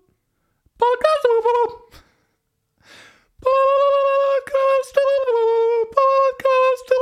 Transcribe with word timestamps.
Podcast. 5.90 6.92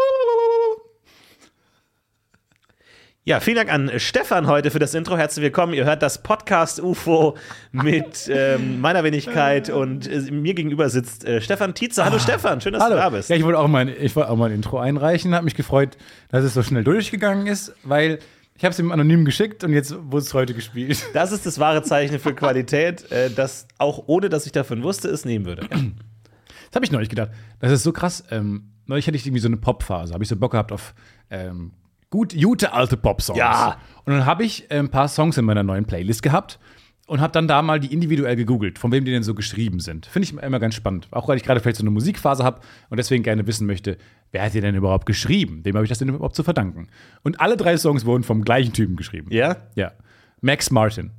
Ja, 3.27 3.41
vielen 3.41 3.57
Dank 3.57 3.73
an 3.73 3.91
Stefan 3.99 4.49
heute 4.49 4.71
für 4.73 4.81
das 4.81 4.93
Intro. 4.95 5.17
Herzlich 5.17 5.45
willkommen. 5.45 5.73
Ihr 5.73 5.85
hört 5.85 6.03
das 6.03 6.23
Podcast 6.23 6.81
UFO 6.81 7.37
mit 7.71 8.29
ähm, 8.29 8.81
meiner 8.81 9.05
Wenigkeit 9.05 9.71
und 9.71 10.09
äh, 10.09 10.21
mir 10.33 10.55
gegenüber 10.55 10.89
sitzt 10.89 11.25
äh, 11.25 11.41
Stefan 11.41 11.75
Tietze. 11.75 12.05
Hallo 12.05 12.17
ah, 12.17 12.21
Stefan, 12.21 12.61
schön, 12.61 12.73
dass 12.73 12.83
hallo. 12.83 12.97
du 12.97 13.01
da 13.01 13.11
bist. 13.11 13.31
Ja, 13.31 13.37
ich 13.37 13.45
wollte 13.45 13.61
auch 13.61 13.69
mein, 13.69 13.89
ich 13.89 14.17
wollte 14.17 14.31
auch 14.31 14.37
mein 14.37 14.51
Intro 14.51 14.79
einreichen. 14.79 15.33
Habe 15.35 15.45
mich 15.45 15.55
gefreut, 15.55 15.97
dass 16.31 16.45
es 16.45 16.55
so 16.55 16.63
schnell 16.65 16.83
durchgegangen 16.83 17.47
ist, 17.47 17.73
weil 17.85 18.19
ich 18.57 18.65
habe 18.65 18.73
es 18.73 18.79
ihm 18.79 18.93
anonym 18.93 19.25
geschickt 19.25 19.65
und 19.65 19.73
jetzt 19.73 19.95
wurde 19.95 20.25
es 20.25 20.33
heute 20.33 20.55
gespielt. 20.55 21.05
Das 21.13 21.33
ist 21.33 21.45
das 21.45 21.59
wahre 21.59 21.83
Zeichen 21.83 22.19
für 22.19 22.35
Qualität, 22.35 23.11
äh, 23.11 23.31
das 23.31 23.67
auch 23.79 24.05
ohne, 24.07 24.29
dass 24.29 24.47
ich 24.47 24.53
davon 24.53 24.83
wusste, 24.83 25.09
es 25.09 25.25
nehmen 25.25 25.45
würde. 25.45 25.67
Das 25.69 26.77
habe 26.77 26.85
ich 26.85 26.93
neulich 26.93 27.09
gedacht. 27.09 27.31
Das 27.61 27.73
ist 27.73 27.83
so 27.83 27.93
krass. 27.93 28.25
Ähm, 28.31 28.71
neulich 28.87 29.07
hatte 29.07 29.17
ich 29.17 29.27
irgendwie 29.27 29.41
so 29.41 29.49
eine 29.49 29.57
Pop-Phase. 29.57 30.13
Habe 30.13 30.25
ich 30.25 30.29
so 30.29 30.37
Bock 30.37 30.53
gehabt 30.53 30.73
auf 30.73 30.95
ähm, 31.31 31.73
gut, 32.11 32.35
gute 32.41 32.73
alte 32.73 32.97
Pop-Songs. 32.97 33.39
Ja. 33.39 33.79
Und 34.05 34.13
dann 34.13 34.27
habe 34.27 34.45
ich 34.45 34.71
äh, 34.71 34.79
ein 34.79 34.91
paar 34.91 35.09
Songs 35.09 35.37
in 35.37 35.45
meiner 35.45 35.63
neuen 35.63 35.85
Playlist 35.85 36.23
gehabt 36.23 36.59
und 37.07 37.21
habe 37.21 37.33
dann 37.33 37.47
da 37.47 37.61
mal 37.63 37.81
die 37.81 37.93
individuell 37.93 38.37
gegoogelt, 38.37 38.79
von 38.79 38.91
wem 38.91 39.05
die 39.05 39.13
denn 39.13 39.23
so 39.23 39.35
geschrieben 39.35 39.81
sind. 39.81 40.07
Finde 40.07 40.29
ich 40.29 40.33
immer 40.33 40.61
ganz 40.61 40.75
spannend. 40.75 41.09
Auch 41.11 41.29
weil 41.29 41.37
ich 41.37 41.43
gerade 41.43 41.61
vielleicht 41.61 41.77
so 41.77 41.83
eine 41.83 41.91
Musikphase 41.91 42.45
habe 42.45 42.61
und 42.89 42.97
deswegen 42.97 43.23
gerne 43.23 43.47
wissen 43.47 43.67
möchte, 43.67 43.99
wer 44.33 44.43
hat 44.43 44.55
die 44.55 44.61
denn 44.61 44.75
überhaupt 44.75 45.07
geschrieben? 45.07 45.61
Wem 45.65 45.75
habe 45.75 45.85
ich 45.85 45.91
das 45.91 45.99
denn 45.99 46.09
überhaupt 46.09 46.35
zu 46.35 46.43
verdanken? 46.43 46.89
Und 47.23 47.41
alle 47.41 47.57
drei 47.57 47.77
Songs 47.77 48.07
wurden 48.07 48.23
vom 48.23 48.43
gleichen 48.43 48.73
Typen 48.73 48.97
geschrieben. 48.97 49.29
Ja? 49.31 49.57
Ja. 49.75 49.93
Max 50.41 50.71
Martin. 50.71 51.11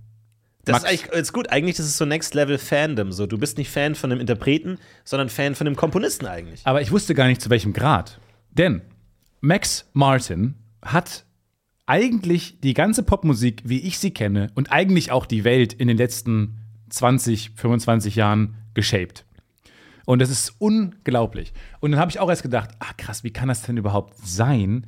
Das 0.65 0.73
Max. 0.73 0.83
ist, 0.85 0.89
eigentlich, 0.89 1.21
ist 1.21 1.33
gut. 1.33 1.49
Eigentlich 1.51 1.77
ist 1.77 1.85
es 1.85 1.97
so 1.97 2.05
Next 2.05 2.33
Level 2.33 2.57
Fandom. 2.57 3.11
So, 3.11 3.27
du 3.27 3.37
bist 3.37 3.59
nicht 3.59 3.69
Fan 3.69 3.93
von 3.93 4.09
dem 4.09 4.19
Interpreten, 4.19 4.79
sondern 5.03 5.29
Fan 5.29 5.53
von 5.53 5.65
dem 5.65 5.75
Komponisten 5.75 6.25
eigentlich. 6.25 6.61
Aber 6.63 6.81
ich 6.81 6.91
wusste 6.91 7.13
gar 7.13 7.27
nicht 7.27 7.41
zu 7.41 7.51
welchem 7.51 7.73
Grad. 7.73 8.19
Denn 8.51 8.81
Max 9.41 9.87
Martin 9.93 10.55
hat 10.81 11.25
eigentlich 11.85 12.59
die 12.61 12.73
ganze 12.73 13.03
Popmusik, 13.03 13.61
wie 13.65 13.79
ich 13.79 13.99
sie 13.99 14.11
kenne, 14.11 14.51
und 14.55 14.71
eigentlich 14.71 15.11
auch 15.11 15.25
die 15.25 15.43
Welt 15.43 15.73
in 15.73 15.87
den 15.87 15.97
letzten 15.97 16.57
20, 16.89 17.51
25 17.55 18.15
Jahren 18.15 18.55
geshaped. 18.73 19.25
Und 20.05 20.19
das 20.19 20.29
ist 20.29 20.55
unglaublich. 20.59 21.53
Und 21.79 21.91
dann 21.91 21.99
habe 21.99 22.11
ich 22.11 22.19
auch 22.19 22.29
erst 22.29 22.43
gedacht, 22.43 22.69
ah 22.79 22.93
krass, 22.97 23.23
wie 23.23 23.31
kann 23.31 23.47
das 23.47 23.63
denn 23.63 23.77
überhaupt 23.77 24.15
sein, 24.23 24.85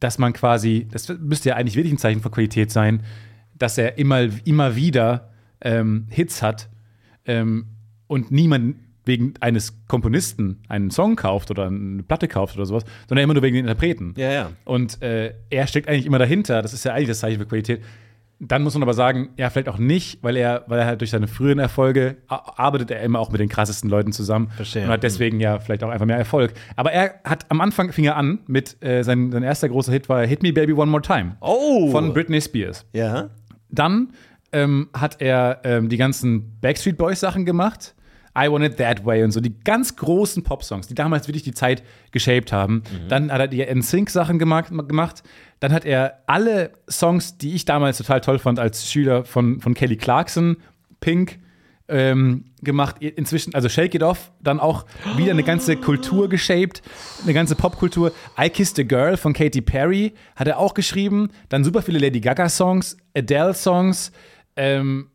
dass 0.00 0.18
man 0.18 0.32
quasi, 0.32 0.88
das 0.90 1.08
müsste 1.08 1.50
ja 1.50 1.56
eigentlich 1.56 1.76
wirklich 1.76 1.92
ein 1.92 1.98
Zeichen 1.98 2.20
von 2.20 2.30
Qualität 2.30 2.70
sein, 2.70 3.02
dass 3.54 3.78
er 3.78 3.98
immer, 3.98 4.28
immer 4.44 4.76
wieder 4.76 5.32
ähm, 5.60 6.06
Hits 6.10 6.42
hat 6.42 6.68
ähm, 7.24 7.66
und 8.06 8.30
niemand 8.30 8.76
wegen 9.06 9.34
eines 9.40 9.86
Komponisten 9.88 10.62
einen 10.68 10.90
Song 10.90 11.16
kauft 11.16 11.50
oder 11.50 11.66
eine 11.66 12.02
Platte 12.02 12.28
kauft 12.28 12.56
oder 12.56 12.66
sowas, 12.66 12.84
sondern 13.08 13.24
immer 13.24 13.34
nur 13.34 13.42
wegen 13.42 13.54
den 13.54 13.64
Interpreten. 13.64 14.14
Ja, 14.16 14.30
ja. 14.30 14.50
Und 14.64 15.00
äh, 15.02 15.32
er 15.48 15.66
steckt 15.66 15.88
eigentlich 15.88 16.06
immer 16.06 16.18
dahinter. 16.18 16.60
Das 16.60 16.72
ist 16.72 16.84
ja 16.84 16.92
eigentlich 16.92 17.08
das 17.08 17.20
Zeichen 17.20 17.38
für 17.38 17.46
Qualität. 17.46 17.82
Dann 18.38 18.62
muss 18.62 18.74
man 18.74 18.82
aber 18.82 18.92
sagen, 18.92 19.30
ja, 19.38 19.48
vielleicht 19.48 19.70
auch 19.70 19.78
nicht, 19.78 20.22
weil 20.22 20.36
er, 20.36 20.64
weil 20.66 20.80
er 20.80 20.86
halt 20.86 21.00
durch 21.00 21.10
seine 21.10 21.26
früheren 21.26 21.58
Erfolge 21.58 22.18
arbeitet 22.26 22.90
er 22.90 23.00
immer 23.00 23.18
auch 23.18 23.30
mit 23.30 23.40
den 23.40 23.48
krassesten 23.48 23.88
Leuten 23.88 24.12
zusammen 24.12 24.50
Verstehe. 24.50 24.84
und 24.84 24.90
hat 24.90 25.04
deswegen 25.04 25.40
ja 25.40 25.58
vielleicht 25.58 25.82
auch 25.82 25.88
einfach 25.88 26.04
mehr 26.04 26.18
Erfolg. 26.18 26.52
Aber 26.74 26.92
er 26.92 27.14
hat 27.24 27.46
am 27.48 27.62
Anfang 27.62 27.92
fing 27.92 28.04
er 28.04 28.16
an 28.16 28.40
mit 28.46 28.82
äh, 28.82 29.02
sein, 29.04 29.32
sein 29.32 29.42
erster 29.42 29.70
großer 29.70 29.90
Hit 29.90 30.10
war 30.10 30.26
Hit 30.26 30.42
Me 30.42 30.52
Baby 30.52 30.74
One 30.74 30.90
More 30.90 31.00
Time 31.00 31.36
oh. 31.40 31.90
von 31.90 32.12
Britney 32.12 32.42
Spears. 32.42 32.84
Ja. 32.92 33.30
Dann 33.70 34.12
ähm, 34.52 34.90
hat 34.92 35.22
er 35.22 35.60
ähm, 35.64 35.88
die 35.88 35.96
ganzen 35.96 36.60
Backstreet 36.60 36.98
Boys 36.98 37.20
Sachen 37.20 37.46
gemacht. 37.46 37.94
I 38.36 38.50
Want 38.50 38.64
It 38.64 38.76
That 38.76 39.04
Way 39.04 39.24
und 39.24 39.30
so, 39.30 39.40
die 39.40 39.54
ganz 39.64 39.96
großen 39.96 40.42
Pop-Songs, 40.42 40.88
die 40.88 40.94
damals 40.94 41.26
wirklich 41.28 41.42
die 41.42 41.54
Zeit 41.54 41.82
geshaped 42.12 42.52
haben. 42.52 42.74
Mhm. 42.76 43.08
Dann 43.08 43.32
hat 43.32 43.40
er 43.40 43.48
die 43.48 43.64
NSYNC-Sachen 43.64 44.38
gemacht, 44.38 44.70
gemacht. 44.70 45.22
Dann 45.60 45.72
hat 45.72 45.84
er 45.84 46.22
alle 46.26 46.72
Songs, 46.88 47.38
die 47.38 47.54
ich 47.54 47.64
damals 47.64 47.98
total 47.98 48.20
toll 48.20 48.38
fand 48.38 48.58
als 48.58 48.90
Schüler 48.90 49.24
von, 49.24 49.60
von 49.60 49.74
Kelly 49.74 49.96
Clarkson, 49.96 50.58
Pink, 51.00 51.38
ähm, 51.88 52.46
gemacht. 52.62 52.96
Inzwischen, 53.00 53.54
also 53.54 53.68
Shake 53.68 53.94
It 53.94 54.02
Off, 54.02 54.32
dann 54.42 54.60
auch 54.60 54.86
wieder 55.16 55.30
eine 55.30 55.42
ganze 55.42 55.76
Kultur 55.76 56.28
geshaped, 56.28 56.82
eine 57.22 57.32
ganze 57.32 57.54
Popkultur. 57.54 58.12
I 58.38 58.50
Kissed 58.50 58.78
a 58.78 58.82
Girl 58.82 59.16
von 59.16 59.32
Katy 59.32 59.60
Perry 59.60 60.12
hat 60.34 60.48
er 60.48 60.58
auch 60.58 60.74
geschrieben. 60.74 61.30
Dann 61.48 61.64
super 61.64 61.82
viele 61.82 61.98
Lady 61.98 62.20
Gaga-Songs, 62.20 62.96
Adele-Songs. 63.14 64.12
Ähm, 64.56 65.10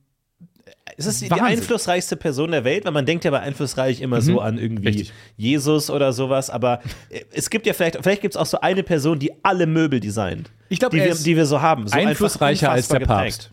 ist 0.97 1.05
es 1.05 1.19
die 1.19 1.29
Wahnsinn. 1.29 1.45
einflussreichste 1.45 2.15
Person 2.15 2.51
der 2.51 2.63
Welt? 2.63 2.85
Weil 2.85 2.91
man 2.91 3.05
denkt 3.05 3.23
ja 3.23 3.31
bei 3.31 3.39
einflussreich 3.39 4.01
immer 4.01 4.17
mhm. 4.17 4.21
so 4.21 4.39
an 4.39 4.57
irgendwie 4.57 4.87
Richtig. 4.87 5.13
Jesus 5.37 5.89
oder 5.89 6.13
sowas. 6.13 6.49
Aber 6.49 6.81
äh, 7.09 7.21
es 7.31 7.49
gibt 7.49 7.65
ja 7.65 7.73
vielleicht, 7.73 7.97
vielleicht 8.01 8.21
gibt 8.21 8.35
es 8.35 8.37
auch 8.39 8.45
so 8.45 8.59
eine 8.59 8.83
Person, 8.83 9.19
die 9.19 9.31
alle 9.43 9.67
Möbel 9.67 9.99
designt. 9.99 10.51
Ich 10.69 10.79
glaube, 10.79 10.97
die, 10.97 11.03
wir, 11.03 11.15
die 11.15 11.35
wir 11.35 11.45
so 11.45 11.61
haben. 11.61 11.87
So 11.87 11.97
einflussreicher 11.97 12.71
als 12.71 12.87
der 12.87 12.99
geprägt. 12.99 13.17
Papst. 13.17 13.51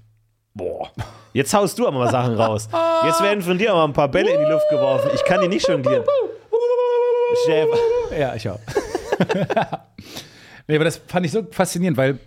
Boah. 0.54 0.90
Jetzt 1.32 1.54
haust 1.54 1.78
du 1.78 1.86
aber 1.86 1.98
mal 1.98 2.10
Sachen 2.10 2.34
raus. 2.34 2.68
Jetzt 3.04 3.22
werden 3.22 3.42
von 3.42 3.58
dir 3.58 3.72
aber 3.72 3.84
ein 3.84 3.92
paar 3.92 4.08
Bälle 4.08 4.30
in 4.30 4.40
die 4.44 4.50
Luft 4.50 4.68
geworfen. 4.70 5.10
Ich 5.14 5.24
kann 5.24 5.40
die 5.40 5.48
nicht 5.48 5.68
jonglieren. 5.68 6.04
Chef. 7.46 7.68
Ja, 8.18 8.34
ich 8.34 8.48
auch. 8.48 8.58
nee, 10.66 10.76
aber 10.76 10.84
das 10.84 11.00
fand 11.06 11.26
ich 11.26 11.32
so 11.32 11.46
faszinierend, 11.50 11.96
weil 11.96 12.18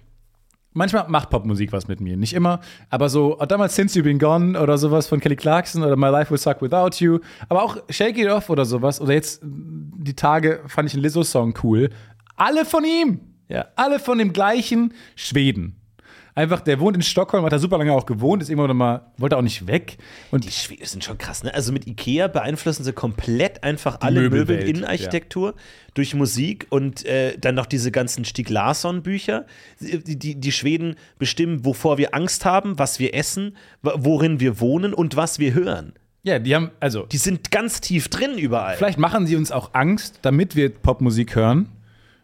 Manchmal 0.73 1.05
macht 1.09 1.29
Popmusik 1.29 1.73
was 1.73 1.87
mit 1.89 1.99
mir, 1.99 2.15
nicht 2.15 2.33
immer, 2.33 2.61
aber 2.89 3.09
so 3.09 3.35
damals 3.47 3.75
Since 3.75 3.99
You've 3.99 4.03
Been 4.03 4.19
Gone 4.19 4.57
oder 4.57 4.77
sowas 4.77 5.07
von 5.07 5.19
Kelly 5.19 5.35
Clarkson 5.35 5.83
oder 5.83 5.97
My 5.97 6.07
Life 6.07 6.31
Will 6.31 6.37
Suck 6.37 6.61
Without 6.61 7.03
You, 7.03 7.19
aber 7.49 7.63
auch 7.63 7.77
Shake 7.89 8.17
It 8.17 8.29
Off 8.29 8.49
oder 8.49 8.63
sowas 8.63 9.01
oder 9.01 9.13
jetzt 9.13 9.41
die 9.43 10.15
Tage 10.15 10.61
fand 10.67 10.87
ich 10.87 10.93
einen 10.93 11.03
Lizzo-Song 11.03 11.55
cool. 11.63 11.89
Alle 12.37 12.63
von 12.63 12.85
ihm, 12.85 13.19
ja, 13.49 13.65
alle 13.75 13.99
von 13.99 14.17
dem 14.17 14.31
gleichen 14.31 14.93
Schweden. 15.15 15.80
Einfach, 16.33 16.61
der 16.61 16.79
wohnt 16.79 16.95
in 16.95 17.01
Stockholm, 17.01 17.43
hat 17.43 17.51
da 17.51 17.59
super 17.59 17.77
lange 17.77 17.91
auch 17.91 18.05
gewohnt, 18.05 18.41
ist 18.41 18.49
irgendwann 18.49 18.69
noch 18.69 18.75
mal, 18.75 19.11
wollte 19.17 19.35
auch 19.35 19.41
nicht 19.41 19.67
weg. 19.67 19.97
Und 20.31 20.45
die 20.45 20.51
Schweden 20.51 20.85
sind 20.85 21.03
schon 21.03 21.17
krass, 21.17 21.43
ne? 21.43 21.53
Also 21.53 21.73
mit 21.73 21.87
Ikea 21.87 22.27
beeinflussen 22.27 22.83
sie 22.83 22.93
komplett 22.93 23.63
einfach 23.63 23.99
alle 23.99 24.29
Möbel, 24.29 24.59
Innenarchitektur 24.59 25.49
ja. 25.49 25.61
durch 25.93 26.13
Musik 26.15 26.67
und 26.69 27.05
äh, 27.05 27.37
dann 27.37 27.55
noch 27.55 27.65
diese 27.65 27.91
ganzen 27.91 28.23
Stieg 28.23 28.49
Larsson-Bücher. 28.49 29.45
Die, 29.79 30.17
die, 30.17 30.35
die 30.35 30.51
Schweden 30.51 30.95
bestimmen, 31.19 31.65
wovor 31.65 31.97
wir 31.97 32.15
Angst 32.15 32.45
haben, 32.45 32.79
was 32.79 32.99
wir 32.99 33.13
essen, 33.13 33.57
worin 33.81 34.39
wir 34.39 34.59
wohnen 34.59 34.93
und 34.93 35.17
was 35.17 35.37
wir 35.37 35.53
hören. 35.53 35.93
Ja, 36.23 36.39
die 36.39 36.55
haben, 36.55 36.71
also. 36.79 37.05
Die 37.07 37.17
sind 37.17 37.51
ganz 37.51 37.81
tief 37.81 38.07
drin 38.07 38.37
überall. 38.37 38.77
Vielleicht 38.77 38.99
machen 38.99 39.25
sie 39.25 39.35
uns 39.35 39.51
auch 39.51 39.73
Angst, 39.73 40.19
damit 40.21 40.55
wir 40.55 40.69
Popmusik 40.69 41.35
hören. 41.35 41.69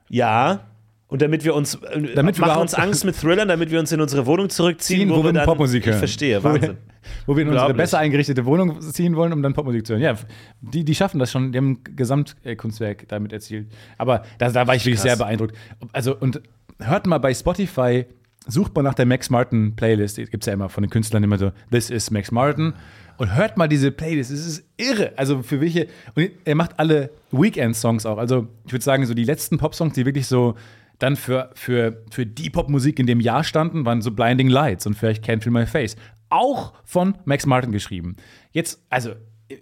Ja. 0.09 0.66
Und 1.09 1.21
damit 1.21 1.45
wir 1.45 1.55
uns, 1.55 1.75
äh, 1.75 2.15
damit 2.15 2.37
machen 2.37 2.57
wir 2.57 2.61
uns 2.61 2.73
Angst 2.73 3.05
mit 3.05 3.15
Thrillern, 3.15 3.47
damit 3.47 3.71
wir 3.71 3.79
uns 3.79 3.91
in 3.93 4.01
unsere 4.01 4.25
Wohnung 4.25 4.49
zurückziehen, 4.49 5.01
ziehen, 5.01 5.09
wo, 5.09 5.17
wo, 5.17 5.23
wir 5.23 5.33
dann 5.33 5.45
Popmusik 5.45 5.85
hören. 5.85 5.95
Ich 5.95 5.99
verstehe, 5.99 6.43
Wahnsinn. 6.43 6.61
Wo 6.61 6.67
wir, 6.67 6.77
wo 7.25 7.35
wir 7.37 7.43
in 7.43 7.49
unsere 7.49 7.73
besser 7.73 7.99
eingerichtete 7.99 8.45
Wohnung 8.45 8.81
ziehen 8.81 9.15
wollen, 9.15 9.31
um 9.31 9.41
dann 9.41 9.53
Popmusik 9.53 9.87
zu 9.87 9.93
hören. 9.93 10.03
Ja, 10.03 10.15
die, 10.59 10.83
die 10.83 10.95
schaffen 10.95 11.19
das 11.19 11.31
schon, 11.31 11.53
die 11.53 11.57
haben 11.59 11.71
ein 11.71 11.95
Gesamtkunstwerk 11.95 13.07
damit 13.07 13.31
erzielt. 13.31 13.67
Aber 13.97 14.23
da, 14.37 14.49
da 14.49 14.67
war 14.67 14.75
ich 14.75 14.83
wirklich 14.83 14.95
Krass. 14.95 15.03
sehr 15.03 15.15
beeindruckt. 15.15 15.55
Also, 15.93 16.15
und 16.17 16.41
hört 16.79 17.07
mal 17.07 17.19
bei 17.19 17.33
Spotify, 17.33 18.05
sucht 18.45 18.75
mal 18.75 18.81
nach 18.81 18.93
der 18.93 19.05
Max 19.05 19.29
Martin 19.29 19.77
Playlist. 19.77 20.17
Gibt 20.17 20.43
es 20.43 20.45
ja 20.47 20.53
immer 20.53 20.67
von 20.67 20.83
den 20.83 20.89
Künstlern 20.89 21.23
immer 21.23 21.37
so, 21.37 21.51
This 21.71 21.89
is 21.89 22.11
Max 22.11 22.31
Martin. 22.31 22.73
Und 23.17 23.33
hört 23.33 23.57
mal 23.57 23.67
diese 23.67 23.91
Playlist, 23.91 24.29
es 24.29 24.45
ist 24.45 24.63
irre. 24.77 25.13
Also 25.15 25.41
für 25.41 25.59
welche, 25.61 25.87
und 26.15 26.29
er 26.43 26.55
macht 26.55 26.79
alle 26.79 27.11
Weekend-Songs 27.31 28.05
auch. 28.05 28.17
Also 28.17 28.47
ich 28.65 28.73
würde 28.73 28.83
sagen, 28.83 29.05
so 29.05 29.13
die 29.13 29.23
letzten 29.23 29.57
Pop-Songs, 29.57 29.93
die 29.93 30.05
wirklich 30.05 30.27
so 30.27 30.55
dann 30.99 31.15
für, 31.15 31.51
für, 31.53 32.03
für 32.11 32.25
die 32.25 32.49
Popmusik 32.49 32.99
in 32.99 33.07
dem 33.07 33.19
Jahr 33.19 33.43
standen, 33.43 33.85
waren 33.85 34.01
so 34.01 34.11
Blinding 34.11 34.49
Lights 34.49 34.85
und 34.87 34.95
vielleicht 34.95 35.23
Can't 35.25 35.43
Feel 35.43 35.51
My 35.51 35.65
Face. 35.65 35.95
Auch 36.29 36.73
von 36.83 37.17
Max 37.25 37.45
Martin 37.45 37.71
geschrieben. 37.71 38.17
Jetzt, 38.51 38.83
also 38.89 39.13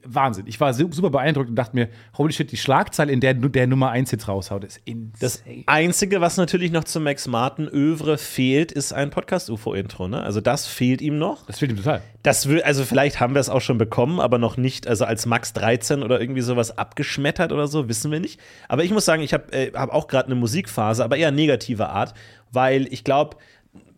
Wahnsinn. 0.03 0.47
Ich 0.47 0.59
war 0.59 0.73
super 0.73 1.11
beeindruckt 1.11 1.49
und 1.49 1.55
dachte 1.55 1.75
mir, 1.75 1.89
holy 2.17 2.33
shit, 2.33 2.51
die 2.51 2.57
Schlagzeile, 2.57 3.11
in 3.11 3.19
der 3.19 3.35
der 3.35 3.67
Nummer 3.67 3.91
1 3.91 4.11
jetzt 4.11 4.27
raushaut, 4.27 4.63
ist 4.63 4.81
insane. 4.85 5.11
Das 5.19 5.43
Einzige, 5.67 6.21
was 6.21 6.37
natürlich 6.37 6.71
noch 6.71 6.85
zum 6.85 7.03
Max 7.03 7.27
Martin 7.27 7.67
Övre 7.67 8.17
fehlt, 8.17 8.71
ist 8.71 8.93
ein 8.93 9.11
Podcast-UFO-Intro. 9.11 10.07
Ne? 10.07 10.23
Also 10.23 10.41
das 10.41 10.65
fehlt 10.65 11.01
ihm 11.01 11.19
noch. 11.19 11.45
Das 11.45 11.59
fehlt 11.59 11.71
ihm 11.71 11.77
total. 11.77 12.01
Das 12.23 12.49
will, 12.49 12.63
also 12.63 12.83
vielleicht 12.83 13.19
haben 13.19 13.35
wir 13.35 13.39
es 13.39 13.49
auch 13.49 13.61
schon 13.61 13.77
bekommen, 13.77 14.19
aber 14.19 14.39
noch 14.39 14.57
nicht, 14.57 14.87
also 14.87 15.05
als 15.05 15.27
Max 15.27 15.53
13 15.53 16.01
oder 16.01 16.19
irgendwie 16.19 16.41
sowas 16.41 16.75
abgeschmettert 16.75 17.51
oder 17.51 17.67
so, 17.67 17.87
wissen 17.87 18.11
wir 18.11 18.19
nicht. 18.19 18.39
Aber 18.67 18.83
ich 18.83 18.91
muss 18.91 19.05
sagen, 19.05 19.21
ich 19.21 19.33
habe 19.33 19.53
äh, 19.53 19.71
hab 19.73 19.91
auch 19.91 20.07
gerade 20.07 20.25
eine 20.25 20.35
Musikphase, 20.35 21.03
aber 21.03 21.17
eher 21.17 21.29
negativer 21.29 21.89
Art, 21.89 22.15
weil 22.51 22.91
ich 22.91 23.03
glaube, 23.03 23.37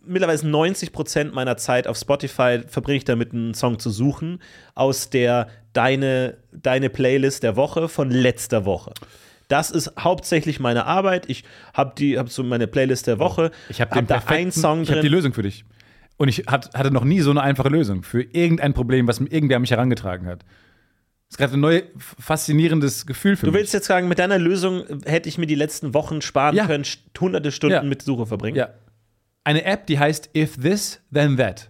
mittlerweile 0.08 0.46
90 0.48 0.92
Prozent 0.92 1.34
meiner 1.34 1.58
Zeit 1.58 1.88
auf 1.88 1.98
Spotify 1.98 2.62
verbringe 2.68 2.98
ich 2.98 3.06
damit, 3.06 3.34
einen 3.34 3.54
Song 3.54 3.80
zu 3.80 3.90
suchen 3.90 4.40
aus 4.76 5.10
der 5.10 5.48
deine, 5.74 6.38
deine 6.52 6.90
Playlist 6.90 7.44
der 7.44 7.56
Woche 7.56 7.88
von 7.90 8.10
letzter 8.10 8.66
Woche. 8.66 8.94
Das 9.48 9.72
ist 9.72 9.94
hauptsächlich 10.00 10.60
meine 10.60 10.86
Arbeit. 10.86 11.30
Ich 11.30 11.44
habe 11.74 11.94
die, 11.98 12.18
habe 12.18 12.30
so 12.30 12.44
meine 12.44 12.68
Playlist 12.68 13.08
der 13.08 13.20
Woche. 13.20 13.52
Ich 13.70 13.80
habe 13.80 13.96
hab 13.96 14.08
da 14.08 14.22
einen 14.28 14.52
Song 14.52 14.80
drin. 14.80 14.84
Ich 14.84 14.92
habe 14.92 15.02
die 15.02 15.08
Lösung 15.08 15.34
für 15.34 15.44
dich. 15.44 15.64
Und 16.18 16.28
ich 16.28 16.46
hat, 16.48 16.74
hatte 16.74 16.92
noch 16.92 17.04
nie 17.04 17.22
so 17.22 17.30
eine 17.30 17.42
einfache 17.44 17.70
Lösung 17.70 18.04
für 18.04 18.22
irgendein 18.24 18.74
Problem, 18.74 19.08
was 19.08 19.20
mir 19.20 19.32
irgendwer 19.32 19.58
an 19.58 19.62
mich 19.62 19.72
herangetragen 19.72 20.28
hat. 20.28 20.42
Das 21.30 21.34
ist 21.36 21.38
gerade 21.38 21.54
ein 21.54 21.60
neues, 21.60 21.84
faszinierendes 22.20 23.06
Gefühl 23.06 23.36
für 23.36 23.46
Du 23.46 23.52
mich. 23.52 23.60
willst 23.60 23.74
jetzt 23.74 23.86
sagen, 23.88 24.08
mit 24.08 24.18
deiner 24.20 24.40
Lösung 24.40 24.84
hätte 25.06 25.30
ich 25.30 25.38
mir 25.38 25.46
die 25.46 25.56
letzten 25.56 25.94
Wochen 25.94 26.22
sparen 26.22 26.56
Ja. 26.56 26.66
können, 26.66 26.86
hunderte 27.20 27.52
Stunden 27.52 27.74
Ja. 27.76 27.84
mit 27.84 28.02
Suche 28.02 28.26
verbringen? 28.26 28.58
Ja. 28.58 28.70
Eine 29.48 29.64
App, 29.64 29.88
die 29.88 29.98
heißt 29.98 30.32
If 30.36 30.58
This, 30.58 31.00
Then 31.10 31.38
That. 31.38 31.70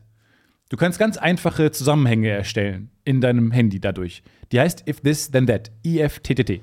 Du 0.69 0.77
kannst 0.77 0.97
ganz 0.97 1.15
einfache 1.15 1.69
Zusammenhänge 1.69 2.27
erstellen 2.29 2.89
in 3.05 3.21
deinem 3.21 3.51
Handy 3.51 3.79
dadurch. 3.79 4.23
Die 4.51 4.59
heißt 4.59 4.89
If 4.89 5.01
This, 5.01 5.29
Then 5.29 5.45
That. 5.45 5.69
IFTTT. 5.83 6.61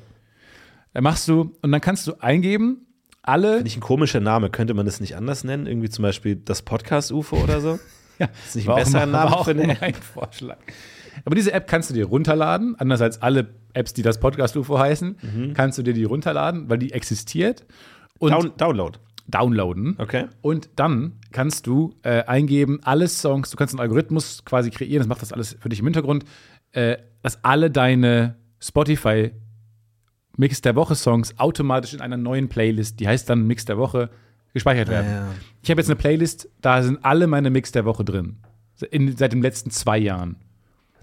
Da 0.92 1.00
machst 1.00 1.28
du, 1.28 1.54
und 1.62 1.70
dann 1.70 1.80
kannst 1.80 2.08
du 2.08 2.14
eingeben, 2.18 2.88
alle. 3.22 3.62
Nicht 3.62 3.76
ein 3.76 3.80
komischer 3.80 4.18
Name, 4.18 4.50
könnte 4.50 4.74
man 4.74 4.86
das 4.86 4.98
nicht 5.00 5.14
anders 5.16 5.44
nennen? 5.44 5.68
Irgendwie 5.68 5.88
zum 5.88 6.02
Beispiel 6.02 6.34
das 6.34 6.62
Podcast-UFO 6.62 7.36
oder 7.36 7.60
so? 7.60 7.78
Ja, 8.18 8.28
ist 8.44 8.56
nicht 8.56 8.68
ein 8.68 8.74
besserer 8.74 9.06
Name 9.06 9.44
für 9.44 9.50
eine 9.52 9.76
mein 9.80 9.94
Vorschlag. 9.94 10.58
Aber 11.24 11.36
diese 11.36 11.52
App 11.52 11.68
kannst 11.68 11.90
du 11.90 11.94
dir 11.94 12.06
runterladen, 12.06 12.74
anders 12.80 13.00
als 13.00 13.22
alle 13.22 13.54
Apps, 13.72 13.92
die 13.92 14.02
das 14.02 14.18
Podcast-UFO 14.18 14.78
heißen, 14.80 15.16
Mhm. 15.22 15.54
kannst 15.54 15.78
du 15.78 15.82
dir 15.82 15.94
die 15.94 16.04
runterladen, 16.04 16.68
weil 16.68 16.78
die 16.78 16.92
existiert 16.92 17.64
und 18.18 18.30
Down 18.32 18.52
Download. 18.56 18.98
Downloaden. 19.26 19.96
Okay. 19.98 20.26
Und 20.42 20.70
dann 20.76 21.14
kannst 21.32 21.66
du 21.66 21.94
äh, 22.02 22.24
eingeben, 22.24 22.80
alle 22.82 23.08
Songs, 23.08 23.50
du 23.50 23.56
kannst 23.56 23.74
einen 23.74 23.80
Algorithmus 23.80 24.44
quasi 24.44 24.70
kreieren, 24.70 24.98
das 25.00 25.08
macht 25.08 25.22
das 25.22 25.32
alles 25.32 25.56
für 25.58 25.68
dich 25.68 25.80
im 25.80 25.86
Hintergrund, 25.86 26.24
äh, 26.72 26.96
dass 27.22 27.42
alle 27.44 27.70
deine 27.70 28.36
Spotify 28.60 29.32
Mix 30.36 30.60
der 30.60 30.74
Woche 30.74 30.94
Songs 30.94 31.38
automatisch 31.38 31.94
in 31.94 32.00
einer 32.00 32.16
neuen 32.16 32.48
Playlist, 32.48 33.00
die 33.00 33.08
heißt 33.08 33.30
dann 33.30 33.46
Mix 33.46 33.64
der 33.64 33.78
Woche, 33.78 34.10
gespeichert 34.52 34.88
werden. 34.88 35.10
ja. 35.10 35.28
Ich 35.62 35.70
habe 35.70 35.80
jetzt 35.80 35.88
eine 35.88 35.96
Playlist, 35.96 36.48
da 36.60 36.82
sind 36.82 37.04
alle 37.04 37.26
meine 37.26 37.50
Mix 37.50 37.72
der 37.72 37.84
Woche 37.84 38.04
drin. 38.04 38.36
In, 38.90 39.16
seit 39.16 39.32
den 39.32 39.42
letzten 39.42 39.70
zwei 39.70 39.98
Jahren. 39.98 40.36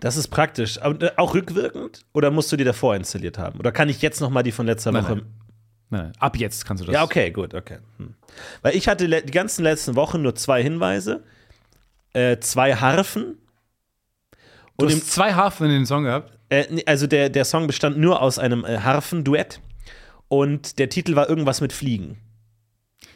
Das 0.01 0.17
ist 0.17 0.27
praktisch. 0.29 0.81
Aber 0.81 1.01
äh, 1.01 1.11
auch 1.17 1.33
rückwirkend? 1.33 2.01
Oder 2.13 2.31
musst 2.31 2.51
du 2.51 2.57
die 2.57 2.63
davor 2.63 2.95
installiert 2.95 3.37
haben? 3.37 3.59
Oder 3.59 3.71
kann 3.71 3.87
ich 3.87 4.01
jetzt 4.01 4.19
noch 4.19 4.29
mal 4.29 4.43
die 4.43 4.51
von 4.51 4.65
letzter 4.65 4.91
Nein, 4.91 5.03
Woche? 5.03 5.15
nein. 5.15 5.25
Nein, 5.91 6.13
ab 6.19 6.37
jetzt 6.37 6.65
kannst 6.65 6.81
du 6.81 6.87
das. 6.87 6.93
Ja, 6.95 7.03
okay, 7.03 7.29
gut, 7.31 7.53
okay. 7.53 7.77
Hm. 7.97 8.15
Weil 8.63 8.75
ich 8.75 8.87
hatte 8.87 9.07
die 9.07 9.31
ganzen 9.31 9.63
letzten 9.63 9.95
Wochen 9.95 10.21
nur 10.23 10.33
zwei 10.35 10.63
Hinweise, 10.63 11.23
äh, 12.13 12.37
zwei 12.39 12.75
Harfen. 12.75 13.37
Du 14.77 14.85
Und 14.85 14.91
im, 14.91 14.97
hast 14.99 15.11
zwei 15.11 15.33
Hafen 15.33 15.65
in 15.67 15.71
den 15.73 15.85
Song 15.85 16.03
gehabt. 16.05 16.31
äh, 16.49 16.81
also 16.85 17.05
der, 17.07 17.29
der 17.29 17.45
Song 17.45 17.67
bestand 17.67 17.97
nur 17.97 18.21
aus 18.21 18.39
einem 18.39 18.65
äh, 18.65 18.79
Harfenduett. 18.79 19.59
Und 20.29 20.79
der 20.79 20.87
Titel 20.89 21.15
war 21.15 21.29
irgendwas 21.29 21.59
mit 21.61 21.73
Fliegen. 21.73 22.17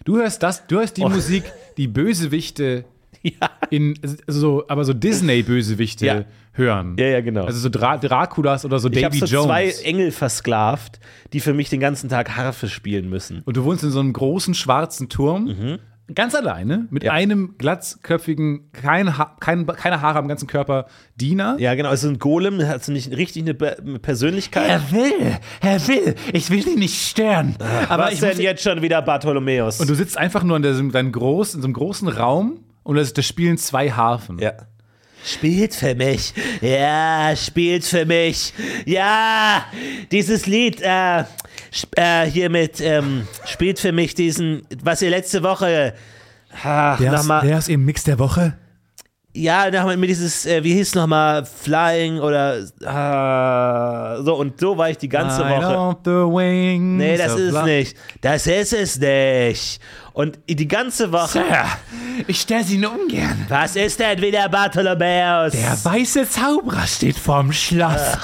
Du 0.04 0.18
hörst 0.18 0.44
das, 0.44 0.68
du 0.68 0.78
hörst 0.80 0.98
die 0.98 1.04
Oh. 1.04 1.10
Musik, 1.10 1.44
die 1.78 1.88
Bösewichte 1.88 2.84
Ja. 3.26 3.50
in 3.72 3.96
so, 4.28 4.64
aber 4.68 4.86
so 4.86 4.94
Disney-Bösewichte 4.94 6.06
Ja. 6.06 6.26
hören. 6.54 6.96
Ja, 7.00 7.08
ja, 7.08 7.22
genau. 7.22 7.46
Also 7.46 7.60
so 7.60 7.70
Dra 7.70 7.98
Draculas 7.98 8.64
oder 8.66 8.80
so 8.80 8.90
ich 8.90 9.04
habe 9.04 9.16
Davy 9.18 9.26
so 9.28 9.36
Jones. 9.36 9.48
zwei 9.48 9.70
Engel 9.84 10.12
versklavt, 10.12 11.00
die 11.34 11.40
für 11.40 11.54
mich 11.54 11.70
den 11.70 11.80
ganzen 11.80 12.10
Tag 12.10 12.36
Harfe 12.38 12.70
spielen 12.70 13.10
müssen. 13.10 13.42
Und 13.46 13.58
du 13.58 13.64
wohnst 13.64 13.84
in 13.84 13.90
so 13.92 14.00
einem 14.00 14.14
großen 14.14 14.54
schwarzen 14.54 15.10
Turm, 15.10 15.80
ganz 16.14 16.36
alleine, 16.36 16.88
mit 16.92 17.02
Mhm. 17.02 17.08
Ja. 17.08 17.14
einem 17.14 17.56
glatzköpfigen, 17.58 18.72
kein 18.74 19.18
ha 19.18 19.36
kein, 19.40 19.66
keine 19.66 20.02
Haare 20.02 20.20
am 20.20 20.28
ganzen 20.28 20.46
Körper, 20.48 20.86
Diener. 21.16 21.56
Ja, 21.60 21.74
genau. 21.74 21.90
Also 21.90 22.08
ein 22.08 22.20
Golem 22.20 22.62
hat 22.68 22.84
so 22.84 22.92
nicht 22.92 23.10
richtig 23.12 23.42
eine 23.42 23.56
Be- 23.56 23.78
Persönlichkeit. 24.02 24.92
will, 24.92 25.12
er 25.62 25.88
will, 25.88 26.14
ich 26.32 26.52
will 26.52 26.68
ihn 26.68 26.78
nicht 26.80 27.02
stören. 27.02 27.56
Aber 27.90 28.04
Was 28.04 28.14
ich 28.14 28.20
denn 28.20 28.40
jetzt 28.40 28.62
schon 28.64 28.84
wieder 28.84 29.02
Bartholomäus? 29.02 29.80
Und 29.80 29.90
du 29.90 29.96
sitzt 29.96 30.16
einfach 30.18 30.44
nur 30.44 30.58
in, 30.58 30.64
diesem, 30.64 30.92
deinem 30.92 31.12
groß, 31.12 31.56
in 31.56 31.62
so 31.62 31.66
einem 31.68 31.74
großen 31.74 32.08
Raum 32.08 32.60
und 32.86 33.18
da 33.18 33.22
spielen 33.22 33.58
zwei 33.58 33.92
Harfen. 33.92 34.40
Ja. 34.40 34.54
Spielt 35.26 35.74
für 35.74 35.96
mich. 35.96 36.34
Ja, 36.62 37.34
spielt 37.36 37.84
für 37.84 38.06
mich. 38.06 38.54
Ja, 38.86 39.66
dieses 40.12 40.46
Lied 40.46 40.82
äh, 40.82 41.26
sp- 41.74 41.98
äh, 41.98 42.30
hier 42.30 42.50
mit 42.52 42.80
ähm, 42.80 43.28
spielt 43.46 43.80
für 43.80 43.92
mich 43.92 44.14
diesen, 44.14 44.68
was 44.84 45.02
ihr 45.02 45.10
letzte 45.10 45.42
Woche. 45.42 45.96
Ach, 46.64 47.00
nochmal, 47.18 47.42
ist 47.58 47.70
im 47.70 47.84
Mix 47.86 48.04
der 48.04 48.20
Woche. 48.20 48.56
Ja, 49.36 49.70
nochmal 49.70 49.98
mit 49.98 50.10
dieses, 50.10 50.46
äh, 50.46 50.64
wie 50.64 50.74
hieß 50.74 50.96
nochmal, 50.96 51.46
Flying 51.46 52.20
oder 52.20 52.64
ah, 52.86 54.22
so 54.24 54.36
und 54.36 54.60
so 54.60 54.78
war 54.78 54.90
ich 54.90 54.98
die 54.98 55.10
ganze 55.10 55.42
Woche. 55.42 55.78
On 55.78 55.96
the 56.06 56.12
wings 56.12 56.98
Nee, 56.98 57.18
das 57.18 57.34
of 57.34 57.40
ist 57.40 57.52
love. 57.54 57.66
nicht. 57.66 57.98
Das 58.22 58.48
ist 58.48 58.74
es 58.74 58.98
nicht. 58.98 59.82
Und 60.14 60.40
die 60.48 60.68
ganze 60.68 61.12
Woche. 61.12 61.28
Sir, 61.28 61.66
ich 62.28 62.40
stelle 62.40 62.64
sie 62.64 62.78
nur 62.78 62.94
ungern. 62.94 63.46
Was 63.50 63.76
ist 63.76 64.00
denn 64.00 64.22
wieder 64.22 64.48
Bartholomäus? 64.48 65.52
Der 65.52 65.78
weiße 65.84 66.30
Zauberer 66.30 66.88
steht 66.88 67.18
vorm 67.18 67.52
Schloss. 67.52 68.18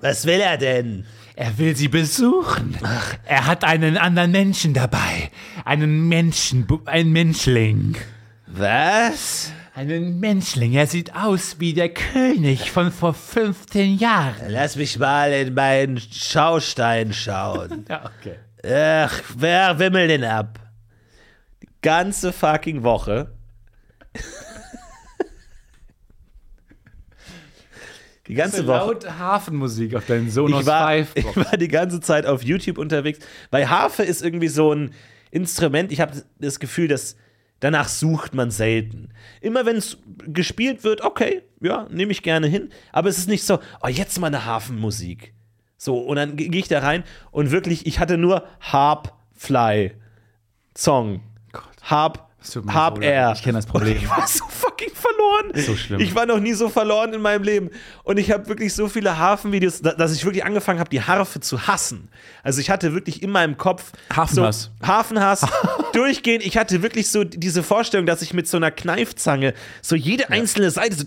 Was 0.00 0.24
will 0.24 0.40
er 0.40 0.56
denn? 0.56 1.04
Er 1.36 1.56
will 1.58 1.76
sie 1.76 1.88
besuchen. 1.88 2.78
Er 3.26 3.46
hat 3.46 3.62
einen 3.62 3.98
anderen 3.98 4.30
Menschen 4.32 4.72
dabei. 4.72 5.30
Einen 5.64 6.08
Menschen, 6.08 6.66
ein 6.86 7.10
Menschling. 7.10 7.96
Was? 8.46 9.52
Einen 9.78 10.18
Menschling. 10.18 10.72
Er 10.72 10.88
sieht 10.88 11.14
aus 11.14 11.60
wie 11.60 11.72
der 11.72 11.90
König 11.90 12.72
von 12.72 12.90
vor 12.90 13.14
15 13.14 13.96
Jahren. 13.96 14.34
Lass 14.48 14.74
mich 14.74 14.98
mal 14.98 15.32
in 15.32 15.54
meinen 15.54 16.00
Schaustein 16.00 17.12
schauen. 17.12 17.84
Ja, 17.88 18.10
okay. 18.18 18.34
Ach, 19.06 19.22
wer 19.36 19.78
wimmelt 19.78 20.10
denn 20.10 20.24
ab? 20.24 20.58
Die 21.62 21.68
ganze 21.80 22.32
fucking 22.32 22.82
Woche. 22.82 23.30
Die 28.26 28.34
ganze 28.34 28.66
Woche. 28.66 28.78
Laut 28.78 29.08
Hafenmusik 29.08 29.94
auf 29.94 30.06
deinen 30.06 30.28
Sonos 30.28 30.62
Ich 30.62 30.66
war, 30.66 30.92
5. 30.92 31.12
ich 31.14 31.36
war 31.36 31.56
die 31.56 31.68
ganze 31.68 32.00
Zeit 32.00 32.26
auf 32.26 32.42
YouTube 32.42 32.78
unterwegs, 32.78 33.20
weil 33.52 33.70
Harfe 33.70 34.02
ist 34.02 34.24
irgendwie 34.24 34.48
so 34.48 34.72
ein 34.74 34.92
Instrument. 35.30 35.92
Ich 35.92 36.00
habe 36.00 36.20
das 36.40 36.58
Gefühl, 36.58 36.88
dass 36.88 37.14
danach 37.60 37.88
sucht 37.88 38.34
man 38.34 38.50
selten. 38.50 39.10
Immer 39.40 39.66
wenn 39.66 39.76
es 39.76 39.98
gespielt 40.26 40.84
wird, 40.84 41.02
okay, 41.02 41.42
ja, 41.60 41.86
nehme 41.90 42.12
ich 42.12 42.22
gerne 42.22 42.46
hin. 42.46 42.70
Aber 42.92 43.08
es 43.08 43.18
ist 43.18 43.28
nicht 43.28 43.44
so, 43.44 43.58
oh, 43.82 43.88
jetzt 43.88 44.18
mal 44.20 44.28
eine 44.28 44.44
Hafenmusik. 44.44 45.34
So, 45.76 45.98
und 45.98 46.16
dann 46.16 46.36
gehe 46.36 46.50
ich 46.56 46.68
da 46.68 46.80
rein 46.80 47.04
und 47.30 47.50
wirklich, 47.50 47.86
ich 47.86 48.00
hatte 48.00 48.18
nur 48.18 48.44
Harp 48.60 49.14
Fly 49.32 49.92
Song. 50.76 51.22
Harp, 51.82 52.28
Harp. 52.68 53.02
Air. 53.02 53.32
Ich 53.34 53.42
kenn 53.42 53.54
das 53.54 53.66
Problem. 53.66 53.96
Und 53.96 54.02
ich 54.02 54.10
war 54.10 54.26
so 54.26 54.44
verloren. 55.18 55.52
So 55.66 55.76
schlimm. 55.76 56.00
Ich 56.00 56.14
war 56.14 56.26
noch 56.26 56.40
nie 56.40 56.52
so 56.52 56.68
verloren 56.68 57.12
in 57.12 57.20
meinem 57.20 57.42
Leben. 57.42 57.70
Und 58.04 58.18
ich 58.18 58.30
habe 58.30 58.46
wirklich 58.48 58.74
so 58.74 58.88
viele 58.88 59.18
Hafenvideos, 59.18 59.82
da- 59.82 59.92
dass 59.94 60.14
ich 60.14 60.24
wirklich 60.24 60.44
angefangen 60.44 60.78
habe, 60.80 60.90
die 60.90 61.02
Harfe 61.02 61.40
zu 61.40 61.66
hassen. 61.66 62.08
Also 62.42 62.60
ich 62.60 62.70
hatte 62.70 62.94
wirklich 62.94 63.22
in 63.22 63.30
meinem 63.30 63.56
Kopf 63.56 63.92
Hafenhass. 64.14 64.70
So, 64.80 64.86
Hafenhass. 64.86 65.46
durchgehend. 65.92 66.44
Ich 66.46 66.56
hatte 66.56 66.82
wirklich 66.82 67.08
so 67.10 67.24
diese 67.24 67.62
Vorstellung, 67.62 68.06
dass 68.06 68.22
ich 68.22 68.32
mit 68.34 68.46
so 68.48 68.56
einer 68.56 68.70
Kneifzange 68.70 69.54
so 69.82 69.96
jede 69.96 70.30
einzelne 70.30 70.70
Seite 70.70 70.94
so 70.96 71.04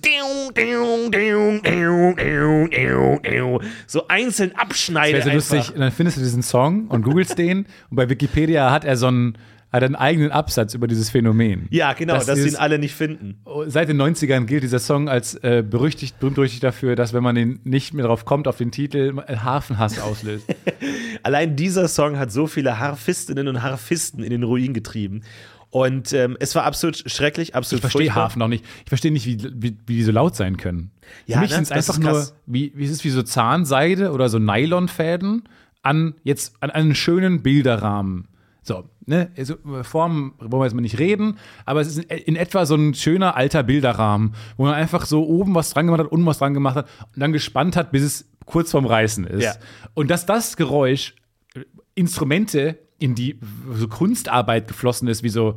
so 3.87 4.07
einzeln 4.07 4.55
abschneide. 4.55 5.17
Wäre 5.19 5.23
so 5.41 5.55
lustig, 5.55 5.73
und 5.75 5.81
dann 5.81 5.91
findest 5.91 6.17
du 6.17 6.21
diesen 6.21 6.43
Song 6.43 6.87
und 6.87 7.03
googelst 7.03 7.37
den 7.37 7.65
und 7.89 7.95
bei 7.97 8.09
Wikipedia 8.09 8.71
hat 8.71 8.85
er 8.85 8.97
so 8.97 9.07
einen, 9.07 9.37
hat 9.71 9.83
einen 9.83 9.95
eigenen 9.95 10.31
Absatz 10.31 10.73
über 10.73 10.87
dieses 10.87 11.09
Phänomen. 11.09 11.67
Ja, 11.69 11.93
genau, 11.93 12.15
Das 12.15 12.25
dass 12.25 12.39
sie 12.39 12.49
ihn 12.49 12.55
alle 12.55 12.77
nicht 12.77 12.93
finden. 12.93 13.41
Seit 13.67 13.87
den 13.87 14.01
90ern 14.01 14.45
gilt 14.45 14.63
dieser 14.63 14.79
Song 14.79 15.07
als 15.07 15.35
äh, 15.35 15.63
berüchtigt, 15.67 16.19
berühmt 16.19 16.35
berüchtigt 16.35 16.63
dafür, 16.63 16.95
dass 16.95 17.13
wenn 17.13 17.23
man 17.23 17.35
den 17.35 17.59
nicht 17.63 17.93
mehr 17.93 18.05
drauf 18.05 18.25
kommt, 18.25 18.47
auf 18.47 18.57
den 18.57 18.71
Titel, 18.71 19.23
äh, 19.27 19.37
Hafenhass 19.37 19.99
auslöst. 19.99 20.45
Allein 21.23 21.55
dieser 21.55 21.87
Song 21.87 22.17
hat 22.19 22.31
so 22.31 22.47
viele 22.47 22.79
Harfistinnen 22.79 23.47
und 23.47 23.61
Harfisten 23.61 24.23
in 24.23 24.31
den 24.31 24.43
Ruin 24.43 24.73
getrieben. 24.73 25.21
Und 25.69 26.11
ähm, 26.11 26.35
es 26.41 26.53
war 26.53 26.65
absolut 26.65 27.09
schrecklich, 27.09 27.55
absolut 27.55 27.79
Ich 27.79 27.81
verstehe 27.81 28.07
furchtbar. 28.07 28.25
Hafen 28.25 28.39
noch 28.39 28.49
nicht. 28.49 28.65
Ich 28.83 28.89
verstehe 28.89 29.11
nicht, 29.11 29.25
wie, 29.25 29.41
wie, 29.55 29.77
wie 29.87 29.95
die 29.95 30.03
so 30.03 30.11
laut 30.11 30.35
sein 30.35 30.57
können. 30.57 30.91
Ja, 31.27 31.37
Für 31.37 31.41
mich 31.43 31.51
ne? 31.51 31.55
sind 31.55 31.63
es 31.63 31.71
einfach 31.71 31.93
ist 31.93 32.03
nur, 32.03 32.27
wie, 32.45 32.73
wie 32.75 32.83
es 32.83 32.91
ist 32.91 33.05
wie 33.05 33.09
so 33.09 33.23
Zahnseide 33.23 34.11
oder 34.11 34.27
so 34.27 34.37
Nylonfäden 34.37 35.43
an 35.81 36.15
jetzt 36.23 36.55
an 36.59 36.71
einen 36.71 36.93
schönen 36.93 37.41
Bilderrahmen. 37.41 38.27
So, 38.63 38.87
ne, 39.05 39.31
also 39.35 39.55
Formen 39.81 40.33
wollen 40.37 40.51
wir 40.51 40.65
jetzt 40.65 40.75
mal 40.75 40.81
nicht 40.81 40.99
reden, 40.99 41.39
aber 41.65 41.81
es 41.81 41.87
ist 41.87 42.03
in, 42.03 42.17
in 42.17 42.35
etwa 42.35 42.65
so 42.67 42.75
ein 42.75 42.93
schöner 42.93 43.35
alter 43.35 43.63
Bilderrahmen, 43.63 44.35
wo 44.55 44.65
man 44.65 44.75
einfach 44.75 45.05
so 45.05 45.25
oben 45.25 45.55
was 45.55 45.71
dran 45.71 45.87
gemacht 45.87 46.01
hat, 46.01 46.11
unten 46.11 46.27
was 46.27 46.37
dran 46.37 46.53
gemacht 46.53 46.75
hat 46.75 46.89
und 47.13 47.19
dann 47.19 47.33
gespannt 47.33 47.75
hat, 47.75 47.91
bis 47.91 48.03
es 48.03 48.29
kurz 48.45 48.71
vorm 48.71 48.85
Reißen 48.85 49.25
ist. 49.25 49.43
Ja. 49.43 49.53
Und 49.95 50.11
dass 50.11 50.27
das 50.27 50.57
Geräusch 50.57 51.15
äh, 51.55 51.61
Instrumente 51.95 52.77
in 52.99 53.15
die 53.15 53.39
so 53.73 53.87
Kunstarbeit 53.87 54.67
geflossen 54.67 55.07
ist, 55.07 55.23
wie 55.23 55.29
so 55.29 55.55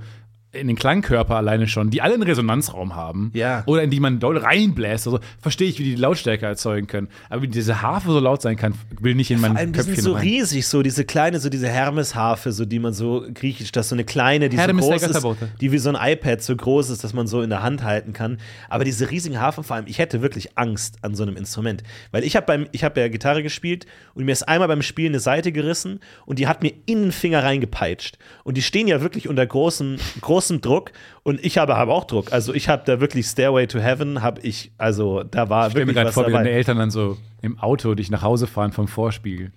in 0.54 0.68
den 0.68 0.76
Klangkörper 0.76 1.36
alleine 1.36 1.66
schon, 1.66 1.90
die 1.90 2.02
alle 2.02 2.14
einen 2.14 2.22
Resonanzraum 2.22 2.94
haben. 2.94 3.30
Ja. 3.34 3.62
Oder 3.66 3.82
in 3.82 3.90
die 3.90 4.00
man 4.00 4.20
doll 4.20 4.38
reinbläst. 4.38 5.06
Also 5.06 5.20
verstehe 5.40 5.68
ich, 5.68 5.78
wie 5.78 5.84
die 5.84 5.94
die 5.94 6.00
Lautstärke 6.00 6.46
erzeugen 6.46 6.86
können. 6.86 7.08
Aber 7.28 7.42
wie 7.42 7.48
diese 7.48 7.82
Harfe 7.82 8.10
so 8.10 8.20
laut 8.20 8.42
sein 8.42 8.56
kann, 8.56 8.74
will 9.00 9.14
nicht 9.14 9.30
in 9.30 9.40
mein 9.40 9.52
Vor 9.52 9.60
allem, 9.60 9.72
die 9.72 9.78
Köpfchen 9.78 9.94
sind 9.94 10.04
so 10.04 10.12
rein. 10.12 10.22
riesig, 10.22 10.66
so 10.66 10.82
diese 10.82 11.04
kleine, 11.04 11.40
so 11.40 11.48
diese 11.48 11.68
Hermes-Harfe, 11.68 12.52
so 12.52 12.64
die 12.64 12.78
man 12.78 12.92
so 12.92 13.24
griechisch, 13.32 13.72
das 13.72 13.86
ist 13.86 13.90
so 13.90 13.96
eine 13.96 14.04
kleine, 14.04 14.48
die 14.48 14.58
Hermes 14.58 14.84
so 14.84 14.90
groß 14.90 15.02
ist, 15.02 15.26
die 15.60 15.72
wie 15.72 15.78
so 15.78 15.90
ein 15.90 16.12
iPad 16.12 16.42
so 16.42 16.54
groß 16.54 16.90
ist, 16.90 17.04
dass 17.04 17.12
man 17.12 17.26
so 17.26 17.42
in 17.42 17.50
der 17.50 17.62
Hand 17.62 17.82
halten 17.82 18.12
kann. 18.12 18.38
Aber 18.68 18.84
diese 18.84 19.10
riesigen 19.10 19.40
Harfen, 19.40 19.64
vor 19.64 19.76
allem, 19.76 19.86
ich 19.86 19.98
hätte 19.98 20.22
wirklich 20.22 20.56
Angst 20.56 20.96
an 21.02 21.14
so 21.14 21.22
einem 21.22 21.36
Instrument, 21.36 21.82
weil 22.10 22.24
ich 22.24 22.36
habe 22.36 22.46
beim, 22.46 22.66
ich 22.72 22.84
habe 22.84 23.00
ja 23.00 23.08
Gitarre 23.08 23.42
gespielt 23.42 23.86
und 24.14 24.24
mir 24.24 24.32
ist 24.32 24.42
einmal 24.48 24.68
beim 24.68 24.82
Spielen 24.82 25.12
eine 25.12 25.20
Seite 25.20 25.52
gerissen 25.52 26.00
und 26.26 26.38
die 26.38 26.46
hat 26.46 26.62
mir 26.62 26.72
in 26.86 27.02
den 27.02 27.12
Finger 27.12 27.42
reingepeitscht. 27.42 28.18
Und 28.42 28.56
die 28.56 28.62
stehen 28.62 28.88
ja 28.88 29.00
wirklich 29.00 29.28
unter 29.28 29.46
großem, 29.46 29.96
großem 30.20 30.43
Druck 30.48 30.92
und 31.22 31.44
ich 31.44 31.58
habe, 31.58 31.76
habe 31.76 31.92
auch 31.92 32.04
Druck. 32.04 32.32
Also 32.32 32.54
ich 32.54 32.68
habe 32.68 32.82
da 32.86 33.00
wirklich 33.00 33.26
Stairway 33.26 33.66
to 33.66 33.78
Heaven, 33.78 34.22
habe 34.22 34.40
ich, 34.42 34.72
also 34.78 35.22
da 35.22 35.48
war 35.48 35.66
Ich 35.66 35.72
stelle 35.72 35.86
mir 35.86 35.90
wirklich 35.90 35.96
gerade 35.96 36.08
was 36.08 36.14
vor, 36.14 36.26
wie 36.26 36.32
deine 36.32 36.50
Eltern 36.50 36.78
dann 36.78 36.90
so 36.90 37.18
im 37.42 37.58
Auto 37.58 37.94
dich 37.94 38.10
nach 38.10 38.22
Hause 38.22 38.46
fahren 38.46 38.72
vom 38.72 38.88
Vorspiel 38.88 39.52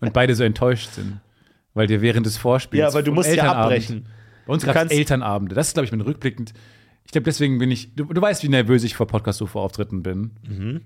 und 0.00 0.12
beide 0.12 0.34
so 0.34 0.44
enttäuscht 0.44 0.90
sind, 0.92 1.20
weil 1.74 1.86
dir 1.86 2.00
während 2.02 2.26
des 2.26 2.36
Vorspiels 2.36 2.80
Ja, 2.80 2.88
aber 2.88 3.02
du 3.02 3.12
musst 3.12 3.34
ja 3.34 3.52
abbrechen. 3.52 4.06
Bei 4.46 4.54
uns 4.54 4.64
gab 4.64 4.76
es 4.76 4.90
Elternabende. 4.90 5.54
Das 5.54 5.68
ist, 5.68 5.74
glaube 5.74 5.84
ich, 5.84 5.92
mein 5.92 6.00
rückblickend. 6.00 6.54
Ich 7.04 7.12
glaube, 7.12 7.24
deswegen 7.24 7.58
bin 7.58 7.70
ich. 7.70 7.94
Du, 7.94 8.04
du 8.04 8.20
weißt, 8.20 8.42
wie 8.42 8.48
nervös 8.48 8.84
ich 8.84 8.94
vor 8.94 9.06
Podcast-UFO-Auftritten 9.06 10.02
bin. 10.02 10.30
Mhm. 10.48 10.80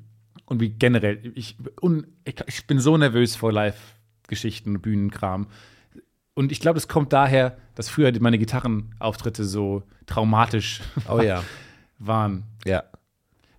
Und 0.46 0.60
wie 0.60 0.70
generell. 0.70 1.32
Ich, 1.34 1.56
un, 1.80 2.06
ich, 2.24 2.34
ich 2.46 2.66
bin 2.66 2.78
so 2.78 2.96
nervös 2.96 3.36
vor 3.36 3.52
Live-Geschichten, 3.52 4.80
Bühnenkram. 4.80 5.46
Und 6.34 6.50
ich 6.52 6.60
glaube, 6.60 6.74
das 6.74 6.88
kommt 6.88 7.12
daher, 7.12 7.56
dass 7.74 7.88
früher 7.88 8.12
meine 8.20 8.38
Gitarrenauftritte 8.38 9.44
so 9.44 9.82
traumatisch 10.06 10.80
Oh 11.08 11.20
ja, 11.20 11.42
waren. 11.98 12.44
ja. 12.64 12.82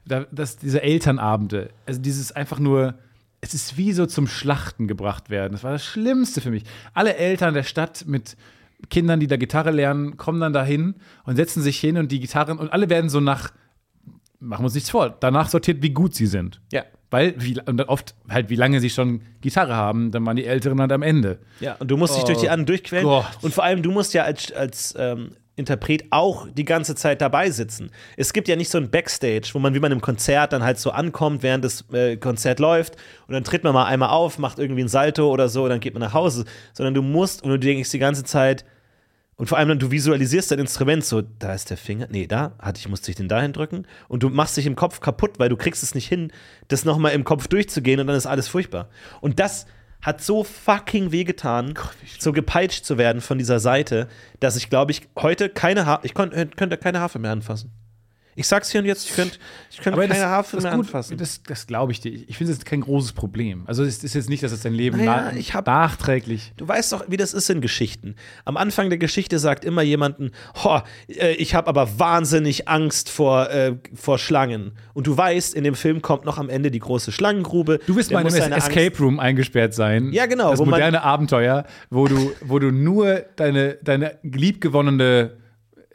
Da, 0.08 0.26
dass 0.32 0.58
diese 0.58 0.84
Elternabende, 0.84 1.70
also 1.88 2.00
dieses 2.00 2.32
einfach 2.32 2.60
nur, 2.60 2.94
es 3.42 3.54
ist 3.56 3.76
wie 3.78 3.92
so 3.92 4.06
zum 4.06 4.28
Schlachten 4.28 4.88
gebracht 4.88 5.30
werden. 5.32 5.54
Das 5.54 5.64
war 5.64 5.72
das 5.72 5.84
Schlimmste 5.84 6.42
für 6.42 6.52
mich. 6.52 6.64
Alle 6.94 7.16
Eltern 7.16 7.54
der 7.56 7.64
Stadt 7.64 8.06
mit 8.06 8.38
Kindern, 8.90 9.20
die 9.20 9.26
da 9.28 9.38
Gitarre 9.38 9.72
lernen, 9.72 10.16
kommen 10.18 10.40
dann 10.42 10.54
dahin 10.54 10.96
und 11.24 11.38
setzen 11.38 11.64
sich 11.64 11.80
hin 11.80 11.98
und 11.98 12.12
die 12.12 12.20
Gitarren 12.20 12.60
und 12.60 12.72
alle 12.72 12.90
werden 12.90 13.10
so 13.10 13.20
nach, 13.20 13.52
machen 14.40 14.62
wir 14.62 14.66
uns 14.66 14.76
nichts 14.76 14.90
vor, 14.92 15.10
danach 15.10 15.50
sortiert, 15.50 15.82
wie 15.82 15.92
gut 15.92 16.14
sie 16.14 16.28
sind. 16.28 16.62
Ja. 16.72 16.84
Weil, 17.16 17.34
wie, 17.38 17.58
und 17.66 17.78
dann 17.78 17.88
oft 17.88 18.14
halt, 18.30 18.50
wie 18.50 18.58
lange 18.58 18.82
sie 18.82 18.90
schon 18.90 19.22
Gitarre 19.40 19.74
haben, 19.74 20.12
dann 20.12 20.26
waren 20.26 20.36
die 20.36 20.46
Älteren 20.46 20.82
halt 20.82 20.92
am 20.92 21.02
Ende. 21.02 21.40
Ja, 21.62 21.76
und 21.80 21.90
du 21.90 21.96
musst 21.96 22.18
dich 22.18 22.24
Oh 22.24 22.28
durch 22.28 22.40
die 22.40 22.50
anderen 22.50 22.66
durchquellen. 22.66 23.06
Gott. 23.06 23.26
Und 23.42 23.54
vor 23.54 23.64
allem, 23.64 23.82
du 23.82 23.90
musst 23.90 24.14
ja 24.14 24.24
als, 24.24 24.52
als 24.52 24.94
ähm, 24.98 25.30
Interpret 25.56 26.04
auch 26.10 26.46
die 26.54 26.66
ganze 26.66 26.94
Zeit 26.94 27.22
dabei 27.22 27.52
sitzen. 27.52 27.90
Es 28.18 28.34
gibt 28.34 28.50
ja 28.50 28.58
nicht 28.58 28.70
so 28.70 28.78
ein 28.78 28.90
Backstage, 28.90 29.52
wo 29.54 29.60
man 29.60 29.74
wie 29.74 29.80
man 29.80 29.94
im 29.94 30.02
Konzert 30.02 30.52
dann 30.52 30.62
halt 30.62 30.78
so 30.78 30.92
ankommt, 30.92 31.42
während 31.42 31.64
das 31.64 31.86
äh, 31.94 32.18
Konzert 32.18 32.60
läuft 32.60 32.98
und 33.28 33.34
dann 33.34 33.46
tritt 33.46 33.64
man 33.64 33.74
mal 33.74 33.86
einmal 33.86 34.10
auf, 34.10 34.38
macht 34.38 34.60
irgendwie 34.60 34.82
ein 34.84 34.90
Salto 34.90 35.32
oder 35.32 35.48
so 35.48 35.64
und 35.64 35.70
dann 35.70 35.80
geht 35.80 35.94
man 35.94 36.02
nach 36.02 36.14
Hause. 36.14 36.44
Sondern 36.74 36.94
du 36.96 37.02
musst 37.02 37.44
und 37.44 37.50
du 37.50 37.58
denkst 37.58 37.92
die 37.92 38.00
ganze 38.00 38.26
Zeit, 38.26 38.66
und 39.38 39.48
vor 39.48 39.58
allem 39.58 39.68
dann, 39.68 39.80
du 39.80 39.92
visualisierst 39.92 40.52
dein 40.52 40.60
Instrument 40.60 41.04
so, 41.04 41.22
da 41.22 41.54
ist 41.54 41.70
der 41.70 41.78
Finger, 41.78 42.08
nee, 42.10 42.26
da, 42.26 42.54
hatte 42.58 42.80
ich, 42.80 42.88
musste 42.88 43.12
ich 43.12 43.18
den 43.18 43.28
dahin 43.28 43.52
drücken. 43.52 43.86
Und 44.08 44.24
du 44.24 44.30
machst 44.30 44.56
dich 44.56 44.66
im 44.66 44.78
Kopf 44.78 45.02
kaputt, 45.02 45.40
weil 45.40 45.50
du 45.50 45.58
kriegst 45.58 45.84
es 45.84 45.94
nicht 45.94 46.08
hin, 46.08 46.32
das 46.70 46.86
nochmal 46.86 47.12
im 47.12 47.26
Kopf 47.26 47.48
durchzugehen 47.48 48.00
und 48.00 48.08
dann 48.08 48.16
ist 48.16 48.28
alles 48.28 48.48
furchtbar. 48.48 48.90
Und 49.20 49.40
das 49.40 49.66
hat 50.02 50.22
so 50.22 50.44
fucking 50.44 51.12
wehgetan, 51.12 51.74
so 52.20 52.32
gepeitscht 52.32 52.86
zu 52.86 52.98
werden 52.98 53.22
von 53.22 53.38
dieser 53.38 53.60
Seite, 53.60 54.08
dass 54.40 54.56
ich, 54.56 54.70
glaube 54.70 54.92
ich, 54.92 55.08
heute 55.18 55.50
keine 55.50 55.86
ha 55.86 56.00
ich 56.04 56.14
könnte 56.14 56.78
keine 56.78 57.00
Harfe 57.00 57.20
mehr 57.20 57.32
anfassen. 57.32 57.72
Ich 58.38 58.48
sag's 58.48 58.70
hier 58.70 58.82
und 58.82 58.86
jetzt, 58.88 59.10
ich 59.10 59.16
könnte 59.16 59.38
ich 59.72 59.78
könnte 59.78 59.94
Aber 60.00 60.08
keine 60.08 60.20
das, 60.20 60.52
das, 60.52 60.64
mehr 60.64 60.72
gut, 60.74 60.86
anfassen. 60.86 61.18
das, 61.18 61.42
das 61.44 61.68
glaube 61.68 61.94
ich 61.94 62.02
dir. 62.02 62.12
Ich 62.12 62.38
finde, 62.38 62.52
das 62.52 62.58
ist 62.60 62.66
kein 62.66 62.82
großes 62.82 63.14
Problem. 63.14 63.64
Also, 63.66 63.84
es 63.84 64.04
ist 64.04 64.14
jetzt 64.14 64.30
nicht, 64.30 64.44
dass 64.44 64.52
es 64.52 64.62
dein 64.62 64.74
Leben 64.74 64.98
Naja, 64.98 65.30
na- 65.32 65.38
ich 65.38 65.54
hab- 65.54 65.66
nachträglich. 65.68 66.52
Du 66.58 66.68
weißt 66.68 66.92
doch, 66.92 67.06
wie 67.08 67.16
das 67.18 67.34
ist 67.34 67.50
in 67.50 67.62
Geschichten. 67.62 68.16
Am 68.44 68.58
Anfang 68.58 68.90
der 68.90 68.98
Geschichte 69.00 69.40
sagt 69.40 69.64
immer 69.64 69.82
jemanden, 69.84 70.32
"Ho, 70.64 70.82
äh, 71.08 71.34
ich 71.36 71.56
habe 71.56 71.68
aber 71.68 71.98
wahnsinnig 72.00 72.68
Angst 72.68 73.10
vor, 73.10 73.50
äh, 73.50 73.76
vor 73.94 74.18
Schlangen. 74.18 74.74
Und 74.94 75.08
du 75.08 75.16
weißt, 75.16 75.54
in 75.56 75.64
dem 75.64 75.76
Film 75.76 76.02
kommt 76.02 76.26
noch 76.26 76.38
am 76.38 76.50
Ende 76.50 76.72
die 76.72 76.80
große 76.80 77.12
Schlangengrube. 77.14 77.80
Du 77.88 77.96
wirst 77.96 78.12
mal 78.12 78.26
in 78.28 78.34
einem 78.42 78.54
Escape 78.54 78.98
Room 79.00 79.20
eingesperrt 79.20 79.74
sein. 79.74 80.12
Ja, 80.12 80.26
genau, 80.26 80.52
Das 80.52 80.60
moderne 80.60 81.04
Abenteuer, 81.04 81.66
wo 81.90 82.08
du, 82.08 82.32
wo 82.42 82.60
du 82.60 82.72
nur 82.72 83.24
deine, 83.38 83.78
deine 83.82 84.18
liebgewonnene 84.24 85.32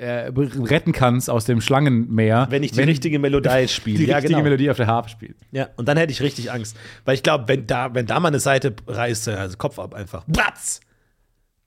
äh, 0.01 0.33
retten 0.35 0.93
kannst 0.93 1.29
aus 1.29 1.45
dem 1.45 1.61
Schlangenmeer. 1.61 2.47
wenn 2.51 2.63
ich 2.63 2.73
die 2.73 2.81
richtige 2.81 3.19
Melodie 3.19 3.69
spiele. 3.69 3.99
die 3.99 4.07
ja, 4.07 4.17
richtige 4.17 4.35
genau. 4.35 4.45
Melodie 4.45 4.71
auf 4.71 4.77
der 4.79 4.87
Harfe 4.87 5.11
spielt. 5.11 5.37
Ja, 5.53 5.69
und 5.77 5.87
dann 5.89 5.97
hätte 5.97 6.13
ich 6.13 6.23
richtig 6.23 6.51
Angst. 6.51 6.77
Weil 7.05 7.15
ich 7.15 7.23
glaube, 7.23 7.49
wenn 7.49 7.67
da, 7.67 7.95
wenn 7.95 8.07
da 8.07 8.19
mal 8.19 8.29
eine 8.29 8.41
Seite 8.41 8.75
reißt, 8.87 9.29
also 9.29 9.57
Kopf 9.59 9.79
ab 9.79 9.95
einfach. 9.95 10.25
Batz! 10.27 10.81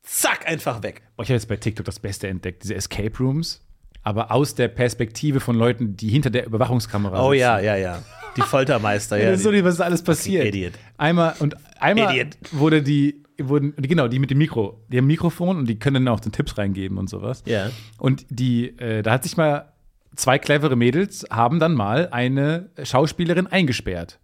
Zack, 0.02 0.48
einfach 0.48 0.84
weg. 0.84 1.02
Boah, 1.16 1.24
ich 1.24 1.30
habe 1.30 1.36
jetzt 1.36 1.48
bei 1.48 1.56
TikTok 1.56 1.86
das 1.86 2.00
Beste 2.00 2.28
entdeckt, 2.28 2.64
diese 2.64 2.76
Escape 2.76 3.18
Rooms, 3.20 3.62
aber 4.02 4.32
aus 4.32 4.54
der 4.56 4.68
Perspektive 4.68 5.40
von 5.40 5.56
Leuten, 5.56 5.96
die 5.96 6.10
hinter 6.10 6.30
der 6.30 6.46
Überwachungskamera 6.46 7.24
Oh 7.24 7.32
sitzen. 7.32 7.40
ja, 7.42 7.60
ja, 7.60 7.76
ja. 7.78 8.04
Die 8.36 8.42
Foltermeister, 8.42 9.18
ja. 9.22 9.30
das 9.32 9.38
ist 9.40 9.44
so, 9.44 9.52
was 9.64 9.76
ist 9.76 9.82
alles 9.82 10.02
passiert. 10.04 10.46
Idiot. 10.46 10.74
Einmal 10.98 11.36
und 11.40 11.56
einmal 11.80 12.14
Idiot. 12.14 12.36
wurde 12.52 12.82
die, 12.82 13.23
wurden, 13.40 13.74
genau, 13.78 14.08
die 14.08 14.20
mit 14.20 14.32
dem 14.32 14.38
Mikro, 14.38 14.80
die 14.90 14.98
haben 14.98 15.06
ein 15.06 15.08
Mikrofon 15.08 15.58
und 15.58 15.68
die 15.68 15.80
können 15.80 16.06
dann 16.06 16.14
auch 16.14 16.20
den 16.20 16.32
Tipps 16.32 16.58
reingeben 16.58 16.98
und 16.98 17.10
sowas. 17.10 17.44
Ja. 17.46 17.70
Und 17.98 18.26
die, 18.30 18.78
äh, 18.80 19.02
da 19.02 19.12
hat 19.12 19.24
sich 19.24 19.38
mal 19.38 19.74
zwei 20.16 20.38
clevere 20.38 20.76
Mädels 20.76 21.26
haben 21.30 21.60
dann 21.60 21.74
mal 21.74 22.10
eine 22.10 22.70
Schauspielerin 22.82 23.48
eingesperrt. 23.48 24.20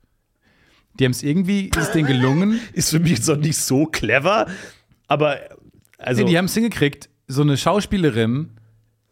Die 0.99 1.05
haben 1.05 1.11
es 1.11 1.23
irgendwie, 1.23 1.69
ist 1.77 1.93
denen 1.93 2.07
gelungen. 2.07 2.59
Ist 2.73 2.89
für 2.89 2.99
mich 2.99 3.11
jetzt 3.11 3.27
noch 3.27 3.37
nicht 3.37 3.57
so 3.57 3.85
clever, 3.85 4.47
aber 5.07 5.37
also. 5.97 6.23
Nee, 6.23 6.31
die 6.31 6.37
haben 6.37 6.45
es 6.45 6.53
hingekriegt, 6.53 7.09
so 7.27 7.41
eine 7.41 7.57
Schauspielerin, 7.57 8.51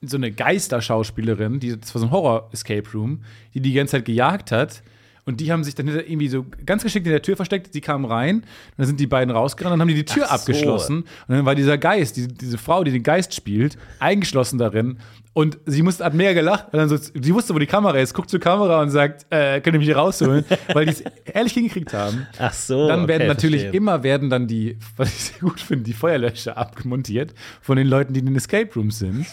so 0.02 0.18
eine 0.18 0.32
Geisterschauspielerin, 0.32 1.60
die, 1.60 1.80
das 1.80 1.94
war 1.94 2.02
so 2.02 2.08
ein 2.08 2.12
Horror-Escape 2.12 2.90
Room, 2.94 3.24
die 3.54 3.62
die 3.62 3.74
ganze 3.74 3.92
Zeit 3.92 4.06
gejagt 4.06 4.52
hat. 4.52 4.82
Und 5.28 5.42
die 5.42 5.52
haben 5.52 5.66
sich 5.66 5.76
dann 5.76 5.88
hinter 5.88 6.08
irgendwie 6.08 6.30
so 6.30 6.46
ganz 6.66 6.84
geschickt 6.84 7.06
in 7.06 7.12
der 7.12 7.22
Tür 7.22 7.36
versteckt. 7.36 7.74
Sie 7.74 7.82
kamen 7.82 8.06
rein, 8.06 8.44
dann 8.78 8.88
sind 8.88 8.98
die 8.98 9.08
beiden 9.08 9.30
rausgerannt, 9.30 9.74
dann 9.74 9.82
haben 9.82 9.90
die 9.90 9.94
die 9.94 10.06
Tür 10.06 10.26
so. 10.26 10.30
abgeschlossen. 10.30 11.02
Und 11.02 11.36
dann 11.36 11.46
war 11.46 11.54
dieser 11.54 11.78
Geist, 11.78 12.16
diese, 12.16 12.30
diese 12.30 12.58
Frau, 12.58 12.86
die 12.86 12.92
den 12.92 13.04
Geist 13.04 13.36
spielt, 13.36 13.78
eingeschlossen 14.00 14.58
darin. 14.58 15.00
Und 15.34 15.60
sie 15.66 15.84
musste, 15.84 16.06
hat 16.06 16.14
mega 16.14 16.32
gelacht. 16.32 16.68
Und 16.72 16.80
dann 16.80 16.88
so, 16.88 16.96
sie 16.96 17.34
wusste, 17.34 17.54
wo 17.54 17.60
die 17.60 17.68
Kamera 17.68 17.98
ist, 17.98 18.14
guckt 18.14 18.30
zur 18.30 18.40
Kamera 18.40 18.82
und 18.82 18.90
sagt, 18.90 19.26
äh, 19.30 19.60
könnt 19.60 19.76
ihr 19.76 19.80
mich 19.80 19.88
hier 19.88 19.98
rausholen? 19.98 20.46
Weil 20.74 20.86
die 20.86 20.94
es 20.94 21.04
ehrlich 21.26 21.54
hingekriegt 21.54 21.94
haben. 21.94 22.26
Ach 22.40 22.54
so. 22.54 22.88
Dann 22.88 23.10
werden 23.10 23.24
okay, 23.24 23.28
natürlich 23.28 23.62
verstehe. 23.64 23.78
immer 23.78 24.04
werden 24.04 24.30
dann 24.30 24.48
die, 24.48 24.80
was 24.96 25.10
ich 25.10 25.24
sehr 25.26 25.40
gut 25.42 25.60
finde, 25.60 25.84
die 25.84 25.94
Feuerlöscher 25.94 26.58
abgemontiert 26.58 27.34
von 27.62 27.76
den 27.76 27.88
Leuten, 27.88 28.14
die 28.14 28.22
in 28.22 28.28
den 28.28 28.36
Escape 28.38 28.74
Rooms 28.76 29.00
sind. 29.00 29.28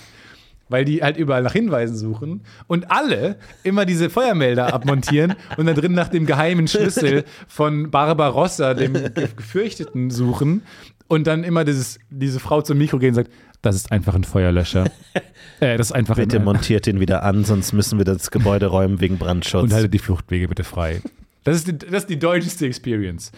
Weil 0.68 0.84
die 0.84 1.02
halt 1.02 1.16
überall 1.18 1.42
nach 1.42 1.52
Hinweisen 1.52 1.96
suchen 1.96 2.42
und 2.66 2.90
alle 2.90 3.36
immer 3.64 3.84
diese 3.84 4.08
Feuermelder 4.08 4.72
abmontieren 4.72 5.34
und 5.58 5.66
dann 5.66 5.74
drin 5.74 5.92
nach 5.92 6.08
dem 6.08 6.24
geheimen 6.26 6.66
Schlüssel 6.68 7.24
von 7.48 7.90
Barbarossa, 7.90 8.72
dem 8.74 8.94
Ge- 8.94 9.28
Gefürchteten, 9.36 10.10
suchen 10.10 10.62
und 11.06 11.26
dann 11.26 11.44
immer 11.44 11.64
dieses, 11.64 11.98
diese 12.08 12.40
Frau 12.40 12.62
zum 12.62 12.78
Mikro 12.78 12.98
gehen 12.98 13.10
und 13.10 13.14
sagt, 13.16 13.30
das 13.60 13.76
ist 13.76 13.92
einfach 13.92 14.14
ein 14.14 14.24
Feuerlöscher. 14.24 14.84
äh, 15.60 15.76
das 15.76 15.88
ist 15.88 15.92
einfach 15.92 16.16
Bitte 16.16 16.38
ein, 16.38 16.44
montiert 16.44 16.86
den 16.86 16.98
wieder 17.00 17.22
an, 17.24 17.44
sonst 17.44 17.72
müssen 17.72 17.98
wir 17.98 18.04
das 18.06 18.30
Gebäude 18.30 18.66
räumen 18.66 19.00
wegen 19.00 19.18
Brandschutz. 19.18 19.62
und 19.64 19.72
haltet 19.72 19.92
die 19.94 19.98
Fluchtwege 19.98 20.48
bitte 20.48 20.64
frei. 20.64 21.02
Das 21.44 21.56
ist 21.56 21.66
die, 21.68 21.76
das 21.76 22.04
ist 22.04 22.10
die 22.10 22.18
deutscheste 22.18 22.66
Experience. 22.66 23.32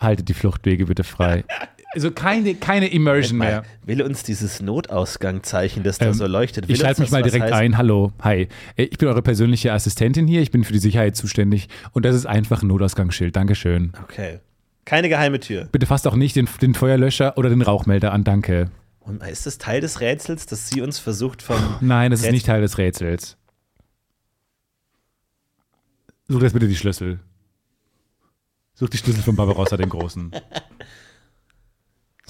Haltet 0.00 0.28
die 0.28 0.34
Fluchtwege 0.34 0.86
bitte 0.86 1.04
frei. 1.04 1.44
Also 1.94 2.10
keine, 2.10 2.54
keine 2.54 2.88
Immersion 2.88 3.38
mehr. 3.38 3.64
Will 3.84 4.00
uns 4.02 4.22
dieses 4.22 4.60
Notausgangzeichen, 4.62 5.82
das 5.82 5.98
da 5.98 6.06
Ähm, 6.06 6.14
so 6.14 6.26
leuchtet, 6.26 6.66
will 6.68 6.74
Ich 6.74 6.80
schalte 6.80 7.02
mich 7.02 7.10
mal 7.10 7.22
direkt 7.22 7.44
heißen? 7.44 7.54
ein. 7.56 7.76
Hallo, 7.76 8.12
hi. 8.22 8.48
Äh, 8.76 8.84
Ich 8.84 8.96
bin 8.98 9.08
eure 9.08 9.20
persönliche 9.22 9.72
Assistentin 9.72 10.26
hier. 10.26 10.40
Ich 10.40 10.50
bin 10.50 10.64
für 10.64 10.72
die 10.72 10.78
Sicherheit 10.78 11.16
zuständig. 11.16 11.68
Und 11.92 12.04
das 12.04 12.16
ist 12.16 12.24
einfach 12.26 12.62
ein 12.62 12.68
Notausgangsschild. 12.68 13.36
Dankeschön. 13.36 13.92
Okay. 14.04 14.40
Keine 14.84 15.08
geheime 15.08 15.38
Tür. 15.38 15.68
Bitte 15.70 15.86
fasst 15.86 16.06
auch 16.08 16.16
nicht 16.16 16.34
den, 16.34 16.48
den 16.60 16.74
Feuerlöscher 16.74 17.36
oder 17.36 17.50
den 17.50 17.62
Rauchmelder 17.62 18.12
an. 18.12 18.24
Danke. 18.24 18.70
Und 19.00 19.22
ist 19.22 19.46
das 19.46 19.58
Teil 19.58 19.80
des 19.80 20.00
Rätsels, 20.00 20.46
dass 20.46 20.68
sie 20.70 20.80
uns 20.80 20.98
versucht 20.98 21.42
vom. 21.42 21.58
Nein, 21.80 22.10
das 22.10 22.20
ist 22.20 22.26
Rätsel- 22.26 22.32
nicht 22.32 22.46
Teil 22.46 22.60
des 22.62 22.78
Rätsels. 22.78 23.36
Such 26.28 26.42
jetzt 26.42 26.52
bitte 26.54 26.68
die 26.68 26.76
Schlüssel. 26.76 27.20
Such 28.74 28.88
die 28.88 28.96
Schlüssel 28.96 29.22
von 29.22 29.36
Barbarossa, 29.36 29.76
den 29.76 29.88
Großen. 29.90 30.30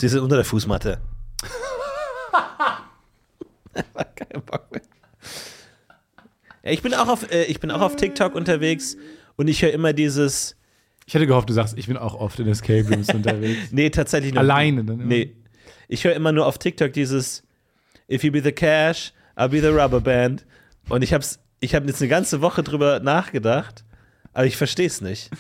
Sie 0.03 0.09
sind 0.09 0.19
unter 0.19 0.35
der 0.35 0.45
Fußmatte. 0.45 1.01
Keinen 3.73 4.43
Bock 4.45 4.67
mehr. 4.73 4.83
Ja, 6.65 6.73
ich 6.73 6.83
bin 6.83 6.93
auch 6.93 7.07
auf, 7.07 7.31
äh, 7.31 7.45
ich 7.45 7.61
bin 7.61 7.71
auch 7.71 7.81
auf 7.81 7.95
TikTok 7.95 8.35
unterwegs 8.35 8.97
und 9.37 9.47
ich 9.47 9.63
höre 9.63 9.71
immer 9.71 9.93
dieses. 9.93 10.57
Ich 11.07 11.15
hätte 11.15 11.29
gehofft, 11.29 11.51
du 11.51 11.53
sagst, 11.53 11.79
ich 11.79 11.87
bin 11.87 11.97
auch 11.97 12.15
oft 12.17 12.41
in 12.41 12.49
Escape 12.49 12.85
Rooms 12.89 13.11
unterwegs. 13.15 13.69
Nee, 13.71 13.91
tatsächlich 13.91 14.35
noch 14.35 14.41
Alleine 14.41 14.83
dann 14.83 14.97
immer? 14.99 15.07
Nee. 15.07 15.37
Ich 15.87 16.03
höre 16.03 16.17
immer 16.17 16.33
nur 16.33 16.47
auf 16.47 16.59
TikTok 16.59 16.93
dieses 16.93 17.45
If 18.11 18.25
you 18.25 18.33
be 18.33 18.43
the 18.43 18.51
cash, 18.51 19.13
I'll 19.37 19.51
be 19.51 19.61
the 19.61 19.69
rubber 19.69 20.01
band. 20.01 20.45
Und 20.89 21.03
ich 21.03 21.15
hab's, 21.15 21.39
ich 21.61 21.77
habe 21.77 21.87
jetzt 21.87 22.03
eine 22.03 22.09
ganze 22.09 22.41
Woche 22.41 22.65
drüber 22.65 22.99
nachgedacht, 22.99 23.85
aber 24.33 24.47
ich 24.47 24.57
verstehe 24.57 24.89
es 24.89 25.01
nicht. 25.01 25.31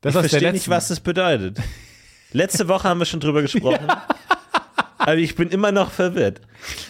Das 0.00 0.16
ich 0.16 0.28
verstehe 0.28 0.50
nicht, 0.50 0.68
was 0.68 0.88
das 0.88 0.98
bedeutet. 0.98 1.60
Letzte 2.32 2.68
Woche 2.68 2.88
haben 2.88 2.98
wir 2.98 3.06
schon 3.06 3.20
drüber 3.20 3.42
gesprochen. 3.42 3.86
Aber 4.98 5.16
ich 5.16 5.34
bin 5.34 5.48
immer 5.48 5.72
noch 5.72 5.90
verwirrt. 5.90 6.40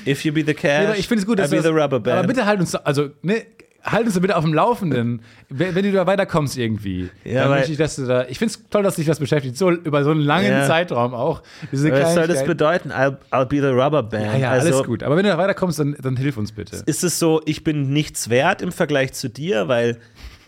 If 0.07 0.25
you 0.25 0.33
be 0.33 0.43
the 0.45 0.55
cash, 0.55 0.89
Nee, 0.89 1.01
ich 1.01 1.09
finde 1.09 1.23
es 1.23 1.27
gut, 1.27 1.39
I'll 1.39 1.43
dass 1.43 1.51
be 1.51 1.63
the 1.63 1.69
rubber 1.69 2.01
band. 2.01 2.19
Aber 2.19 2.27
bitte 2.27 2.45
halt 2.45 2.59
uns, 2.61 2.75
also, 2.75 3.11
ne, 3.23 3.47
halt 3.85 4.07
uns 4.07 4.19
bitte 4.19 4.37
auf 4.37 4.45
dem 4.45 4.53
Laufenden, 4.53 5.23
wenn, 5.49 5.75
wenn 5.77 5.85
du 5.85 5.93
da 5.93 6.07
weiterkommst 6.07 6.59
irgendwie. 6.59 7.09
Ja, 7.25 7.43
dann 7.43 7.51
möchte 7.51 7.71
ich, 7.73 7.79
dass 7.79 7.97
du 7.97 8.07
da, 8.07 8.27
ich 8.27 8.39
finde 8.39 8.53
es 8.55 8.69
toll, 8.69 8.83
dass 8.83 8.97
dich 8.97 9.07
das 9.07 9.21
beschäftigt, 9.21 9.57
so 9.57 9.71
über 9.71 10.03
so 10.03 10.11
einen 10.11 10.21
langen 10.21 10.51
Ja. 10.51 10.67
Zeitraum 10.67 11.15
auch. 11.15 11.43
Was 11.71 12.15
soll 12.15 12.27
das 12.27 12.45
bedeuten? 12.45 12.91
I'll, 12.91 13.17
I'll 13.31 13.47
be 13.47 13.61
the 13.61 13.69
rubber 13.69 14.03
band. 14.03 14.27
Ja, 14.27 14.37
ja, 14.37 14.51
also, 14.51 14.75
alles 14.75 14.87
gut. 14.87 15.03
Aber 15.05 15.17
wenn 15.17 15.23
du 15.25 15.31
da 15.31 15.39
weiterkommst, 15.39 15.79
dann, 15.79 15.97
dann 16.03 16.17
hilf 16.17 16.37
uns 16.37 16.51
bitte. 16.53 16.83
Ist 16.87 17.05
es 17.05 17.19
so, 17.19 17.41
ich 17.47 17.63
bin 17.65 17.93
nichts 17.93 18.29
wert 18.29 18.61
im 18.61 18.73
Vergleich 18.73 19.13
zu 19.13 19.31
dir, 19.31 19.69
weil 19.69 19.99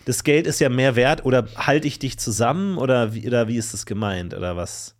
das 0.04 0.24
Geld 0.24 0.46
ist 0.46 0.60
ja 0.60 0.68
mehr 0.68 0.96
wert 0.96 1.24
oder 1.24 1.46
halte 1.56 1.88
ich 1.88 1.98
dich 1.98 2.18
zusammen 2.18 2.78
oder 2.78 3.14
wie, 3.14 3.26
oder 3.26 3.48
wie 3.48 3.56
ist 3.56 3.72
das 3.72 3.86
gemeint 3.86 4.34
oder 4.34 4.56
was? 4.56 4.96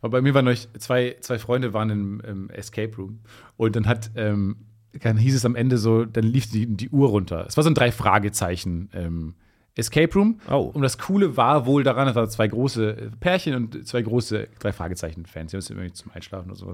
Aber 0.00 0.10
bei 0.10 0.22
mir 0.22 0.34
waren 0.34 0.48
euch 0.48 0.68
zwei, 0.78 1.16
zwei 1.20 1.38
Freunde 1.38 1.72
waren 1.74 1.90
im, 1.90 2.20
im 2.20 2.50
Escape 2.50 2.96
Room 2.96 3.20
und 3.56 3.74
dann 3.76 3.86
hat, 3.86 4.10
ähm, 4.14 4.56
dann 5.00 5.16
hieß 5.16 5.34
es 5.34 5.44
am 5.44 5.56
Ende 5.56 5.78
so, 5.78 6.04
dann 6.04 6.24
lief 6.24 6.50
die, 6.50 6.66
die 6.66 6.88
Uhr 6.90 7.08
runter. 7.08 7.44
Es 7.48 7.56
war 7.56 7.64
so 7.64 7.70
ein 7.70 7.74
drei 7.74 7.90
Fragezeichen 7.90 8.90
ähm, 8.92 9.34
Escape 9.78 10.12
Room. 10.14 10.40
Oh. 10.50 10.70
Und 10.74 10.82
das 10.82 10.98
Coole 10.98 11.36
war 11.36 11.64
wohl 11.64 11.84
daran, 11.84 12.08
es 12.08 12.14
waren 12.16 12.28
zwei 12.28 12.48
große 12.48 12.90
äh, 12.90 13.10
Pärchen 13.20 13.54
und 13.54 13.86
zwei 13.86 14.02
große 14.02 14.48
drei 14.58 14.72
Fragezeichen 14.72 15.24
Fans. 15.24 15.50
Die 15.50 15.56
haben 15.56 15.60
es 15.60 15.70
irgendwie 15.70 15.92
zum 15.92 16.12
Einschlafen 16.12 16.50
oder 16.50 16.58
so. 16.58 16.66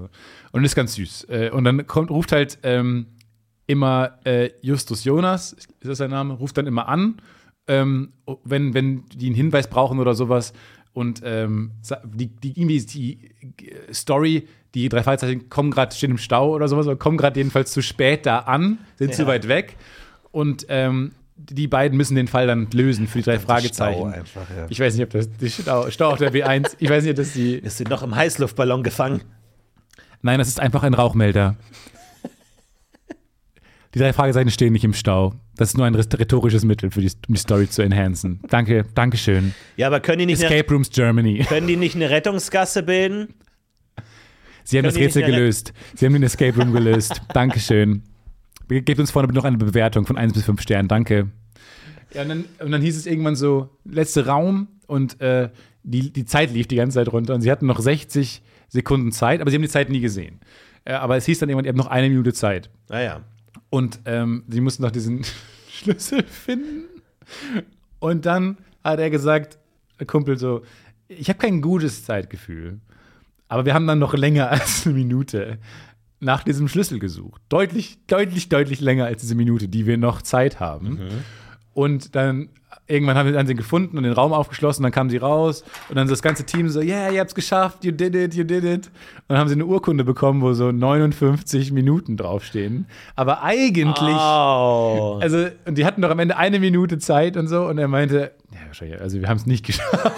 Und 0.51 0.63
das 0.63 0.71
ist 0.71 0.75
ganz 0.75 0.95
süß. 0.95 1.27
Äh, 1.29 1.49
und 1.51 1.63
dann 1.63 1.85
kommt, 1.87 2.09
ruft 2.09 2.31
halt 2.31 2.57
ähm, 2.63 3.07
immer 3.67 4.17
äh, 4.25 4.49
Justus 4.61 5.03
Jonas, 5.03 5.53
ist 5.53 5.69
das 5.81 5.99
sein 5.99 6.09
Name, 6.09 6.33
ruft 6.33 6.57
dann 6.57 6.67
immer 6.67 6.87
an, 6.87 7.21
ähm, 7.67 8.13
wenn, 8.43 8.73
wenn 8.73 9.03
die 9.13 9.27
einen 9.27 9.35
Hinweis 9.35 9.67
brauchen 9.69 9.99
oder 9.99 10.13
sowas. 10.13 10.53
Und 10.93 11.21
ähm, 11.25 11.71
die, 12.05 12.27
die, 12.27 12.51
irgendwie 12.59 12.77
ist 12.77 12.93
die 12.93 13.19
äh, 13.61 13.93
Story, 13.93 14.47
die 14.73 14.87
drei 14.89 15.03
Fragezeichen 15.03 15.49
kommen 15.49 15.71
gerade, 15.71 15.93
stehen 15.93 16.11
im 16.11 16.17
Stau 16.17 16.51
oder 16.53 16.67
sowas, 16.67 16.87
oder 16.87 16.95
kommen 16.95 17.17
gerade 17.17 17.39
jedenfalls 17.39 17.71
zu 17.71 17.81
spät 17.81 18.25
da 18.25 18.39
an, 18.39 18.77
sind 18.97 19.13
zu 19.13 19.23
Ja. 19.23 19.27
weit 19.29 19.47
weg. 19.47 19.75
Und 20.31 20.65
ähm, 20.69 21.11
die 21.37 21.67
beiden 21.67 21.97
müssen 21.97 22.15
den 22.15 22.27
Fall 22.29 22.47
dann 22.47 22.69
lösen 22.71 23.07
für 23.07 23.17
die 23.19 23.25
drei 23.25 23.39
Fragezeichen. 23.39 24.13
Einfach, 24.13 24.49
ja. 24.55 24.67
Ich 24.69 24.79
weiß 24.79 24.93
nicht, 24.95 25.03
ob 25.03 25.09
das 25.09 25.29
die 25.29 25.49
Stau, 25.49 25.89
Stau 25.89 26.11
auf 26.11 26.17
der 26.17 26.31
B1, 26.33 26.75
ich 26.79 26.89
weiß 26.89 27.03
nicht, 27.03 27.11
ob 27.11 27.17
das 27.17 27.33
die. 27.33 27.55
Ist 27.55 27.77
sie 27.77 27.83
noch 27.83 28.03
im 28.03 28.15
Heißluftballon 28.15 28.83
gefangen? 28.83 29.21
Nein, 30.21 30.39
das 30.39 30.47
ist 30.47 30.59
einfach 30.61 30.83
ein 30.83 30.93
Rauchmelder. 30.93 31.55
Die 33.95 33.99
drei 33.99 34.11
Fragezeichen 34.13 34.51
stehen 34.51 34.73
nicht 34.73 34.83
im 34.83 34.93
Stau. 34.93 35.33
Das 35.55 35.69
ist 35.69 35.77
nur 35.77 35.85
ein 35.85 35.95
rhetorisches 35.95 36.65
Mittel, 36.65 36.91
für 36.91 36.99
die, 37.01 37.09
um 37.27 37.33
die 37.33 37.39
Story 37.39 37.69
zu 37.69 37.81
enhancen. 37.81 38.41
Danke, 38.49 38.85
Dankeschön. 38.93 39.53
Ja, 39.77 39.87
aber 39.87 40.01
können 40.01 40.19
die 40.19 40.25
nicht, 40.25 40.43
eine, 40.43 40.53
Escape 40.53 40.73
Rooms 40.73 40.89
Germany. 40.89 41.45
können 41.47 41.65
die 41.67 41.77
nicht 41.77 41.95
eine 41.95 42.09
Rettungsgasse 42.09 42.83
bilden? 42.83 43.33
Sie 44.65 44.77
haben 44.77 44.83
das 44.85 44.95
die 44.95 44.99
nicht 44.99 45.15
Rätsel 45.15 45.23
gelöst. 45.23 45.73
Sie 45.95 46.05
haben 46.05 46.13
den 46.13 46.23
Escape 46.23 46.59
Room 46.59 46.73
gelöst. 46.73 47.21
Dankeschön. 47.33 48.03
Ge- 48.67 48.81
Gebt 48.81 48.99
uns 48.99 49.11
vorne 49.11 49.27
bitte 49.27 49.37
noch 49.37 49.45
eine 49.45 49.57
Bewertung 49.57 50.05
von 50.05 50.17
1 50.17 50.33
bis 50.33 50.43
5 50.43 50.61
Sternen. 50.61 50.87
Danke. 50.89 51.29
Ja, 52.13 52.23
und 52.23 52.29
dann, 52.29 52.45
und 52.59 52.71
dann 52.71 52.81
hieß 52.81 52.97
es 52.97 53.05
irgendwann 53.05 53.35
so, 53.35 53.69
letzter 53.85 54.25
Raum 54.27 54.67
und 54.87 55.21
äh, 55.21 55.49
die, 55.83 56.11
die 56.11 56.25
Zeit 56.25 56.51
lief 56.51 56.67
die 56.67 56.75
ganze 56.75 56.95
Zeit 56.95 57.13
runter 57.13 57.33
und 57.35 57.41
sie 57.41 57.51
hatten 57.51 57.65
noch 57.65 57.79
60 57.79 58.41
Sekunden 58.67 59.11
Zeit, 59.11 59.39
aber 59.39 59.51
sie 59.51 59.55
haben 59.55 59.61
die 59.61 59.69
Zeit 59.69 59.89
nie 59.89 60.01
gesehen. 60.01 60.39
Äh, 60.83 60.93
aber 60.93 61.15
es 61.15 61.25
hieß 61.25 61.39
dann 61.39 61.49
irgendwann, 61.49 61.65
ihr 61.65 61.69
habt 61.69 61.77
noch 61.77 61.87
eine 61.87 62.09
Minute 62.09 62.33
Zeit. 62.33 62.69
Naja. 62.89 63.21
Und 63.75 63.99
ähm, 64.05 64.45
sie 64.47 64.61
mussten 64.61 64.83
noch 64.83 64.91
diesen 64.91 65.25
Schlüssel 65.69 66.23
finden. 66.23 66.85
Und 67.99 68.25
dann 68.25 68.57
hat 68.85 68.99
er 69.01 69.09
gesagt, 69.09 69.57
Kumpel 70.07 70.37
so, 70.37 70.61
ich 71.09 71.27
habe 71.27 71.39
kein 71.39 71.59
gutes 71.61 72.05
Zeitgefühl. 72.05 72.79
Aber 73.49 73.65
wir 73.65 73.73
haben 73.73 73.85
dann 73.85 73.99
noch 73.99 74.13
länger 74.13 74.49
als 74.51 74.85
eine 74.85 74.95
Minute 74.95 75.59
nach 76.21 76.45
diesem 76.45 76.69
Schlüssel 76.69 76.99
gesucht. 76.99 77.41
Deutlich, 77.49 77.97
deutlich, 78.07 78.47
deutlich 78.47 78.79
länger 78.79 79.07
als 79.07 79.19
diese 79.19 79.35
Minute, 79.35 79.67
die 79.67 79.85
wir 79.85 79.97
noch 79.97 80.21
Zeit 80.21 80.61
haben. 80.61 81.01
Und 81.75 82.15
dann 82.15 82.49
irgendwann 82.87 83.17
haben 83.17 83.31
wir 83.31 83.37
haben 83.37 83.47
sie 83.47 83.53
gefunden 83.55 83.97
und 83.97 84.03
den 84.03 84.13
Raum 84.13 84.31
aufgeschlossen, 84.31 84.83
dann 84.83 84.91
kamen 84.91 85.09
sie 85.09 85.17
raus 85.17 85.63
und 85.89 85.95
dann 85.95 86.07
so 86.07 86.13
das 86.13 86.21
ganze 86.21 86.45
Team 86.45 86.69
so, 86.69 86.79
yeah, 86.81 87.09
ihr 87.11 87.19
habt's 87.19 87.35
geschafft, 87.35 87.83
you 87.83 87.91
did 87.91 88.15
it, 88.15 88.33
you 88.33 88.43
did 88.43 88.63
it. 88.63 88.87
Und 88.87 88.91
dann 89.29 89.37
haben 89.39 89.47
sie 89.49 89.55
eine 89.55 89.65
Urkunde 89.65 90.03
bekommen, 90.03 90.41
wo 90.41 90.53
so 90.53 90.71
59 90.71 91.71
Minuten 91.73 92.15
draufstehen. 92.15 92.85
Aber 93.15 93.43
eigentlich, 93.43 94.15
Oh. 94.15 95.19
also, 95.21 95.47
und 95.65 95.77
die 95.77 95.85
hatten 95.85 96.01
doch 96.01 96.09
am 96.09 96.19
Ende 96.19 96.37
eine 96.37 96.59
Minute 96.59 96.97
Zeit 96.97 97.35
und 97.37 97.47
so 97.47 97.65
und 97.65 97.77
er 97.77 97.87
meinte, 97.87 98.31
ja, 98.55 98.67
wahrscheinlich, 98.67 98.99
also 99.01 99.19
wir 99.19 99.27
haben 99.27 99.37
es 99.37 99.45
nicht 99.45 99.65
geschafft. 99.65 100.11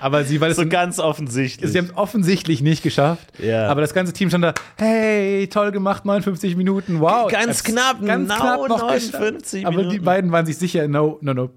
Aber 0.00 0.24
sie, 0.24 0.40
weil 0.40 0.50
es 0.50 0.56
so 0.56 0.66
ganz 0.68 0.98
offensichtlich. 0.98 1.70
Sie 1.72 1.78
haben 1.78 1.86
es 1.86 1.96
offensichtlich 1.96 2.62
nicht 2.62 2.82
geschafft. 2.82 3.26
Ja. 3.38 3.68
Aber 3.68 3.80
das 3.80 3.94
ganze 3.94 4.12
Team 4.12 4.28
stand 4.28 4.44
da, 4.44 4.54
hey, 4.76 5.48
toll 5.48 5.72
gemacht, 5.72 6.04
59 6.04 6.56
Minuten, 6.56 7.00
wow. 7.00 7.30
Ganz 7.30 7.64
knapp, 7.64 8.04
ganz 8.04 8.28
genau 8.32 8.40
knapp 8.40 8.68
noch 8.68 8.82
59 8.88 9.64
geschafft. 9.64 9.78
Aber 9.78 9.88
die 9.88 9.98
beiden 9.98 10.30
waren 10.32 10.46
sich 10.46 10.56
sicher, 10.58 10.86
no, 10.88 11.18
no, 11.20 11.34
no. 11.34 11.50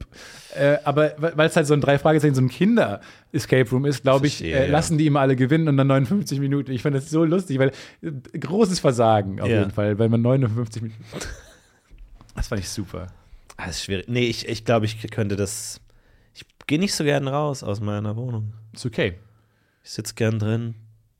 Äh, 0.56 0.78
aber 0.84 1.14
weil 1.18 1.48
es 1.48 1.56
halt 1.56 1.66
so 1.68 1.74
ein 1.74 1.80
drei 1.82 1.98
Fragezeichen, 1.98 2.36
so 2.36 2.42
ein 2.42 2.50
Kinder-Escape 2.50 3.70
Room 3.70 3.86
ist, 3.86 4.04
glaube 4.04 4.28
ich, 4.28 4.44
äh, 4.44 4.68
lassen 4.68 4.98
die 4.98 5.08
immer 5.08 5.22
alle 5.22 5.38
gewinnen 5.38 5.68
und 5.70 5.78
dann 5.78 5.88
59 5.88 6.40
Minuten. 6.42 6.72
Ich 6.72 6.82
fand 6.82 6.94
das 6.96 7.10
so 7.10 7.24
lustig, 7.24 7.58
weil 7.60 7.72
äh, 8.02 8.12
großes 8.38 8.80
Versagen 8.80 9.40
auf 9.40 9.48
Ja. 9.48 9.60
jeden 9.60 9.72
Fall, 9.72 9.98
weil 9.98 10.10
man 10.10 10.22
59 10.22 10.82
Minuten. 10.82 11.02
Das 12.34 12.48
fand 12.48 12.62
ich 12.62 12.70
super. 12.70 13.08
Ah, 13.64 13.70
ist 13.70 13.84
schwierig. 13.84 14.08
Nee, 14.08 14.26
ich, 14.28 14.48
ich 14.48 14.66
glaube, 14.66 14.86
ich 14.86 15.00
könnte 15.12 15.36
das. 15.36 15.82
Ich 16.34 16.44
gehe 16.68 16.80
nicht 16.80 16.94
so 16.94 17.04
gern 17.04 17.28
raus 17.28 17.64
aus 17.64 17.80
meiner 17.82 18.16
Wohnung. 18.16 18.54
Ist 18.74 18.86
okay. 18.86 19.16
Ich 19.84 19.92
sitze 19.92 20.16
gern 20.16 20.40
drin. 20.40 20.76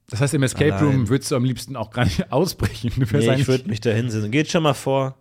Das 0.10 0.22
heißt, 0.22 0.34
im 0.34 0.44
Escape 0.44 0.74
Allein. 0.76 0.86
Room 0.86 1.10
würdest 1.10 1.32
du 1.32 1.36
am 1.36 1.44
liebsten 1.46 1.76
auch 1.76 1.92
gar 1.92 2.04
nicht 2.06 2.32
ausbrechen. 2.32 2.92
Du, 2.96 3.18
Nee, 3.18 3.34
ich 3.36 3.48
würde 3.48 3.70
mich 3.70 3.80
da 3.82 3.92
hinsetzen. 3.92 4.32
Geht 4.32 4.50
schon 4.50 4.64
mal 4.64 4.74
vor. 4.74 5.16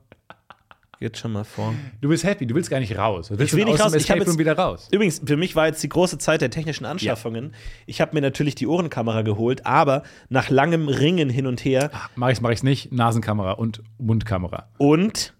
Geht 0.98 1.16
schon 1.16 1.32
mal 1.32 1.44
vor. 1.44 1.74
du 2.02 2.10
bist 2.10 2.24
happy, 2.24 2.46
du 2.46 2.54
willst 2.54 2.68
gar 2.68 2.78
nicht 2.78 2.98
raus. 2.98 3.28
Du 3.28 3.38
willst 3.38 3.54
will 3.56 3.64
nicht 3.64 3.80
raus. 3.80 3.94
Ich 3.94 4.10
hab 4.10 4.18
Escape 4.18 4.20
Room 4.20 4.28
jetzt- 4.28 4.38
wieder 4.38 4.52
raus. 4.58 4.88
Übrigens, 4.90 5.22
für 5.24 5.38
mich 5.38 5.56
war 5.56 5.66
jetzt 5.66 5.82
die 5.82 5.88
große 5.88 6.18
Zeit 6.18 6.42
der 6.42 6.50
technischen 6.50 6.84
Anschaffungen. 6.84 7.54
Ich 7.86 8.02
habe 8.02 8.14
mir 8.14 8.20
natürlich 8.20 8.54
die 8.54 8.66
Ohrenkamera 8.66 9.22
geholt, 9.22 9.64
aber 9.64 10.02
nach 10.28 10.50
langem 10.50 10.88
Ringen 10.88 11.30
hin 11.30 11.46
und 11.46 11.64
her 11.64 11.90
Mach 12.16 12.28
ich's, 12.28 12.42
mach 12.42 12.50
ich's 12.50 12.62
nicht. 12.62 12.92
Nasenkamera 12.92 13.52
und 13.52 13.82
Mundkamera. 13.98 14.68
und 14.76 15.32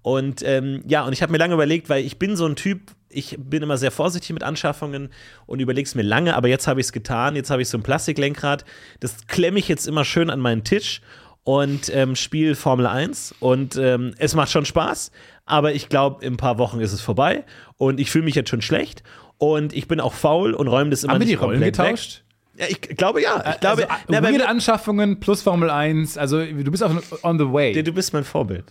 Und 0.02 0.42
ähm, 0.44 0.83
ja, 0.87 1.05
und 1.05 1.12
ich 1.12 1.22
habe 1.22 1.31
mir 1.31 1.38
lange 1.38 1.55
überlegt, 1.55 1.88
weil 1.88 2.05
ich 2.05 2.18
bin 2.18 2.37
so 2.37 2.46
ein 2.46 2.57
Typ, 2.57 2.90
ich 3.09 3.37
bin 3.38 3.62
immer 3.62 3.76
sehr 3.76 3.92
vorsichtig 3.92 4.33
mit 4.33 4.42
Anschaffungen 4.42 5.11
und 5.46 5.61
überlege 5.61 5.87
es 5.87 5.94
mir 5.94 6.02
lange, 6.02 6.35
aber 6.37 6.48
jetzt 6.48 6.66
habe 6.66 6.81
ich 6.81 6.87
es 6.87 6.92
getan. 6.92 7.37
Jetzt 7.37 7.50
habe 7.50 7.62
ich 7.62 7.68
so 7.68 7.79
ein 7.79 7.85
Plastiklenkrad. 7.85 8.64
Das 8.98 9.29
klemme 9.29 9.61
ich 9.61 9.68
jetzt 9.68 9.87
immer 9.87 10.05
schön 10.05 10.31
an 10.31 10.40
meinen 10.40 10.64
Tisch 10.64 11.00
und 11.46 11.94
ähm, 11.94 12.16
spiele 12.16 12.57
Formel 12.57 12.88
1. 12.88 13.37
Und 13.38 13.76
ähm, 13.76 14.14
es 14.18 14.35
macht 14.35 14.50
schon 14.50 14.64
Spaß, 14.64 15.12
aber 15.46 15.72
ich 15.72 15.88
glaube, 15.88 16.24
in 16.24 16.35
ein 16.35 16.37
paar 16.37 16.59
Wochen 16.59 16.80
ist 16.80 16.92
es 16.92 17.00
vorbei 17.00 17.44
und 17.78 17.98
ich 18.00 18.11
fühle 18.11 18.24
mich 18.24 18.35
jetzt 18.35 18.50
schon 18.50 18.61
schlecht. 18.62 19.02
Und 19.38 19.74
ich 19.74 19.87
bin 19.87 20.00
auch 20.00 20.14
faul 20.14 20.54
und 20.54 20.66
räume 20.68 20.90
das 20.90 21.04
immer 21.04 21.12
Haben 21.14 21.20
wir 21.20 21.26
nicht 21.26 21.32
die 21.32 21.44
Rollen 21.44 21.61
komplett 21.61 21.78
weg. 21.78 21.85
getauscht? 21.87 22.22
Ja, 22.59 22.64
ich 22.70 22.80
glaube 22.80 23.22
ja. 23.22 23.52
Ich 23.52 23.61
glaube, 23.61 23.90
also, 23.90 24.02
na, 24.09 24.22
weirde 24.22 24.48
Anschaffungen 24.48 25.20
plus 25.20 25.42
Formel 25.42 25.68
1. 25.68 26.16
Also, 26.16 26.42
du 26.42 26.70
bist 26.70 26.82
auf, 26.82 27.22
on 27.22 27.38
the 27.38 27.44
way. 27.52 27.74
der, 27.74 27.82
du 27.82 27.92
bist 27.92 28.14
mein 28.14 28.24
Vorbild. 28.24 28.64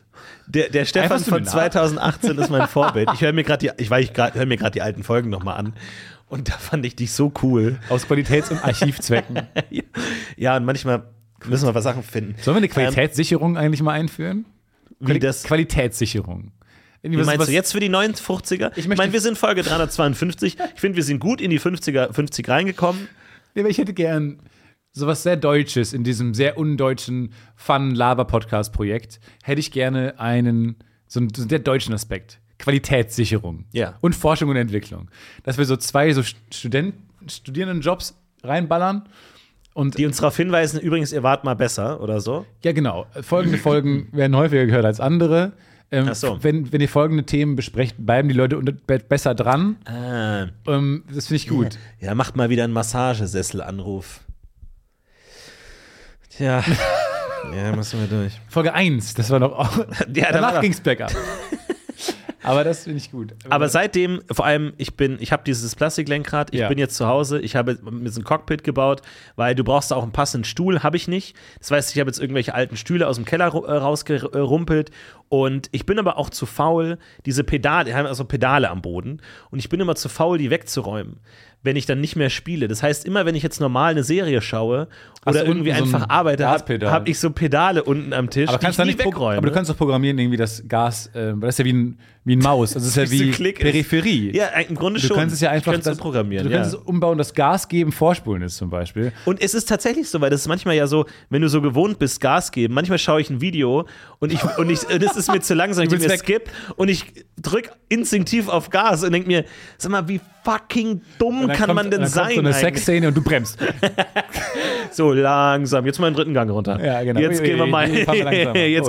Der, 0.47 0.69
der 0.69 0.85
Stefan 0.85 1.19
von 1.19 1.35
mir 1.41 1.45
nach? 1.45 1.51
2018 1.51 2.37
ist 2.39 2.49
mein 2.49 2.67
Vorbild. 2.67 3.09
Ich 3.13 3.21
höre 3.21 3.31
mir 3.31 3.43
gerade 3.43 3.59
die, 3.67 3.71
ich 3.81 3.89
weiß, 3.89 4.09
ich 4.09 4.17
höre 4.17 4.45
mir 4.47 4.57
gerade 4.57 4.71
die 4.71 4.81
alten 4.81 5.03
Folgen 5.03 5.29
nochmal 5.29 5.57
an. 5.57 5.73
Und 6.27 6.49
da 6.49 6.53
fand 6.53 6.83
ich 6.87 6.95
dich 6.95 7.11
so 7.11 7.31
cool. 7.43 7.77
Aus 7.89 8.07
Qualitäts- 8.07 8.49
und 8.49 8.63
Archivzwecken. 8.63 9.43
Ja, 10.37 10.57
und 10.57 10.65
manchmal 10.65 11.03
müssen 11.45 11.67
wir 11.67 11.75
was 11.75 11.83
Sachen 11.83 12.01
finden. 12.03 12.35
Sollen 12.41 12.55
wir 12.55 12.59
eine 12.59 12.69
Qualitätssicherung 12.69 13.55
eigentlich 13.57 13.83
mal 13.83 13.93
einführen? 13.93 14.45
Wie 14.99 15.05
Quali 15.05 15.19
das? 15.19 15.43
Qualitätssicherung. 15.43 16.51
Wie 17.01 17.15
meinst 17.17 17.47
du 17.47 17.51
jetzt 17.51 17.71
für 17.71 17.79
die 17.79 17.89
59er? 17.89 18.71
Ich, 18.75 18.87
möchte- 18.87 18.95
meine, 19.01 19.13
wir 19.13 19.21
sind 19.21 19.37
Folge 19.37 19.61
352. 19.63 20.57
Ich 20.73 20.79
finde, 20.81 20.95
wir 20.95 21.03
sind 21.03 21.19
gut 21.19 21.39
in 21.41 21.49
die 21.51 21.59
50er, 21.59 22.11
50 22.13 22.47
reingekommen. 22.49 23.07
Nee, 23.53 23.61
aber 23.61 23.69
ich 23.69 23.77
hätte 23.77 23.93
gern 23.93 24.39
sowas 24.91 25.23
sehr 25.23 25.35
Deutsches 25.37 25.93
in 25.93 26.03
diesem 26.03 26.33
sehr 26.33 26.57
undeutschen 26.57 27.31
Fun-Laber-Podcast-Projekt. 27.55 29.19
Hätte 29.43 29.59
ich 29.59 29.71
gerne 29.71 30.19
einen, 30.19 30.75
so 31.07 31.19
einen, 31.19 31.33
so 31.33 31.41
einen 31.41 31.49
sehr 31.49 31.59
deutschen 31.59 31.93
Aspekt. 31.93 32.39
Qualitätssicherung. 32.59 33.65
Ja. 33.73 33.97
Und 34.01 34.15
Forschung 34.15 34.49
und 34.49 34.55
Entwicklung. 34.55 35.09
Dass 35.43 35.57
wir 35.57 35.65
so 35.65 35.75
zwei 35.75 36.11
so 36.13 36.23
Student, 36.23 36.95
Studierendenjobs 37.29 38.15
reinballern 38.43 39.07
Und 39.73 39.97
Die 39.97 40.05
uns 40.05 40.17
darauf 40.17 40.37
hinweisen, 40.37 40.79
übrigens, 40.79 41.11
ihr 41.11 41.23
wart 41.23 41.43
mal 41.43 41.55
besser 41.55 41.99
oder 42.01 42.21
so. 42.21 42.45
Ja, 42.63 42.71
genau. 42.71 43.07
Folgende 43.21 43.57
Folgen 43.57 44.07
werden 44.13 44.35
häufiger 44.35 44.65
gehört 44.65 44.85
als 44.85 44.99
andere. 45.01 45.51
Ähm, 45.91 46.13
so. 46.13 46.43
wenn, 46.43 46.71
wenn 46.71 46.81
ihr 46.81 46.89
folgende 46.89 47.23
Themen 47.23 47.55
besprecht, 47.55 47.95
bleiben 47.97 48.27
die 48.27 48.33
Leute 48.33 48.57
besser 48.57 49.35
dran. 49.35 49.77
Ah. 49.85 50.47
Ähm, 50.67 51.03
das 51.13 51.27
finde 51.27 51.35
ich 51.35 51.47
gut. 51.47 51.77
Ja, 51.99 52.15
macht 52.15 52.35
mal 52.35 52.49
wieder 52.49 52.63
einen 52.63 52.73
Massagesesselanruf. 52.73 54.21
Tja. 56.29 56.63
ja, 57.55 57.75
müssen 57.75 57.99
wir 57.99 58.07
durch. 58.07 58.33
Folge 58.49 58.73
1, 58.73 59.13
das 59.13 59.29
war 59.29 59.39
noch. 59.39 59.85
Ja, 60.13 60.31
danach 60.31 60.59
ging 60.61 60.71
es 60.71 60.81
bergab. 60.81 61.13
Aber 62.45 62.63
das 62.63 62.83
finde 62.83 62.97
ich 62.97 63.11
gut. 63.11 63.33
Aber 63.49 63.67
seitdem, 63.69 64.21
vor 64.31 64.45
allem, 64.45 64.73
ich 64.77 64.95
bin, 64.95 65.17
ich 65.19 65.31
habe 65.31 65.43
dieses 65.45 65.75
Plastiklenkrad, 65.75 66.53
ich 66.53 66.59
Ja. 66.61 66.67
bin 66.69 66.77
jetzt 66.77 66.95
zu 66.95 67.07
Hause, 67.07 67.39
ich 67.39 67.55
habe 67.55 67.77
mir 67.89 68.09
so 68.09 68.21
ein 68.21 68.23
Cockpit 68.23 68.63
gebaut, 68.63 69.01
weil 69.35 69.55
du 69.55 69.63
brauchst 69.63 69.91
auch 69.91 70.03
einen 70.03 70.11
passenden 70.11 70.45
Stuhl, 70.45 70.83
habe 70.83 70.97
ich 70.97 71.07
nicht. 71.07 71.35
Das 71.59 71.71
heißt, 71.71 71.93
ich 71.93 71.99
habe 71.99 72.09
jetzt 72.09 72.19
irgendwelche 72.19 72.53
alten 72.53 72.77
Stühle 72.77 73.07
aus 73.07 73.15
dem 73.15 73.25
Keller 73.25 73.47
äh, 73.53 73.77
rausgerumpelt 73.77 74.91
und 75.29 75.69
ich 75.71 75.85
bin 75.85 75.99
aber 75.99 76.17
auch 76.17 76.29
zu 76.29 76.45
faul, 76.45 76.97
diese 77.25 77.43
Pedale, 77.43 77.93
haben 77.95 78.05
also 78.05 78.25
Pedale 78.25 78.69
am 78.69 78.81
Boden 78.81 79.21
und 79.51 79.59
ich 79.59 79.69
bin 79.69 79.79
immer 79.79 79.95
zu 79.95 80.09
faul, 80.09 80.37
die 80.37 80.49
wegzuräumen, 80.49 81.19
wenn 81.65 81.75
ich 81.75 81.85
dann 81.85 81.99
nicht 81.99 82.15
mehr 82.15 82.29
spiele. 82.29 82.67
Das 82.67 82.81
heißt, 82.83 83.05
immer 83.05 83.25
wenn 83.25 83.35
ich 83.35 83.43
jetzt 83.43 83.59
normal 83.59 83.91
eine 83.91 84.03
Serie 84.03 84.41
schaue 84.41 84.87
oder 85.25 85.41
du 85.41 85.47
irgendwie 85.47 85.71
unten 85.71 85.85
so 85.89 85.95
ein 85.97 86.01
einfach 86.03 86.09
arbeite, 86.15 86.47
habe 86.47 86.91
hab 86.91 87.07
ich 87.09 87.19
so 87.19 87.31
Pedale 87.31 87.83
unten 87.83 88.13
am 88.13 88.29
Tisch, 88.29 88.47
aber, 88.47 88.57
die 88.59 88.63
kannst 88.65 88.79
ich 88.79 88.83
du 88.83 88.87
nicht 88.87 88.99
pro- 88.99 89.09
wegräume. 89.09 89.37
aber 89.39 89.47
du 89.47 89.53
kannst 89.53 89.69
doch 89.71 89.77
programmieren, 89.77 90.17
irgendwie 90.19 90.37
das 90.37 90.63
Gas, 90.67 91.07
äh, 91.15 91.33
weil 91.33 91.39
das 91.41 91.55
ist 91.55 91.59
ja 91.59 91.65
wie 91.65 91.73
ein, 91.73 91.97
wie 92.23 92.35
ein 92.35 92.39
Maus. 92.39 92.75
Also 92.75 92.87
es 92.87 92.95
ist 92.95 93.11
ja 93.11 93.11
Wie 93.25 93.31
Klick 93.31 93.59
ist. 93.59 93.63
Peripherie. 93.63 94.35
ja, 94.35 94.45
im 94.67 94.75
Grunde 94.75 94.99
Du 94.99 95.07
schon. 95.07 95.17
kannst 95.17 95.33
es 95.35 95.41
ja 95.41 95.49
einfach 95.49 95.77
das- 95.79 95.97
programmieren. 95.97 96.45
Du 96.47 96.51
ja. 96.53 96.59
kannst 96.59 96.75
es 96.75 96.79
umbauen, 96.81 97.17
das 97.17 97.33
Gas 97.33 97.67
geben, 97.67 97.91
vorspulen 97.91 98.43
ist 98.43 98.57
zum 98.57 98.69
Beispiel. 98.69 99.11
Und 99.25 99.41
es 99.41 99.53
ist 99.55 99.67
tatsächlich 99.67 100.07
so, 100.09 100.21
weil 100.21 100.29
das 100.29 100.41
ist 100.41 100.47
manchmal 100.47 100.75
ja 100.75 100.85
so, 100.87 101.05
wenn 101.31 101.41
du 101.41 101.49
so 101.49 101.61
gewohnt 101.61 101.97
bist, 101.99 102.21
Gas 102.21 102.51
geben. 102.51 102.73
Manchmal 102.75 102.99
schaue 102.99 103.21
ich 103.21 103.29
ein 103.31 103.41
Video 103.41 103.87
und 104.19 104.31
ich 104.31 104.43
und 104.57 104.69
ich 104.69 104.79
es 104.87 105.15
ist 105.17 105.31
mir 105.31 105.41
zu 105.41 105.53
langsam, 105.55 105.83
ich 105.83 105.89
Du 105.89 105.97
denke 105.97 106.13
mir 106.13 106.17
Skip 106.19 106.49
und 106.75 106.89
ich 106.89 107.25
drück 107.41 107.71
instinktiv 107.89 108.47
auf 108.49 108.69
Gas 108.69 109.03
und 109.03 109.11
denke 109.11 109.27
mir, 109.27 109.45
sag 109.77 109.91
mal, 109.91 110.07
wie 110.07 110.19
fucking 110.45 111.01
dumm 111.19 111.47
kann 111.47 111.57
kommt- 111.57 111.73
man 111.73 111.91
denn 111.91 112.01
dann 112.01 112.11
kommt 112.11 112.27
sein? 112.27 112.35
so 112.35 112.39
eine? 112.39 112.53
Sexszene 112.53 113.07
und 113.09 113.17
du 113.17 113.21
bremst. 113.21 113.57
So 114.91 115.11
langsam, 115.11 115.85
jetzt 115.85 115.99
mal 115.99 116.09
den 116.09 116.15
dritten 116.15 116.33
Gang 116.33 116.49
runter. 116.49 116.81
Ja, 116.81 117.03
genau. 117.03 117.19
Jetzt 117.19 117.43
gehen 117.43 117.57
wir 117.57 117.65
mal. 117.65 117.89
Jetzt 117.95 118.07
oh, 118.07 118.11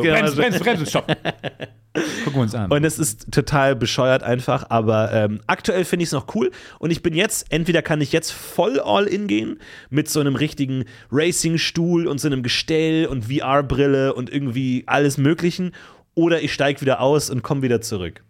gehen 0.02 0.14
wir 0.14 0.20
bremst, 0.20 0.36
bremst, 0.36 0.62
bremst, 0.62 0.90
stopp. 0.90 1.06
Gucken 1.08 2.34
wir 2.34 2.42
uns 2.42 2.54
an. 2.54 2.70
Und 2.70 2.84
es 2.84 2.98
ist 2.98 3.32
total 3.32 3.74
bescheuert 3.74 4.22
einfach, 4.22 4.66
aber 4.68 5.12
ähm, 5.12 5.40
aktuell 5.48 5.84
finde 5.84 6.04
ich 6.04 6.10
es 6.10 6.12
noch 6.12 6.32
cool 6.36 6.52
und 6.78 6.90
ich 6.92 7.02
bin 7.02 7.14
jetzt, 7.14 7.46
entweder 7.50 7.82
kann 7.82 8.00
ich 8.00 8.12
jetzt 8.12 8.30
voll 8.30 8.78
all 8.78 9.06
in 9.06 9.26
gehen 9.26 9.58
mit 9.90 10.08
so 10.08 10.20
einem 10.20 10.36
richtigen 10.36 10.84
Racing-Stuhl 11.10 12.06
und 12.06 12.20
so 12.20 12.28
einem 12.28 12.42
Gestell 12.42 13.06
und 13.06 13.24
VR-Brille 13.24 14.14
und 14.14 14.30
irgendwie 14.30 14.84
alles 14.86 15.18
Möglichen 15.18 15.72
oder 16.14 16.40
ich 16.42 16.52
steige 16.52 16.80
wieder 16.82 17.00
aus 17.00 17.30
und 17.30 17.42
komme 17.42 17.62
wieder 17.62 17.80
zurück. 17.80 18.22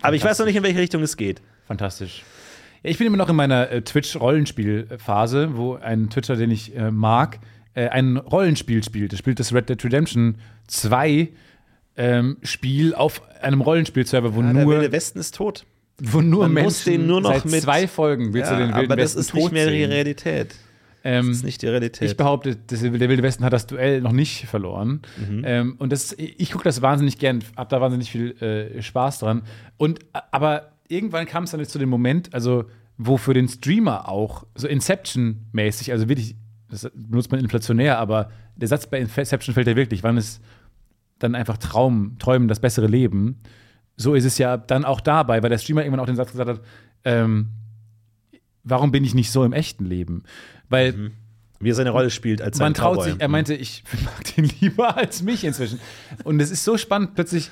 Aber 0.00 0.16
ich 0.16 0.24
weiß 0.24 0.38
noch 0.38 0.46
nicht, 0.46 0.56
in 0.56 0.62
welche 0.62 0.78
Richtung 0.78 1.02
es 1.02 1.16
geht. 1.16 1.42
Fantastisch. 1.68 2.24
Ja, 2.82 2.90
ich 2.90 2.98
bin 2.98 3.06
immer 3.06 3.16
noch 3.16 3.28
in 3.28 3.36
meiner 3.36 3.70
äh, 3.70 3.82
Twitch-Rollenspiel-Phase, 4.52 5.50
wo 5.56 5.74
ein 5.76 6.10
Twitcher, 6.10 6.36
den 6.36 6.50
ich 6.50 6.74
äh, 6.76 6.90
mag, 6.90 7.38
äh, 7.74 7.88
ein 7.88 8.16
Rollenspiel 8.16 8.82
spielt. 8.82 9.12
Er 9.12 9.18
spielt 9.18 9.38
das 9.40 9.52
Red 9.54 9.68
Dead 9.68 9.82
Redemption 9.84 10.36
2 10.68 11.28
ähm, 11.96 12.36
Spiel 12.42 12.94
auf 12.94 13.22
einem 13.42 13.60
Rollenspielserver, 13.60 14.34
wo 14.34 14.40
Ja, 14.42 14.52
der 14.52 14.64
nur, 14.64 14.74
Wilde 14.74 14.92
Westen 14.92 15.18
ist 15.18 15.34
tot. 15.34 15.64
wo 16.00 16.20
nur 16.20 16.42
Man 16.44 16.52
Menschen 16.54 16.64
muss 16.66 16.84
den 16.84 17.06
nur 17.06 17.20
noch 17.20 17.32
seit 17.34 17.44
mit- 17.46 17.62
zwei 17.62 17.88
Folgen 17.88 18.32
willst 18.32 18.50
du 18.50 18.56
den 18.56 18.68
Wilden 18.68 18.74
aber 18.92 18.96
das 18.96 19.16
Westen 19.16 19.20
ist 19.20 19.34
nicht 19.34 19.52
mehr 19.52 19.70
die. 19.70 19.84
Realität. 19.84 20.54
Ähm, 21.04 21.28
Das 21.28 21.36
ist 21.38 21.44
nicht 21.44 21.62
die 21.62 21.66
Realität. 21.68 22.08
Ich 22.10 22.16
behaupte, 22.16 22.56
das, 22.66 22.80
der 22.82 22.92
Wilde 22.92 23.22
Westen 23.22 23.44
hat 23.44 23.52
das 23.52 23.66
Duell 23.66 24.00
noch 24.00 24.12
nicht 24.12 24.46
verloren. 24.46 25.02
Mhm. 25.28 25.42
Ähm, 25.44 25.74
und 25.78 25.92
das, 25.92 26.12
ich 26.18 26.50
gucke 26.52 26.64
das 26.64 26.82
wahnsinnig 26.82 27.18
gern, 27.18 27.42
habe 27.56 27.68
da 27.70 27.80
wahnsinnig 27.80 28.10
viel 28.10 28.32
äh, 28.42 28.82
Spaß 28.82 29.20
dran. 29.20 29.42
Und 29.76 30.00
aber 30.32 30.70
irgendwann 30.88 31.26
kam 31.26 31.44
es 31.44 31.50
dann 31.50 31.60
jetzt 31.60 31.72
zu 31.72 31.78
dem 31.78 31.88
Moment, 31.88 32.34
also 32.34 32.64
wo 32.96 33.16
für 33.16 33.34
den 33.34 33.48
Streamer 33.48 34.08
auch 34.08 34.44
so 34.54 34.66
Inception-mäßig, 34.66 35.92
also 35.92 36.08
wirklich, 36.08 36.36
das 36.68 36.90
benutzt 36.94 37.30
man 37.30 37.40
inflationär, 37.40 37.98
aber 37.98 38.30
der 38.56 38.68
Satz 38.68 38.86
bei 38.88 38.98
Inception 38.98 39.54
fällt 39.54 39.68
ja 39.68 39.76
wirklich, 39.76 40.02
wann 40.02 40.16
ist 40.16 40.42
dann 41.18 41.34
einfach 41.34 41.58
Traum, 41.58 42.16
Träumen 42.18 42.48
das 42.48 42.60
bessere 42.60 42.86
Leben. 42.86 43.40
So 43.96 44.14
ist 44.14 44.24
es 44.24 44.38
ja 44.38 44.56
dann 44.56 44.84
auch 44.84 45.00
dabei, 45.00 45.42
weil 45.42 45.50
der 45.50 45.58
Streamer 45.58 45.82
irgendwann 45.82 46.00
auch 46.00 46.06
den 46.06 46.16
Satz 46.16 46.30
gesagt 46.32 46.50
hat, 46.50 46.60
ähm, 47.04 47.48
warum 48.64 48.92
bin 48.92 49.04
ich 49.04 49.14
nicht 49.14 49.30
so 49.30 49.44
im 49.44 49.52
echten 49.52 49.84
Leben? 49.84 50.24
Weil 50.68 51.12
Wie 51.60 51.70
er 51.70 51.74
seine 51.74 51.90
Rolle 51.90 52.10
spielt 52.10 52.42
als 52.42 52.58
man 52.58 52.66
sein 52.66 52.74
traut 52.74 52.98
Cowboy. 52.98 53.10
sich, 53.12 53.20
er 53.20 53.28
meinte, 53.28 53.54
ich 53.54 53.84
mag 54.04 54.24
den 54.36 54.50
lieber 54.60 54.96
als 54.96 55.22
mich 55.22 55.44
inzwischen. 55.44 55.80
Und 56.24 56.40
es 56.40 56.50
ist 56.50 56.64
so 56.64 56.76
spannend 56.76 57.14
plötzlich, 57.14 57.50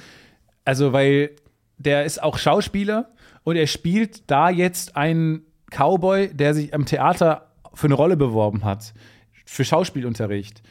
also 0.65 0.93
weil 0.93 1.31
der 1.79 2.05
ist 2.05 2.23
auch 2.23 2.39
Schauspieler 2.39 3.11
und 3.47 3.55
er 3.55 3.69
spielt 3.69 4.29
da 4.29 4.51
jetzt 4.51 4.97
einen 4.97 5.43
Cowboy, 5.71 6.35
der 6.35 6.53
sich 6.53 6.75
am 6.75 6.85
Theater 6.85 7.47
für 7.75 7.87
eine 7.87 7.95
Rolle 7.95 8.17
beworben 8.17 8.65
hat, 8.65 8.93
für 9.45 9.65
Schauspielunterricht. 9.65 10.65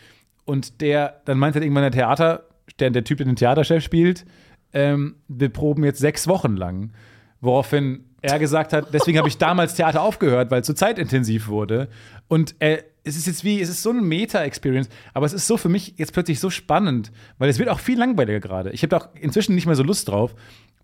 Und 0.44 0.82
der, 0.82 1.22
dann 1.24 1.40
meinte 1.40 1.60
irgendwann 1.60 1.84
der 1.84 1.92
Theater, 1.94 2.44
der, 2.80 2.90
der 2.90 3.06
Typ, 3.06 3.20
der 3.20 3.28
den 3.28 3.38
Theaterchef 3.38 3.82
spielt, 3.82 4.26
ähm, 4.74 5.16
wir 5.30 5.48
proben 5.48 5.86
jetzt 5.86 6.00
sechs 6.00 6.28
Wochen 6.28 6.58
lang. 6.58 6.92
Woraufhin 7.40 8.10
er 8.22 8.40
gesagt 8.40 8.74
hat, 8.74 8.94
deswegen 8.94 9.20
habe 9.20 9.30
ich 9.30 9.38
damals 9.38 9.76
Theater 9.76 10.02
aufgehört, 10.02 10.52
weil 10.52 10.60
es 10.60 10.68
so 10.68 10.74
zeitintensiv 10.74 11.48
wurde. 11.48 11.88
Und 12.28 12.56
äh, 12.60 12.84
es 13.06 13.16
ist 13.16 13.28
jetzt 13.28 13.46
wie, 13.46 13.62
es 13.62 13.70
ist 13.70 13.84
so 13.84 13.92
eine 13.92 14.02
Meta-Experience, 14.02 14.90
aber 15.14 15.26
es 15.26 15.32
ist 15.34 15.48
so 15.48 15.56
für 15.56 15.70
mich 15.70 15.94
jetzt 15.96 16.12
plötzlich 16.12 16.42
so 16.42 16.50
spannend, 16.50 17.14
weil 17.38 17.50
es 17.50 17.58
wird 17.58 17.70
auch 17.70 17.80
viel 17.80 17.98
langweiliger 17.98 18.42
gerade. 18.42 18.72
Ich 18.72 18.84
habe 18.84 18.98
auch 18.98 19.08
inzwischen 19.14 19.56
nicht 19.56 19.66
mehr 19.66 19.76
so 19.76 19.84
Lust 19.84 20.10
drauf, 20.10 20.36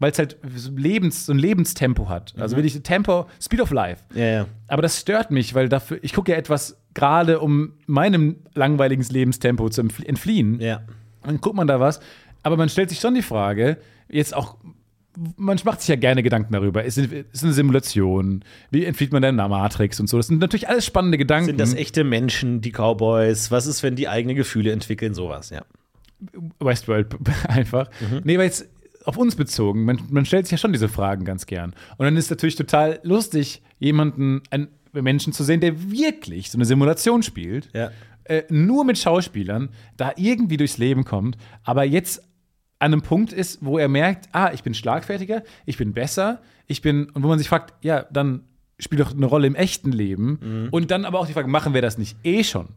weil 0.01 0.11
es 0.11 0.19
halt 0.19 0.37
so, 0.55 0.71
Lebens, 0.75 1.25
so 1.27 1.31
ein 1.31 1.39
Lebenstempo 1.39 2.09
hat. 2.09 2.33
Also 2.37 2.57
wirklich 2.57 2.81
Tempo, 2.83 3.27
Speed 3.41 3.61
of 3.61 3.71
Life. 3.71 4.03
ja, 4.13 4.25
ja. 4.25 4.45
Aber 4.67 4.81
das 4.81 4.99
stört 4.99 5.31
mich, 5.31 5.53
weil 5.55 5.69
dafür, 5.69 5.99
ich 6.01 6.11
gucke 6.13 6.31
ja 6.33 6.37
etwas 6.37 6.77
gerade, 6.93 7.39
um 7.39 7.73
meinem 7.87 8.37
langweiligen 8.53 9.03
Lebenstempo 9.03 9.69
zu 9.69 9.81
entflie- 9.81 10.05
entfliehen. 10.07 10.59
ja. 10.59 10.81
Dann 11.23 11.39
guckt 11.39 11.55
man 11.55 11.67
da 11.67 11.79
was. 11.79 11.99
Aber 12.43 12.57
man 12.57 12.67
stellt 12.67 12.89
sich 12.89 12.99
schon 12.99 13.13
die 13.13 13.21
Frage, 13.21 13.77
jetzt 14.09 14.35
auch, 14.35 14.57
man 15.37 15.59
macht 15.65 15.81
sich 15.81 15.89
ja 15.89 15.95
gerne 15.95 16.23
Gedanken 16.23 16.51
darüber. 16.53 16.83
Ist, 16.83 16.97
ist 16.97 17.43
eine 17.43 17.53
Simulation? 17.53 18.43
Wie 18.71 18.85
entflieht 18.85 19.13
man 19.13 19.21
der 19.21 19.31
Matrix 19.33 19.99
und 19.99 20.07
so? 20.07 20.17
Das 20.17 20.25
sind 20.27 20.39
natürlich 20.39 20.67
alles 20.67 20.83
spannende 20.85 21.19
Gedanken. 21.19 21.45
Sind 21.45 21.59
das 21.59 21.75
echte 21.75 22.03
Menschen, 22.03 22.61
die 22.61 22.71
Cowboys? 22.71 23.51
Was 23.51 23.67
ist, 23.67 23.83
wenn 23.83 23.95
die 23.95 24.07
eigene 24.07 24.33
Gefühle 24.33 24.71
entwickeln? 24.71 25.13
Sowas, 25.13 25.51
ja. 25.51 25.61
Westworld 26.59 27.15
einfach. 27.47 27.89
Nee, 28.23 28.35
aber 28.35 28.45
jetzt 28.45 28.67
auf 29.05 29.17
uns 29.17 29.35
bezogen, 29.35 29.85
man, 29.85 29.99
man 30.09 30.25
stellt 30.25 30.45
sich 30.45 30.51
ja 30.51 30.57
schon 30.57 30.73
diese 30.73 30.89
Fragen 30.89 31.25
ganz 31.25 31.45
gern. 31.45 31.73
Und 31.97 32.05
dann 32.05 32.17
ist 32.17 32.29
natürlich 32.29 32.55
total 32.55 32.99
lustig, 33.03 33.61
jemanden, 33.79 34.41
einen 34.49 34.67
Menschen 34.93 35.33
zu 35.33 35.43
sehen, 35.43 35.61
der 35.61 35.91
wirklich 35.91 36.51
so 36.51 36.57
eine 36.57 36.65
Simulation 36.65 37.23
spielt. 37.23 37.69
Ja. 37.73 37.91
äh, 38.25 38.43
nur 38.49 38.85
mit 38.85 38.97
Schauspielern 38.97 39.69
da 39.97 40.13
irgendwie 40.15 40.57
durchs 40.57 40.77
Leben 40.77 41.05
kommt, 41.05 41.37
aber 41.63 41.83
jetzt 41.83 42.23
an 42.79 42.93
einem 42.93 43.01
Punkt 43.01 43.31
ist, 43.31 43.63
wo 43.63 43.77
er 43.77 43.87
merkt, 43.87 44.29
ah, 44.31 44.51
ich 44.53 44.63
bin 44.63 44.73
schlagfertiger, 44.73 45.43
ich 45.65 45.77
bin 45.77 45.93
besser, 45.93 46.41
ich 46.65 46.81
bin, 46.81 47.09
und 47.11 47.21
wo 47.21 47.27
man 47.27 47.37
sich 47.37 47.47
fragt, 47.47 47.73
ja, 47.83 48.05
dann 48.11 48.43
spielt 48.79 49.01
doch 49.01 49.13
eine 49.13 49.27
Rolle 49.27 49.45
im 49.45 49.55
echten 49.55 49.91
Leben. 49.91 50.39
Mhm. 50.41 50.67
Und 50.71 50.89
dann 50.89 51.05
aber 51.05 51.19
auch 51.19 51.27
die 51.27 51.33
Frage, 51.33 51.47
machen 51.47 51.75
wir 51.75 51.83
das 51.83 51.99
nicht 51.99 52.17
eh 52.23 52.43
schon? 52.43 52.69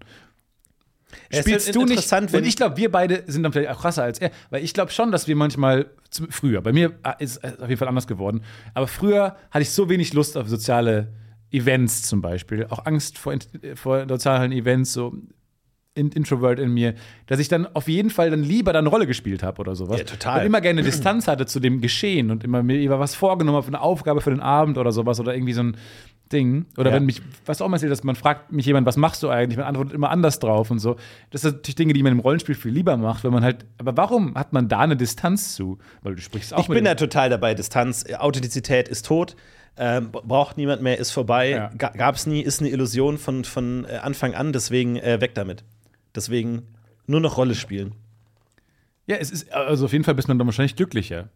Spielst 1.33 1.75
du 1.75 1.85
nicht? 1.85 2.13
und 2.13 2.45
ich 2.45 2.57
glaube, 2.57 2.77
wir 2.77 2.91
beide 2.91 3.25
sind 3.27 3.43
dann 3.43 3.53
vielleicht 3.53 3.71
auch 3.71 3.81
krasser 3.81 4.03
als 4.03 4.19
er, 4.19 4.31
weil 4.51 4.65
ich 4.65 4.75
glaube 4.75 4.93
schon, 4.93 5.13
dass 5.13 5.29
wir 5.29 5.37
manchmal 5.37 5.87
früher, 6.31 6.61
bei 6.63 6.73
mir 6.73 6.93
ah, 7.03 7.13
ist 7.13 7.43
es 7.43 7.59
auf 7.61 7.69
jeden 7.69 7.79
Fall 7.79 7.89
anders 7.89 8.07
geworden, 8.07 8.43
aber 8.75 8.87
früher 8.87 9.37
hatte 9.51 9.63
ich 9.63 9.71
so 9.71 9.89
wenig 9.89 10.13
Lust 10.13 10.37
auf 10.37 10.49
soziale 10.49 11.13
Events 11.51 12.03
zum 12.03 12.21
Beispiel, 12.21 12.67
auch 12.69 12.85
Angst 12.87 13.19
vor, 13.19 13.35
vor 13.75 14.07
sozialen 14.09 14.53
Events, 14.53 14.93
so 14.93 15.15
Introvert 15.97 16.59
in 16.59 16.73
mir, 16.75 16.95
dass 17.27 17.39
ich 17.39 17.49
dann 17.49 17.67
auf 17.75 17.87
jeden 17.89 18.11
Fall 18.11 18.31
dann 18.31 18.43
lieber 18.43 18.73
dann 18.73 18.83
eine 18.85 18.89
Rolle 18.89 19.07
gespielt 19.07 19.43
habe 19.45 19.61
oder 19.61 19.77
sowas. 19.77 19.99
Ja, 19.99 20.05
total. 20.05 20.41
Und 20.41 20.47
immer 20.47 20.61
gerne 20.61 20.83
Distanz 20.83 21.29
hatte 21.29 21.47
zu 21.47 21.61
dem 21.61 21.81
Geschehen 21.81 22.31
und 22.33 22.43
immer 22.43 22.63
mir 22.65 22.79
über 22.81 22.99
was 22.99 23.15
vorgenommen 23.15 23.57
habe, 23.57 23.67
eine 23.69 23.81
Aufgabe 23.81 24.21
für 24.21 24.31
den 24.31 24.41
Abend 24.41 24.77
oder 24.77 24.91
sowas 24.91 25.21
oder 25.21 25.35
irgendwie 25.35 25.53
so 25.53 25.63
ein 25.63 25.77
Ding. 26.33 26.67
Oder 26.79 26.91
Ja. 26.91 26.97
wenn 26.97 27.07
mich, 27.07 27.23
was 27.47 27.63
auch 27.63 27.69
mal 27.69 27.77
erzählt, 27.77 27.93
dass 27.93 28.03
man 28.03 28.17
fragt 28.17 28.51
mich 28.51 28.67
jemand, 28.67 28.87
was 28.87 28.97
machst 28.97 29.23
du 29.23 29.29
eigentlich? 29.29 29.57
Man 29.57 29.67
antwortet 29.67 29.95
immer 29.95 30.11
anders 30.11 30.41
drauf 30.41 30.71
und 30.71 30.81
so. 30.81 30.97
Das 31.31 31.43
sind 31.43 31.57
natürlich 31.57 31.77
Dinge, 31.77 31.93
die 31.93 32.03
man 32.03 32.13
im 32.13 32.19
Rollenspiel 32.19 32.57
viel 32.57 32.73
lieber 32.73 32.97
macht, 32.97 33.23
wenn 33.23 33.33
man 33.33 33.45
halt, 33.45 33.65
aber 33.79 33.97
warum 33.97 34.35
hat 34.35 34.53
man 34.53 34.69
da 34.69 34.81
eine 34.81 34.97
Distanz 34.97 35.55
zu? 35.55 35.79
Weil 36.03 36.17
du 36.17 36.23
sprichst 36.23 36.55
auch 36.55 36.59
Ich 36.59 36.67
bin 36.67 36.85
da 36.85 36.97
total 36.97 37.31
dabei. 37.31 37.55
Distanz, 37.55 38.05
Authentizität 38.19 38.89
ist 38.89 39.07
tot. 39.07 39.37
Ähm, 39.77 40.11
braucht 40.13 40.57
niemand 40.57 40.83
mehr, 40.83 40.99
ist 40.99 41.11
vorbei. 41.11 41.51
Ja. 41.51 41.71
Ga 41.77 41.89
gab's 41.91 42.27
nie, 42.27 42.41
ist 42.41 42.61
eine 42.61 42.71
Illusion 42.71 43.19
von, 43.19 43.45
von 43.45 43.85
äh, 43.85 43.97
Anfang 43.97 44.35
an, 44.35 44.53
deswegen 44.53 44.97
äh, 44.97 45.21
weg 45.21 45.35
damit. 45.35 45.65
Deswegen 46.15 46.75
nur 47.07 47.21
noch 47.21 47.37
Rolle 47.37 47.55
spielen. 47.55 47.95
Ja, 49.07 49.17
es 49.17 49.31
ist, 49.31 49.53
also 49.53 49.85
auf 49.87 49.93
jeden 49.93 50.05
Fall 50.05 50.15
bist 50.15 50.29
man 50.29 50.39
dann 50.39 50.47
wahrscheinlich 50.47 50.77
glücklicher. 50.77 51.29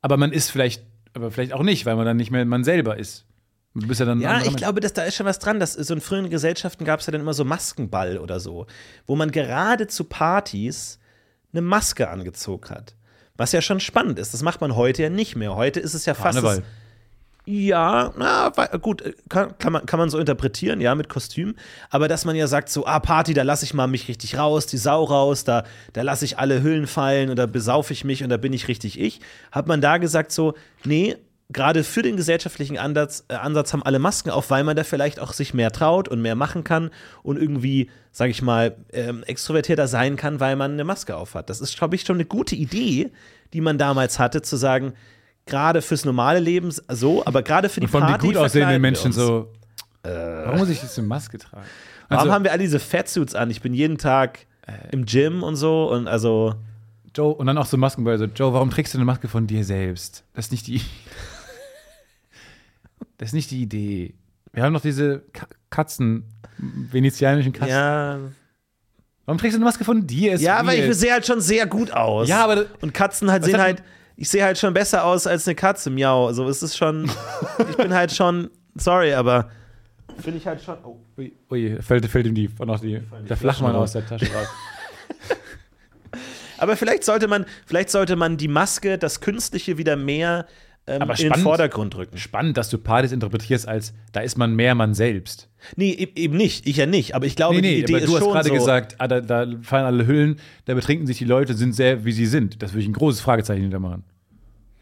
Aber 0.00 0.16
man 0.16 0.32
ist 0.32 0.50
vielleicht, 0.50 0.84
aber 1.14 1.30
vielleicht 1.30 1.52
auch 1.52 1.62
nicht, 1.62 1.86
weil 1.86 1.96
man 1.96 2.06
dann 2.06 2.16
nicht 2.16 2.30
mehr 2.30 2.44
man 2.44 2.64
selber 2.64 2.98
ist. 2.98 3.26
Du 3.74 3.88
bist 3.88 3.98
ja 3.98 4.06
dann. 4.06 4.20
Ja, 4.20 4.40
ich 4.42 4.54
glaube, 4.54 4.78
dass 4.80 4.92
da 4.92 5.02
ist 5.02 5.16
schon 5.16 5.26
was 5.26 5.40
dran. 5.40 5.58
Dass 5.58 5.72
so 5.72 5.94
in 5.94 6.00
früheren 6.00 6.30
Gesellschaften 6.30 6.84
gab 6.84 7.00
es 7.00 7.06
ja 7.06 7.10
dann 7.10 7.20
immer 7.20 7.34
so 7.34 7.44
Maskenball 7.44 8.18
oder 8.18 8.38
so, 8.38 8.66
wo 9.06 9.16
man 9.16 9.32
gerade 9.32 9.88
zu 9.88 10.04
Partys 10.04 11.00
eine 11.52 11.60
Maske 11.60 12.08
angezogen 12.08 12.70
hat. 12.70 12.94
Was 13.36 13.50
ja 13.50 13.60
schon 13.60 13.80
spannend 13.80 14.20
ist. 14.20 14.32
Das 14.32 14.42
macht 14.42 14.60
man 14.60 14.76
heute 14.76 15.02
ja 15.02 15.10
nicht 15.10 15.34
mehr. 15.34 15.56
Heute 15.56 15.80
ist 15.80 15.94
es 15.94 16.06
ja 16.06 16.14
fast. 16.14 16.38
Karneval. 16.38 16.62
Ja, 17.46 18.14
na, 18.16 18.50
gut, 18.80 19.02
äh, 19.02 19.12
kann, 19.28 19.58
kann, 19.58 19.74
man, 19.74 19.84
kann 19.84 19.98
man 19.98 20.08
so 20.08 20.18
interpretieren, 20.18 20.80
ja, 20.80 20.94
mit 20.94 21.10
Kostüm. 21.10 21.56
Aber 21.90 22.08
dass 22.08 22.24
man 22.24 22.36
ja 22.36 22.46
sagt, 22.46 22.70
so, 22.70 22.86
ah, 22.86 23.00
Party, 23.00 23.34
da 23.34 23.42
lasse 23.42 23.66
ich 23.66 23.74
mal 23.74 23.86
mich 23.86 24.08
richtig 24.08 24.38
raus, 24.38 24.66
die 24.66 24.78
Sau 24.78 25.04
raus, 25.04 25.44
da, 25.44 25.64
da 25.92 26.02
lasse 26.02 26.24
ich 26.24 26.38
alle 26.38 26.62
Hüllen 26.62 26.86
fallen 26.86 27.28
und 27.28 27.36
da 27.36 27.44
besaufe 27.44 27.92
ich 27.92 28.02
mich 28.02 28.22
und 28.22 28.30
da 28.30 28.38
bin 28.38 28.54
ich 28.54 28.68
richtig 28.68 28.98
ich. 28.98 29.20
Hat 29.52 29.66
man 29.66 29.82
da 29.82 29.98
gesagt, 29.98 30.32
so, 30.32 30.54
nee, 30.84 31.16
gerade 31.50 31.84
für 31.84 32.00
den 32.00 32.16
gesellschaftlichen 32.16 32.78
Ansatz, 32.78 33.24
äh, 33.28 33.34
Ansatz 33.34 33.74
haben 33.74 33.82
alle 33.82 33.98
Masken 33.98 34.30
auf, 34.30 34.48
weil 34.50 34.64
man 34.64 34.74
da 34.74 34.84
vielleicht 34.84 35.20
auch 35.20 35.34
sich 35.34 35.52
mehr 35.52 35.70
traut 35.70 36.08
und 36.08 36.22
mehr 36.22 36.36
machen 36.36 36.64
kann 36.64 36.90
und 37.22 37.38
irgendwie, 37.38 37.90
sage 38.10 38.30
ich 38.30 38.40
mal, 38.40 38.76
ähm, 38.92 39.22
extrovertierter 39.24 39.86
sein 39.86 40.16
kann, 40.16 40.40
weil 40.40 40.56
man 40.56 40.72
eine 40.72 40.84
Maske 40.84 41.14
auf 41.14 41.34
hat. 41.34 41.50
Das 41.50 41.60
ist, 41.60 41.76
glaube 41.76 41.94
ich, 41.94 42.02
schon 42.02 42.16
eine 42.16 42.24
gute 42.24 42.56
Idee, 42.56 43.10
die 43.52 43.60
man 43.60 43.76
damals 43.76 44.18
hatte, 44.18 44.40
zu 44.40 44.56
sagen, 44.56 44.94
gerade 45.46 45.82
fürs 45.82 46.04
normale 46.04 46.40
Leben 46.40 46.72
so, 46.88 47.24
aber 47.24 47.42
gerade 47.42 47.68
für 47.68 47.80
die 47.80 47.86
Und 47.86 47.90
von 47.92 48.00
Party 48.02 48.26
die 48.28 48.32
gut 48.34 48.36
aussehenden 48.36 48.80
Menschen 48.80 49.12
so. 49.12 49.52
Warum 50.02 50.58
muss 50.58 50.68
ich 50.68 50.82
jetzt 50.82 50.98
eine 50.98 51.06
Maske 51.06 51.38
tragen? 51.38 51.64
Warum 52.08 52.20
Also, 52.22 52.32
haben 52.32 52.44
wir 52.44 52.52
alle 52.52 52.62
diese 52.62 52.78
Fatsuits 52.78 53.34
an? 53.34 53.50
Ich 53.50 53.60
bin 53.62 53.74
jeden 53.74 53.98
Tag 53.98 54.46
im 54.90 55.04
Gym 55.04 55.42
und 55.42 55.56
so 55.56 55.90
und 55.90 56.08
also 56.08 56.54
Joe, 57.14 57.34
und 57.34 57.46
dann 57.46 57.58
auch 57.58 57.66
so 57.66 57.76
Maskenball, 57.76 58.18
so, 58.18 58.24
Joe, 58.24 58.52
warum 58.52 58.70
trägst 58.70 58.92
du 58.94 58.98
eine 58.98 59.04
Maske 59.04 59.28
von 59.28 59.46
dir 59.46 59.64
selbst? 59.64 60.24
Das 60.34 60.46
ist 60.46 60.50
nicht 60.52 60.66
die. 60.66 60.80
das 63.18 63.28
ist 63.28 63.34
nicht 63.34 63.50
die 63.50 63.62
Idee. 63.62 64.14
Wir 64.52 64.62
haben 64.64 64.72
noch 64.72 64.80
diese 64.80 65.20
Ka 65.32 65.46
Katzen, 65.70 66.24
venezianischen 66.58 67.52
Katzen. 67.52 67.68
ja, 67.68 68.18
Warum 69.26 69.38
trägst 69.38 69.54
du 69.54 69.58
eine 69.58 69.64
Maske 69.64 69.84
von 69.84 70.06
dir? 70.06 70.34
Ist 70.34 70.42
ja, 70.42 70.56
aber 70.58 70.68
weird. 70.72 70.88
ich 70.90 70.96
sehe 70.96 71.12
halt 71.12 71.26
schon 71.26 71.40
sehr 71.40 71.66
gut 71.66 71.90
aus. 71.90 72.28
Ja, 72.28 72.44
aber- 72.44 72.66
und 72.80 72.94
Katzen 72.94 73.30
halt 73.30 73.44
sehen 73.44 73.60
halt, 73.60 73.82
ich 74.16 74.28
sehe 74.28 74.44
halt 74.44 74.58
schon 74.58 74.74
besser 74.74 75.04
aus 75.04 75.26
als 75.26 75.46
eine 75.46 75.54
Katze, 75.54 75.90
miau. 75.90 76.26
Also 76.26 76.48
es 76.48 76.62
ist 76.62 76.76
schon, 76.76 77.10
ich 77.70 77.76
bin 77.76 77.92
halt 77.92 78.12
schon, 78.12 78.50
sorry, 78.74 79.14
aber 79.14 79.50
finde 80.18 80.38
ich 80.38 80.46
halt 80.46 80.62
schon. 80.62 80.76
Oh. 80.84 81.00
Ui, 81.18 81.32
ui 81.50 81.82
fällt, 81.82 82.06
fällt 82.06 82.26
ihm 82.26 82.34
die, 82.34 82.50
noch 82.64 82.80
die, 82.80 83.00
die 83.00 83.28
der 83.28 83.36
Flachmann 83.36 83.72
Flaschen 83.72 83.82
aus 83.82 83.92
der 83.92 84.06
Tasche 84.06 84.32
raus. 84.32 84.48
Aber 86.58 86.76
vielleicht 86.76 87.04
sollte 87.04 87.26
man, 87.26 87.46
vielleicht 87.66 87.90
sollte 87.90 88.16
man 88.16 88.36
die 88.36 88.48
Maske, 88.48 88.96
das 88.96 89.20
Künstliche 89.20 89.76
wieder 89.76 89.96
mehr 89.96 90.46
ähm, 90.86 91.02
Aber 91.02 91.12
in 91.12 91.18
den 91.18 91.26
spannend. 91.26 91.44
Vordergrund 91.44 91.96
rücken. 91.96 92.18
Spannend, 92.18 92.56
dass 92.56 92.68
du 92.70 92.78
Partys 92.78 93.12
interpretierst 93.12 93.66
als, 93.66 93.92
da 94.12 94.20
ist 94.20 94.38
man 94.38 94.54
mehr 94.54 94.74
man 94.74 94.94
selbst. 94.94 95.48
Nee, 95.76 95.90
e- 95.92 96.08
eben 96.20 96.36
nicht. 96.36 96.66
Ich 96.66 96.76
ja 96.76 96.86
nicht. 96.86 97.14
Aber 97.14 97.26
ich 97.26 97.36
glaube, 97.36 97.56
Nee, 97.56 97.62
die 97.62 97.68
nee, 97.68 97.78
Idee 97.80 97.94
aber 97.94 98.02
ist 98.02 98.08
du 98.10 98.14
hast 98.16 98.22
schon 98.24 98.32
gerade 98.32 98.48
so. 98.48 98.54
gesagt, 98.54 98.96
ah, 98.98 99.08
da, 99.08 99.20
da 99.20 99.46
fallen 99.62 99.86
alle 99.86 100.06
Hüllen, 100.06 100.36
da 100.66 100.74
betrinken 100.74 101.06
sich 101.06 101.18
die 101.18 101.24
Leute, 101.24 101.54
sind 101.54 101.72
sehr, 101.74 102.04
wie 102.04 102.12
sie 102.12 102.26
sind. 102.26 102.62
Das 102.62 102.72
würde 102.72 102.82
ich 102.82 102.88
ein 102.88 102.92
großes 102.92 103.20
Fragezeichen 103.20 103.62
hintermachen. 103.62 104.04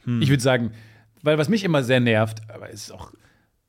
Hm. 0.04 0.20
Ich 0.22 0.28
würde 0.30 0.42
sagen, 0.42 0.72
weil 1.22 1.38
was 1.38 1.48
mich 1.48 1.64
immer 1.64 1.82
sehr 1.82 2.00
nervt, 2.00 2.42
aber 2.52 2.68
es 2.70 2.84
ist 2.84 2.90
auch, 2.92 3.12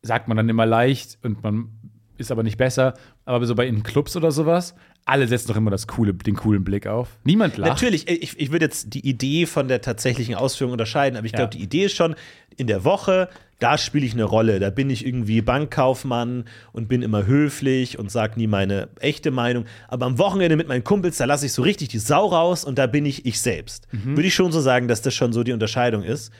sagt 0.01 0.27
man 0.27 0.37
dann 0.37 0.49
immer 0.49 0.65
leicht 0.65 1.17
und 1.23 1.43
man 1.43 1.69
ist 2.17 2.31
aber 2.31 2.43
nicht 2.43 2.57
besser, 2.57 2.93
aber 3.25 3.45
so 3.45 3.55
bei 3.55 3.67
in 3.67 3.83
Clubs 3.83 4.15
oder 4.15 4.31
sowas, 4.31 4.75
alle 5.05 5.27
setzen 5.27 5.49
doch 5.49 5.57
immer 5.57 5.71
das 5.71 5.87
coole, 5.87 6.13
den 6.13 6.35
coolen 6.35 6.63
Blick 6.63 6.87
auf. 6.87 7.09
Niemand 7.23 7.57
lacht. 7.57 7.69
Natürlich, 7.71 8.07
ich, 8.07 8.39
ich 8.39 8.51
würde 8.51 8.65
jetzt 8.65 8.93
die 8.93 9.05
Idee 9.07 9.45
von 9.45 9.67
der 9.67 9.81
tatsächlichen 9.81 10.35
Ausführung 10.35 10.71
unterscheiden, 10.71 11.17
aber 11.17 11.25
ich 11.25 11.33
Ja. 11.33 11.39
glaube, 11.39 11.55
die 11.57 11.63
Idee 11.63 11.85
ist 11.85 11.95
schon, 11.95 12.15
in 12.55 12.67
der 12.67 12.85
Woche, 12.85 13.27
da 13.59 13.77
spiele 13.77 14.05
ich 14.05 14.13
eine 14.13 14.23
Rolle. 14.25 14.59
Da 14.59 14.69
bin 14.69 14.89
ich 14.89 15.05
irgendwie 15.05 15.41
Bankkaufmann 15.41 16.45
und 16.71 16.87
bin 16.87 17.01
immer 17.01 17.25
höflich 17.25 17.97
und 17.97 18.11
sage 18.11 18.33
nie 18.37 18.47
meine 18.47 18.89
echte 18.99 19.31
Meinung. 19.31 19.65
Aber 19.87 20.05
am 20.05 20.17
Wochenende 20.19 20.55
mit 20.55 20.67
meinen 20.67 20.83
Kumpels, 20.83 21.17
da 21.17 21.25
lasse 21.25 21.45
ich 21.45 21.53
so 21.53 21.61
richtig 21.63 21.89
die 21.89 21.99
Sau 21.99 22.27
raus 22.27 22.63
und 22.63 22.77
da 22.77 22.87
bin 22.87 23.05
ich 23.05 23.25
ich 23.25 23.39
selbst. 23.41 23.87
Mhm. 23.91 24.15
Würde 24.17 24.27
ich 24.27 24.33
schon 24.35 24.51
so 24.51 24.61
sagen, 24.61 24.87
dass 24.87 25.01
das 25.01 25.13
schon 25.13 25.33
so 25.33 25.43
die 25.43 25.51
Unterscheidung 25.53 26.03
ist. 26.03 26.31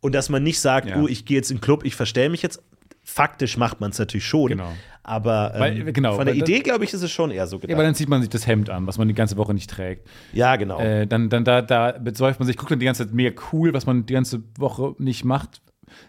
Und 0.00 0.14
dass 0.14 0.28
man 0.28 0.42
nicht 0.42 0.60
sagt, 0.60 0.88
Ja. 0.88 1.00
oh, 1.00 1.08
ich 1.08 1.24
gehe 1.24 1.36
jetzt 1.36 1.50
in 1.50 1.56
den 1.56 1.62
Club, 1.62 1.84
ich 1.84 1.96
verstelle 1.96 2.28
mich 2.30 2.42
jetzt. 2.42 2.62
Faktisch 3.08 3.56
macht 3.56 3.80
man 3.80 3.92
es 3.92 3.98
natürlich 4.00 4.26
schon. 4.26 4.48
Genau. 4.48 4.72
Aber 5.04 5.52
ähm, 5.54 5.60
Weil- 5.60 5.92
genau, 5.92 6.16
von 6.16 6.26
der 6.26 6.34
Idee, 6.34 6.58
glaube 6.58 6.82
ich, 6.84 6.92
ist 6.92 7.02
es 7.02 7.12
schon 7.12 7.30
eher 7.30 7.46
so 7.46 7.56
ja, 7.56 7.60
gedacht. 7.60 7.76
aber 7.76 7.84
dann 7.84 7.94
zieht 7.94 8.08
man 8.08 8.20
sich 8.20 8.28
das 8.28 8.48
Hemd 8.48 8.68
an, 8.68 8.88
was 8.88 8.98
man 8.98 9.06
die 9.06 9.14
ganze 9.14 9.36
Woche 9.36 9.54
nicht 9.54 9.70
trägt. 9.70 10.08
Ja, 10.32 10.56
genau. 10.56 10.80
Äh, 10.80 11.06
dann, 11.06 11.28
dann 11.28 11.44
da, 11.44 11.62
da 11.62 11.92
besäuft 11.92 12.40
man 12.40 12.48
sich, 12.48 12.56
guckt 12.56 12.72
dann 12.72 12.80
die 12.80 12.84
ganze 12.84 13.06
Zeit 13.06 13.14
mega 13.14 13.40
cool, 13.52 13.72
was 13.72 13.86
man 13.86 14.06
die 14.06 14.12
ganze 14.12 14.42
Woche 14.58 14.96
nicht 14.98 15.24
macht, 15.24 15.62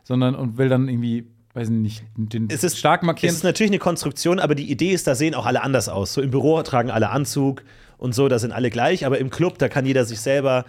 sondern 0.03 0.33
und 0.33 0.57
will 0.57 0.69
dann 0.69 0.89
irgendwie, 0.89 1.27
weiß 1.53 1.67
ich 1.67 1.75
nicht, 1.75 2.03
den 2.17 2.47
es 2.49 2.63
ist 2.63 2.79
stark 2.79 3.03
markieren. 3.03 3.29
Es 3.29 3.37
ist 3.37 3.43
natürlich 3.43 3.69
eine 3.71 3.79
Konstruktion, 3.79 4.39
aber 4.39 4.55
die 4.55 4.71
Idee 4.71 4.91
ist, 4.91 5.05
da 5.05 5.13
sehen 5.13 5.35
auch 5.35 5.45
alle 5.45 5.61
anders 5.61 5.89
aus. 5.89 6.15
So 6.15 6.21
im 6.23 6.31
Büro 6.31 6.59
tragen 6.63 6.89
alle 6.89 7.11
Anzug 7.11 7.63
und 7.99 8.15
so, 8.15 8.27
da 8.27 8.39
sind 8.39 8.51
alle 8.51 8.71
gleich, 8.71 9.05
aber 9.05 9.19
im 9.19 9.29
Club, 9.29 9.59
da 9.59 9.69
kann 9.69 9.85
jeder 9.85 10.03
sich 10.03 10.19
selber 10.19 10.65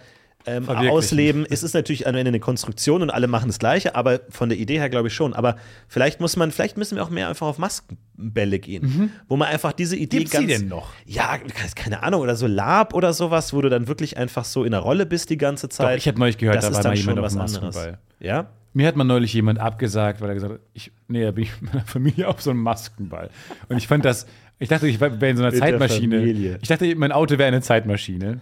ähm, 0.46 0.68
ausleben. 0.68 1.46
Es 1.48 1.62
ist 1.62 1.74
natürlich 1.74 2.06
am 2.06 2.14
Ende 2.14 2.28
eine 2.28 2.40
Konstruktion 2.40 3.02
und 3.02 3.10
alle 3.10 3.26
machen 3.26 3.48
das 3.48 3.58
Gleiche, 3.58 3.94
aber 3.94 4.20
von 4.30 4.48
der 4.48 4.58
Idee 4.58 4.78
her 4.78 4.88
glaube 4.88 5.08
ich 5.08 5.14
schon. 5.14 5.34
Aber 5.34 5.56
vielleicht 5.88 6.20
muss 6.20 6.36
man, 6.36 6.50
vielleicht 6.52 6.76
müssen 6.78 6.96
wir 6.96 7.02
auch 7.02 7.10
mehr 7.10 7.28
einfach 7.28 7.46
auf 7.46 7.58
Maskenbälle 7.58 8.58
gehen, 8.58 9.12
wo 9.28 9.36
man 9.36 9.48
einfach 9.48 9.72
diese 9.72 9.96
Idee 9.96 10.16
Mhm. 10.18 10.20
Gibt's 10.20 10.38
die 10.38 10.46
ganz. 10.46 10.60
denn 10.60 10.68
noch? 10.68 10.90
Ja, 11.04 11.38
keine 11.74 12.02
Ahnung, 12.02 12.22
oder 12.22 12.36
so 12.36 12.46
Lab 12.46 12.94
oder 12.94 13.12
sowas, 13.12 13.52
wo 13.52 13.60
du 13.60 13.68
dann 13.68 13.88
wirklich 13.88 14.16
einfach 14.16 14.44
so 14.44 14.64
in 14.64 14.70
der 14.70 14.80
Rolle 14.80 15.06
bist 15.06 15.30
die 15.30 15.36
ganze 15.38 15.68
Zeit. 15.68 15.98
ich 15.98 16.08
habe 16.08 16.18
neulich 16.18 16.38
gehört, 16.38 16.56
das 16.56 16.66
da 16.66 16.74
war 16.74 16.82
dann 16.82 16.92
mal 16.92 16.96
schon 16.96 17.08
jemand 17.14 17.18
auf 17.18 17.24
was 17.24 17.32
dem 17.34 17.40
anderes. 17.40 17.74
Maskenball. 17.76 17.98
Ja? 18.20 18.46
Mir 18.74 18.86
hat 18.86 18.96
mal 18.96 19.04
neulich 19.04 19.32
jemand 19.32 19.58
abgesagt, 19.58 20.20
weil 20.20 20.28
er 20.28 20.34
gesagt 20.34 20.52
hat, 20.54 20.60
ich, 20.72 20.92
nee, 21.08 21.24
da 21.24 21.30
bin 21.32 21.44
ich 21.44 21.60
mit 21.60 21.72
meiner 21.74 21.86
Familie 21.86 22.28
auf 22.28 22.40
so 22.40 22.50
einem 22.50 22.62
Maskenball. 22.62 23.30
Und 23.68 23.76
ich 23.76 23.88
fand 23.88 24.04
das, 24.04 24.26
ich 24.58 24.68
dachte, 24.68 24.86
ich 24.88 25.00
wäre 25.00 25.14
in 25.28 25.36
so 25.36 25.42
einer 25.42 25.52
Zeitmaschine. 25.54 26.58
Ich 26.62 26.68
dachte, 26.68 26.94
mein 26.96 27.12
Auto 27.12 27.38
wäre 27.38 27.48
eine 27.48 27.60
Zeitmaschine. 27.62 28.40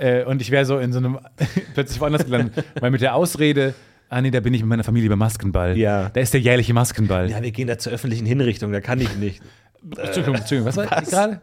Äh, 0.00 0.24
und 0.24 0.40
ich 0.40 0.50
wäre 0.50 0.64
so 0.64 0.78
in 0.78 0.92
so 0.92 0.98
einem, 0.98 1.18
plötzlich 1.74 2.00
woanders 2.00 2.24
gelandet, 2.24 2.64
weil 2.80 2.90
mit 2.90 3.02
der 3.02 3.14
Ausrede, 3.14 3.74
ah 4.08 4.22
nee, 4.22 4.30
da 4.30 4.40
bin 4.40 4.54
ich 4.54 4.62
mit 4.62 4.70
meiner 4.70 4.84
Familie 4.84 5.10
beim 5.10 5.18
Maskenball. 5.18 5.76
Ja. 5.76 6.08
Da 6.08 6.20
ist 6.20 6.32
der 6.32 6.40
jährliche 6.40 6.72
Maskenball. 6.72 7.30
Ja, 7.30 7.42
wir 7.42 7.50
gehen 7.50 7.68
da 7.68 7.76
zur 7.76 7.92
öffentlichen 7.92 8.24
Hinrichtung, 8.24 8.72
da 8.72 8.80
kann 8.80 8.98
ich 9.00 9.14
nicht. 9.16 9.42
Entschuldigung, 9.82 10.36
Entschuldigung, 10.36 10.66
was 10.66 10.76
war 10.78 10.90
was? 10.90 11.10
gerade? 11.10 11.40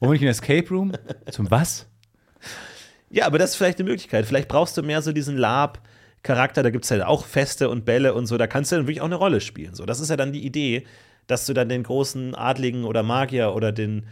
Wo 0.00 0.06
bin 0.06 0.16
ich 0.16 0.22
in 0.22 0.26
der 0.26 0.32
Escape 0.32 0.68
Room? 0.70 0.92
Zum 1.30 1.50
was? 1.50 1.86
Ja, 3.10 3.26
aber 3.26 3.38
das 3.38 3.50
ist 3.50 3.56
vielleicht 3.56 3.78
eine 3.78 3.88
Möglichkeit. 3.88 4.26
Vielleicht 4.26 4.48
brauchst 4.48 4.76
du 4.76 4.82
mehr 4.82 5.02
so 5.02 5.12
diesen 5.12 5.36
Lab-Charakter. 5.36 6.62
Da 6.64 6.70
gibt 6.70 6.84
es 6.84 6.90
halt 6.90 7.02
auch 7.02 7.24
Feste 7.24 7.68
und 7.68 7.84
Bälle 7.84 8.14
und 8.14 8.26
so. 8.26 8.38
Da 8.38 8.46
kannst 8.46 8.72
du 8.72 8.76
dann 8.76 8.86
wirklich 8.86 9.02
auch 9.02 9.06
eine 9.06 9.16
Rolle 9.16 9.40
spielen. 9.40 9.74
So, 9.74 9.86
das 9.86 10.00
ist 10.00 10.10
ja 10.10 10.16
dann 10.16 10.32
die 10.32 10.44
Idee, 10.44 10.84
dass 11.26 11.46
du 11.46 11.52
dann 11.52 11.68
den 11.68 11.82
großen 11.84 12.34
Adligen 12.34 12.84
oder 12.84 13.02
Magier 13.02 13.52
oder 13.54 13.72
den, 13.72 14.06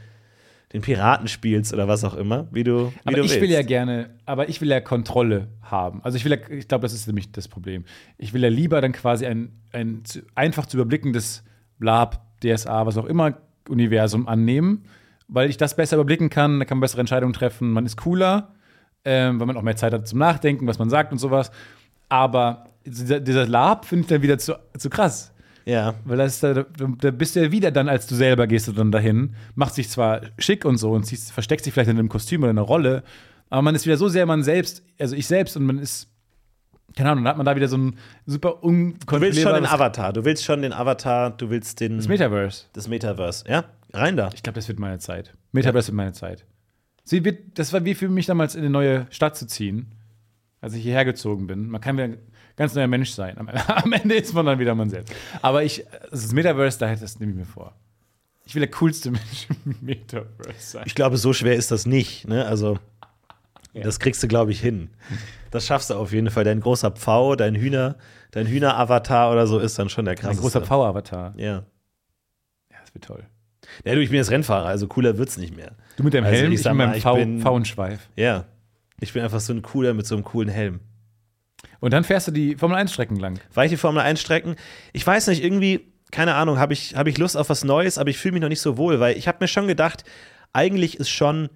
den 0.72 0.83
Piraten 0.83 1.28
spielst 1.28 1.72
oder 1.72 1.88
was 1.88 2.04
auch 2.04 2.14
immer, 2.14 2.46
wie 2.52 2.62
du, 2.62 2.88
wie 2.88 2.92
Aber 3.04 3.16
du 3.16 3.22
ich 3.22 3.31
willst. 3.31 3.40
will 3.40 3.50
ja 3.50 3.62
gerne, 3.62 4.11
aber 4.26 4.48
ich 4.48 4.61
will 4.61 4.68
ja 4.68 4.81
Kontrolle 4.81 5.48
haben. 5.62 6.02
Also 6.04 6.16
ich 6.16 6.24
will 6.24 6.33
ja, 6.33 6.38
ich 6.50 6.68
glaube, 6.68 6.83
das 6.83 6.92
ist 6.92 7.07
nämlich 7.07 7.33
das 7.33 7.48
Problem. 7.48 7.85
Ich 8.18 8.35
will 8.35 8.42
ja 8.42 8.50
lieber 8.50 8.81
dann 8.81 8.92
quasi 8.92 9.26
ein, 9.26 9.52
ein 9.72 10.02
einfach 10.35 10.66
zu 10.66 10.76
überblickendes 10.76 11.42
Lab, 11.78 12.22
DSA, 12.42 12.85
was 12.87 12.98
auch 12.98 13.07
immer, 13.07 13.38
Universum 13.68 14.28
annehmen, 14.28 14.85
weil 15.26 15.48
ich 15.48 15.57
das 15.57 15.74
besser 15.74 15.96
überblicken 15.96 16.31
kann, 16.31 16.59
da 16.59 16.64
kann 16.64 16.78
man 16.78 16.83
bessere 16.83 17.00
Entscheidungen 17.00 17.33
treffen, 17.33 17.70
man 17.70 17.87
ist 17.87 17.96
cooler, 17.96 18.54
ähm, 19.04 19.40
weil 19.40 19.46
man 19.46 19.57
auch 19.57 19.62
mehr 19.62 19.76
Zeit 19.76 19.92
hat 19.92 20.07
zum 20.07 20.18
Nachdenken, 20.18 20.66
was 20.66 20.78
man 20.78 20.90
sagt 20.90 21.12
und 21.12 21.18
sowas. 21.18 21.50
Aber 22.09 22.64
dieser, 22.85 23.20
dieser 23.20 23.46
Lab 23.46 23.85
finde 23.85 24.02
ich 24.02 24.09
dann 24.09 24.22
wieder 24.22 24.38
zu, 24.38 24.54
zu 24.76 24.90
krass. 24.90 25.33
Ja. 25.68 25.94
Weil 26.04 26.16
das, 26.16 26.40
da, 26.40 26.54
da 26.54 27.11
bist 27.11 27.37
du 27.37 27.40
ja 27.40 27.52
wieder 27.52 27.70
dann, 27.70 27.90
als 27.90 28.07
du 28.07 28.14
selber 28.14 28.46
gehst 28.46 28.68
du 28.68 28.72
dann 28.72 28.90
dahin, 28.90 29.35
macht 29.54 29.74
sich 29.74 29.90
zwar 29.90 30.22
schick 30.38 30.64
und 30.64 30.78
so 30.78 30.92
und 30.92 31.04
ziehst, 31.04 31.31
versteckt 31.31 31.62
sich 31.62 31.74
vielleicht 31.74 31.90
in 31.90 31.98
einem 31.98 32.09
Kostüm 32.09 32.42
oder 32.42 32.50
einer 32.50 32.62
Rolle, 32.62 33.02
aber 33.50 33.61
man 33.61 33.74
ist 33.74 33.85
wieder 33.85 33.98
so 33.98 34.09
sehr 34.09 34.24
man 34.24 34.42
selbst, 34.42 34.83
also 34.98 35.14
ich 35.14 35.26
selbst 35.26 35.59
und 35.59 35.64
man 35.64 35.78
ist, 35.78 36.09
keine 36.96 37.11
Ahnung, 37.11 37.24
dann 37.24 37.33
hat 37.33 37.37
man 37.37 37.44
da 37.44 37.54
wieder 37.54 37.68
so 37.68 37.76
ein 37.76 37.98
super 38.24 38.59
Du 38.62 38.70
willst 38.70 39.40
schon 39.40 39.52
den 39.52 39.64
unkontrollierbares 39.64 39.70
Avatar. 39.70 40.12
Du 40.14 40.24
willst 40.24 40.44
schon 40.44 40.62
den 40.62 40.72
Avatar, 40.72 41.31
du 41.37 41.50
willst 41.50 41.81
den. 41.81 41.98
das 41.98 42.09
Metaverse. 42.09 42.64
das 42.72 42.88
Metaverse. 42.88 43.44
Ja, 43.46 43.64
rein 43.92 44.16
da. 44.16 44.31
Ich 44.35 44.42
glaube, 44.42 44.54
das 44.54 44.68
wird 44.68 44.78
meine 44.78 44.98
Zeit. 44.98 45.35
Metaverse 45.52 45.88
wird 45.88 45.96
meine 45.96 46.12
Zeit. 46.12 46.46
Sie 47.04 47.24
wird, 47.24 47.59
das 47.59 47.74
war 47.74 47.85
wie 47.85 47.94
für 47.94 48.09
mich 48.09 48.24
damals 48.24 48.54
in 48.54 48.62
eine 48.62 48.70
neue 48.70 49.07
Stadt 49.11 49.37
zu 49.37 49.46
ziehen, 49.46 49.92
als 50.62 50.74
ich 50.74 50.83
hierher 50.83 51.04
gezogen 51.04 51.46
bin. 51.46 51.68
Man 51.68 51.81
kann 51.83 51.96
wieder 51.96 52.04
ein 52.04 52.18
ganz 52.58 52.74
neuer 52.74 52.86
Mensch 52.86 53.10
sein. 53.12 53.38
Am, 53.66 53.92
Ende 53.92 54.14
ist 54.16 54.34
man 54.34 54.44
dann 54.44 54.58
wieder 54.58 54.74
man 54.74 54.90
selbst. 54.90 55.14
Aber 55.40 55.62
ich, 55.64 55.84
das 56.10 56.32
Metaverse, 56.32 56.78
da 56.78 56.94
das 56.94 57.18
nehme 57.18 57.32
ich 57.32 57.38
mir 57.38 57.44
vor. 57.46 57.74
Ich 58.44 58.54
will 58.54 58.60
der 58.60 58.70
coolste 58.72 59.10
Mensch 59.12 59.46
im 59.64 59.76
Metaverse 59.80 60.58
sein. 60.58 60.82
Ich 60.86 60.94
glaube, 60.94 61.16
so 61.16 61.32
schwer 61.32 61.56
ist 61.56 61.70
das 61.70 61.86
nicht. 61.86 62.28
Ne? 62.28 62.44
Also, 62.46 62.78
Ja. 63.72 63.82
das 63.82 63.98
kriegst 64.00 64.22
du, 64.22 64.28
glaube 64.28 64.50
ich, 64.52 64.60
hin. 64.60 64.90
Das 65.50 65.66
schaffst 65.66 65.88
du 65.90 65.94
auf 65.94 66.12
jeden 66.12 66.30
Fall. 66.30 66.44
Dein 66.44 66.60
großer 66.60 66.90
Pfau, 66.90 67.34
dein 67.36 67.54
Hühner, 67.54 67.96
dein 68.32 68.46
Hühner-Avatar 68.46 69.32
oder 69.32 69.46
so 69.46 69.58
ist 69.58 69.78
dann 69.78 69.88
schon 69.88 70.04
der 70.04 70.12
Ein 70.12 70.18
krasseste. 70.18 70.42
großer 70.42 70.60
Power-Avatar. 70.60 71.32
Ja. 71.38 71.64
Ja, 72.70 72.76
das 72.84 72.92
wird 72.94 73.04
toll. 73.04 73.24
Ja, 73.84 73.94
du, 73.94 74.00
ich 74.02 74.08
bin 74.08 74.16
jetzt 74.16 74.30
Rennfahrer, 74.30 74.66
also 74.66 74.86
cooler 74.88 75.18
wird's 75.18 75.36
nicht 75.36 75.54
mehr. 75.54 75.72
Du 75.96 76.02
mit 76.02 76.14
deinem 76.14 76.24
Also, 76.24 76.36
Helm, 76.36 76.52
ich 76.52 76.60
ich, 76.60 76.66
mit 76.66 76.74
meinem 76.74 76.94
ich 76.94 77.02
V, 77.02 77.14
bin- 77.16 77.40
v 77.40 77.54
und 77.54 77.68
Schweif. 77.68 78.08
Ja. 78.16 78.44
Ich 79.00 79.12
bin 79.12 79.22
einfach 79.22 79.40
so 79.40 79.52
ein 79.52 79.62
cooler 79.62 79.94
mit 79.94 80.06
so 80.06 80.14
einem 80.16 80.24
coolen 80.24 80.48
Helm. 80.48 80.80
Und 81.80 81.92
dann 81.92 82.04
fährst 82.04 82.28
du 82.28 82.32
die 82.32 82.56
Formel-1-Strecken 82.56 83.16
lang. 83.16 83.40
Weil 83.54 83.66
ich 83.66 83.70
die 83.70 83.76
Formel 83.76 84.02
1 84.02 84.20
Strecken, 84.20 84.56
ich 84.92 85.06
weiß 85.06 85.28
nicht, 85.28 85.44
irgendwie, 85.44 85.92
keine 86.10 86.34
Ahnung, 86.34 86.58
habe 86.58 86.72
ich, 86.72 86.96
hab 86.96 87.06
ich 87.06 87.18
Lust 87.18 87.36
auf 87.36 87.48
was 87.48 87.64
Neues, 87.64 87.98
aber 87.98 88.10
ich 88.10 88.18
fühle 88.18 88.32
mich 88.32 88.42
noch 88.42 88.48
nicht 88.48 88.60
so 88.60 88.76
wohl, 88.76 89.00
weil 89.00 89.16
ich 89.16 89.28
habe 89.28 89.38
mir 89.40 89.48
schon 89.48 89.68
gedacht, 89.68 90.04
eigentlich 90.52 90.98
ist 90.98 91.10
schon 91.10 91.50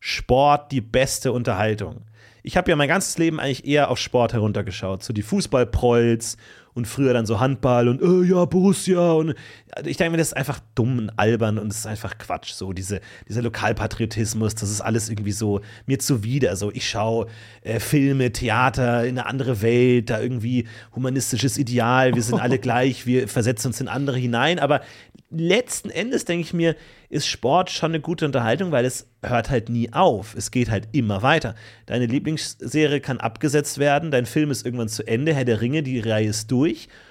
Sport 0.00 0.72
die 0.72 0.80
beste 0.80 1.32
Unterhaltung. 1.32 2.06
Ich 2.42 2.56
habe 2.56 2.70
ja 2.70 2.76
mein 2.76 2.88
ganzes 2.88 3.18
Leben 3.18 3.38
eigentlich 3.38 3.64
eher 3.64 3.88
auf 3.88 3.98
Sport 3.98 4.32
heruntergeschaut, 4.32 5.04
so 5.04 5.12
die 5.12 5.22
Fußballprolls 5.22 6.36
und 6.74 6.86
früher 6.86 7.12
dann 7.12 7.26
so 7.26 7.40
Handball 7.40 7.88
und 7.88 8.00
äh, 8.00 8.28
ja, 8.28 8.44
Borussia 8.44 9.12
und 9.12 9.34
also 9.74 9.88
ich 9.88 9.96
denke 9.96 10.12
mir, 10.12 10.16
das 10.18 10.28
ist 10.28 10.36
einfach 10.36 10.60
dumm 10.74 10.98
und 10.98 11.10
albern 11.18 11.58
und 11.58 11.70
es 11.72 11.78
ist 11.78 11.86
einfach 11.86 12.18
Quatsch, 12.18 12.52
so 12.52 12.72
diese, 12.72 13.00
dieser 13.28 13.42
Lokalpatriotismus, 13.42 14.54
das 14.54 14.70
ist 14.70 14.80
alles 14.80 15.08
irgendwie 15.08 15.32
so 15.32 15.60
mir 15.86 15.98
zuwider, 15.98 16.56
so 16.56 16.70
ich 16.72 16.88
schaue 16.88 17.26
äh, 17.62 17.80
Filme, 17.80 18.32
Theater 18.32 19.04
in 19.04 19.18
eine 19.18 19.26
andere 19.26 19.62
Welt, 19.62 20.10
da 20.10 20.20
irgendwie 20.20 20.66
humanistisches 20.94 21.58
Ideal, 21.58 22.14
wir 22.14 22.22
sind 22.22 22.40
alle 22.40 22.58
gleich, 22.60 23.06
wir 23.06 23.28
versetzen 23.28 23.68
uns 23.68 23.80
in 23.80 23.88
andere 23.88 24.18
hinein, 24.18 24.58
aber 24.58 24.82
letzten 25.30 25.90
Endes 25.90 26.24
denke 26.24 26.42
ich 26.42 26.52
mir, 26.52 26.76
ist 27.08 27.26
Sport 27.26 27.70
schon 27.70 27.92
eine 27.92 28.00
gute 28.00 28.24
Unterhaltung, 28.24 28.72
weil 28.72 28.84
es 28.84 29.06
hört 29.22 29.50
halt 29.50 29.68
nie 29.68 29.92
auf. 29.92 30.34
Es 30.34 30.50
geht 30.50 30.70
halt 30.70 30.88
immer 30.92 31.22
weiter. 31.22 31.54
Deine 31.86 32.06
Lieblingsserie 32.06 33.00
kann 33.00 33.18
abgesetzt 33.18 33.78
werden, 33.78 34.10
dein 34.10 34.26
Film 34.26 34.50
ist 34.50 34.64
irgendwann 34.64 34.88
zu 34.88 35.06
Ende, 35.06 35.34
Herr 35.34 35.44
der 35.44 35.60
Ringe, 35.60 35.82
die 35.82 36.00
Reihe 36.00 36.28
ist 36.28 36.50
durch. 36.50 36.61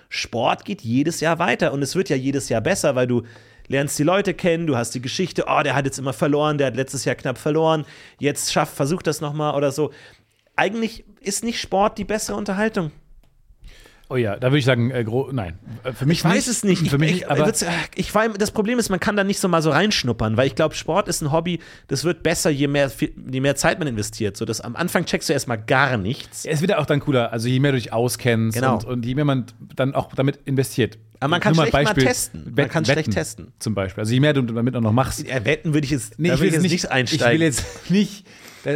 Sport 0.10 0.66
geht 0.66 0.82
jedes 0.82 1.22
Jahr 1.22 1.40
weiter 1.40 1.72
und 1.74 1.82
es 1.82 1.96
wird 1.96 2.10
ja 2.10 2.16
jedes 2.16 2.50
Jahr 2.50 2.62
besser, 2.62 2.96
weil 2.96 3.08
du 3.08 3.24
lernst 3.68 3.98
die 3.98 4.04
Leute 4.04 4.34
kennen, 4.34 4.68
du 4.68 4.76
hast 4.76 4.94
die 4.94 5.02
Geschichte, 5.02 5.46
oh, 5.48 5.62
der 5.64 5.76
hat 5.76 5.86
jetzt 5.86 5.98
immer 5.98 6.14
verloren, 6.14 6.58
der 6.58 6.68
hat 6.68 6.76
letztes 6.76 7.06
Jahr 7.06 7.16
knapp 7.16 7.38
verloren, 7.38 7.86
jetzt 8.20 8.52
schafft, 8.52 8.76
versucht 8.76 9.08
das 9.08 9.22
nochmal 9.22 9.56
oder 9.56 9.72
so. 9.72 9.92
Eigentlich 10.56 11.06
ist 11.22 11.44
nicht 11.44 11.60
Sport 11.60 11.98
die 11.98 12.04
bessere 12.04 12.36
Unterhaltung. 12.36 12.92
Oh 14.12 14.18
ja, 14.18 14.36
da 14.36 14.48
würde 14.48 14.58
ich 14.58 14.66
sagen, 14.66 14.92
äh, 14.92 15.06
nein. 15.32 15.58
Äh, 15.86 15.94
für 15.94 16.06
mich 16.06 16.18
ich 16.18 16.26
weiß 16.26 16.34
nicht. 16.34 16.48
es 16.48 16.64
nicht. 16.66 16.90
Für 16.90 16.98
ich, 16.98 17.00
mich, 17.00 17.12
ich, 17.12 17.32
aber 17.32 17.48
ich, 17.48 17.64
ich, 17.96 18.12
das 18.38 18.52
Problem 18.52 18.78
ist, 18.78 18.90
man 18.90 19.00
kann 19.00 19.16
da 19.16 19.24
nicht 19.24 19.40
so 19.40 19.48
mal 19.48 19.62
so 19.62 19.70
reinschnuppern, 19.70 20.36
weil 20.36 20.48
ich 20.48 20.56
glaube, 20.56 20.76
Sport 20.76 21.08
ist 21.08 21.22
ein 21.22 21.32
Hobby, 21.32 21.60
das 21.88 22.04
wird 22.04 22.22
besser, 22.22 22.50
je 22.50 22.68
mehr, 22.68 22.92
je 23.00 23.40
mehr 23.40 23.56
Zeit 23.56 23.80
man 23.80 23.88
investiert. 23.88 24.36
So, 24.36 24.44
dass 24.44 24.60
am 24.60 24.76
Anfang 24.76 25.06
checkst 25.06 25.30
du 25.30 25.34
erstmal 25.34 25.62
gar 25.62 25.96
nichts. 25.96 26.44
Ja, 26.44 26.52
es 26.52 26.60
wird 26.60 26.72
ja 26.72 26.80
auch 26.80 26.86
dann 26.86 27.00
cooler, 27.00 27.32
also 27.32 27.48
je 27.48 27.62
mehr 27.62 27.72
du 27.72 27.78
dich 27.78 27.94
auskennst 27.94 28.58
genau. 28.58 28.74
und, 28.74 28.84
und 28.84 29.06
je 29.06 29.16
mehr 29.16 29.24
man 29.24 29.46
dann 29.78 29.96
auch 29.96 30.14
damit 30.14 30.40
investiert. 30.44 30.98
Aber 31.22 31.30
man 31.30 31.40
kann 31.40 31.56
schlecht 31.56 31.72
Beispiel, 31.72 32.04
mal 32.04 32.10
testen. 32.10 32.54
Man 32.54 32.68
kann 32.68 32.88
wetten, 32.88 33.04
schlecht 33.04 33.12
testen. 33.12 33.54
Zum 33.60 33.76
Beispiel. 33.76 34.02
Also 34.02 34.12
je 34.12 34.20
mehr 34.20 34.34
du 34.34 34.42
damit 34.42 34.76
auch 34.76 34.82
noch 34.82 34.92
machst. 34.92 35.26
Ja, 35.26 35.46
wetten 35.46 35.74
würde 35.74 35.86
ich 35.86 35.92
jetzt, 35.92 36.20
nee, 36.20 36.34
ich 36.34 36.40
will 36.42 36.52
jetzt 36.52 36.64
nicht, 36.64 36.72
nicht 36.72 36.92
einsteigen. 36.92 37.34
Ich 37.34 37.40
will 37.40 37.48
jetzt 37.48 37.92
nicht 37.92 38.26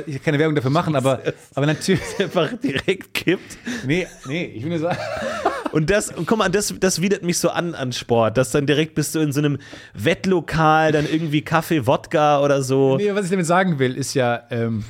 ich 0.05 0.23
keine 0.23 0.39
Werbung 0.39 0.55
dafür 0.55 0.71
machen, 0.71 0.95
aber, 0.95 1.21
aber 1.53 1.65
natürlich. 1.65 2.01
einfach 2.19 2.51
direkt 2.57 3.13
kippt. 3.13 3.57
Nee, 3.85 4.07
nee, 4.25 4.45
ich 4.45 4.63
will 4.63 4.69
nur 4.69 4.79
sagen. 4.79 4.97
Und 5.71 5.89
das, 5.89 6.09
und 6.09 6.25
guck 6.25 6.37
mal, 6.37 6.47
das, 6.47 6.73
das 6.79 7.01
widert 7.01 7.23
mich 7.23 7.37
so 7.37 7.49
an 7.49 7.75
an 7.75 7.91
Sport, 7.91 8.37
dass 8.37 8.51
dann 8.51 8.65
direkt 8.65 8.95
bist 8.95 9.13
du 9.13 9.19
in 9.19 9.33
so 9.33 9.41
einem 9.41 9.57
Wettlokal, 9.93 10.93
dann 10.93 11.05
irgendwie 11.05 11.41
Kaffee, 11.41 11.85
Wodka 11.85 12.41
oder 12.41 12.61
so. 12.61 12.95
Nee, 12.95 13.13
was 13.13 13.25
ich 13.25 13.31
damit 13.31 13.45
sagen 13.45 13.77
will, 13.77 13.97
ist 13.97 14.13
ja, 14.13 14.43
ähm, 14.51 14.85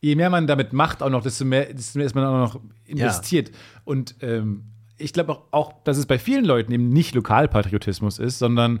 je 0.00 0.14
mehr 0.14 0.30
man 0.30 0.46
damit 0.46 0.72
macht, 0.72 1.02
auch 1.02 1.10
noch, 1.10 1.22
desto 1.22 1.44
mehr, 1.44 1.74
desto 1.74 1.98
mehr 1.98 2.06
ist 2.06 2.14
man 2.14 2.24
auch 2.24 2.54
noch 2.54 2.60
investiert. 2.86 3.50
Ja. 3.50 3.54
Und 3.84 4.14
ähm, 4.22 4.64
ich 4.96 5.12
glaube 5.12 5.32
auch, 5.32 5.42
auch, 5.50 5.74
dass 5.84 5.98
es 5.98 6.06
bei 6.06 6.18
vielen 6.18 6.46
Leuten 6.46 6.72
eben 6.72 6.88
nicht 6.88 7.14
Lokalpatriotismus 7.14 8.18
ist, 8.18 8.38
sondern 8.38 8.80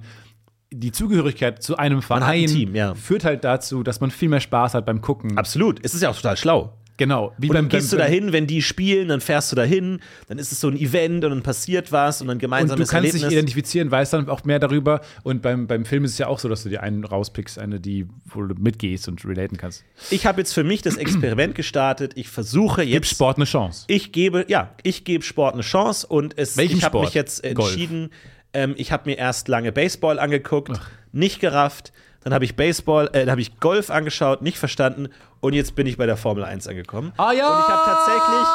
die 0.80 0.92
Zugehörigkeit 0.92 1.62
zu 1.62 1.76
einem 1.76 2.02
Verein 2.02 2.22
ein 2.22 2.46
Team, 2.46 2.74
ja. 2.74 2.94
führt 2.94 3.24
halt 3.24 3.44
dazu, 3.44 3.82
dass 3.82 4.00
man 4.00 4.10
viel 4.10 4.28
mehr 4.28 4.40
Spaß 4.40 4.74
hat 4.74 4.86
beim 4.86 5.00
Gucken. 5.00 5.38
Absolut. 5.38 5.80
Es 5.82 5.94
ist 5.94 6.02
ja 6.02 6.10
auch 6.10 6.16
total 6.16 6.36
schlau. 6.36 6.72
Genau. 6.96 7.32
Wie 7.38 7.48
und 7.48 7.54
dann 7.54 7.64
beim, 7.64 7.80
gehst 7.80 7.92
du 7.92 7.96
dahin, 7.96 8.32
wenn 8.32 8.46
die 8.46 8.62
spielen, 8.62 9.08
dann 9.08 9.20
fährst 9.20 9.50
du 9.50 9.56
dahin, 9.56 10.00
dann 10.28 10.38
ist 10.38 10.52
es 10.52 10.60
so 10.60 10.68
ein 10.68 10.76
Event 10.76 11.24
und 11.24 11.30
dann 11.30 11.42
passiert 11.42 11.90
was 11.90 12.20
und 12.20 12.28
dann 12.28 12.38
gemeinsam 12.38 12.78
Und 12.78 12.86
du 12.86 12.90
kannst 12.90 13.06
Erlebnis. 13.06 13.22
dich 13.22 13.32
identifizieren, 13.32 13.90
weißt 13.90 14.12
dann 14.12 14.28
auch 14.28 14.44
mehr 14.44 14.60
darüber. 14.60 15.00
Und 15.24 15.42
beim, 15.42 15.66
beim 15.66 15.84
Film 15.84 16.04
ist 16.04 16.12
es 16.12 16.18
ja 16.18 16.28
auch 16.28 16.38
so, 16.38 16.48
dass 16.48 16.62
du 16.62 16.68
dir 16.68 16.82
einen 16.82 17.04
rauspickst, 17.04 17.58
eine, 17.58 17.80
die, 17.80 18.06
wo 18.26 18.42
du 18.42 18.54
mitgehst 18.54 19.08
und 19.08 19.24
relaten 19.24 19.56
kannst. 19.56 19.84
Ich 20.10 20.26
habe 20.26 20.40
jetzt 20.40 20.52
für 20.52 20.62
mich 20.62 20.82
das 20.82 20.96
Experiment 20.96 21.54
gestartet. 21.56 22.12
Ich 22.14 22.28
versuche 22.28 22.82
jetzt. 22.82 22.92
Gib 22.92 23.06
Sport 23.06 23.38
eine 23.38 23.46
Chance. 23.46 23.84
Ich 23.88 24.12
gebe, 24.12 24.44
ja, 24.48 24.74
ich 24.84 25.04
gebe 25.04 25.24
Sport 25.24 25.54
eine 25.54 25.62
Chance 25.62 26.06
und 26.06 26.38
es, 26.38 26.56
Welchen 26.56 26.78
ich 26.78 26.84
habe 26.84 27.00
mich 27.00 27.14
jetzt 27.14 27.42
entschieden. 27.42 28.10
Ähm, 28.54 28.74
ich 28.78 28.92
habe 28.92 29.10
mir 29.10 29.18
erst 29.18 29.48
lange 29.48 29.72
Baseball 29.72 30.18
angeguckt, 30.18 30.72
Ach. 30.74 30.90
Nicht 31.14 31.40
gerafft. 31.40 31.92
Dann 32.22 32.32
habe 32.32 32.44
ich 32.44 32.56
Baseball, 32.56 33.08
äh, 33.12 33.20
dann 33.20 33.30
habe 33.30 33.40
ich 33.42 33.60
Golf 33.60 33.90
angeschaut, 33.90 34.40
nicht 34.40 34.58
verstanden. 34.58 35.08
Und 35.40 35.52
jetzt 35.52 35.74
bin 35.74 35.86
ich 35.86 35.98
bei 35.98 36.06
der 36.06 36.16
Formel 36.16 36.42
1 36.42 36.66
angekommen. 36.68 37.12
Ah 37.18 37.32
ja! 37.32 37.48
Und 37.50 37.60
ich 37.60 37.68
habe 37.68 37.82
tatsächlich 37.84 38.48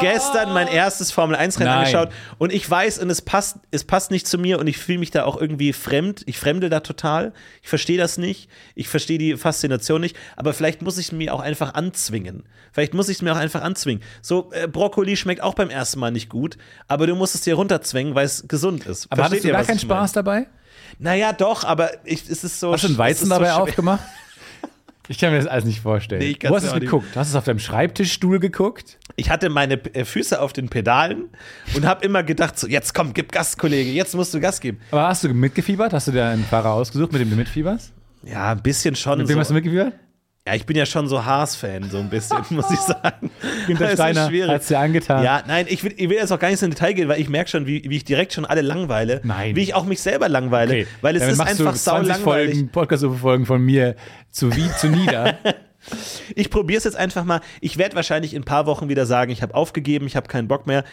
gestern 0.00 0.52
mein 0.52 0.68
erstes 0.68 1.10
Formel 1.10 1.36
1 1.36 1.60
Rennen 1.60 1.70
angeschaut 1.70 2.10
und 2.38 2.52
ich 2.52 2.68
weiß 2.68 2.98
und 2.98 3.10
es 3.10 3.22
passt 3.22 3.58
es 3.70 3.84
passt 3.84 4.10
nicht 4.10 4.26
zu 4.26 4.38
mir 4.38 4.58
und 4.58 4.66
ich 4.66 4.78
fühle 4.78 4.98
mich 4.98 5.10
da 5.10 5.24
auch 5.24 5.40
irgendwie 5.40 5.72
fremd. 5.72 6.22
Ich 6.26 6.38
fremde 6.38 6.68
da 6.68 6.80
total. 6.80 7.32
Ich 7.62 7.68
verstehe 7.68 7.98
das 7.98 8.18
nicht. 8.18 8.48
Ich 8.74 8.88
verstehe 8.88 9.18
die 9.18 9.36
Faszination 9.36 10.00
nicht, 10.00 10.16
aber 10.36 10.52
vielleicht 10.52 10.82
muss 10.82 10.98
ich 10.98 11.06
es 11.06 11.12
mir 11.12 11.34
auch 11.34 11.40
einfach 11.40 11.74
anzwingen. 11.74 12.44
Vielleicht 12.72 12.94
muss 12.94 13.08
ich 13.08 13.16
es 13.16 13.22
mir 13.22 13.32
auch 13.32 13.38
einfach 13.38 13.62
anzwingen. 13.62 14.02
So 14.22 14.50
äh, 14.52 14.68
Brokkoli 14.68 15.16
schmeckt 15.16 15.42
auch 15.42 15.54
beim 15.54 15.70
ersten 15.70 16.00
Mal 16.00 16.10
nicht 16.10 16.28
gut, 16.28 16.56
aber 16.88 17.06
du 17.06 17.14
musst 17.14 17.34
es 17.34 17.42
dir 17.42 17.54
runterzwängen, 17.54 18.14
weil 18.14 18.26
es 18.26 18.46
gesund 18.48 18.86
ist. 18.86 19.06
Aber 19.10 19.22
Versteht 19.22 19.38
hattest 19.38 19.44
du 19.44 19.52
gar 19.52 19.64
keinen 19.64 19.78
Spaß 19.78 20.12
dabei? 20.12 20.46
Naja, 20.98 21.32
doch, 21.32 21.64
aber 21.64 21.90
ich, 22.04 22.28
es 22.28 22.44
ist 22.44 22.60
so. 22.60 22.72
Hast 22.72 22.84
du 22.84 22.88
einen 22.88 22.98
Weizen 22.98 23.28
dabei 23.28 23.50
so 23.50 23.60
aufgemacht? 23.60 24.02
Ich 25.08 25.18
kann 25.18 25.30
mir 25.30 25.38
das 25.38 25.46
alles 25.46 25.64
nicht 25.64 25.80
vorstellen. 25.82 26.20
Nee, 26.20 26.36
Wo 26.48 26.56
hast 26.56 26.64
du 26.64 26.74
es 26.74 26.80
geguckt? 26.80 27.06
Hast 27.14 27.30
du 27.30 27.34
es 27.34 27.36
auf 27.36 27.44
deinem 27.44 27.60
Schreibtischstuhl 27.60 28.40
geguckt? 28.40 28.98
Ich 29.14 29.30
hatte 29.30 29.50
meine 29.50 29.74
äh, 29.94 30.04
Füße 30.04 30.40
auf 30.40 30.52
den 30.52 30.68
Pedalen 30.68 31.28
und 31.76 31.86
habe 31.86 32.04
immer 32.04 32.24
gedacht, 32.24 32.58
so, 32.58 32.66
jetzt 32.66 32.92
komm, 32.92 33.14
gib 33.14 33.30
Gas, 33.30 33.56
Kollege, 33.56 33.90
jetzt 33.90 34.16
musst 34.16 34.34
du 34.34 34.40
Gas 34.40 34.60
geben. 34.60 34.80
Aber 34.90 35.06
hast 35.06 35.22
du 35.22 35.28
mitgefiebert? 35.28 35.92
Hast 35.92 36.08
du 36.08 36.12
dir 36.12 36.26
einen 36.26 36.44
Fahrer 36.44 36.72
ausgesucht, 36.72 37.12
mit 37.12 37.20
dem 37.20 37.30
du 37.30 37.36
mitfieberst? 37.36 37.92
Ja, 38.24 38.50
ein 38.50 38.62
bisschen 38.62 38.96
schon. 38.96 39.18
Mit 39.18 39.28
wem 39.28 39.34
so. 39.34 39.40
hast 39.40 39.50
du 39.50 39.54
mitgefiebert? 39.54 39.92
Ja, 40.46 40.54
ich 40.54 40.64
bin 40.64 40.76
ja 40.76 40.86
schon 40.86 41.08
so 41.08 41.24
Haas-Fan, 41.24 41.90
so 41.90 41.98
ein 41.98 42.08
bisschen, 42.08 42.38
muss 42.50 42.70
ich 42.70 42.78
sagen. 42.78 43.30
Günter 43.66 43.90
Steiner 43.90 44.30
hat 44.48 44.60
es 44.62 44.68
dir 44.68 44.78
angetan. 44.78 45.24
Ja, 45.24 45.42
nein, 45.44 45.66
ich 45.68 45.82
will, 45.82 45.92
ich 45.96 46.08
will 46.08 46.18
jetzt 46.18 46.30
auch 46.30 46.38
gar 46.38 46.50
nicht 46.50 46.60
so 46.60 46.66
in 46.66 46.70
Detail 46.70 46.92
gehen, 46.92 47.08
weil 47.08 47.20
ich 47.20 47.28
merke 47.28 47.50
schon, 47.50 47.66
wie, 47.66 47.82
wie 47.88 47.96
ich 47.96 48.04
direkt 48.04 48.32
schon 48.32 48.44
alle 48.44 48.62
langweile. 48.62 49.20
Nein. 49.24 49.56
Wie 49.56 49.62
ich 49.62 49.74
auch 49.74 49.84
mich 49.84 50.00
selber 50.00 50.28
langweile. 50.28 50.72
Okay. 50.72 50.86
Weil 51.00 51.16
es 51.16 51.22
Damit 51.22 51.34
ist 51.34 51.40
einfach 51.40 51.74
sau 51.74 52.00
langweilig. 52.00 52.70
Podcast-Folgen 52.70 53.44
von 53.44 53.60
mir 53.60 53.96
zu 54.30 54.54
wie 54.54 54.70
zu 54.78 54.88
nieder. 54.88 55.36
ich 56.36 56.48
probiere 56.48 56.78
es 56.78 56.84
jetzt 56.84 56.96
einfach 56.96 57.24
mal. 57.24 57.40
Ich 57.60 57.76
werde 57.76 57.96
wahrscheinlich 57.96 58.32
in 58.32 58.42
ein 58.42 58.44
paar 58.44 58.66
Wochen 58.66 58.88
wieder 58.88 59.04
sagen, 59.04 59.32
ich 59.32 59.42
habe 59.42 59.52
aufgegeben, 59.52 60.06
ich 60.06 60.14
habe 60.14 60.28
keinen 60.28 60.46
Bock 60.46 60.68
mehr. 60.68 60.84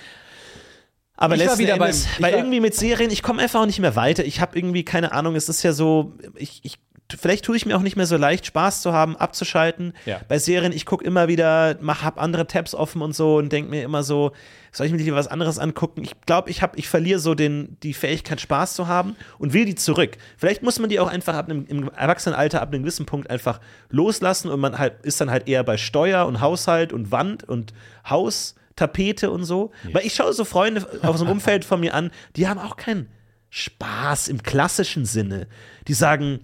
Aber 1.15 1.35
ich 1.35 1.41
letzten 1.41 1.59
wieder 1.59 1.75
Endes, 1.75 2.07
beim, 2.17 2.23
weil 2.23 2.33
irgendwie 2.39 2.59
mit 2.59 2.73
Serien, 2.73 3.11
ich 3.11 3.21
komme 3.21 3.43
einfach 3.43 3.61
auch 3.61 3.65
nicht 3.67 3.79
mehr 3.79 3.95
weiter. 3.95 4.25
Ich 4.25 4.41
habe 4.41 4.57
irgendwie 4.57 4.83
keine 4.83 5.11
Ahnung, 5.11 5.35
es 5.35 5.47
ist 5.47 5.61
ja 5.61 5.73
so, 5.73 6.13
ich, 6.37 6.61
ich 6.63 6.79
vielleicht 7.17 7.45
tue 7.45 7.55
ich 7.55 7.65
mir 7.65 7.77
auch 7.77 7.81
nicht 7.81 7.95
mehr 7.95 8.05
so 8.05 8.17
leicht, 8.17 8.45
Spaß 8.45 8.81
zu 8.81 8.93
haben, 8.93 9.15
abzuschalten. 9.15 9.93
Ja. 10.05 10.21
Bei 10.27 10.37
Serien, 10.39 10.71
ich 10.71 10.85
gucke 10.85 11.05
immer 11.05 11.27
wieder, 11.27 11.77
mach, 11.81 12.03
hab 12.03 12.21
andere 12.21 12.47
Tabs 12.47 12.75
offen 12.75 13.01
und 13.01 13.15
so 13.15 13.37
und 13.37 13.51
denke 13.51 13.69
mir 13.69 13.83
immer 13.83 14.03
so, 14.03 14.31
soll 14.71 14.87
ich 14.87 14.91
mir 14.91 14.97
lieber 14.97 15.15
was 15.15 15.27
anderes 15.27 15.59
angucken? 15.59 16.03
Ich 16.03 16.19
glaube, 16.25 16.49
ich, 16.49 16.61
ich 16.75 16.89
verliere 16.89 17.19
so 17.19 17.35
den, 17.35 17.77
die 17.83 17.93
Fähigkeit, 17.93 18.41
Spaß 18.41 18.73
zu 18.73 18.87
haben 18.87 19.15
und 19.37 19.53
will 19.53 19.65
die 19.65 19.75
zurück. 19.75 20.17
Vielleicht 20.37 20.63
muss 20.63 20.79
man 20.79 20.89
die 20.89 20.99
auch 20.99 21.07
einfach 21.07 21.35
ab 21.35 21.49
einem, 21.49 21.65
im 21.67 21.89
Erwachsenenalter 21.89 22.61
ab 22.61 22.73
einem 22.73 22.83
gewissen 22.83 23.05
Punkt 23.05 23.29
einfach 23.29 23.59
loslassen 23.89 24.49
und 24.49 24.59
man 24.59 24.77
halt 24.77 25.03
ist 25.03 25.21
dann 25.21 25.29
halt 25.29 25.47
eher 25.47 25.63
bei 25.63 25.77
Steuer 25.77 26.25
und 26.25 26.41
Haushalt 26.41 26.93
und 26.93 27.11
Wand 27.11 27.43
und 27.43 27.73
Haus. 28.09 28.55
Tapete 28.75 29.29
und 29.29 29.43
so. 29.43 29.71
Ja. 29.83 29.93
Weil 29.93 30.05
ich 30.07 30.15
schaue 30.15 30.33
so 30.33 30.45
Freunde 30.45 30.83
aus 31.03 31.19
dem 31.19 31.29
Umfeld 31.29 31.63
von 31.63 31.79
mir 31.79 31.93
an, 31.93 32.09
die 32.35 32.47
haben 32.47 32.59
auch 32.59 32.75
keinen 32.75 33.07
Spaß 33.49 34.29
im 34.29 34.41
klassischen 34.41 35.05
Sinne. 35.05 35.47
Die 35.87 35.93
sagen, 35.93 36.39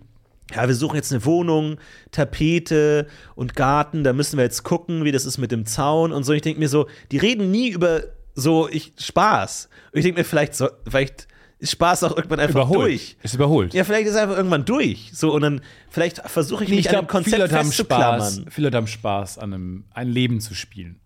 ja, 0.53 0.67
wir 0.67 0.75
suchen 0.75 0.95
jetzt 0.95 1.11
eine 1.11 1.25
Wohnung, 1.25 1.77
Tapete 2.11 3.07
und 3.35 3.55
Garten, 3.55 4.03
da 4.03 4.13
müssen 4.13 4.37
wir 4.37 4.43
jetzt 4.43 4.63
gucken, 4.63 5.03
wie 5.03 5.11
das 5.11 5.25
ist 5.25 5.37
mit 5.37 5.51
dem 5.51 5.65
Zaun 5.65 6.11
und 6.11 6.23
so. 6.23 6.33
Ich 6.33 6.41
denke 6.41 6.59
mir 6.59 6.69
so, 6.69 6.87
die 7.11 7.17
reden 7.17 7.51
nie 7.51 7.69
über 7.69 8.03
so 8.35 8.69
ich, 8.69 8.93
Spaß. 8.97 9.69
Und 9.91 9.99
ich 9.99 10.03
denke 10.03 10.21
mir, 10.21 10.25
vielleicht, 10.25 10.55
so, 10.55 10.69
vielleicht 10.87 11.27
ist 11.59 11.71
Spaß 11.71 12.03
auch 12.05 12.15
irgendwann 12.15 12.39
einfach 12.39 12.61
überholt. 12.61 12.87
durch. 12.87 13.17
Ist 13.21 13.35
überholt. 13.35 13.73
Ja, 13.73 13.83
vielleicht 13.83 14.07
ist 14.07 14.13
es 14.13 14.17
einfach 14.17 14.37
irgendwann 14.37 14.65
durch. 14.65 15.11
So, 15.13 15.33
und 15.33 15.41
dann 15.41 15.61
vielleicht 15.89 16.19
versuche 16.29 16.63
ich 16.63 16.69
mich 16.69 16.79
ich 16.79 16.87
glaub, 16.87 16.93
an 16.93 16.99
einem 16.99 17.07
Konzept 17.09 17.35
viele 17.35 17.49
festzuklammern. 17.49 18.21
Spaß, 18.21 18.45
viele 18.49 18.71
haben 18.71 18.87
Spaß, 18.87 19.37
an 19.37 19.53
einem, 19.53 19.83
ein 19.93 20.07
Leben 20.07 20.39
zu 20.39 20.55
spielen. 20.55 20.99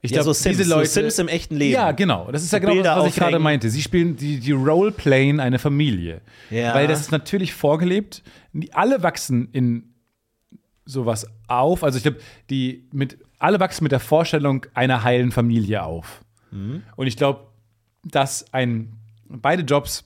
Ich 0.00 0.12
ja, 0.12 0.22
glaube, 0.22 0.34
so 0.34 0.48
diese 0.48 0.62
Leute, 0.64 0.86
so 0.86 1.00
Sims 1.00 1.18
im 1.18 1.28
echten 1.28 1.56
Leben. 1.56 1.74
Ja, 1.74 1.90
genau. 1.90 2.30
Das 2.30 2.44
ist 2.44 2.52
ja 2.52 2.60
genau 2.60 2.72
Bilder 2.72 2.94
das, 2.94 3.04
was 3.04 3.10
ich 3.10 3.16
gerade 3.16 3.38
meinte. 3.38 3.68
Sie 3.68 3.82
spielen 3.82 4.16
die, 4.16 4.38
die 4.38 4.52
Roleplayen 4.52 5.40
eine 5.40 5.58
Familie. 5.58 6.20
Ja. 6.50 6.74
Weil 6.74 6.86
das 6.86 7.00
ist 7.00 7.10
natürlich 7.10 7.52
vorgelebt. 7.52 8.22
Alle 8.72 9.02
wachsen 9.02 9.48
in 9.52 9.94
sowas 10.84 11.26
auf. 11.48 11.82
Also 11.82 11.96
ich 11.96 12.04
glaube, 12.04 12.18
die 12.48 12.88
mit 12.92 13.18
alle 13.38 13.60
wachsen 13.60 13.84
mit 13.84 13.92
der 13.92 14.00
Vorstellung 14.00 14.66
einer 14.74 15.02
heilen 15.02 15.32
Familie 15.32 15.82
auf. 15.82 16.22
Mhm. 16.50 16.82
Und 16.96 17.06
ich 17.06 17.16
glaube, 17.16 17.48
dass 18.04 18.52
ein 18.54 18.92
beide 19.28 19.62
Jobs, 19.62 20.04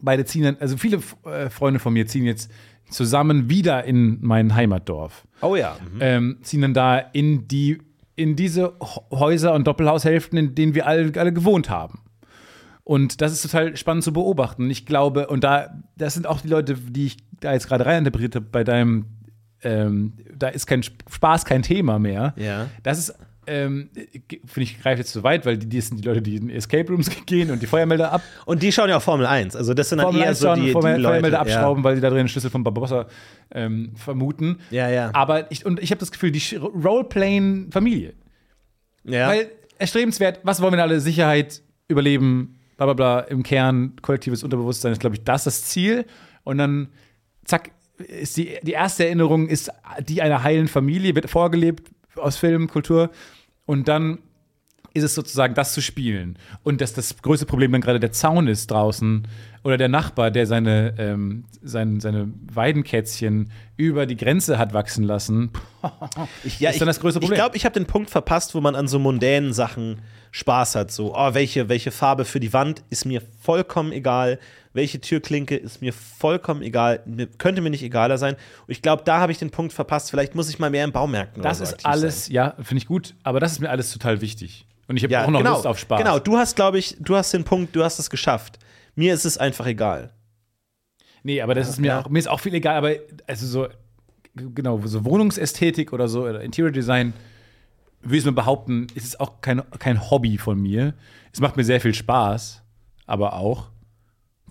beide 0.00 0.24
ziehen 0.24 0.44
dann, 0.44 0.56
also 0.60 0.76
viele 0.76 1.00
äh, 1.24 1.50
Freunde 1.50 1.78
von 1.78 1.92
mir 1.92 2.06
ziehen 2.06 2.24
jetzt 2.24 2.50
zusammen 2.90 3.48
wieder 3.48 3.84
in 3.84 4.18
mein 4.20 4.54
Heimatdorf. 4.54 5.26
Oh 5.42 5.56
ja. 5.56 5.76
Mhm. 5.92 5.98
Ähm, 6.00 6.38
ziehen 6.42 6.62
dann 6.62 6.74
da 6.74 6.98
in 6.98 7.46
die 7.46 7.78
in 8.20 8.36
diese 8.36 8.74
Häuser 9.10 9.54
und 9.54 9.66
Doppelhaushälften, 9.66 10.38
in 10.38 10.54
denen 10.54 10.74
wir 10.74 10.86
alle, 10.86 11.10
alle 11.18 11.32
gewohnt 11.32 11.70
haben. 11.70 12.00
Und 12.84 13.20
das 13.20 13.32
ist 13.32 13.42
total 13.42 13.76
spannend 13.76 14.04
zu 14.04 14.12
beobachten. 14.12 14.68
Ich 14.68 14.84
glaube, 14.84 15.28
und 15.28 15.42
da, 15.42 15.70
das 15.96 16.14
sind 16.14 16.26
auch 16.26 16.40
die 16.40 16.48
Leute, 16.48 16.74
die 16.74 17.06
ich 17.06 17.16
da 17.40 17.52
jetzt 17.52 17.68
gerade 17.68 17.86
reininterpretiert 17.86 18.34
habe 18.34 18.46
bei 18.46 18.62
deinem, 18.62 19.06
ähm, 19.62 20.14
da 20.36 20.48
ist 20.48 20.66
kein 20.66 20.82
Spaß 20.82 21.46
kein 21.46 21.62
Thema 21.62 21.98
mehr. 21.98 22.34
Ja. 22.36 22.66
Das 22.82 22.98
ist 22.98 23.14
ähm, 23.50 23.90
finde 24.46 24.62
ich, 24.62 24.80
greift 24.80 24.98
jetzt 24.98 25.12
zu 25.12 25.24
weit, 25.24 25.44
weil 25.44 25.58
die, 25.58 25.68
die 25.68 25.80
sind 25.80 25.96
die 25.98 26.06
Leute, 26.06 26.22
die 26.22 26.36
in 26.36 26.50
Escape 26.50 26.88
Rooms 26.90 27.10
gehen 27.26 27.50
und 27.50 27.60
die 27.60 27.66
Feuermelder 27.66 28.12
ab. 28.12 28.22
Und 28.46 28.62
die 28.62 28.70
schauen 28.70 28.88
ja 28.88 28.98
auch 28.98 29.02
Formel 29.02 29.26
1. 29.26 29.56
Also 29.56 29.74
das 29.74 29.88
sind 29.88 29.98
dann 29.98 30.06
Formel 30.06 30.22
eher 30.22 30.28
1 30.28 30.38
so 30.38 30.54
die, 30.54 30.66
die 30.66 30.72
Feuermelder 30.72 31.20
Leute. 31.20 31.38
abschrauben, 31.40 31.82
weil 31.82 31.96
die 31.96 32.00
da 32.00 32.08
drin 32.08 32.20
einen 32.20 32.28
Schlüssel 32.28 32.50
von 32.50 32.62
Barbarossa 32.62 33.06
ähm, 33.52 33.92
vermuten. 33.96 34.58
Ja, 34.70 34.88
ja. 34.88 35.10
Aber 35.14 35.50
ich, 35.50 35.66
und 35.66 35.80
ich 35.82 35.90
habe 35.90 35.98
das 35.98 36.12
Gefühl, 36.12 36.30
die 36.30 36.56
Roleplayen 36.56 37.72
Familie. 37.72 38.14
Ja. 39.04 39.18
ja. 39.18 39.28
Weil 39.28 39.50
erstrebenswert, 39.78 40.40
was 40.44 40.62
wollen 40.62 40.74
wir 40.74 40.82
alle? 40.82 41.00
Sicherheit, 41.00 41.62
Überleben, 41.88 42.56
bla 42.76 42.86
bla 42.86 42.94
bla, 42.94 43.20
im 43.20 43.42
Kern, 43.42 43.94
kollektives 44.00 44.44
Unterbewusstsein 44.44 44.92
ist, 44.92 45.00
glaube 45.00 45.16
ich, 45.16 45.24
das 45.24 45.44
das 45.44 45.64
Ziel. 45.64 46.06
Und 46.44 46.58
dann, 46.58 46.88
zack, 47.44 47.72
ist 47.98 48.36
die, 48.36 48.58
die 48.62 48.72
erste 48.72 49.04
Erinnerung 49.04 49.48
ist 49.48 49.72
die 50.08 50.22
einer 50.22 50.44
heilen 50.44 50.68
Familie, 50.68 51.14
wird 51.14 51.28
vorgelebt 51.28 51.90
aus 52.16 52.36
Film, 52.36 52.68
Kultur. 52.68 53.10
Und 53.70 53.86
dann 53.86 54.18
ist 54.94 55.04
es 55.04 55.14
sozusagen, 55.14 55.54
das 55.54 55.74
zu 55.74 55.80
spielen. 55.80 56.36
Und 56.64 56.80
dass 56.80 56.92
das 56.92 57.22
größte 57.22 57.46
Problem 57.46 57.70
dann 57.70 57.80
gerade 57.80 58.00
der 58.00 58.10
Zaun 58.10 58.48
ist 58.48 58.68
draußen 58.72 59.28
oder 59.62 59.76
der 59.76 59.86
Nachbar, 59.86 60.32
der 60.32 60.48
seine, 60.48 60.96
ähm, 60.98 61.44
sein, 61.62 62.00
seine 62.00 62.32
Weidenkätzchen 62.52 63.52
über 63.76 64.06
die 64.06 64.16
Grenze 64.16 64.58
hat 64.58 64.74
wachsen 64.74 65.04
lassen, 65.04 65.50
ich, 66.42 66.58
ja, 66.58 66.70
ist 66.70 66.80
dann 66.80 66.88
das 66.88 66.98
größte 66.98 67.20
Problem. 67.20 67.36
Ich 67.36 67.40
glaube, 67.40 67.56
ich 67.56 67.64
habe 67.64 67.74
den 67.74 67.86
Punkt 67.86 68.10
verpasst, 68.10 68.56
wo 68.56 68.60
man 68.60 68.74
an 68.74 68.88
so 68.88 68.98
mundänen 68.98 69.52
Sachen 69.52 70.00
Spaß 70.32 70.74
hat. 70.74 70.90
So, 70.90 71.14
oh, 71.14 71.34
welche, 71.34 71.68
welche 71.68 71.92
Farbe 71.92 72.24
für 72.24 72.40
die 72.40 72.52
Wand 72.52 72.82
ist 72.90 73.04
mir 73.04 73.22
vollkommen 73.40 73.92
egal. 73.92 74.40
Welche 74.72 75.00
Türklinke 75.00 75.56
ist 75.56 75.80
mir 75.80 75.92
vollkommen 75.92 76.62
egal. 76.62 77.02
Könnte 77.38 77.60
mir 77.60 77.70
nicht 77.70 77.82
egaler 77.82 78.18
sein. 78.18 78.34
Und 78.34 78.70
ich 78.70 78.82
glaube, 78.82 79.02
da 79.04 79.18
habe 79.18 79.32
ich 79.32 79.38
den 79.38 79.50
Punkt 79.50 79.72
verpasst. 79.72 80.10
Vielleicht 80.10 80.34
muss 80.34 80.48
ich 80.48 80.58
mal 80.58 80.70
mehr 80.70 80.84
in 80.84 80.92
Baumärkten 80.92 81.42
Das 81.42 81.58
so 81.58 81.64
ist 81.64 81.84
alles, 81.84 82.26
sein. 82.26 82.34
ja, 82.34 82.54
finde 82.62 82.78
ich 82.78 82.86
gut. 82.86 83.14
Aber 83.24 83.40
das 83.40 83.52
ist 83.52 83.60
mir 83.60 83.68
alles 83.68 83.92
total 83.92 84.20
wichtig. 84.20 84.66
Und 84.86 84.96
ich 84.96 85.02
habe 85.02 85.12
ja, 85.12 85.24
auch 85.24 85.30
noch 85.30 85.40
genau, 85.40 85.54
Lust 85.54 85.66
auf 85.66 85.78
Spaß. 85.78 85.98
Genau, 85.98 86.18
du 86.18 86.36
hast, 86.36 86.56
glaube 86.56 86.78
ich, 86.78 86.96
du 87.00 87.16
hast 87.16 87.32
den 87.32 87.44
Punkt, 87.44 87.74
du 87.74 87.82
hast 87.82 87.98
es 87.98 88.10
geschafft. 88.10 88.58
Mir 88.94 89.14
ist 89.14 89.24
es 89.24 89.38
einfach 89.38 89.66
egal. 89.66 90.12
Nee, 91.22 91.42
aber 91.42 91.54
das 91.54 91.68
ist 91.68 91.78
mir 91.78 91.88
ja. 91.88 92.00
auch, 92.00 92.08
mir 92.08 92.18
ist 92.18 92.28
auch 92.28 92.40
viel 92.40 92.54
egal, 92.54 92.76
aber 92.76 92.94
also 93.26 93.46
so, 93.46 93.68
genau, 94.34 94.80
so 94.84 95.04
Wohnungsästhetik 95.04 95.92
oder 95.92 96.08
so, 96.08 96.24
oder 96.24 96.40
Interior 96.40 96.72
Design, 96.72 97.12
würde 98.02 98.16
ich 98.16 98.24
mal 98.24 98.32
behaupten, 98.32 98.86
ist 98.94 99.04
es 99.04 99.20
auch 99.20 99.40
kein, 99.40 99.62
kein 99.78 100.10
Hobby 100.10 100.38
von 100.38 100.60
mir. 100.60 100.94
Es 101.32 101.40
macht 101.40 101.56
mir 101.56 101.64
sehr 101.64 101.80
viel 101.80 101.94
Spaß, 101.94 102.62
aber 103.06 103.34
auch. 103.34 103.68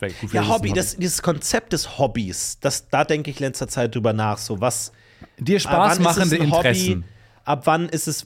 Ja, 0.02 0.48
Hobby, 0.48 0.70
Hobby. 0.70 0.74
Das, 0.74 0.98
dieses 0.98 1.22
Konzept 1.22 1.74
des 1.74 1.98
Hobbys, 1.98 2.60
das, 2.60 2.90
da 2.90 3.04
denke 3.04 3.32
ich 3.32 3.40
letzter 3.40 3.68
Zeit 3.68 3.96
drüber 3.96 4.14
nach. 4.14 4.38
So, 4.38 4.62
was. 4.62 4.92
Dir 5.38 5.60
Spaß 5.60 6.00
machende 6.00 6.38
Interessen. 6.38 6.90
Hobby, 6.90 7.04
ab 7.46 7.62
wann 7.66 7.90
ist 7.90 8.08
es. 8.08 8.26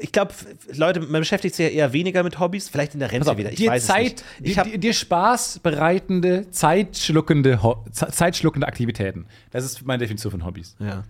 Ich 0.00 0.12
glaube, 0.12 0.34
Leute, 0.72 1.00
man 1.00 1.20
beschäftigt 1.20 1.54
sich 1.54 1.66
ja 1.66 1.70
eher 1.70 1.92
weniger 1.92 2.22
mit 2.22 2.38
Hobbys, 2.40 2.68
vielleicht 2.68 2.94
in 2.94 3.00
der 3.00 3.12
Rente 3.12 3.30
auf, 3.30 3.36
wieder. 3.36 3.50
Ich 3.50 3.56
dir 3.56 3.70
weiß 3.70 3.86
Zeit, 3.86 4.24
es 4.34 4.40
nicht. 4.40 4.56
Ich 4.56 4.62
dir, 4.62 4.78
dir 4.78 4.92
Spaß 4.92 5.60
bereitende, 5.60 6.50
zeitschluckende, 6.50 7.60
zeitschluckende 7.92 8.66
Aktivitäten. 8.66 9.26
Das 9.50 9.64
ist 9.64 9.86
meine 9.86 9.98
Definition 10.00 10.32
von 10.32 10.44
Hobbys. 10.44 10.76
Ja. 10.80 11.04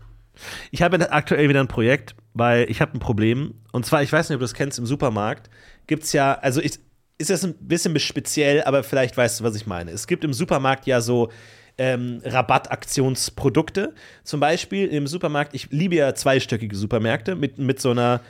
Ich 0.71 0.83
habe 0.83 1.11
aktuell 1.11 1.49
wieder 1.49 1.61
ein 1.61 1.69
Projekt, 1.69 2.15
weil 2.35 2.71
ich 2.71 2.81
habe 2.81 2.93
ein 2.93 3.01
Problem. 3.01 3.55
Und 3.73 3.87
zwar, 3.87 4.03
ich 4.03 4.13
weiß 4.13 4.29
nicht, 4.29 4.37
ob 4.37 4.41
du 4.41 4.45
das 4.45 4.55
kennst, 4.55 4.79
im 4.79 4.87
Supermarkt 4.87 5.49
gibt 5.87 6.05
es 6.05 6.13
ja, 6.13 6.35
also 6.35 6.61
ich, 6.61 6.79
ist 7.19 7.31
das 7.31 7.45
ein 7.45 7.55
bisschen 7.55 7.99
speziell, 7.99 8.63
aber 8.65 8.83
vielleicht 8.83 9.17
weißt 9.17 9.41
du, 9.41 9.45
was 9.45 9.57
ich 9.57 9.67
meine. 9.67 9.91
Es 9.91 10.07
gibt 10.07 10.25
im 10.25 10.33
Supermarkt 10.33 10.87
ja 10.87 11.01
so 11.01 11.31
ähm, 11.79 12.21
Rabattaktionsprodukte. 12.25 13.95
Zum 14.25 14.41
Beispiel 14.41 14.87
im 14.89 15.07
Supermarkt, 15.07 15.55
ich 15.55 15.69
liebe 15.71 15.95
ja 15.95 16.15
zweistöckige 16.15 16.77
Supermärkte 16.77 17.37
mit, 17.37 17.59
mit 17.59 17.81
so 17.81 17.91
einer, 17.91 18.21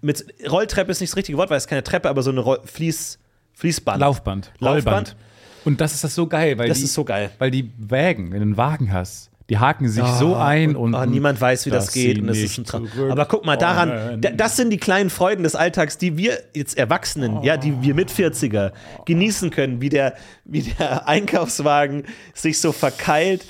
mit 0.00 0.26
Rolltreppe 0.50 0.90
ist 0.90 1.00
nicht 1.00 1.12
das 1.12 1.16
richtige 1.16 1.38
Wort, 1.38 1.50
weil 1.50 1.58
es 1.58 1.66
keine 1.66 1.82
Treppe, 1.82 2.08
aber 2.08 2.22
so 2.22 2.30
eine 2.30 2.40
Roll 2.40 2.60
Fließ, 2.64 3.18
Fließband. 3.54 4.00
Laufband. 4.00 4.52
Laufband. 4.58 4.86
Rollband. 4.86 5.16
Und 5.64 5.80
das 5.80 5.94
ist 5.94 6.04
das 6.04 6.14
so 6.14 6.26
geil, 6.26 6.58
weil 6.58 6.68
das 6.68 6.78
die, 6.78 6.84
ist 6.84 6.94
so 6.94 7.04
geil. 7.04 7.30
Weil 7.38 7.50
die 7.50 7.72
Wägen, 7.78 8.32
wenn 8.32 8.40
du 8.40 8.42
einen 8.42 8.56
Wagen 8.56 8.92
hast, 8.92 9.30
die 9.50 9.58
haken 9.58 9.88
sich 9.88 10.02
oh, 10.02 10.18
so 10.18 10.36
ein 10.36 10.74
und, 10.74 10.94
und 10.94 11.00
oh, 11.02 11.04
niemand 11.04 11.38
weiß, 11.38 11.66
wie 11.66 11.70
das, 11.70 11.92
geht. 11.92 12.18
Und 12.18 12.28
das 12.28 12.38
ist 12.38 12.56
ein 12.56 12.64
Traum. 12.64 12.88
Aber 13.10 13.26
guck 13.26 13.44
mal 13.44 13.56
daran, 13.56 14.20
das 14.20 14.56
sind 14.56 14.70
die 14.70 14.78
kleinen 14.78 15.10
Freuden 15.10 15.42
des 15.42 15.54
Alltags, 15.54 15.98
die 15.98 16.16
wir 16.16 16.38
jetzt 16.54 16.78
Erwachsenen, 16.78 17.38
oh. 17.38 17.42
ja, 17.42 17.58
die 17.58 17.82
wir 17.82 17.94
mit 17.94 18.10
40er 18.10 18.72
genießen 19.04 19.50
können, 19.50 19.82
wie 19.82 19.90
der, 19.90 20.14
wie 20.44 20.62
der 20.62 21.06
Einkaufswagen 21.08 22.04
sich 22.32 22.58
so 22.58 22.72
verkeilt. 22.72 23.44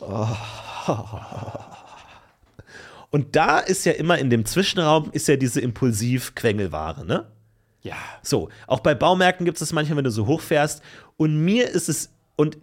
Oh. 0.00 0.26
Und 3.10 3.36
da 3.36 3.58
ist 3.58 3.84
ja 3.84 3.92
immer 3.92 4.18
in 4.18 4.30
dem 4.30 4.44
Zwischenraum 4.44 5.10
ist 5.12 5.28
ja 5.28 5.36
diese 5.36 5.60
Impulsiv-Quengelware, 5.60 7.04
ne? 7.04 7.26
Ja. 7.82 7.96
So, 8.22 8.48
auch 8.66 8.80
bei 8.80 8.94
Baumärkten 8.94 9.44
gibt 9.44 9.56
es 9.56 9.60
das 9.60 9.72
manchmal, 9.72 9.98
wenn 9.98 10.04
du 10.04 10.10
so 10.10 10.26
hochfährst. 10.26 10.82
Und 11.16 11.44
mir 11.44 11.68
ist 11.68 11.88
es, 11.88 12.10
und 12.36 12.56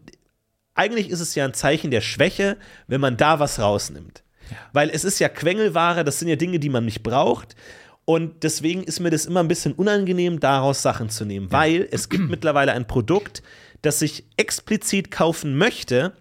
eigentlich 0.80 1.10
ist 1.10 1.20
es 1.20 1.36
ja 1.36 1.44
ein 1.44 1.54
Zeichen 1.54 1.92
der 1.92 2.00
Schwäche, 2.00 2.56
wenn 2.88 3.02
man 3.02 3.18
da 3.18 3.40
was 3.40 3.60
rausnimmt. 3.60 4.24
Ja. 4.50 4.56
Weil 4.72 4.90
es 4.90 5.04
ist 5.04 5.20
ja 5.20 5.28
Quengelware, 5.28 6.06
das 6.06 6.20
sind 6.20 6.30
ja 6.30 6.38
Dinge, 6.38 6.58
die 6.58 6.70
man 6.70 6.86
nicht 6.86 7.04
braucht. 7.04 7.58
Und 8.06 8.44
deswegen 8.44 8.84
ist 8.86 9.02
mir 9.02 9.10
das 9.10 9.26
immer 9.26 9.42
ein 9.42 9.50
bisschen 9.50 9.74
unangenehm, 9.74 10.40
daraus 10.40 10.82
Sachen 10.82 11.10
zu 11.10 11.26
nehmen, 11.26 11.48
ja. 11.52 11.58
weil 11.60 11.88
es 11.92 12.08
gibt 12.08 12.30
mittlerweile 12.30 12.72
ein 12.72 12.88
Produkt, 12.88 13.44
das 13.82 14.02
ich 14.02 14.24
explizit 14.38 15.12
kaufen 15.12 15.58
möchte, 15.58 16.14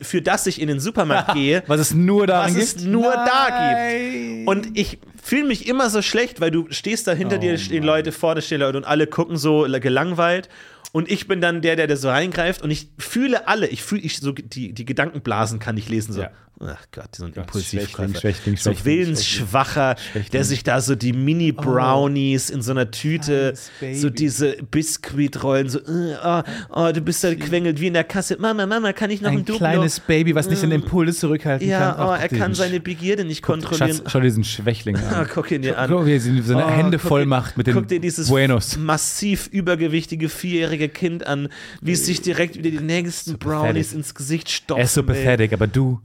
für 0.00 0.22
das 0.22 0.46
ich 0.46 0.60
in 0.60 0.68
den 0.68 0.80
Supermarkt 0.80 1.34
gehe, 1.34 1.62
was 1.66 1.78
es 1.78 1.92
nur 1.92 2.26
da 2.26 2.46
gibt. 2.46 2.58
es 2.58 2.82
nur 2.82 3.14
Nein. 3.14 3.26
da 3.26 4.10
gibt. 4.10 4.48
Und 4.48 4.78
ich 4.78 4.98
fühle 5.22 5.44
mich 5.44 5.68
immer 5.68 5.90
so 5.90 6.00
schlecht, 6.00 6.40
weil 6.40 6.50
du 6.50 6.66
stehst 6.70 7.06
da 7.06 7.12
hinter 7.12 7.36
oh, 7.36 7.40
dir, 7.40 7.58
stehen. 7.58 7.84
Leute, 7.84 8.10
vorne 8.10 8.40
stehen 8.40 8.60
Leute 8.60 8.78
und 8.78 8.84
alle 8.84 9.06
gucken 9.06 9.36
so 9.36 9.66
gelangweilt 9.68 10.48
und 10.92 11.10
ich 11.10 11.28
bin 11.28 11.40
dann 11.40 11.62
der, 11.62 11.76
der 11.76 11.86
da 11.86 11.96
so 11.96 12.08
reingreift 12.08 12.62
und 12.62 12.70
ich 12.70 12.88
fühle 12.98 13.48
alle, 13.48 13.66
ich 13.66 13.82
fühle, 13.82 14.02
ich 14.02 14.18
so 14.18 14.32
die, 14.32 14.72
die 14.72 14.84
Gedankenblasen 14.84 15.58
kann 15.58 15.76
ich 15.76 15.88
lesen, 15.88 16.12
so. 16.12 16.22
Ja. 16.22 16.30
Ach 16.58 16.86
Gott, 16.90 17.14
so 17.14 17.26
ein 17.26 17.34
Impulsivkäufer. 17.34 18.18
Schwächling, 18.18 18.56
Schwächling, 18.56 18.78
so 18.78 18.84
willensschwacher, 18.84 19.96
Schwächling. 19.98 20.30
der 20.32 20.44
sich 20.44 20.64
da 20.64 20.80
so 20.80 20.94
die 20.94 21.12
Mini-Brownies 21.12 22.50
oh. 22.50 22.54
in 22.54 22.62
so 22.62 22.70
einer 22.70 22.90
Tüte, 22.90 23.52
so 23.92 24.08
diese 24.08 24.56
Biskuitrollen, 24.70 25.68
so, 25.68 25.80
oh, 25.80 26.42
oh, 26.70 26.92
du 26.92 27.02
bist 27.02 27.22
da 27.22 27.34
gequengelt 27.34 27.78
wie 27.80 27.88
in 27.88 27.92
der 27.92 28.04
Kasse. 28.04 28.38
Mama, 28.40 28.64
Mama, 28.64 28.94
kann 28.94 29.10
ich 29.10 29.20
noch 29.20 29.30
ein, 29.30 29.38
ein 29.38 29.44
Duplo? 29.44 29.58
kleines 29.58 30.00
Baby, 30.00 30.34
was 30.34 30.48
nicht 30.48 30.62
den 30.62 30.70
mm. 30.70 30.74
Impuls 30.74 31.18
zurückhalten 31.18 31.68
ja, 31.68 31.92
kann. 31.92 31.98
Ja, 31.98 32.08
oh, 32.08 32.14
er 32.14 32.28
kann 32.30 32.54
seine 32.54 32.80
Begierde 32.80 33.26
nicht 33.26 33.42
kontrollieren. 33.42 33.98
Schatz, 33.98 34.10
schau 34.10 34.20
dir 34.20 34.24
diesen 34.24 34.44
Schwächling 34.44 34.96
an. 34.96 35.04
Ah, 35.12 35.26
guck 35.32 35.50
ihn 35.50 35.60
dir 35.60 35.78
an. 35.78 35.90
Guck, 35.90 36.06
wie 36.06 36.14
er 36.14 36.20
seine 36.20 36.64
oh, 36.64 36.70
Hände 36.70 36.98
voll 36.98 37.26
macht 37.26 37.58
mit 37.58 37.66
den 37.66 37.74
Guck 37.74 37.88
dir 37.88 38.00
dieses 38.00 38.28
Buenos. 38.28 38.78
massiv 38.78 39.48
übergewichtige 39.48 40.30
vierjährige 40.30 40.88
Kind 40.88 41.26
an, 41.26 41.48
wie 41.82 41.92
es 41.92 42.06
sich 42.06 42.22
direkt 42.22 42.56
wieder 42.56 42.70
die 42.70 42.80
nächsten 42.80 43.32
so 43.32 43.38
Brownies 43.38 43.92
ins 43.92 44.14
Gesicht 44.14 44.50
stopft. 44.50 44.80
Er 44.80 44.84
ist 44.84 44.94
so 44.94 45.02
pathetic, 45.02 45.52
aber 45.52 45.66
du, 45.66 46.00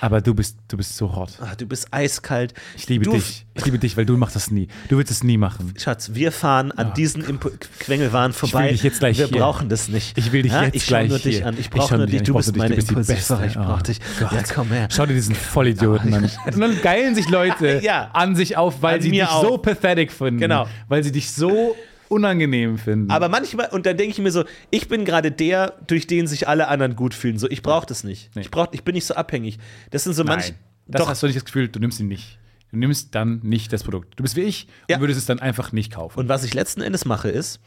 aber 0.00 0.20
du 0.20 0.34
bist, 0.34 0.58
du 0.68 0.76
bist 0.76 0.96
so 0.96 1.14
hot. 1.14 1.30
Ach, 1.40 1.54
du 1.54 1.66
bist 1.66 1.88
eiskalt. 1.90 2.54
Ich 2.76 2.88
liebe 2.88 3.04
du, 3.04 3.12
dich. 3.12 3.46
Ich 3.54 3.64
liebe 3.64 3.78
dich, 3.78 3.96
weil 3.96 4.06
du 4.06 4.16
machst 4.16 4.36
das 4.36 4.50
nie. 4.50 4.68
Du 4.88 4.98
willst 4.98 5.10
es 5.10 5.22
nie 5.22 5.38
machen. 5.38 5.74
Schatz, 5.78 6.10
wir 6.14 6.32
fahren 6.32 6.72
an 6.72 6.88
oh, 6.90 6.94
diesen 6.94 7.24
Impu 7.24 7.50
Quengelwaren 7.78 8.32
vorbei. 8.32 8.64
Ich 8.64 8.64
will 8.64 8.72
dich 8.72 8.82
jetzt 8.82 8.98
gleich 8.98 9.18
wir 9.18 9.26
hier. 9.28 9.38
brauchen 9.38 9.68
das 9.68 9.88
nicht. 9.88 10.16
Ich 10.18 10.32
will 10.32 10.42
dich 10.42 10.52
ja? 10.52 10.64
jetzt 10.64 10.76
ich 10.76 10.86
gleich 10.86 11.08
nur 11.08 11.18
hier. 11.18 11.32
dich 11.32 11.44
an. 11.44 11.56
Ich 11.58 11.70
brauche 11.70 11.96
nur 11.96 12.06
dich. 12.06 12.22
Du 12.22 12.34
bist 12.34 12.56
meine 12.56 12.74
Impulsivere. 12.74 13.46
Ich 13.46 13.54
brauche 13.54 13.82
dich. 13.82 14.00
Ja, 14.20 14.42
komm 14.54 14.68
her. 14.68 14.88
Schau 14.90 15.06
dir 15.06 15.14
diesen 15.14 15.34
Vollidioten 15.34 16.12
an. 16.14 16.30
Und 16.44 16.60
dann 16.60 16.80
geilen 16.82 17.14
sich 17.14 17.28
Leute 17.28 17.80
ja. 17.82 18.10
an 18.12 18.36
sich 18.36 18.56
auf, 18.56 18.82
weil 18.82 18.96
an 18.96 19.02
sie 19.02 19.10
dich 19.10 19.24
auch. 19.24 19.42
so 19.42 19.58
pathetic 19.58 20.12
finden. 20.12 20.40
Genau. 20.40 20.66
Weil 20.88 21.02
sie 21.02 21.12
dich 21.12 21.30
so 21.30 21.76
unangenehm 22.08 22.78
finden. 22.78 23.10
Aber 23.10 23.28
manchmal, 23.28 23.68
und 23.70 23.86
dann 23.86 23.96
denke 23.96 24.12
ich 24.12 24.18
mir 24.18 24.30
so, 24.30 24.44
ich 24.70 24.88
bin 24.88 25.04
gerade 25.04 25.30
der, 25.30 25.74
durch 25.86 26.06
den 26.06 26.26
sich 26.26 26.48
alle 26.48 26.68
anderen 26.68 26.96
gut 26.96 27.14
fühlen. 27.14 27.38
So, 27.38 27.48
ich 27.50 27.62
brauche 27.62 27.86
das 27.86 28.04
nicht. 28.04 28.30
Nee. 28.34 28.42
Ich, 28.42 28.50
brauch, 28.50 28.68
ich 28.72 28.84
bin 28.84 28.94
nicht 28.94 29.06
so 29.06 29.14
abhängig. 29.14 29.58
Das 29.90 30.04
sind 30.04 30.14
so 30.14 30.24
manche. 30.24 30.54
Das 30.86 31.02
Doch. 31.02 31.08
hast 31.08 31.22
du 31.22 31.26
nicht 31.26 31.36
das 31.36 31.44
Gefühl, 31.44 31.68
du 31.68 31.80
nimmst 31.80 32.00
ihn 32.00 32.08
nicht. 32.08 32.38
Du 32.70 32.78
nimmst 32.78 33.14
dann 33.14 33.40
nicht 33.42 33.72
das 33.72 33.84
Produkt. 33.84 34.18
Du 34.18 34.22
bist 34.22 34.36
wie 34.36 34.42
ich 34.42 34.68
ja. 34.88 34.96
und 34.96 35.02
würdest 35.02 35.18
es 35.18 35.26
dann 35.26 35.40
einfach 35.40 35.72
nicht 35.72 35.92
kaufen. 35.92 36.18
Und 36.18 36.28
was 36.28 36.44
ich 36.44 36.54
letzten 36.54 36.80
Endes 36.80 37.04
mache, 37.04 37.28
ist, 37.28 37.60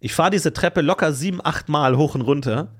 ich 0.00 0.14
fahre 0.14 0.30
diese 0.30 0.52
Treppe 0.52 0.80
locker 0.80 1.12
sieben, 1.12 1.40
acht 1.42 1.68
Mal 1.68 1.96
hoch 1.96 2.14
und 2.14 2.22
runter, 2.22 2.72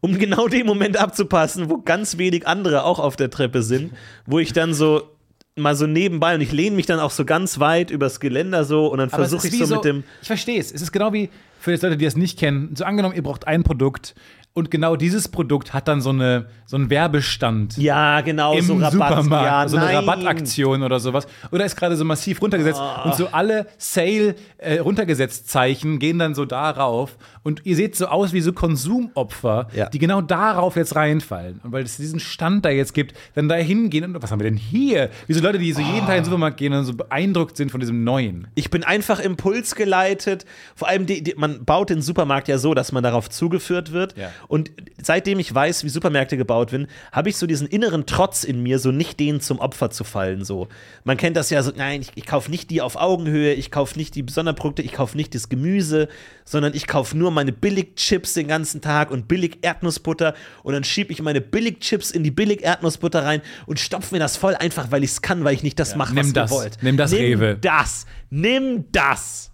um 0.00 0.18
genau 0.18 0.48
den 0.48 0.66
Moment 0.66 0.96
abzupassen, 0.96 1.70
wo 1.70 1.78
ganz 1.78 2.18
wenig 2.18 2.46
andere 2.46 2.84
auch 2.84 2.98
auf 2.98 3.16
der 3.16 3.30
Treppe 3.30 3.62
sind, 3.62 3.92
wo 4.26 4.38
ich 4.38 4.52
dann 4.52 4.74
so 4.74 5.13
mal 5.56 5.76
so 5.76 5.86
nebenbei 5.86 6.34
und 6.34 6.40
ich 6.40 6.50
lehne 6.50 6.74
mich 6.74 6.86
dann 6.86 6.98
auch 6.98 7.12
so 7.12 7.24
ganz 7.24 7.60
weit 7.60 7.90
übers 7.90 8.18
Geländer 8.18 8.64
so 8.64 8.88
und 8.88 8.98
dann 8.98 9.10
versuche 9.10 9.46
ich 9.46 9.56
so, 9.56 9.64
so, 9.66 9.76
mit 9.76 9.84
dem. 9.84 10.04
Ich 10.20 10.26
verstehe 10.26 10.58
es. 10.58 10.72
Es 10.72 10.82
ist 10.82 10.92
genau 10.92 11.12
wie 11.12 11.30
für 11.60 11.72
die 11.72 11.80
Leute, 11.80 11.96
die 11.96 12.04
das 12.04 12.16
nicht 12.16 12.38
kennen. 12.38 12.74
So 12.74 12.84
angenommen, 12.84 13.14
ihr 13.14 13.22
braucht 13.22 13.46
ein 13.46 13.62
Produkt, 13.62 14.14
Und 14.56 14.70
genau 14.70 14.94
dieses 14.94 15.26
Produkt 15.26 15.74
hat 15.74 15.88
dann 15.88 16.00
so, 16.00 16.10
eine, 16.10 16.46
so 16.64 16.76
einen 16.76 16.88
Werbestand. 16.88 17.76
Ja, 17.76 18.20
genau, 18.20 18.54
Im 18.56 18.64
so 18.64 18.74
Rabatt. 18.74 18.92
Supermarkt, 18.92 19.46
Ja, 19.46 19.68
so 19.68 19.76
eine 19.76 19.86
nein. 19.86 19.96
Rabattaktion 19.96 20.84
oder 20.84 21.00
sowas. 21.00 21.26
Oder 21.50 21.64
ist 21.64 21.74
gerade 21.74 21.96
so 21.96 22.04
massiv 22.04 22.40
runtergesetzt. 22.40 22.80
Und 23.04 23.16
so 23.16 23.26
alle 23.32 23.66
Sale 23.78 24.36
äh, 24.58 24.78
runtergesetzt 24.78 25.48
Zeichen 25.50 25.98
gehen 25.98 26.20
dann 26.20 26.36
so 26.36 26.44
darauf. 26.44 27.18
Und 27.42 27.62
ihr 27.66 27.74
seht 27.74 27.96
so 27.96 28.06
aus 28.06 28.32
wie 28.32 28.40
so 28.40 28.52
Konsumopfer, 28.52 29.66
Ja. 29.74 29.88
die 29.88 29.98
genau 29.98 30.20
darauf 30.20 30.76
jetzt 30.76 30.94
reinfallen. 30.94 31.60
Und 31.64 31.72
weil 31.72 31.82
es 31.82 31.96
diesen 31.96 32.20
Stand 32.20 32.64
da 32.64 32.70
jetzt 32.70 32.94
gibt, 32.94 33.14
dann 33.34 33.48
da 33.48 33.56
hingehen 33.56 34.04
und 34.04 34.22
was 34.22 34.30
haben 34.30 34.38
wir 34.38 34.44
denn 34.48 34.56
hier? 34.56 35.10
Wie 35.26 35.32
so 35.34 35.42
Leute, 35.42 35.58
die 35.58 35.72
so 35.72 35.80
jeden 35.80 36.06
Tag 36.06 36.10
in 36.10 36.20
den 36.20 36.24
Supermarkt 36.26 36.58
gehen 36.58 36.72
und 36.72 36.84
so 36.84 36.94
beeindruckt 36.94 37.56
sind 37.56 37.72
von 37.72 37.80
diesem 37.80 38.04
Neuen. 38.04 38.46
Ich 38.54 38.70
bin 38.70 38.84
einfach 38.84 39.18
impulsgeleitet. 39.18 40.44
Vor 40.76 40.86
allem, 40.86 41.06
die, 41.06 41.24
die, 41.24 41.34
man 41.36 41.64
baut 41.64 41.90
den 41.90 42.02
Supermarkt 42.02 42.46
ja 42.46 42.56
so, 42.58 42.72
dass 42.74 42.92
man 42.92 43.02
darauf 43.02 43.28
zugeführt 43.28 43.90
wird. 43.90 44.16
Ja. 44.16 44.28
Und 44.48 44.70
seitdem 45.00 45.38
ich 45.38 45.54
weiß, 45.54 45.84
wie 45.84 45.88
Supermärkte 45.88 46.36
gebaut 46.36 46.72
werden, 46.72 46.86
habe 47.12 47.28
ich 47.28 47.36
so 47.36 47.46
diesen 47.46 47.66
inneren 47.66 48.06
Trotz 48.06 48.44
in 48.44 48.62
mir, 48.62 48.78
so 48.78 48.90
nicht 48.90 49.20
denen 49.20 49.40
zum 49.40 49.58
Opfer 49.58 49.90
zu 49.90 50.04
fallen. 50.04 50.44
So. 50.44 50.68
Man 51.04 51.16
kennt 51.16 51.36
das 51.36 51.50
ja 51.50 51.62
so, 51.62 51.72
nein, 51.74 52.02
ich, 52.02 52.12
ich 52.14 52.26
kaufe 52.26 52.50
nicht 52.50 52.70
die 52.70 52.80
auf 52.80 52.96
Augenhöhe, 52.96 53.52
ich 53.54 53.70
kaufe 53.70 53.98
nicht 53.98 54.14
die 54.14 54.24
Sonderprodukte, 54.28 54.82
ich 54.82 54.92
kaufe 54.92 55.16
nicht 55.16 55.34
das 55.34 55.48
Gemüse, 55.48 56.08
sondern 56.44 56.74
ich 56.74 56.86
kaufe 56.86 57.16
nur 57.16 57.30
meine 57.30 57.52
Billig-Chips 57.52 58.34
den 58.34 58.48
ganzen 58.48 58.80
Tag 58.80 59.10
und 59.10 59.28
Billig-Erdnussbutter 59.28 60.34
und 60.62 60.72
dann 60.74 60.84
schiebe 60.84 61.12
ich 61.12 61.22
meine 61.22 61.40
Billig-Chips 61.40 62.10
in 62.10 62.22
die 62.22 62.30
Billig-Erdnussbutter 62.30 63.24
rein 63.24 63.42
und 63.66 63.80
stopfe 63.80 64.14
mir 64.14 64.18
das 64.18 64.36
voll 64.36 64.54
einfach, 64.54 64.90
weil 64.90 65.04
ich 65.04 65.10
es 65.10 65.22
kann, 65.22 65.44
weil 65.44 65.54
ich 65.54 65.62
nicht 65.62 65.78
das 65.78 65.96
mache, 65.96 66.14
nimm 66.14 66.26
was 66.26 66.32
das. 66.32 66.50
ihr 66.50 66.56
wollt. 66.56 66.78
Nimm 66.82 66.96
das, 66.96 67.10
Nimm 67.12 67.20
Rewe. 67.20 67.58
das. 67.60 68.06
Nimm 68.30 68.84
das. 68.92 69.50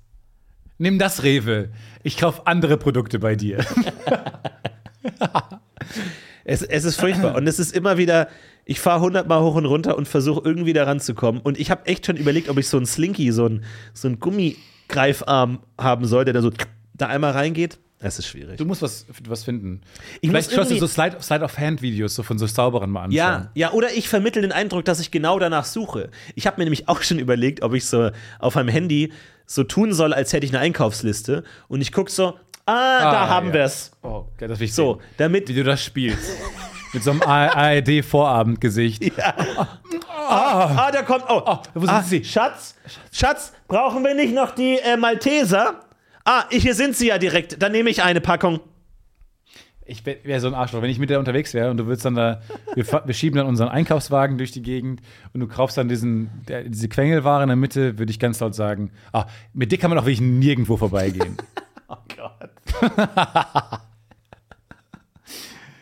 Nimm 0.78 0.99
das, 0.99 1.22
Rewe. 1.22 1.68
Ich 2.03 2.16
kaufe 2.16 2.47
andere 2.47 2.76
Produkte 2.78 3.18
bei 3.18 3.36
dir. 3.36 3.64
Es, 6.44 6.62
es 6.62 6.84
ist 6.84 6.98
furchtbar. 6.98 7.36
Und 7.36 7.46
es 7.46 7.59
ist 7.59 7.76
immer 7.76 7.98
wieder, 7.98 8.28
ich 8.64 8.80
fahre 8.80 9.01
hundertmal 9.03 9.42
hoch 9.42 9.57
und 9.57 9.66
runter 9.66 9.96
und 9.96 10.09
versuche 10.09 10.40
irgendwie 10.44 10.72
da 10.72 10.84
ranzukommen. 10.84 11.40
Und 11.42 11.61
ich 11.61 11.70
habe 11.70 11.86
echt 11.86 12.07
schon 12.07 12.16
überlegt, 12.16 12.48
ob 12.48 12.57
ich 12.59 12.66
so 12.68 12.76
einen 12.78 12.86
Slinky, 12.86 13.30
so 13.30 13.44
einen, 13.44 13.64
so 13.92 14.09
einen 14.09 14.18
Gummigreifarm 14.18 15.61
haben 15.78 16.07
soll, 16.07 16.24
der 16.24 16.34
da 16.34 16.42
so 16.42 16.51
da 16.94 17.07
einmal 17.07 17.32
reingeht. 17.32 17.78
Es 18.03 18.18
ist 18.18 18.26
schwierig. 18.28 18.57
Du 18.57 18.64
musst 18.64 18.80
was, 18.80 19.05
was 19.28 19.44
finden. 19.44 19.82
Ich 20.22 20.30
Vielleicht 20.30 20.53
schaust 20.53 20.70
du 20.70 20.78
so 20.78 20.86
Slide- 20.86 21.18
Slide-of-Hand-Videos 21.20 22.14
so 22.14 22.22
von 22.22 22.38
so 22.38 22.46
Zauberern 22.46 22.88
mal 22.90 23.01
anschauen. 23.05 23.14
Ja, 23.16 23.51
ja, 23.55 23.72
oder 23.72 23.92
ich 23.92 24.09
vermittle 24.09 24.40
den 24.40 24.53
Eindruck, 24.53 24.86
dass 24.86 25.01
ich 25.01 25.11
genau 25.11 25.38
danach 25.38 25.66
suche. 25.66 26.09
Ich 26.34 26.46
habe 26.46 26.57
mir 26.59 26.64
nämlich 26.64 26.88
auch 26.88 27.03
schon 27.03 27.18
überlegt, 27.18 27.62
ob 27.62 27.74
ich 27.74 27.84
so 27.84 28.11
auf 28.38 28.55
meinem 28.55 28.68
Handy 28.70 29.12
so 29.44 29.64
tun 29.64 29.92
soll, 29.92 30.14
als 30.14 30.32
hätte 30.32 30.46
ich 30.46 30.53
eine 30.53 30.61
Einkaufsliste. 30.61 31.44
Und 31.68 31.82
ich 31.82 31.92
gucke 31.92 32.11
so, 32.11 32.38
ah, 32.66 33.11
da 33.11 33.28
haben 33.28 33.48
ja. 33.48 33.54
wir's. 33.54 33.90
Oh, 34.02 34.26
okay, 34.34 34.46
das 34.46 34.58
will 34.58 34.66
ich 34.66 34.74
So, 34.74 34.94
sehen. 34.94 35.02
damit 35.16 35.48
Wie 35.48 35.54
du 35.54 35.64
das 35.64 35.82
spielst. 35.82 36.36
Mit 36.92 37.04
so 37.04 37.12
einem 37.12 37.22
ARD-Vorabendgesicht. 37.22 39.12
Ah, 40.32 40.92
da 40.92 41.02
kommt. 41.02 41.24
Oh, 41.28 41.58
wo 41.74 41.80
sind 41.80 41.90
ah, 41.90 42.02
sie? 42.02 42.22
Schatz, 42.22 42.76
Schatz, 43.11 43.52
brauchen 43.66 44.04
wir 44.04 44.14
nicht 44.14 44.32
noch 44.32 44.54
die 44.54 44.78
äh, 44.78 44.96
Malteser? 44.96 45.80
Ah, 46.24 46.44
hier 46.50 46.74
sind 46.74 46.96
sie 46.96 47.08
ja 47.08 47.18
direkt. 47.18 47.61
Dann 47.61 47.72
nehme 47.72 47.90
ich 47.90 48.04
eine 48.04 48.20
Packung. 48.20 48.61
Ich 49.84 50.06
wäre 50.06 50.38
so 50.38 50.46
ein 50.46 50.54
Arschloch, 50.54 50.82
wenn 50.82 50.90
ich 50.90 51.00
mit 51.00 51.11
dir 51.11 51.18
unterwegs 51.18 51.52
wäre 51.52 51.68
und 51.68 51.78
du 51.78 51.86
würdest 51.86 52.04
dann 52.04 52.14
da, 52.14 52.40
wir, 52.76 52.86
wir 52.86 53.14
schieben 53.14 53.38
dann 53.38 53.48
unseren 53.48 53.70
Einkaufswagen 53.70 54.38
durch 54.38 54.52
die 54.52 54.62
Gegend 54.62 55.00
und 55.32 55.40
du 55.40 55.48
kaufst 55.48 55.76
dann 55.78 55.88
diesen, 55.88 56.30
der, 56.46 56.62
diese 56.62 56.88
Quengelware 56.88 57.42
in 57.42 57.48
der 57.48 57.56
Mitte, 57.56 57.98
würde 57.98 58.12
ich 58.12 58.20
ganz 58.20 58.38
laut 58.38 58.54
sagen, 58.54 58.92
ah, 59.12 59.26
mit 59.52 59.72
dir 59.72 59.78
kann 59.78 59.90
man 59.90 59.98
auch 59.98 60.04
wirklich 60.04 60.20
nirgendwo 60.20 60.76
vorbeigehen. 60.76 61.36
Oh 61.91 61.97
Gott. 62.16 62.51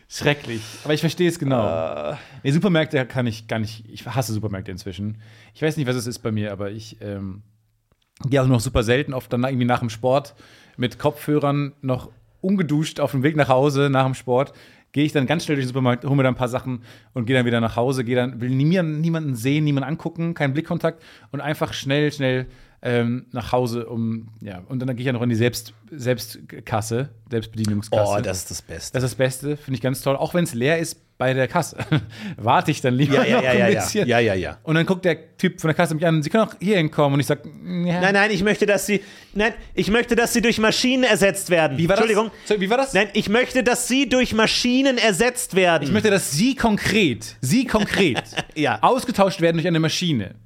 Schrecklich. 0.08 0.62
Aber 0.84 0.94
ich 0.94 1.00
verstehe 1.00 1.28
es 1.28 1.38
genau. 1.38 2.16
Nee, 2.42 2.50
Supermärkte 2.50 3.04
kann 3.04 3.26
ich 3.26 3.46
gar 3.46 3.58
nicht. 3.58 3.84
Ich 3.90 4.06
hasse 4.06 4.32
Supermärkte 4.32 4.70
inzwischen. 4.70 5.20
Ich 5.54 5.60
weiß 5.60 5.76
nicht, 5.76 5.86
was 5.86 5.96
es 5.96 6.06
ist 6.06 6.20
bei 6.20 6.32
mir, 6.32 6.50
aber 6.50 6.70
ich 6.70 6.96
ähm, 7.02 7.42
gehe 8.24 8.42
auch 8.42 8.46
noch 8.46 8.60
super 8.60 8.82
selten, 8.82 9.12
oft 9.12 9.30
dann 9.30 9.44
irgendwie 9.44 9.66
nach 9.66 9.80
dem 9.80 9.90
Sport 9.90 10.34
mit 10.78 10.98
Kopfhörern 10.98 11.74
noch 11.82 12.10
ungeduscht 12.40 13.00
auf 13.00 13.10
dem 13.10 13.22
Weg 13.22 13.36
nach 13.36 13.48
Hause 13.48 13.90
nach 13.90 14.06
dem 14.06 14.14
Sport. 14.14 14.54
Gehe 14.92 15.04
ich 15.04 15.12
dann 15.12 15.26
ganz 15.26 15.44
schnell 15.44 15.56
durch 15.56 15.66
den 15.66 15.68
Supermarkt, 15.68 16.06
hole 16.06 16.16
mir 16.16 16.22
dann 16.22 16.34
ein 16.34 16.38
paar 16.38 16.48
Sachen 16.48 16.82
und 17.12 17.26
gehe 17.26 17.36
dann 17.36 17.44
wieder 17.44 17.60
nach 17.60 17.76
Hause, 17.76 18.02
gehe 18.02 18.16
dann, 18.16 18.40
will 18.40 18.48
niemanden, 18.48 19.02
niemanden 19.02 19.34
sehen, 19.34 19.64
niemanden 19.64 19.90
angucken, 19.90 20.32
keinen 20.32 20.54
Blickkontakt 20.54 21.02
und 21.32 21.42
einfach 21.42 21.74
schnell, 21.74 22.10
schnell 22.10 22.46
ähm, 22.80 23.26
nach 23.32 23.52
Hause, 23.52 23.86
um, 23.86 24.28
ja, 24.40 24.62
und 24.68 24.78
dann 24.80 24.88
gehe 24.90 25.00
ich 25.00 25.06
ja 25.06 25.12
noch 25.12 25.22
in 25.22 25.28
die 25.28 25.34
Selbst, 25.34 25.72
Selbstkasse, 25.90 27.08
Selbstbedienungskasse. 27.30 28.12
Oh, 28.18 28.20
das 28.22 28.38
ist 28.38 28.50
das 28.50 28.62
Beste. 28.62 28.92
Das 28.92 29.02
ist 29.02 29.10
das 29.12 29.16
Beste, 29.16 29.56
finde 29.56 29.76
ich 29.76 29.80
ganz 29.80 30.00
toll. 30.02 30.16
Auch 30.16 30.34
wenn 30.34 30.44
es 30.44 30.54
leer 30.54 30.78
ist 30.78 30.96
bei 31.18 31.34
der 31.34 31.48
Kasse. 31.48 31.76
Warte 32.36 32.70
ich 32.70 32.80
dann 32.80 32.94
lieber 32.94 33.16
Ja, 33.16 33.24
ja, 33.24 33.36
noch 33.38 33.42
ja, 33.42 33.50
ein 33.50 33.58
ja, 33.58 33.68
ja. 33.68 33.80
bisschen. 33.80 34.08
Ja, 34.08 34.18
ja, 34.20 34.34
ja. 34.34 34.58
Und 34.62 34.76
dann 34.76 34.86
guckt 34.86 35.04
der 35.04 35.36
Typ 35.36 35.60
von 35.60 35.68
der 35.68 35.74
Kasse 35.74 35.94
mich 35.96 36.06
an, 36.06 36.22
Sie 36.22 36.30
können 36.30 36.44
auch 36.44 36.54
hier 36.60 36.76
hinkommen. 36.76 37.14
Und 37.14 37.20
ich 37.20 37.26
sage, 37.26 37.42
Nein, 37.60 38.14
nein, 38.14 38.30
ich 38.30 38.44
möchte, 38.44 38.66
dass 38.66 38.86
sie. 38.86 39.00
Nein, 39.34 39.52
ich 39.74 39.90
möchte, 39.90 40.14
dass 40.14 40.32
sie 40.32 40.40
durch 40.40 40.58
Maschinen 40.58 41.02
ersetzt 41.02 41.50
werden. 41.50 41.76
Wie 41.78 41.88
war 41.88 41.96
das? 41.96 42.04
Entschuldigung. 42.04 42.30
So, 42.44 42.60
wie 42.60 42.70
war 42.70 42.76
das? 42.76 42.92
Nein, 42.94 43.08
ich 43.14 43.28
möchte, 43.28 43.64
dass 43.64 43.88
sie 43.88 44.08
durch 44.08 44.32
Maschinen 44.34 44.98
ersetzt 44.98 45.56
werden. 45.56 45.82
Ich 45.84 45.92
möchte, 45.92 46.10
dass 46.10 46.30
Sie 46.30 46.54
konkret, 46.54 47.36
Sie 47.40 47.66
konkret 47.66 48.22
Ja. 48.54 48.78
ausgetauscht 48.82 49.40
werden 49.40 49.56
durch 49.56 49.66
eine 49.66 49.80
Maschine. 49.80 50.36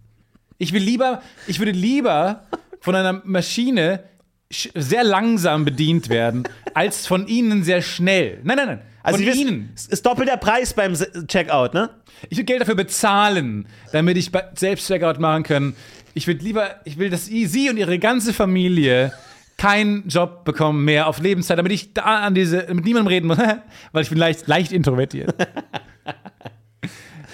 Ich 0.63 0.73
will 0.73 0.83
lieber, 0.83 1.23
ich 1.49 1.59
würde 1.59 1.73
lieber 1.73 2.45
von 2.81 2.95
einer 2.95 3.21
Maschine 3.25 4.05
sch- 4.53 4.71
sehr 4.81 5.03
langsam 5.03 5.65
bedient 5.65 6.09
werden, 6.09 6.45
als 6.73 7.05
von 7.09 7.27
Ihnen 7.27 7.65
sehr 7.65 7.83
schnell. 7.83 8.39
Nein, 8.45 8.57
nein, 8.59 8.67
nein. 8.67 8.79
Von 8.79 9.15
also, 9.15 9.27
wissen, 9.27 9.41
Ihnen. 9.49 9.73
es 9.75 9.87
ist 9.89 10.07
doppelter 10.07 10.37
Preis 10.37 10.73
beim 10.73 10.95
Checkout, 11.27 11.75
ne? 11.75 11.91
Ich 12.31 12.39
will 12.39 12.45
Geld 12.45 12.61
dafür 12.61 12.77
bezahlen, 12.77 13.67
damit 13.91 14.17
ich 14.17 14.31
selbst 14.55 14.87
Checkout 14.87 15.19
machen 15.19 15.43
kann. 15.43 15.75
Ich 16.15 16.29
will 16.29 16.37
lieber, 16.37 16.77
ich 16.85 16.97
will, 16.97 17.11
dass 17.11 17.27
Sie, 17.27 17.47
Sie 17.47 17.69
und 17.69 17.77
Ihre 17.77 17.99
ganze 17.99 18.33
Familie 18.33 19.13
keinen 19.57 20.07
Job 20.07 20.45
bekommen 20.45 20.85
mehr 20.85 21.09
auf 21.09 21.19
Lebenszeit, 21.19 21.59
damit 21.59 21.73
ich 21.73 21.93
da 21.93 22.03
an 22.21 22.37
diese, 22.37 22.73
mit 22.73 22.85
niemandem 22.85 23.09
reden 23.09 23.27
muss, 23.27 23.39
weil 23.93 24.03
ich 24.05 24.11
bin 24.11 24.19
leicht, 24.19 24.47
leicht 24.47 24.71
introvertiert. 24.71 25.35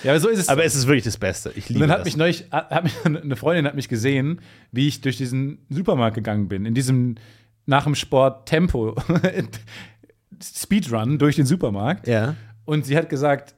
ja, 0.04 0.12
aber 0.12 0.20
so 0.20 0.28
ist 0.28 0.38
es. 0.38 0.48
Aber 0.48 0.64
es 0.64 0.74
ist 0.74 0.86
wirklich 0.86 1.04
das 1.04 1.16
Beste. 1.16 1.50
Ich 1.54 1.64
und 1.68 1.74
liebe 1.76 1.80
dann 1.80 1.90
hat 1.90 1.98
das. 2.00 2.04
mich 2.06 2.16
neulich, 2.16 2.44
hat 2.50 2.84
mich, 2.84 2.92
eine 3.04 3.36
Freundin 3.36 3.66
hat 3.66 3.74
mich 3.74 3.88
gesehen, 3.88 4.40
wie 4.72 4.88
ich 4.88 5.00
durch 5.00 5.16
diesen 5.16 5.58
Supermarkt 5.70 6.14
gegangen 6.14 6.48
bin, 6.48 6.64
in 6.66 6.74
diesem 6.74 7.16
nach 7.66 7.84
dem 7.84 7.94
Sport 7.94 8.48
Tempo 8.48 8.94
Speedrun 10.42 11.18
durch 11.18 11.36
den 11.36 11.46
Supermarkt. 11.46 12.06
ja. 12.06 12.34
Und 12.64 12.84
sie 12.84 12.98
hat 12.98 13.08
gesagt, 13.08 13.54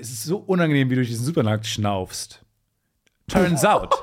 es 0.00 0.10
ist 0.10 0.24
so 0.24 0.38
unangenehm, 0.38 0.88
wie 0.88 0.94
du 0.94 1.00
durch 1.02 1.08
diesen 1.08 1.26
Supermarkt 1.26 1.66
schnaufst. 1.66 2.40
Turns 3.28 3.66
out. 3.66 3.94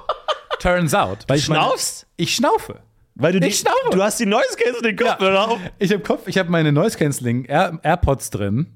Turns 0.60 0.94
out. 0.94 1.20
Weil 1.28 1.40
ich 1.40 1.50
meine- 1.50 1.62
schnaufst? 1.62 2.06
ich 2.18 2.36
schnaufe. 2.36 2.80
Weil 3.16 3.32
du 3.34 3.40
Ich 3.40 3.46
die, 3.56 3.60
schnaufe. 3.62 3.90
Du 3.98 4.04
hast 4.04 4.20
die 4.20 4.28
Noise 4.28 4.56
Canceling 4.56 4.96
Kopfhörer 4.96 5.48
auf. 5.50 5.60
Ich 5.80 5.92
habe 5.92 6.04
Kopf, 6.04 6.28
ich 6.28 6.38
habe 6.38 6.52
meine 6.52 6.72
Noise 6.72 6.98
Cancelling 7.00 7.46
Air, 7.46 7.80
AirPods 7.82 8.30
drin 8.30 8.68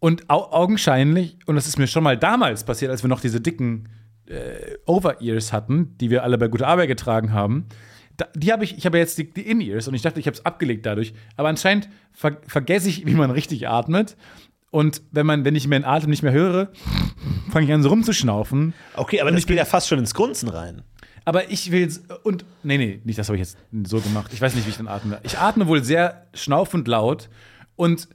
und 0.00 0.30
au 0.30 0.52
augenscheinlich 0.52 1.38
und 1.46 1.56
das 1.56 1.66
ist 1.66 1.78
mir 1.78 1.86
schon 1.86 2.04
mal 2.04 2.16
damals 2.16 2.64
passiert, 2.64 2.90
als 2.90 3.02
wir 3.02 3.08
noch 3.08 3.20
diese 3.20 3.40
dicken 3.40 3.88
äh, 4.26 4.76
Over-Ears 4.86 5.52
hatten, 5.52 5.96
die 5.98 6.10
wir 6.10 6.22
alle 6.22 6.38
bei 6.38 6.48
guter 6.48 6.68
Arbeit 6.68 6.88
getragen 6.88 7.32
haben. 7.32 7.66
Da, 8.16 8.26
die 8.34 8.52
habe 8.52 8.64
ich, 8.64 8.76
ich 8.76 8.86
habe 8.86 8.98
jetzt 8.98 9.18
die, 9.18 9.30
die 9.30 9.48
In-Ears 9.48 9.88
und 9.88 9.94
ich 9.94 10.02
dachte, 10.02 10.20
ich 10.20 10.26
habe 10.26 10.36
es 10.36 10.44
abgelegt 10.44 10.86
dadurch. 10.86 11.14
Aber 11.36 11.48
anscheinend 11.48 11.88
ver 12.12 12.38
vergesse 12.46 12.88
ich, 12.88 13.06
wie 13.06 13.14
man 13.14 13.30
richtig 13.30 13.68
atmet. 13.68 14.16
Und 14.70 15.02
wenn 15.12 15.24
man, 15.24 15.44
wenn 15.44 15.56
ich 15.56 15.66
meinen 15.66 15.84
Atem 15.84 16.10
nicht 16.10 16.22
mehr 16.22 16.32
höre, 16.32 16.70
fange 17.50 17.66
ich 17.66 17.72
an 17.72 17.82
so 17.82 17.88
rumzuschnaufen. 17.88 18.74
Okay, 18.96 19.20
aber 19.20 19.30
das 19.30 19.46
geht 19.46 19.56
ja 19.56 19.64
fast 19.64 19.88
schon 19.88 19.98
ins 19.98 20.14
Grunzen 20.14 20.48
rein. 20.48 20.82
Aber 21.24 21.50
ich 21.50 21.70
will 21.70 21.90
und 22.22 22.44
nee, 22.62 22.78
nee, 22.78 23.00
nicht 23.04 23.18
das 23.18 23.28
habe 23.28 23.36
ich 23.36 23.40
jetzt 23.40 23.58
so 23.84 24.00
gemacht. 24.00 24.32
Ich 24.32 24.40
weiß 24.40 24.54
nicht, 24.54 24.66
wie 24.66 24.70
ich 24.70 24.76
dann 24.76 24.88
atme. 24.88 25.20
Ich 25.22 25.38
atme 25.38 25.66
wohl 25.66 25.84
sehr 25.84 26.26
schnaufend 26.34 26.88
laut 26.88 27.28
und 27.76 28.08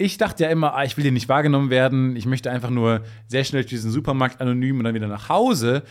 ich 0.00 0.16
dachte 0.16 0.44
ja 0.44 0.50
immer, 0.50 0.74
ah, 0.74 0.84
ich 0.84 0.96
will 0.96 1.02
hier 1.02 1.12
nicht 1.12 1.28
wahrgenommen 1.28 1.68
werden. 1.68 2.16
Ich 2.16 2.24
möchte 2.24 2.50
einfach 2.50 2.70
nur 2.70 3.02
sehr 3.28 3.44
schnell 3.44 3.62
durch 3.62 3.70
diesen 3.70 3.90
Supermarkt 3.90 4.40
anonym 4.40 4.78
und 4.78 4.84
dann 4.84 4.94
wieder 4.94 5.08
nach 5.08 5.28
Hause. 5.28 5.82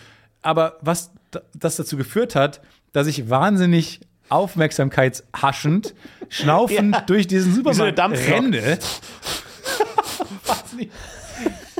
Aber 0.41 0.78
was 0.82 1.12
das 1.53 1.76
dazu 1.76 1.95
geführt 1.95 2.34
hat, 2.36 2.60
dass 2.91 3.05
ich 3.05 3.30
wahnsinnig 3.30 3.99
aufmerksamkeitshaschend, 4.30 5.93
schnaufend 6.30 6.95
Ja. 6.95 7.01
durch 7.01 7.28
diesen 7.28 7.51
so 7.53 7.57
Supermarkt 7.62 7.99
Dampflok. 7.99 8.36
renne. 8.36 8.80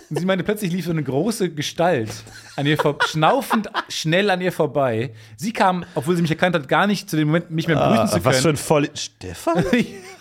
Und 0.10 0.18
sie 0.18 0.26
meinte, 0.26 0.44
plötzlich 0.44 0.72
lief 0.72 0.86
so 0.86 0.92
eine 0.92 1.04
große 1.04 1.52
Gestalt 1.52 2.10
an 2.56 2.66
ihr 2.66 2.78
vor 2.78 2.98
schnaufend 3.06 3.70
schnell 3.90 4.32
an 4.32 4.42
ihr 4.42 4.52
vorbei. 4.52 5.14
Sie 5.38 5.54
kam, 5.54 5.86
obwohl 5.94 6.16
sie 6.16 6.24
mich 6.24 6.32
erkannt 6.32 6.56
hat, 6.56 6.68
gar 6.68 6.88
nicht 6.88 7.10
zu 7.10 7.16
dem 7.16 7.28
Moment, 7.28 7.52
mich 7.52 7.68
mehr 7.68 7.76
begrüßen 7.78 8.08
zu 8.08 8.14
können. 8.14 8.26
Ah, 8.26 8.30
was 8.30 8.42
für 8.42 8.50
ein 8.50 8.58
voll. 8.58 8.90
Stefan? 8.96 9.64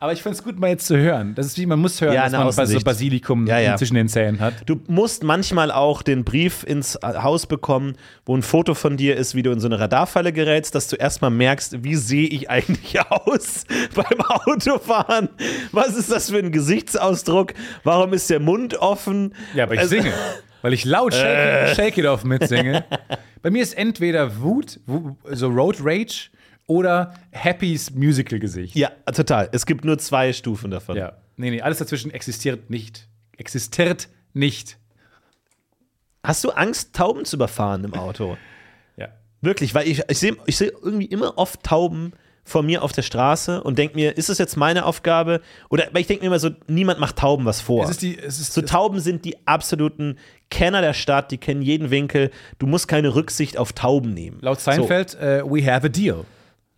Aber 0.00 0.12
ich 0.12 0.22
finde 0.22 0.38
es 0.38 0.44
gut, 0.44 0.60
mal 0.60 0.68
jetzt 0.68 0.86
zu 0.86 0.96
hören. 0.96 1.34
Das 1.34 1.46
ist 1.46 1.58
wie, 1.58 1.66
man 1.66 1.80
muss 1.80 2.00
hören, 2.00 2.14
Ja, 2.14 2.22
dass 2.24 2.32
man 2.32 2.42
bei 2.46 2.50
so 2.52 2.60
Außensicht. 2.62 2.84
Basilikum 2.84 3.46
Ja, 3.48 3.58
ja. 3.58 3.76
zwischen 3.76 3.94
den 3.96 4.08
Zähnen 4.08 4.38
hat. 4.38 4.54
Du 4.66 4.80
musst 4.86 5.24
manchmal 5.24 5.72
auch 5.72 6.02
den 6.02 6.22
Brief 6.24 6.62
ins 6.62 6.96
Haus 7.02 7.46
bekommen, 7.46 7.94
wo 8.24 8.36
ein 8.36 8.42
Foto 8.42 8.74
von 8.74 8.96
dir 8.96 9.16
ist, 9.16 9.34
wie 9.34 9.42
du 9.42 9.50
in 9.50 9.58
so 9.58 9.66
eine 9.66 9.80
Radarfalle 9.80 10.32
gerätst, 10.32 10.76
dass 10.76 10.86
du 10.86 10.94
erstmal 10.94 11.32
merkst, 11.32 11.82
wie 11.82 11.96
sehe 11.96 12.28
ich 12.28 12.48
eigentlich 12.48 13.00
aus 13.10 13.64
beim 13.96 14.20
Autofahren? 14.20 15.30
Was 15.72 15.96
ist 15.96 16.12
das 16.12 16.30
für 16.30 16.38
ein 16.38 16.52
Gesichtsausdruck? 16.52 17.54
Warum 17.82 18.12
ist 18.12 18.30
der 18.30 18.38
Mund 18.40 18.76
offen? 18.78 19.34
Ja, 19.54 19.64
aber 19.64 19.74
ich 19.74 19.80
Also- 19.80 19.96
singe. 19.96 20.12
Weil 20.62 20.72
ich 20.72 20.84
laut 20.84 21.14
Shake, 21.14 21.74
Shake 21.76 21.98
It 21.98 22.06
Off 22.06 22.24
mitsinge. 22.24 22.84
Bei 23.42 23.50
mir 23.50 23.62
ist 23.62 23.78
entweder 23.78 24.40
Wut, 24.40 24.80
Wu- 24.86 25.14
so 25.30 25.46
Road 25.48 25.76
Rage 25.80 26.30
oder 26.68 27.14
Happys 27.32 27.90
Musical-Gesicht. 27.90 28.76
Ja, 28.76 28.90
total. 29.12 29.48
Es 29.50 29.66
gibt 29.66 29.84
nur 29.84 29.98
zwei 29.98 30.32
Stufen 30.32 30.70
davon. 30.70 30.96
Ja. 30.96 31.14
Nee, 31.36 31.50
nee, 31.50 31.60
alles 31.60 31.78
dazwischen 31.78 32.12
existiert 32.12 32.70
nicht. 32.70 33.08
Existiert 33.36 34.08
nicht. 34.34 34.78
Hast 36.22 36.44
du 36.44 36.50
Angst, 36.50 36.94
Tauben 36.94 37.24
zu 37.24 37.36
überfahren 37.36 37.84
im 37.84 37.94
Auto? 37.94 38.36
Ja. 38.96 39.08
Wirklich, 39.40 39.74
weil 39.74 39.88
ich, 39.88 40.02
ich 40.08 40.18
sehe 40.18 40.36
ich 40.46 40.56
seh 40.56 40.66
irgendwie 40.66 41.06
immer 41.06 41.38
oft 41.38 41.62
Tauben 41.62 42.12
vor 42.44 42.62
mir 42.62 42.82
auf 42.82 42.92
der 42.92 43.02
Straße 43.02 43.62
und 43.62 43.78
denke 43.78 43.94
mir, 43.94 44.16
ist 44.16 44.28
es 44.28 44.38
jetzt 44.38 44.56
meine 44.56 44.84
Aufgabe? 44.84 45.40
Oder 45.68 45.88
weil 45.92 46.00
ich 46.00 46.06
denke 46.06 46.22
mir 46.22 46.28
immer 46.28 46.38
so, 46.38 46.50
niemand 46.66 46.98
macht 46.98 47.16
Tauben 47.16 47.44
was 47.44 47.60
vor. 47.60 47.84
Es 47.84 47.90
ist 47.90 48.02
die, 48.02 48.18
es 48.18 48.40
ist 48.40 48.52
so 48.52 48.62
Tauben 48.62 49.00
sind 49.00 49.24
die 49.24 49.46
absoluten 49.46 50.18
Kenner 50.50 50.80
der 50.80 50.94
Stadt, 50.94 51.30
die 51.30 51.38
kennen 51.38 51.62
jeden 51.62 51.90
Winkel. 51.90 52.30
Du 52.58 52.66
musst 52.66 52.88
keine 52.88 53.14
Rücksicht 53.14 53.56
auf 53.56 53.72
Tauben 53.72 54.12
nehmen. 54.12 54.38
laut 54.40 54.60
Seinfeld, 54.60 55.14
äh, 55.14 55.42
we 55.44 55.64
have 55.64 55.86
a 55.86 55.88
deal. 55.88 56.24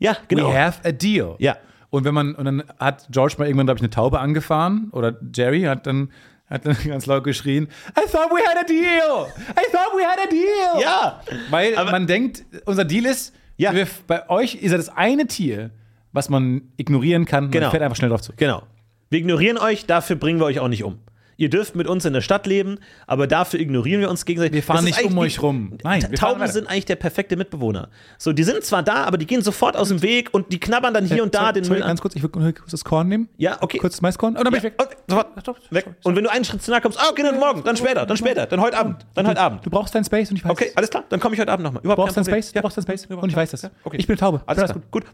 Ja, 0.00 0.16
genau. 0.28 0.50
We 0.52 0.58
have 0.58 0.80
a 0.86 0.90
deal. 0.92 1.36
Ja. 1.38 1.56
Und 1.90 2.04
wenn 2.04 2.14
man, 2.14 2.34
und 2.34 2.44
dann 2.44 2.62
hat 2.78 3.06
George 3.10 3.34
mal 3.38 3.46
irgendwann, 3.46 3.66
glaube 3.66 3.78
ich, 3.78 3.82
eine 3.82 3.90
Taube 3.90 4.18
angefahren 4.20 4.88
oder 4.92 5.16
Jerry 5.34 5.62
hat 5.62 5.86
dann, 5.86 6.10
hat 6.48 6.66
dann 6.66 6.76
ganz 6.84 7.06
laut 7.06 7.22
geschrien, 7.24 7.68
I 7.96 8.10
thought 8.10 8.30
we 8.30 8.40
had 8.44 8.56
a 8.58 8.64
deal! 8.64 9.26
I 9.50 9.72
thought 9.72 9.92
we 9.96 10.04
had 10.04 10.18
a 10.18 10.28
deal! 10.28 10.82
Ja. 10.82 11.20
Weil 11.50 11.76
Aber- 11.76 11.90
man 11.92 12.06
denkt, 12.06 12.44
unser 12.64 12.84
Deal 12.84 13.06
ist, 13.06 13.34
Ja. 13.56 13.72
wir, 13.74 13.86
bei 14.06 14.28
euch 14.28 14.56
ist 14.56 14.72
er 14.72 14.78
das 14.78 14.88
eine 14.88 15.26
Tier, 15.26 15.70
was 16.12 16.28
man 16.28 16.62
ignorieren 16.76 17.24
kann. 17.24 17.50
Genau. 17.50 17.66
Man 17.66 17.70
fährt 17.70 17.82
einfach 17.82 17.96
schnell 17.96 18.10
drauf 18.10 18.20
zu. 18.22 18.32
Genau. 18.36 18.62
Wir 19.10 19.18
ignorieren 19.20 19.58
euch, 19.58 19.86
dafür 19.86 20.16
bringen 20.16 20.38
wir 20.40 20.46
euch 20.46 20.60
auch 20.60 20.68
nicht 20.68 20.84
um. 20.84 20.98
Ihr 21.40 21.48
dürft 21.48 21.74
mit 21.74 21.86
uns 21.86 22.04
in 22.04 22.12
der 22.12 22.20
Stadt 22.20 22.46
leben, 22.46 22.76
aber 23.06 23.26
dafür 23.26 23.60
ignorieren 23.60 24.02
wir 24.02 24.10
uns 24.10 24.26
gegenseitig. 24.26 24.52
Wir 24.52 24.62
fahren 24.62 24.84
nicht 24.84 25.02
um 25.02 25.16
euch 25.16 25.40
rum. 25.40 25.78
Nein, 25.82 26.02
Tauben 26.14 26.46
sind 26.48 26.66
eigentlich 26.68 26.84
der 26.84 26.96
perfekte 26.96 27.34
Mitbewohner. 27.34 27.88
So, 28.18 28.34
die 28.34 28.42
sind 28.42 28.62
zwar 28.62 28.82
da, 28.82 29.04
aber 29.04 29.16
die 29.16 29.24
gehen 29.26 29.40
sofort 29.40 29.74
aus 29.74 29.88
dem 29.88 30.02
Weg 30.02 30.28
und 30.32 30.52
die 30.52 30.60
knabbern 30.60 30.92
dann 30.92 31.06
hier 31.06 31.22
und 31.22 31.34
da 31.34 31.52
den 31.52 31.62
Müll 31.62 31.68
Sorry, 31.68 31.80
an. 31.80 31.88
ganz 31.88 32.02
kurz, 32.02 32.14
ich 32.14 32.22
will 32.22 32.28
kurz 32.28 32.70
das 32.70 32.84
Korn 32.84 33.08
nehmen. 33.08 33.30
Ja, 33.38 33.56
okay. 33.62 33.78
Kurz 33.78 33.94
das 33.94 34.02
Maiskorn. 34.02 34.34
Oh, 34.38 34.42
dann 34.42 34.52
bin 34.52 34.58
ich 34.58 34.64
weg. 34.64 34.74
Und 34.78 34.88
sofort 35.08 35.72
weg. 35.72 35.86
Und 36.02 36.14
wenn 36.14 36.24
du 36.24 36.30
einen 36.30 36.44
Schritt 36.44 36.62
zu 36.62 36.70
nahe 36.72 36.82
kommst, 36.82 37.00
ah, 37.00 37.08
okay, 37.10 37.22
dann 37.22 37.38
morgen, 37.40 37.64
dann 37.64 37.74
später, 37.74 38.04
dann 38.04 38.18
später, 38.18 38.44
dann 38.44 38.60
heute 38.60 38.76
Abend, 38.76 39.06
dann 39.14 39.26
heute 39.26 39.40
Abend. 39.40 39.64
Du 39.64 39.70
brauchst 39.70 39.94
deinen 39.94 40.04
Space 40.04 40.30
und 40.30 40.36
ich 40.36 40.44
weiß 40.44 40.50
Okay, 40.52 40.66
es. 40.68 40.76
alles 40.76 40.90
klar, 40.90 41.04
dann 41.08 41.20
komme 41.20 41.34
ich 41.34 41.40
heute 41.40 41.52
Abend 41.52 41.64
nochmal. 41.64 41.80
Du 41.82 41.88
brauchst 41.88 42.18
deinen. 42.18 42.26
Space, 42.26 42.52
du 42.52 42.60
brauchst 42.60 42.76
deinen 42.76 42.82
Space 42.84 43.06
und 43.06 43.30
ich 43.30 43.36
weiß 43.36 43.50
das. 43.52 43.70
okay. 43.82 43.96
Ich 43.96 44.06
bin 44.06 44.18
Taube. 44.18 44.42
Alles 44.44 44.74
gut. 44.90 45.04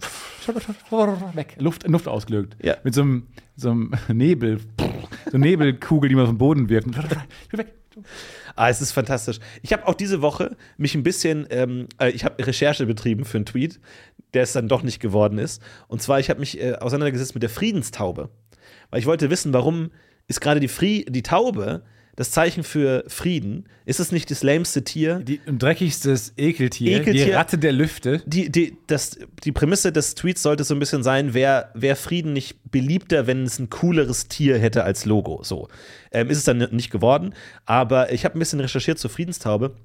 Weg. 1.34 1.54
Luft, 1.60 1.86
Luft 1.86 2.08
ausgelögt. 2.08 2.56
Ja. 2.62 2.74
Mit 2.82 2.94
so 2.94 3.02
einem, 3.02 3.28
so 3.54 3.70
einem 3.70 3.92
Nebel. 4.08 4.58
So 5.30 5.38
Nebelkugel, 5.38 6.08
die 6.08 6.14
man 6.16 6.26
vom 6.26 6.38
Boden 6.38 6.68
wirft. 6.68 6.88
Ich 7.42 7.48
bin 7.48 7.58
weg. 7.58 7.74
Ah, 8.56 8.68
es 8.68 8.80
ist 8.80 8.92
fantastisch. 8.92 9.38
Ich 9.62 9.72
habe 9.72 9.86
auch 9.86 9.94
diese 9.94 10.22
Woche 10.22 10.56
mich 10.76 10.94
ein 10.94 11.02
bisschen, 11.02 11.46
ähm, 11.50 11.88
äh, 11.98 12.10
ich 12.10 12.24
habe 12.24 12.46
Recherche 12.46 12.86
betrieben 12.86 13.24
für 13.24 13.38
einen 13.38 13.46
Tweet, 13.46 13.80
der 14.34 14.42
es 14.42 14.52
dann 14.52 14.68
doch 14.68 14.82
nicht 14.82 15.00
geworden 15.00 15.38
ist. 15.38 15.62
Und 15.88 16.02
zwar, 16.02 16.20
ich 16.20 16.28
habe 16.30 16.40
mich 16.40 16.60
äh, 16.60 16.74
auseinandergesetzt 16.74 17.34
mit 17.34 17.42
der 17.42 17.50
Friedenstaube. 17.50 18.28
Weil 18.90 19.00
ich 19.00 19.06
wollte 19.06 19.30
wissen, 19.30 19.52
warum 19.52 19.90
ist 20.28 20.40
gerade 20.40 20.60
die, 20.60 21.04
die 21.08 21.22
Taube 21.22 21.84
das 22.16 22.30
Zeichen 22.30 22.64
für 22.64 23.04
Frieden? 23.08 23.68
Ist 23.84 24.00
es 24.00 24.10
nicht 24.10 24.30
das 24.30 24.42
lämste 24.42 24.82
Tier? 24.82 25.20
Die 25.20 25.40
dreckigste 25.46 26.18
Ekeltier, 26.36 26.90
die 26.90 27.02
Ekeltier. 27.02 27.36
Ratte 27.36 27.58
der 27.58 27.72
Lüfte. 27.72 28.22
Die, 28.26 28.50
die, 28.50 28.76
das, 28.86 29.18
die 29.44 29.52
Prämisse 29.52 29.92
des 29.92 30.14
Tweets 30.14 30.42
sollte 30.42 30.64
so 30.64 30.74
ein 30.74 30.80
bisschen 30.80 31.02
sein, 31.02 31.34
wäre 31.34 31.68
wär 31.74 31.94
Frieden 31.94 32.32
nicht 32.32 32.58
beliebter, 32.70 33.26
wenn 33.26 33.44
es 33.44 33.58
ein 33.58 33.70
cooleres 33.70 34.28
Tier 34.28 34.58
hätte 34.58 34.84
als 34.84 35.04
Logo. 35.04 35.42
So. 35.44 35.68
Ähm, 36.10 36.30
ist 36.30 36.38
es 36.38 36.44
dann 36.44 36.58
nicht 36.72 36.90
geworden. 36.90 37.34
Aber 37.66 38.12
ich 38.12 38.24
habe 38.24 38.36
ein 38.36 38.38
bisschen 38.38 38.60
recherchiert 38.60 38.98
zur 38.98 39.10
Friedenstaube. 39.10 39.76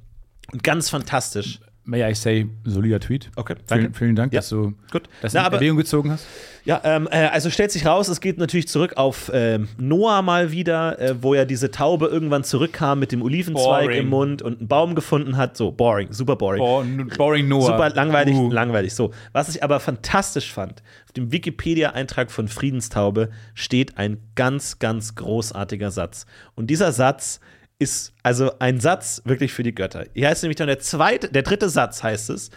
Und 0.52 0.64
ganz 0.64 0.90
fantastisch. 0.90 1.60
May 1.84 2.08
I 2.10 2.14
say, 2.14 2.48
solider 2.64 3.00
Tweet. 3.00 3.32
Okay, 3.36 3.56
Vielen, 3.56 3.82
danke. 3.84 3.98
vielen 3.98 4.16
Dank, 4.16 4.34
Ja. 4.34 4.40
dass 4.40 4.50
du 4.50 4.74
Gut. 4.92 5.10
das 5.24 5.34
Na, 5.34 5.40
in 5.42 5.46
aber- 5.48 5.56
Erwägung 5.56 5.78
gezogen 5.78 6.12
hast. 6.12 6.28
Ja, 6.64 6.80
ähm, 6.84 7.08
äh, 7.10 7.26
also 7.26 7.50
stellt 7.50 7.72
sich 7.72 7.88
raus, 7.88 8.08
es 8.08 8.22
geht 8.22 8.38
natürlich 8.38 8.68
zurück 8.68 8.94
auf 8.98 9.32
ähm, 9.34 9.68
Noah 9.80 10.22
mal 10.22 10.52
wieder, 10.52 11.00
äh, 11.00 11.16
wo 11.24 11.34
ja 11.34 11.44
diese 11.44 11.72
Taube 11.72 12.06
irgendwann 12.06 12.44
zurückkam 12.44 13.00
mit 13.00 13.12
dem 13.12 13.24
Olivenzweig 13.24 13.86
Boring. 13.86 14.00
im 14.00 14.10
Mund 14.10 14.42
und 14.44 14.60
einen 14.60 14.68
Baum 14.68 14.94
gefunden 14.94 15.38
hat. 15.38 15.58
So, 15.58 15.72
boring, 15.72 16.14
super 16.14 16.36
boring. 16.36 16.60
Boah, 16.60 16.86
boring 17.18 17.48
Noah. 17.48 17.66
Super 17.66 17.90
langweilig, 17.90 18.36
Uh. 18.36 18.52
langweilig. 18.52 18.94
So, 18.94 19.10
was 19.34 19.50
ich 19.50 19.64
aber 19.64 19.80
fantastisch 19.80 20.54
fand, 20.54 20.84
auf 21.06 21.14
dem 21.14 21.32
Wikipedia-Eintrag 21.32 22.30
von 22.30 22.48
Friedenstaube 22.48 23.32
steht 23.56 23.98
ein 23.98 24.18
ganz, 24.36 24.78
ganz 24.78 25.16
großartiger 25.16 25.90
Satz. 25.90 26.28
Und 26.54 26.68
dieser 26.70 26.92
Satz 26.92 27.40
ist 27.82 28.14
also 28.22 28.60
ein 28.60 28.80
Satz 28.80 29.24
wirklich 29.26 29.52
für 29.52 29.64
die 29.64 29.74
Götter. 29.74 30.06
Hier 30.14 30.30
heißt 30.30 30.44
nämlich 30.44 30.58
dann 30.58 30.68
der 30.68 30.80
zweite, 30.80 31.30
der 31.30 31.42
dritte 31.42 31.68
Satz 31.68 32.04
heißt 32.04 32.30
es, 32.30 32.52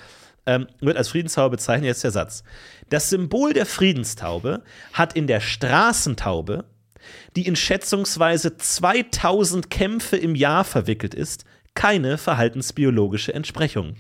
ähm, 0.45 0.67
wird 0.81 0.99
als 0.99 1.09
Friedenstaube 1.09 1.57
bezeichnet, 1.57 1.87
jetzt 1.87 2.05
der 2.05 2.11
Satz. 2.11 2.45
Das 2.91 3.09
Symbol 3.09 3.55
der 3.55 3.65
Friedenstaube 3.65 4.63
hat 4.93 5.17
in 5.17 5.27
der 5.27 5.41
Straßentaube, 5.41 6.67
die 7.37 7.47
in 7.47 7.57
schätzungsweise 7.57 8.59
2000 8.59 9.71
Kämpfe 9.71 10.19
im 10.19 10.35
Jahr 10.35 10.65
verwickelt 10.65 11.15
ist, 11.15 11.47
keine 11.75 12.19
verhaltensbiologische 12.19 13.33
Entsprechung. 13.33 13.97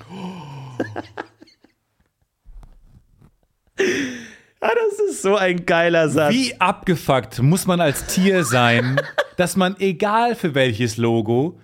Ah, 4.67 4.71
das 4.89 4.99
ist 5.11 5.21
so 5.21 5.37
ein 5.37 5.67
geiler 5.67 6.09
Satz. 6.09 6.33
Wie 6.33 6.59
abgefuckt 6.59 7.43
muss 7.43 7.67
man 7.67 7.83
als 7.83 8.07
Tier 8.07 8.45
sein, 8.45 8.99
dass 9.37 9.57
man, 9.57 9.77
egal 9.79 10.35
für 10.35 10.55
welches 10.55 10.97
Logo, 10.97 11.59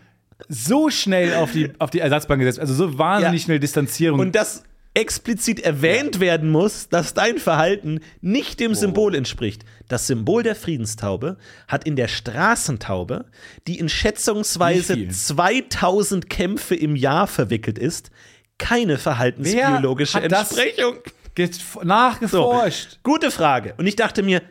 so 0.49 0.91
schnell 0.91 1.35
auf 1.37 1.53
die, 1.53 1.71
auf 1.79 1.89
die 1.89 2.01
Ersatzbank 2.01 2.41
gesetzt, 2.41 2.61
also 2.61 2.75
so 2.75 2.99
wahnsinnig 2.99 3.41
Ja. 3.41 3.45
schnell 3.47 3.59
Distanzierung. 3.59 4.21
Und 4.21 4.35
dass 4.35 4.65
explizit 4.93 5.61
erwähnt 5.61 6.21
werden 6.21 6.51
muss, 6.51 6.91
dass 6.91 7.15
dein 7.15 7.39
Verhalten 7.39 8.01
nicht 8.21 8.61
dem 8.61 8.75
Symbol 8.75 9.15
entspricht. 9.15 9.65
Das 9.89 10.07
Symbol 10.07 10.43
der 10.43 10.57
Friedenstaube 10.57 11.39
hat 11.69 11.85
in 11.85 11.97
der 11.97 12.09
Straßentaube, 12.09 13.25
die 13.67 13.79
in 13.79 13.89
schätzungsweise 13.89 14.95
viel? 14.95 15.11
2000 15.11 16.29
Kämpfe 16.29 16.75
im 16.75 16.97
Jahr 16.97 17.29
verwickelt 17.29 17.79
ist, 17.79 18.11
keine 18.59 18.99
verhaltensbiologische 18.99 20.21
hat 20.23 20.31
das 20.33 20.59
Get- 21.47 21.85
nachgeforscht. 21.85 22.99
Gute 23.03 23.31
Frage. 23.31 23.75
Und 23.79 23.87
ich 23.87 23.97
dachte 23.97 24.23
mir, 24.23 24.43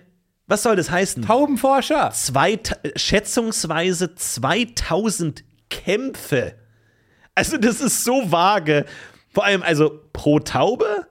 was 0.47 0.63
soll 0.63 0.75
das 0.75 0.89
heißen? 0.89 1.23
Taubenforscher. 1.23 2.09
zwei, 2.11 2.59
schätzungsweise 2.95 4.15
2000 4.15 5.43
Kämpfe. 5.69 6.55
Also, 7.35 7.57
das 7.57 7.81
ist 7.81 8.03
so 8.03 8.31
vage. 8.31 8.85
Vor 9.33 9.45
allem, 9.45 9.61
also 9.61 10.01
pro 10.11 10.39
Taube 10.39 11.07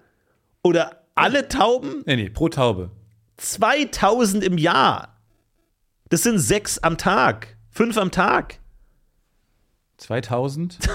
oder 0.62 1.04
alle 1.14 1.48
Tauben? 1.48 2.02
Nee, 2.06 2.16
nee, 2.16 2.30
pro 2.30 2.48
Taube. 2.48 2.90
2000 3.36 4.42
im 4.42 4.58
Jahr. 4.58 5.16
Das 6.08 6.22
sind 6.24 6.38
sechs 6.38 6.78
am 6.78 6.98
Tag, 6.98 7.56
fünf 7.70 7.96
am 7.96 8.10
Tag. 8.10 8.58
2000. 9.98 10.78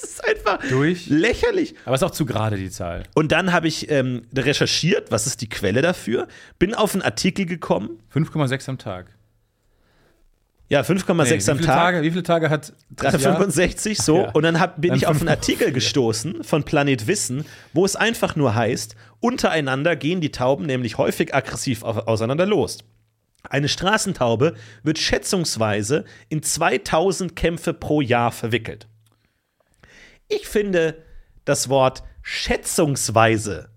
Das 0.00 0.10
ist 0.10 0.24
einfach 0.24 0.58
Durch? 0.68 1.06
lächerlich. 1.08 1.74
Aber 1.84 1.94
ist 1.94 2.02
auch 2.02 2.10
zu 2.10 2.24
gerade 2.26 2.56
die 2.56 2.70
Zahl. 2.70 3.02
Und 3.14 3.32
dann 3.32 3.52
habe 3.52 3.68
ich 3.68 3.90
ähm, 3.90 4.22
recherchiert, 4.34 5.10
was 5.10 5.26
ist 5.26 5.40
die 5.40 5.48
Quelle 5.48 5.82
dafür, 5.82 6.28
bin 6.58 6.74
auf 6.74 6.94
einen 6.94 7.02
Artikel 7.02 7.46
gekommen. 7.46 7.98
5,6 8.14 8.68
am 8.68 8.78
Tag. 8.78 9.06
Ja, 10.70 10.82
5,6 10.82 11.24
Nee, 11.46 11.50
am 11.50 11.58
Tag. 11.58 11.66
Tage, 11.66 12.02
wie 12.02 12.10
viele 12.10 12.22
Tage 12.22 12.50
hat 12.50 12.74
das 12.90 13.12
Jahr? 13.14 13.32
365, 13.36 13.98
so. 13.98 14.18
ja. 14.24 14.30
Und 14.32 14.42
dann 14.42 14.60
hab, 14.60 14.78
bin 14.80 14.90
Dann 14.90 14.98
ich 14.98 15.06
auf 15.06 15.18
einen 15.20 15.30
Artikel 15.30 15.72
gestoßen 15.72 16.44
von 16.44 16.62
Planet 16.64 17.06
Wissen, 17.06 17.46
wo 17.72 17.86
es 17.86 17.96
einfach 17.96 18.36
nur 18.36 18.54
heißt, 18.54 18.94
untereinander 19.20 19.96
gehen 19.96 20.20
die 20.20 20.30
Tauben 20.30 20.66
nämlich 20.66 20.98
häufig 20.98 21.34
aggressiv 21.34 21.84
au- 21.84 22.00
auseinander 22.04 22.44
los. 22.44 22.78
Eine 23.48 23.68
Straßentaube 23.68 24.54
wird 24.82 24.98
schätzungsweise 24.98 26.04
in 26.28 26.42
2000 26.42 27.34
Kämpfe 27.34 27.72
pro 27.72 28.02
Jahr 28.02 28.30
verwickelt. 28.30 28.86
Ich 30.28 30.46
finde, 30.46 31.02
das 31.44 31.68
Wort 31.68 32.02
schätzungsweise 32.22 33.68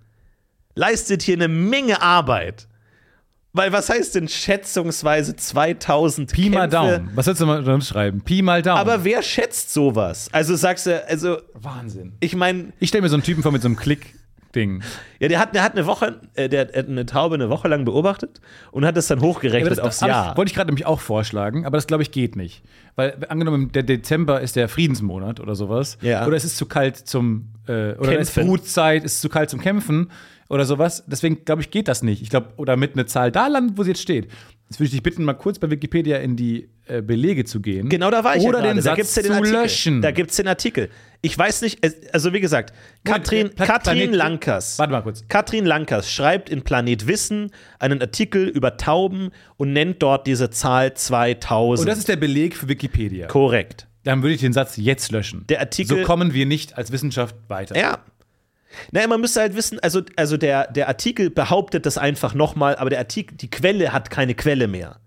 leistet 0.76 1.22
hier 1.22 1.36
eine 1.36 1.48
Menge 1.48 2.02
Arbeit. 2.02 2.68
Weil 3.54 3.74
was 3.74 3.90
heißt 3.90 4.16
denn 4.16 4.30
schätzungsweise 4.30 5.36
2000 5.36 6.32
Pi 6.32 6.50
mal 6.50 6.70
Kämpfe? 6.70 6.70
Daumen. 6.70 7.12
Was 7.16 7.26
sollst 7.26 7.42
du 7.42 7.46
mal 7.46 7.64
sonst 7.66 7.90
schreiben? 7.90 8.22
Pi 8.22 8.42
mal 8.42 8.62
Daumen. 8.62 8.80
Aber 8.80 9.04
wer 9.04 9.22
schätzt 9.22 9.74
sowas? 9.74 10.30
Also 10.32 10.56
sagst 10.56 10.86
du, 10.86 11.06
also 11.06 11.40
Wahnsinn. 11.54 12.14
ich 12.22 12.34
meine, 12.36 12.72
Ich 12.80 12.88
stelle 12.90 13.02
mir 13.02 13.10
so 13.10 13.16
einen 13.16 13.24
Typen 13.24 13.44
vor 13.44 13.52
mit 13.52 13.62
so 13.62 13.68
einem 13.68 13.76
Klick, 13.76 14.16
Ding. 14.52 14.82
Ja, 15.20 15.28
der 15.28 15.40
hat, 15.40 15.56
der 15.56 15.64
hat 15.64 15.74
eine 15.74 15.86
Woche, 15.86 16.20
äh, 16.36 16.50
der 16.50 16.68
hat 16.68 16.88
eine 16.88 17.06
Taube 17.06 17.36
eine 17.36 17.50
Woche 17.50 17.68
lang 17.68 17.86
beobachtet 17.86 18.42
und 18.72 18.86
hat 18.86 18.98
das 18.98 19.08
dann 19.08 19.22
hochgerechnet 19.22 19.64
Ja, 19.64 19.76
das, 19.76 19.80
aufs 19.80 20.02
Jahr. 20.02 20.36
Wollte 20.38 20.50
ich 20.50 20.56
gerade 20.56 20.68
nämlich 20.68 20.86
auch 20.86 21.00
vorschlagen, 21.00 21.66
aber 21.66 21.78
das 21.78 21.88
glaube 21.88 22.04
ich 22.04 22.12
geht 22.12 22.36
nicht. 22.36 22.64
Weil 22.96 23.16
angenommen, 23.30 23.72
der 23.72 23.84
Dezember 23.84 24.42
ist 24.42 24.56
der 24.56 24.68
Friedensmonat 24.68 25.40
oder 25.40 25.56
sowas. 25.56 25.98
Ja. 26.02 26.26
Oder 26.26 26.38
es 26.38 26.46
ist 26.46 26.58
zu 26.58 26.66
kalt 26.66 26.98
zum 26.98 27.54
äh, 27.68 27.94
oder 27.94 28.20
es 28.20 28.30
ist 28.30 28.36
Kämpfen. 28.36 28.48
Brutzeit, 28.48 29.06
es 29.06 29.16
ist 29.16 29.22
zu 29.22 29.30
kalt 29.30 29.50
zum 29.50 29.62
Kämpfen 29.62 30.12
oder 30.50 30.66
sowas. 30.66 31.04
Deswegen 31.08 31.46
glaube 31.46 31.62
ich, 31.62 31.72
geht 31.72 31.88
das 31.88 32.04
nicht. 32.04 32.22
Ich 32.22 32.30
glaube, 32.30 32.48
oder 32.58 32.76
mit 32.76 32.94
einer 32.94 33.08
Zahl 33.08 33.32
da 33.32 33.48
landet, 33.48 33.78
wo 33.78 33.84
sie 33.84 33.92
jetzt 33.92 34.02
steht. 34.02 34.30
Jetzt 34.72 34.80
würde 34.80 34.86
ich 34.86 34.92
dich 34.92 35.04
bitten, 35.04 35.26
mal 35.26 35.34
kurz 35.34 35.60
bei 35.60 35.70
Wikipedia 35.70 36.20
in 36.20 36.38
die 36.38 36.70
äh, 36.86 37.02
Belege 37.02 37.44
zu 37.44 37.60
gehen. 37.60 37.90
Genau, 37.90 38.10
da 38.10 38.24
war 38.24 38.38
ich 38.38 38.44
Oder 38.44 38.60
ja 38.60 38.68
den 38.68 38.78
da 38.78 38.82
Satz 38.84 38.96
gibt's 38.96 39.16
ja 39.18 39.22
den 39.24 39.44
zu 39.44 39.52
löschen. 39.52 40.02
Da 40.02 40.12
gibt 40.12 40.32
es 40.32 40.38
den 40.38 40.48
Artikel. 40.48 40.88
Ich 41.22 41.38
weiß 41.38 41.62
nicht, 41.64 41.80
also 42.14 42.32
wie 42.32 42.40
gesagt, 42.40 42.74
Katrin, 43.04 43.50
Pla- 43.50 43.66
Katrin 43.66 43.98
Planet- 43.98 44.16
Lankers. 44.16 44.80
Warte 44.80 44.94
mal 44.94 45.02
kurz. 45.02 45.26
Katrin 45.28 45.66
Lankers 45.66 46.10
schreibt 46.10 46.50
in 46.50 46.62
Planet 46.62 47.06
Wissen 47.06 47.52
einen 47.80 48.00
Artikel 48.00 48.48
über 48.48 48.78
Tauben 48.78 49.32
und 49.58 49.74
nennt 49.74 50.02
dort 50.02 50.26
diese 50.26 50.50
Zahl 50.52 50.94
2000. 50.94 51.82
Und 51.82 51.92
das 51.92 52.00
ist 52.00 52.08
der 52.08 52.16
Beleg 52.16 52.56
für 52.56 52.70
Wikipedia. 52.70 53.28
korrekt. 53.28 53.88
Dann 54.06 54.24
würde 54.24 54.36
ich 54.36 54.42
den 54.42 54.54
Satz 54.54 54.78
jetzt 54.78 55.12
löschen. 55.12 55.46
Der 55.50 55.60
Artikel- 55.60 55.98
So 55.98 56.04
kommen 56.04 56.34
wir 56.34 56.46
nicht 56.46 56.78
als 56.78 56.94
Wissenschaft 56.94 57.36
weiter. 57.50 57.78
Ja. 57.78 58.00
Naja, 58.92 59.08
man 59.08 59.22
müsste 59.22 59.42
halt 59.42 59.56
wissen, 59.56 59.80
also, 59.80 60.02
also 60.16 60.38
der, 60.38 60.72
der 60.72 60.88
Artikel 60.88 61.30
behauptet 61.30 61.86
das 61.86 61.98
einfach 61.98 62.34
nochmal, 62.34 62.76
aber 62.76 62.90
der 62.90 63.00
Artikel, 63.00 63.36
die 63.38 63.50
Quelle 63.50 63.94
hat 63.94 64.10
keine 64.10 64.36
Quelle 64.36 64.68
mehr. 64.68 64.98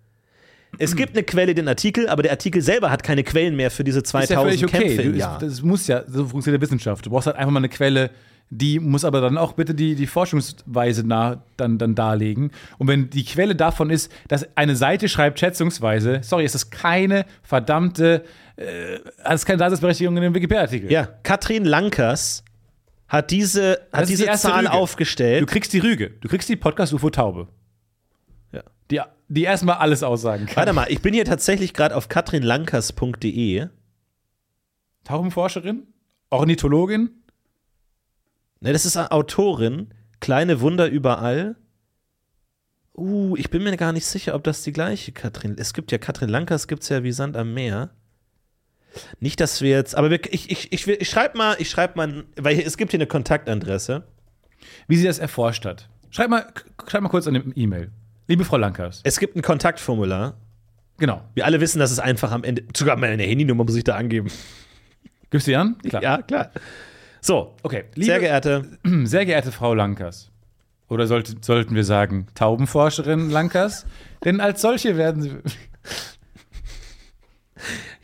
Es 0.79 0.97
gibt 0.97 1.17
eine 1.17 1.23
Quelle, 1.23 1.55
den 1.55 1.69
Artikel, 1.69 2.09
aber 2.09 2.23
der 2.23 2.33
Artikel 2.33 2.61
selber 2.61 2.91
hat 2.91 3.03
keine 3.03 3.23
Quellen 3.23 3.57
mehr 3.57 3.71
für 3.71 3.85
diese 3.85 4.01
ist 4.01 4.13
ja 4.13 4.27
2000 4.27 4.65
okay. 4.65 4.79
Kämpfe 4.79 5.03
im 5.03 5.15
Jahr. 5.15 5.39
das 5.39 5.63
muss 5.63 5.87
ja, 5.87 6.03
so 6.07 6.27
funktioniert 6.27 6.63
Wissenschaft. 6.63 7.07
Du 7.07 7.11
brauchst 7.11 7.27
halt 7.27 7.37
einfach 7.37 7.53
mal 7.53 7.61
eine 7.61 7.69
Quelle, 7.69 8.11
die 8.51 8.79
muss 8.79 9.05
aber 9.05 9.21
dann 9.21 9.39
auch 9.39 9.53
bitte 9.53 9.75
die, 9.75 9.95
die 9.95 10.07
Forschungsweise 10.07 11.07
nah, 11.07 11.43
dann, 11.57 11.79
dann 11.79 11.95
darlegen. 11.95 12.51
Und 12.79 12.89
wenn 12.89 13.11
die 13.11 13.25
Quelle 13.25 13.55
davon 13.55 13.91
ist, 13.91 14.11
dass 14.29 14.47
eine 14.57 14.77
Seite 14.77 15.09
schreibt 15.09 15.41
schätzungsweise, 15.41 16.21
sorry, 16.23 16.45
es 16.45 16.55
ist 16.55 16.71
keine 16.71 17.25
verdammte, 17.43 18.25
äh, 18.57 18.99
es 19.25 19.35
ist 19.41 19.47
keine 19.47 19.59
Daseinsberechtigung 19.59 20.17
in 20.17 20.23
dem 20.23 20.35
Wikipedia-Artikel. 20.35 20.91
Ja, 20.91 21.09
Katrin 21.23 21.65
Lankers 21.65 22.45
hat 23.15 23.31
diese, 23.31 23.87
hat 23.93 24.05
die 24.05 24.13
diese 24.13 24.25
erste 24.25 24.49
Zahl 24.49 24.67
Rüge. 24.67 24.73
aufgestellt. 24.73 25.43
Du 25.43 25.47
kriegst 25.47 25.73
die 25.73 25.79
Rüge. 25.79 26.11
Du 26.21 26.29
kriegst 26.29 26.49
die 26.49 26.57
Podcast-UFO-Taube. 26.57 27.49
Ja. 28.53 28.63
Die, 28.91 29.01
die 29.29 29.43
erstmal 29.43 29.77
alles 29.77 30.03
aussagen 30.03 30.47
kann. 30.47 30.57
Warte 30.57 30.73
mal, 30.73 30.87
ich 30.91 31.01
bin 31.01 31.15
hier 31.15 31.25
tatsächlich 31.25 31.75
gerade 31.75 31.97
auf 31.97 32.09
katrinlankers.de. 32.09 33.69
Taubenforscherin? 35.05 35.87
Ornithologin? 36.31 37.11
Ne, 38.61 38.73
das 38.73 38.87
ist 38.87 38.97
eine 38.97 39.13
Autorin. 39.13 39.93
Kleine 40.21 40.61
Wunder 40.61 40.89
überall. 40.89 41.57
Uh, 42.97 43.37
ich 43.37 43.51
bin 43.51 43.63
mir 43.63 43.77
gar 43.77 43.93
nicht 43.93 44.07
sicher, 44.07 44.35
ob 44.35 44.45
das 44.45 44.63
die 44.63 44.73
gleiche 44.73 45.13
Katrin. 45.13 45.57
Es 45.59 45.75
gibt 45.75 45.93
ja 45.93 45.99
Katrin 45.99 46.29
Lankers, 46.29 46.69
gibt 46.69 46.83
es 46.83 46.89
ja 46.89 47.03
wie 47.03 47.13
Sand 47.13 47.37
am 47.37 47.53
Meer. 47.53 47.91
Nicht, 49.21 49.41
dass 49.41 49.61
wir 49.61 49.71
jetzt, 49.71 49.95
aber 49.97 50.11
wir, 50.11 50.21
ich, 50.33 50.51
ich, 50.51 50.73
ich, 50.73 50.87
ich 50.89 51.09
schreibe 51.09 51.37
mal, 51.39 51.57
ich 51.59 51.71
schreibe 51.71 51.97
mal, 51.97 52.25
weil 52.37 52.61
es 52.61 52.77
gibt 52.77 52.91
hier 52.93 52.99
eine 52.99 53.07
Kontaktadresse. 53.07 54.05
Wie 54.89 54.97
sie 54.97 55.05
das 55.07 55.19
erforscht 55.19 55.65
hat. 55.65 55.89
Schreib 56.11 56.31
mal, 56.31 56.47
schreib 56.89 57.03
mal 57.03 57.09
kurz 57.09 57.27
an 57.27 57.35
eine 57.37 57.45
E-Mail. 57.55 57.91
Liebe 58.29 58.45
Frau 58.45 58.57
Lankers. 58.57 59.01
Es 59.05 59.19
gibt 59.19 59.37
ein 59.37 59.43
Kontaktformular. 59.43 60.37
Genau. 60.99 61.23
Wir 61.35 61.45
alle 61.45 61.61
wissen, 61.61 61.79
dass 61.81 61.91
es 61.91 61.99
einfach 61.99 62.31
am 62.33 62.45
Ende, 62.45 62.63
sogar 62.75 62.97
meine 62.97 63.23
Handynummer 63.23 63.65
muss 63.65 63.75
ich 63.77 63.85
da 63.85 63.97
angeben. 63.97 64.31
Gibst 65.31 65.47
du 65.47 65.51
die 65.51 65.57
an? 65.57 65.77
Klar. 65.79 66.03
Ja, 66.03 66.23
klar. 66.23 66.51
So, 67.21 67.57
Okay. 67.63 67.85
sehr 67.97 68.21
geehrte, 68.21 68.79
sehr 69.05 69.27
geehrte 69.27 69.51
Frau 69.53 69.75
Lankers. 69.75 70.31
Oder 70.89 71.07
sollte, 71.07 71.35
sollten 71.41 71.75
wir 71.75 71.85
sagen, 71.85 72.27
Taubenforscherin 72.35 73.31
Lankers? 73.31 73.87
Denn 74.25 74.41
als 74.41 74.61
solche 74.63 74.97
werden 74.97 75.23
sie. 75.23 75.33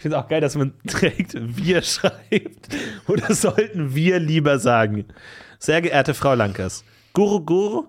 Ich 0.00 0.02
finde 0.02 0.16
es 0.16 0.22
auch 0.24 0.28
geil, 0.28 0.40
dass 0.40 0.56
man 0.56 0.72
direkt 0.84 1.34
wir 1.38 1.82
schreibt. 1.82 2.74
Oder 3.06 3.34
sollten 3.34 3.94
wir 3.94 4.18
lieber 4.18 4.58
sagen? 4.58 5.04
Sehr 5.58 5.82
geehrte 5.82 6.14
Frau 6.14 6.32
Lankers. 6.32 6.84
Guru 7.12 7.44
Guru? 7.44 7.86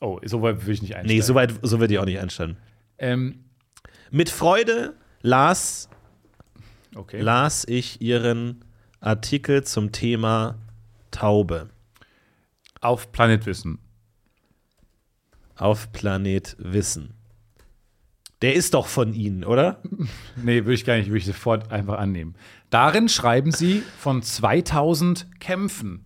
Oh, 0.00 0.18
so 0.24 0.42
weit 0.42 0.62
würde 0.62 0.72
ich 0.72 0.82
nicht 0.82 0.96
einsteigen. 0.96 1.16
Nee, 1.16 1.20
so 1.20 1.36
weit 1.36 1.54
so 1.62 1.78
wird 1.78 1.92
die 1.92 2.00
auch 2.00 2.06
nicht 2.06 2.18
anstanden. 2.18 2.56
Ähm, 2.98 3.44
Mit 4.10 4.30
Freude 4.30 4.96
las, 5.20 5.88
okay. 6.96 7.20
las 7.20 7.64
ich 7.68 8.00
ihren 8.00 8.64
Artikel 8.98 9.62
zum 9.62 9.92
Thema 9.92 10.58
Taube 11.12 11.70
Auf 12.80 13.12
Planet 13.12 13.46
Wissen. 13.46 13.78
auf 15.54 15.92
Planet 15.92 16.56
Wissen. 16.58 17.14
Der 18.42 18.54
ist 18.54 18.74
doch 18.74 18.86
von 18.88 19.14
Ihnen, 19.14 19.44
oder? 19.44 19.80
Nee, 20.42 20.64
würde 20.64 20.74
ich 20.74 20.84
gar 20.84 20.96
nicht, 20.96 21.06
würde 21.06 21.18
ich 21.18 21.26
sofort 21.26 21.70
einfach 21.70 21.98
annehmen. 21.98 22.34
Darin 22.70 23.08
schreiben 23.08 23.52
sie 23.52 23.82
von 23.98 24.22
2000 24.22 25.26
Kämpfen, 25.40 26.04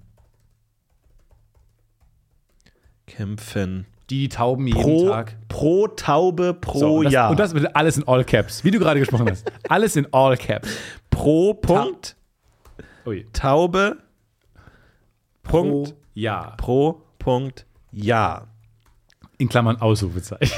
Kämpfen. 3.06 3.86
die 4.10 4.20
die 4.22 4.28
Tauben 4.28 4.66
jeden 4.66 4.80
Pro, 4.82 5.08
Tag. 5.08 5.36
pro 5.48 5.88
Taube 5.88 6.54
pro 6.54 6.78
So, 6.78 6.94
und 6.96 7.04
das, 7.04 7.12
Jahr. 7.12 7.30
Und 7.30 7.38
das 7.40 7.54
bitte 7.54 7.74
alles 7.74 7.96
in 7.96 8.06
All 8.08 8.24
Caps, 8.24 8.64
wie 8.64 8.70
du 8.70 8.78
gerade 8.78 9.00
gesprochen 9.00 9.30
hast. 9.30 9.50
Alles 9.68 9.96
in 9.96 10.06
All 10.12 10.36
Caps. 10.36 10.68
pro 11.10 11.54
Punkt 11.54 12.16
Ui. 13.06 13.26
Taube 13.32 13.98
Punkt 15.42 15.90
Pro 15.90 15.96
Jahr. 16.14 16.56
pro 16.56 17.02
Punkt 17.18 17.66
Jahr. 17.92 18.48
In 19.38 19.48
Klammern 19.48 19.80
Ausrufezeichen. 19.80 20.52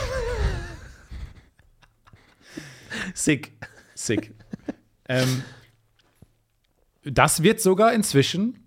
Sick. 3.18 3.52
Sick. 3.94 4.32
ähm, 5.08 5.42
das 7.02 7.42
wird 7.42 7.60
sogar 7.60 7.92
inzwischen, 7.92 8.58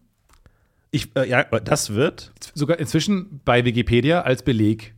Ich, 0.91 1.15
äh, 1.15 1.29
ja, 1.29 1.43
das 1.43 1.93
wird 1.93 2.33
sogar 2.53 2.77
inzwischen 2.77 3.39
bei 3.45 3.63
Wikipedia 3.63 4.21
als 4.23 4.43
Beleg, 4.43 4.93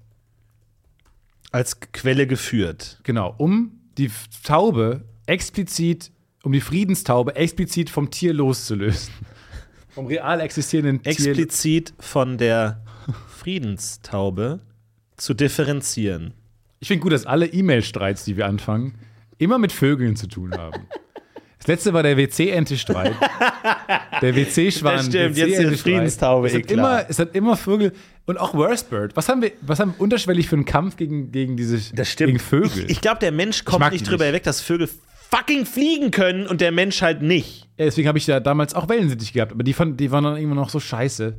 als 1.52 1.80
Quelle 1.80 2.26
geführt. 2.26 3.00
genau, 3.04 3.36
um 3.38 3.80
die 4.00 4.10
Taube 4.44 5.04
explizit, 5.28 6.12
um 6.42 6.52
die 6.52 6.62
Friedenstaube 6.62 7.36
explizit 7.36 7.92
vom 7.92 8.10
Tier 8.10 8.34
loszulösen. 8.34 9.14
Vom 9.90 10.08
real 10.08 10.40
existierenden 10.40 11.04
Tier. 11.04 11.12
Explizit 11.12 11.94
von 12.00 12.40
der 12.40 12.84
Friedenstaube 13.30 14.62
zu 15.16 15.36
differenzieren. 15.36 16.34
Ich 16.80 16.88
finde 16.88 17.04
gut, 17.04 17.12
dass 17.12 17.28
alle 17.28 17.46
E-Mail-Streits, 17.46 18.26
die 18.26 18.36
wir 18.36 18.48
anfangen, 18.48 18.96
immer 19.38 19.58
mit 19.58 19.72
Vögeln 19.72 20.16
zu 20.16 20.28
tun 20.28 20.54
haben. 20.58 20.88
Das 21.60 21.68
letzte 21.68 21.94
war 21.94 22.04
der 22.04 22.18
WC-Ente-Streit. 22.18 23.14
Der 24.22 24.36
WC-Schwan. 24.36 24.98
Das 24.98 25.06
stimmt, 25.06 25.38
jetzt 25.38 25.60
die. 25.60 25.78
Friedenstaube, 25.78 26.48
Es 26.48 26.54
eh 26.54 26.58
hat, 26.58 26.68
klar. 26.68 26.78
immer, 27.00 27.06
es 27.10 27.20
hat 27.20 27.36
immer 27.36 27.56
Vögel 27.56 27.94
und 28.26 28.38
auch 28.38 28.54
Worstbird. 28.54 29.16
Was 29.16 29.30
haben 29.30 29.42
wir, 29.42 29.52
was 29.62 29.80
haben 29.80 29.94
wir 29.96 30.02
unterschwellig 30.02 30.50
für 30.50 30.58
einen 30.58 30.66
Kampf 30.66 30.98
gegen, 30.98 31.32
gegen 31.32 31.56
diese 31.56 31.96
Das 31.96 32.10
stimmt. 32.10 32.28
gegen 32.28 32.40
Vögel? 32.40 32.84
Ich, 32.86 32.90
ich 32.92 33.02
glaube, 33.02 33.20
der 33.20 33.32
Mensch 33.32 33.64
kommt 33.64 33.90
nicht 33.94 34.10
drüber 34.10 34.26
hinweg, 34.26 34.44
dass 34.44 34.60
Vögel 34.60 34.90
fucking 35.32 35.66
fliegen 35.66 36.12
können 36.12 36.48
und 36.48 36.60
der 36.60 36.72
Mensch 36.74 37.02
halt 37.02 37.22
nicht. 37.22 37.68
Ja, 37.78 37.86
deswegen 37.86 38.08
habe 38.10 38.18
ich 38.18 38.28
ja 38.28 38.40
damals 38.42 38.74
auch 38.76 38.90
Wellensittich 38.90 39.32
gehabt, 39.34 39.52
aber 39.54 39.64
die, 39.64 39.74
fand, 39.74 40.00
die 40.00 40.12
waren 40.12 40.26
dann 40.26 40.38
immer 40.38 40.56
noch 40.56 40.70
so 40.70 40.80
scheiße, 40.82 41.38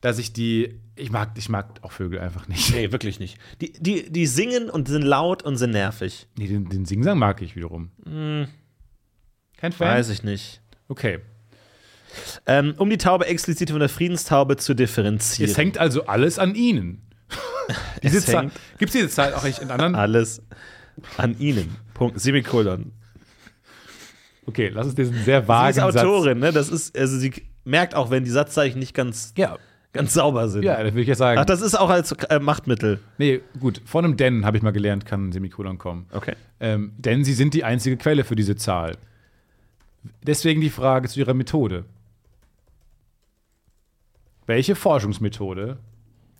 dass 0.00 0.18
ich 0.18 0.32
die. 0.32 0.80
Ich 0.98 1.10
mag, 1.10 1.32
ich 1.36 1.48
mag 1.50 1.78
auch 1.82 1.92
Vögel 1.92 2.18
einfach 2.20 2.48
nicht. 2.48 2.72
Nee, 2.74 2.90
wirklich 2.90 3.18
nicht. 3.20 3.38
Die, 3.60 3.72
die, 3.72 4.10
die 4.10 4.26
singen 4.26 4.70
und 4.70 4.88
sind 4.88 5.02
laut 5.02 5.42
und 5.42 5.56
sind 5.58 5.72
nervig. 5.72 6.26
Nee, 6.38 6.48
den, 6.48 6.68
den 6.70 6.86
Singsang 6.86 7.18
mag 7.18 7.42
ich 7.42 7.54
wiederum. 7.54 7.90
Kein 9.56 9.72
Fan? 9.72 9.88
Weiß 9.88 10.08
ich 10.08 10.22
nicht. 10.22 10.62
Okay. 10.88 11.18
Ähm, 12.46 12.74
um 12.78 12.88
die 12.88 12.96
Taube 12.96 13.26
explizit 13.26 13.70
von 13.70 13.80
der 13.80 13.90
Friedenstaube 13.90 14.56
zu 14.56 14.74
differenzieren. 14.74 15.50
Es 15.50 15.58
hängt 15.58 15.76
also 15.76 16.06
alles 16.06 16.38
an 16.38 16.54
ihnen. 16.54 17.02
diese 18.02 18.18
Es 18.18 18.26
Zahl, 18.26 18.50
Gibt 18.78 18.90
es 18.90 18.92
diese 18.92 19.08
Zahl 19.10 19.34
auch 19.34 19.44
echt 19.44 19.58
in 19.60 19.70
anderen? 19.70 19.94
alles 19.94 20.40
an 21.18 21.38
ihnen. 21.38 21.76
Punkt. 21.92 22.18
Semikolon. 22.20 22.92
Okay, 24.46 24.68
lass 24.72 24.86
uns 24.86 24.94
diesen 24.94 25.12
sehr 25.24 25.40
Sie 25.40 25.42
ist 25.42 25.48
vagen 25.48 25.74
Satz. 25.74 25.96
Autorin, 25.96 26.38
ne? 26.38 26.52
Das 26.52 26.68
ist, 26.70 26.96
also 26.96 27.18
sie 27.18 27.32
merkt 27.64 27.94
auch, 27.94 28.10
wenn 28.10 28.24
die 28.24 28.30
Satzzeichen 28.30 28.78
nicht 28.78 28.94
ganz, 28.94 29.34
Ja, 29.36 29.58
ganz 29.96 30.14
sauber 30.14 30.48
sind. 30.48 30.64
ja, 30.64 30.82
das 30.82 30.92
würde 30.92 31.02
ich 31.02 31.08
ja 31.08 31.14
sagen. 31.14 31.40
Ach, 31.40 31.44
das 31.44 31.60
ist 31.60 31.74
auch 31.74 31.90
als 31.90 32.12
äh, 32.12 32.38
Machtmittel. 32.38 33.00
nee, 33.18 33.40
gut. 33.60 33.80
Von 33.84 34.04
einem 34.04 34.16
denn, 34.16 34.44
habe 34.44 34.56
ich 34.56 34.62
mal 34.62 34.72
gelernt, 34.72 35.06
kann 35.06 35.28
ein 35.28 35.32
Semikolon 35.32 35.78
kommen. 35.78 36.06
Okay. 36.12 36.34
Ähm, 36.60 36.92
denn 36.96 37.24
sie 37.24 37.34
sind 37.34 37.54
die 37.54 37.64
einzige 37.64 37.96
Quelle 37.96 38.24
für 38.24 38.36
diese 38.36 38.56
Zahl. 38.56 38.96
Deswegen 40.22 40.60
die 40.60 40.70
Frage 40.70 41.08
zu 41.08 41.20
ihrer 41.20 41.34
Methode. 41.34 41.84
Welche 44.46 44.74
Forschungsmethode? 44.76 45.78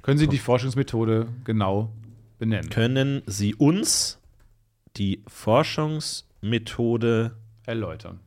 Können 0.03 0.19
Sie 0.19 0.29
die 0.29 0.39
Forschungsmethode 0.39 1.27
genau 1.43 1.91
benennen? 2.39 2.71
Können 2.71 3.23
Sie 3.27 3.57
uns 3.57 4.21
die 4.97 5.25
Forschungsmethode 5.27 7.33
Erläutern. 7.65 8.21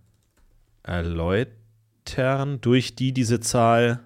erläutern, 0.83 2.59
durch 2.59 2.95
die 2.95 3.13
diese 3.13 3.39
Zahl 3.39 4.01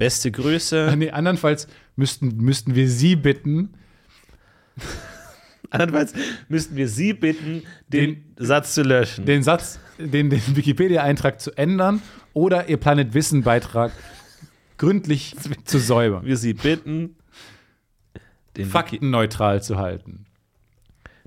Beste 0.00 0.30
Grüße. 0.30 0.94
Nee, 0.96 1.10
andernfalls 1.10 1.68
müssten, 1.94 2.38
müssten 2.38 2.74
wir 2.74 2.88
Sie 2.88 3.16
bitten, 3.16 3.74
Andernfalls 5.70 6.14
müssten 6.48 6.74
wir 6.74 6.88
Sie 6.88 7.12
bitten, 7.12 7.64
den, 7.88 8.24
Satz 8.38 8.72
zu 8.74 8.82
löschen. 8.82 9.26
den 9.26 9.42
Satz, 9.42 9.78
den, 9.98 10.30
den 10.30 10.40
Wikipedia-Eintrag 10.56 11.38
zu 11.38 11.52
ändern 11.52 12.00
oder 12.32 12.70
Ihr 12.70 12.78
Planet 12.78 13.12
Wissen-Beitrag 13.12 13.92
gründlich 14.78 15.36
zu 15.66 15.78
säubern. 15.78 16.24
wir 16.24 16.38
Sie 16.38 16.54
bitten, 16.54 17.16
den, 18.56 18.64
Wiki 18.64 18.70
Faktenneutral 18.70 19.62
zu 19.62 19.76
halten. 19.76 20.24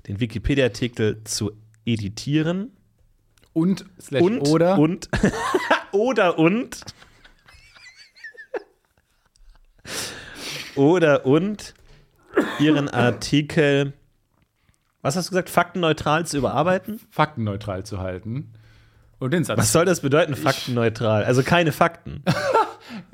den 0.08 0.18
Wikipedia-Artikel 0.18 1.22
zu 1.22 1.52
editieren 1.86 2.72
Und, 3.52 3.84
slash 4.00 4.20
und 4.20 4.40
oder 4.40 4.78
und 4.80 5.08
oder 5.92 6.40
und 6.40 6.80
oder 10.74 11.26
und 11.26 11.74
Ihren 12.58 12.88
Artikel 12.88 13.92
was 15.04 15.16
hast 15.16 15.26
du 15.26 15.32
gesagt? 15.32 15.50
Faktenneutral 15.50 16.24
zu 16.24 16.38
überarbeiten? 16.38 16.98
faktenneutral 17.10 17.84
zu 17.84 18.00
halten. 18.00 18.54
Und 19.18 19.34
den 19.34 19.44
Satz. 19.44 19.58
Was 19.58 19.70
soll 19.70 19.84
das 19.84 20.00
bedeuten, 20.00 20.34
faktenneutral? 20.34 21.24
Also 21.24 21.42
keine 21.44 21.72
Fakten. 21.72 22.22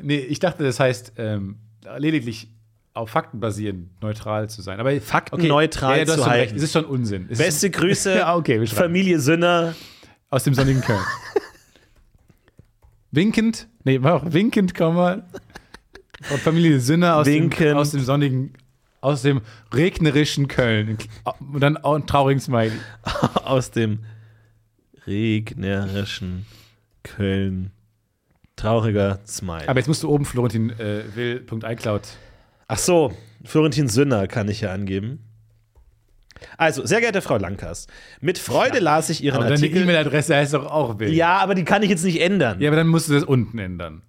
Nee, 0.03 0.18
ich 0.18 0.41
dachte, 0.41 0.64
das 0.64 0.81
heißt 0.81 1.12
ähm, 1.16 1.57
lediglich 1.97 2.49
auf 2.93 3.11
Fakten 3.11 3.39
basierend 3.39 4.03
neutral 4.03 4.51
zu 4.51 4.62
sein. 4.62 4.81
Aber 4.81 4.99
Faktenneutral 5.01 5.99
ja, 5.99 6.05
ja, 6.05 6.14
zu 6.14 6.27
halten. 6.27 6.57
Es 6.57 6.62
ist 6.62 6.73
schon 6.73 6.85
Unsinn. 6.85 7.29
Es 7.31 7.39
Beste 7.39 7.71
Grüße, 7.71 8.14
Ja, 8.18 8.35
okay. 8.35 8.66
Familie 8.66 9.21
Sünner. 9.21 9.75
aus 10.29 10.45
dem 10.45 10.55
sonnigen 10.55 10.81
Köln. 10.81 11.05
winkend, 13.11 13.68
nee, 13.85 14.03
war 14.03 14.14
auch 14.14 14.33
winkend, 14.33 14.75
Komma. 14.75 15.23
Von 16.21 16.39
Familie 16.39 16.81
Sünner 16.81 17.16
aus 17.16 17.27
dem, 17.27 17.51
aus 17.75 17.91
dem 17.93 18.01
sonnigen, 18.01 18.53
aus 19.01 19.23
dem 19.23 19.41
regnerischen 19.73 20.49
Köln. 20.49 20.99
Und 21.53 21.61
dann 21.61 21.77
auch 21.79 21.95
ein 21.95 22.07
traurigen 22.07 22.41
Smiley. 22.41 22.73
aus 23.45 23.71
dem 23.71 24.01
regnerischen 25.07 26.47
Köln. 27.03 27.71
Trauriger 28.57 29.21
Smile. 29.27 29.68
Aber 29.68 29.79
jetzt 29.79 29.89
musst 29.89 30.03
du 30.03 30.11
oben 30.11 30.27
Florentin 30.27 30.71
äh, 30.79 31.05
will.icloud. 31.14 32.03
Ach 32.68 32.79
so, 32.79 33.12
Florentin 33.43 33.89
Sünner 33.89 34.27
kann 34.27 34.49
ich 34.49 34.61
ja 34.61 34.73
angeben. 34.73 35.21
Also, 36.57 36.87
sehr 36.87 37.01
geehrte 37.01 37.23
Frau 37.23 37.37
Lankas, 37.37 37.87
mit 38.21 38.39
Freude 38.39 38.79
las 38.79 39.11
ich 39.11 39.23
Ihren 39.23 39.37
Aber 39.37 39.45
deine 39.45 39.57
Artikel. 39.57 39.83
E-Mail-Adresse 39.83 40.37
heißt 40.37 40.55
doch 40.55 40.66
auch 40.66 40.99
will. 40.99 41.12
ja, 41.12 41.39
aber 41.39 41.55
die 41.55 41.64
kann 41.64 41.83
ich 41.83 41.91
jetzt 41.91 42.05
nicht 42.05 42.21
ändern. 42.21 42.61
Ja, 42.61 42.68
aber 42.71 42.77
dann 42.77 42.89
musst 42.89 43.09
du 43.09 43.14
das 43.14 43.25
unten 43.25 43.59
ändern. 43.59 44.03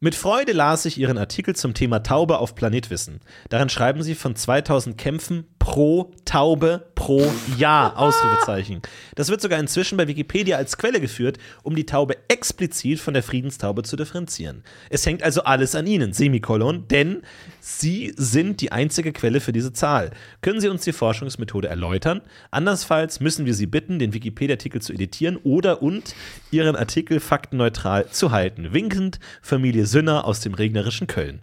Mit 0.00 0.14
Freude 0.14 0.52
las 0.52 0.84
ich 0.84 0.96
Ihren 0.96 1.18
Artikel 1.18 1.56
zum 1.56 1.74
Thema 1.74 2.04
Taube 2.04 2.38
auf 2.38 2.54
Planetwissen. 2.54 3.18
Darin 3.48 3.68
schreiben 3.68 4.04
Sie 4.04 4.14
von 4.14 4.36
2000 4.36 4.96
Kämpfen 4.96 5.48
pro 5.58 6.12
Taube 6.24 6.86
pro 6.94 7.30
Jahr, 7.58 7.96
Ausrufezeichen. 7.98 8.80
Das 9.16 9.28
wird 9.28 9.40
sogar 9.40 9.58
inzwischen 9.58 9.98
bei 9.98 10.06
Wikipedia 10.06 10.56
als 10.56 10.78
Quelle 10.78 11.00
geführt, 11.00 11.38
um 11.64 11.74
die 11.74 11.84
Taube 11.84 12.16
explizit 12.28 13.00
von 13.00 13.12
der 13.12 13.24
Friedenstaube 13.24 13.82
zu 13.82 13.96
differenzieren. 13.96 14.62
Es 14.88 15.04
hängt 15.04 15.24
also 15.24 15.42
alles 15.42 15.74
an 15.74 15.88
Ihnen, 15.88 16.12
Semikolon, 16.12 16.86
denn 16.86 17.22
Sie 17.60 18.14
sind 18.16 18.60
die 18.60 18.70
einzige 18.70 19.12
Quelle 19.12 19.40
für 19.40 19.52
diese 19.52 19.72
Zahl. 19.72 20.12
Können 20.42 20.60
Sie 20.60 20.68
uns 20.68 20.82
die 20.82 20.92
Forschungsmethode 20.92 21.66
erläutern? 21.66 22.20
Andernfalls 22.52 23.18
müssen 23.18 23.46
wir 23.46 23.54
Sie 23.54 23.66
bitten, 23.66 23.98
den 23.98 24.14
Wikipedia-Artikel 24.14 24.80
zu 24.80 24.92
editieren 24.92 25.38
oder 25.42 25.82
und 25.82 26.14
Ihren 26.52 26.76
Artikel 26.76 27.18
faktenneutral 27.18 28.08
zu 28.10 28.30
halten. 28.30 28.72
Winkend, 28.72 29.18
Familie 29.42 29.87
Sünner 29.88 30.24
aus 30.24 30.40
dem 30.40 30.54
regnerischen 30.54 31.06
Köln. 31.06 31.40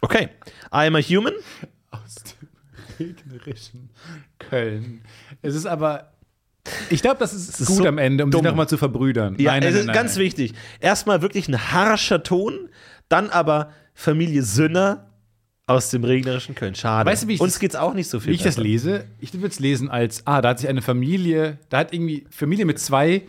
Okay, 0.00 0.28
I 0.72 0.86
am 0.86 0.96
a 0.96 1.00
human. 1.00 1.34
Aus 1.90 2.14
dem 2.16 2.48
regnerischen 2.98 3.90
Köln. 4.38 5.02
Es 5.42 5.54
ist 5.54 5.66
aber. 5.66 6.12
Ich 6.88 7.02
glaube, 7.02 7.18
das 7.18 7.34
ist, 7.34 7.60
ist 7.60 7.66
gut 7.66 7.76
so 7.78 7.86
am 7.86 7.98
Ende, 7.98 8.24
um 8.24 8.30
dumm. 8.30 8.40
sich 8.40 8.50
nochmal 8.50 8.68
zu 8.68 8.78
verbrüdern. 8.78 9.36
Ja, 9.38 9.52
Nein, 9.52 9.62
nein, 9.64 9.72
es 9.72 9.78
ist 9.80 9.86
nein, 9.86 9.94
ganz 9.94 10.16
wichtig. 10.16 10.54
Erstmal 10.80 11.20
wirklich 11.20 11.46
ein 11.48 11.72
harscher 11.72 12.22
Ton, 12.22 12.70
dann 13.10 13.28
aber 13.28 13.70
Familie 13.92 14.42
Sünner 14.42 15.10
aus 15.66 15.90
dem 15.90 16.04
regnerischen 16.04 16.54
Köln. 16.54 16.74
Schade. 16.74 17.08
Weißt 17.08 17.24
du, 17.24 17.28
wie 17.28 17.34
ich 17.34 17.40
Uns 17.40 17.54
das- 17.54 17.60
geht's 17.60 17.76
auch 17.76 17.92
nicht 17.94 18.08
so 18.08 18.18
viel. 18.20 18.32
Wie 18.32 18.36
ich 18.36 18.42
das 18.42 18.56
lese, 18.56 19.04
ich 19.20 19.32
würde 19.34 19.48
es 19.48 19.60
lesen 19.60 19.90
als, 19.90 20.26
ah, 20.26 20.40
da 20.42 20.50
hat 20.50 20.58
sich 20.58 20.68
eine 20.68 20.82
Familie, 20.82 21.58
da 21.70 21.78
hat 21.78 21.92
irgendwie 21.92 22.26
Familie 22.30 22.64
mit 22.66 22.78
zwei 22.78 23.22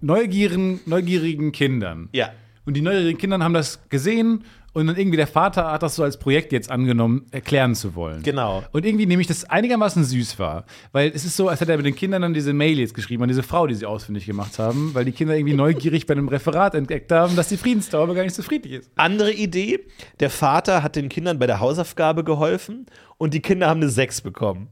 neugierigen, 0.00 0.80
neugierigen 0.86 1.52
Kindern. 1.52 2.08
Ja. 2.12 2.30
Und 2.66 2.74
die 2.74 2.82
neugierigen 2.82 3.18
Kinder 3.18 3.38
haben 3.38 3.54
das 3.54 3.88
gesehen 3.88 4.44
und 4.72 4.88
dann 4.88 4.96
irgendwie 4.96 5.16
der 5.16 5.26
Vater 5.26 5.70
hat 5.70 5.82
das 5.82 5.94
so 5.94 6.02
als 6.02 6.18
Projekt 6.18 6.52
jetzt 6.52 6.70
angenommen, 6.70 7.24
erklären 7.30 7.74
zu 7.74 7.94
wollen. 7.94 8.22
Genau. 8.22 8.62
Und 8.72 8.84
irgendwie 8.84 9.06
nehme 9.06 9.22
ich 9.22 9.26
das 9.26 9.44
einigermaßen 9.44 10.04
süß 10.04 10.38
war. 10.38 10.66
Weil 10.92 11.12
es 11.14 11.24
ist 11.24 11.34
so, 11.34 11.48
als 11.48 11.62
hätte 11.62 11.70
er 11.72 11.78
mit 11.78 11.86
den 11.86 11.94
Kindern 11.94 12.20
dann 12.20 12.34
diese 12.34 12.52
Mail 12.52 12.78
jetzt 12.78 12.92
geschrieben 12.92 13.22
an 13.22 13.28
diese 13.28 13.42
Frau, 13.42 13.66
die 13.66 13.74
sie 13.74 13.86
ausfindig 13.86 14.26
gemacht 14.26 14.58
haben, 14.58 14.90
weil 14.92 15.06
die 15.06 15.12
Kinder 15.12 15.34
irgendwie 15.34 15.54
neugierig 15.54 16.06
bei 16.06 16.12
einem 16.12 16.28
Referat 16.28 16.74
entdeckt 16.74 17.10
haben, 17.10 17.36
dass 17.36 17.48
die 17.48 17.56
Friedenstaube 17.56 18.14
gar 18.14 18.24
nicht 18.24 18.34
so 18.34 18.42
friedlich 18.42 18.74
ist. 18.74 18.90
Andere 18.96 19.32
Idee: 19.32 19.80
Der 20.20 20.28
Vater 20.28 20.82
hat 20.82 20.96
den 20.96 21.08
Kindern 21.08 21.38
bei 21.38 21.46
der 21.46 21.60
Hausaufgabe 21.60 22.22
geholfen 22.22 22.84
und 23.16 23.32
die 23.32 23.40
Kinder 23.40 23.68
haben 23.68 23.80
eine 23.80 23.88
6 23.88 24.20
bekommen. 24.20 24.68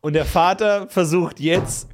Und 0.00 0.12
der 0.12 0.26
Vater 0.26 0.86
versucht 0.88 1.40
jetzt 1.40 1.88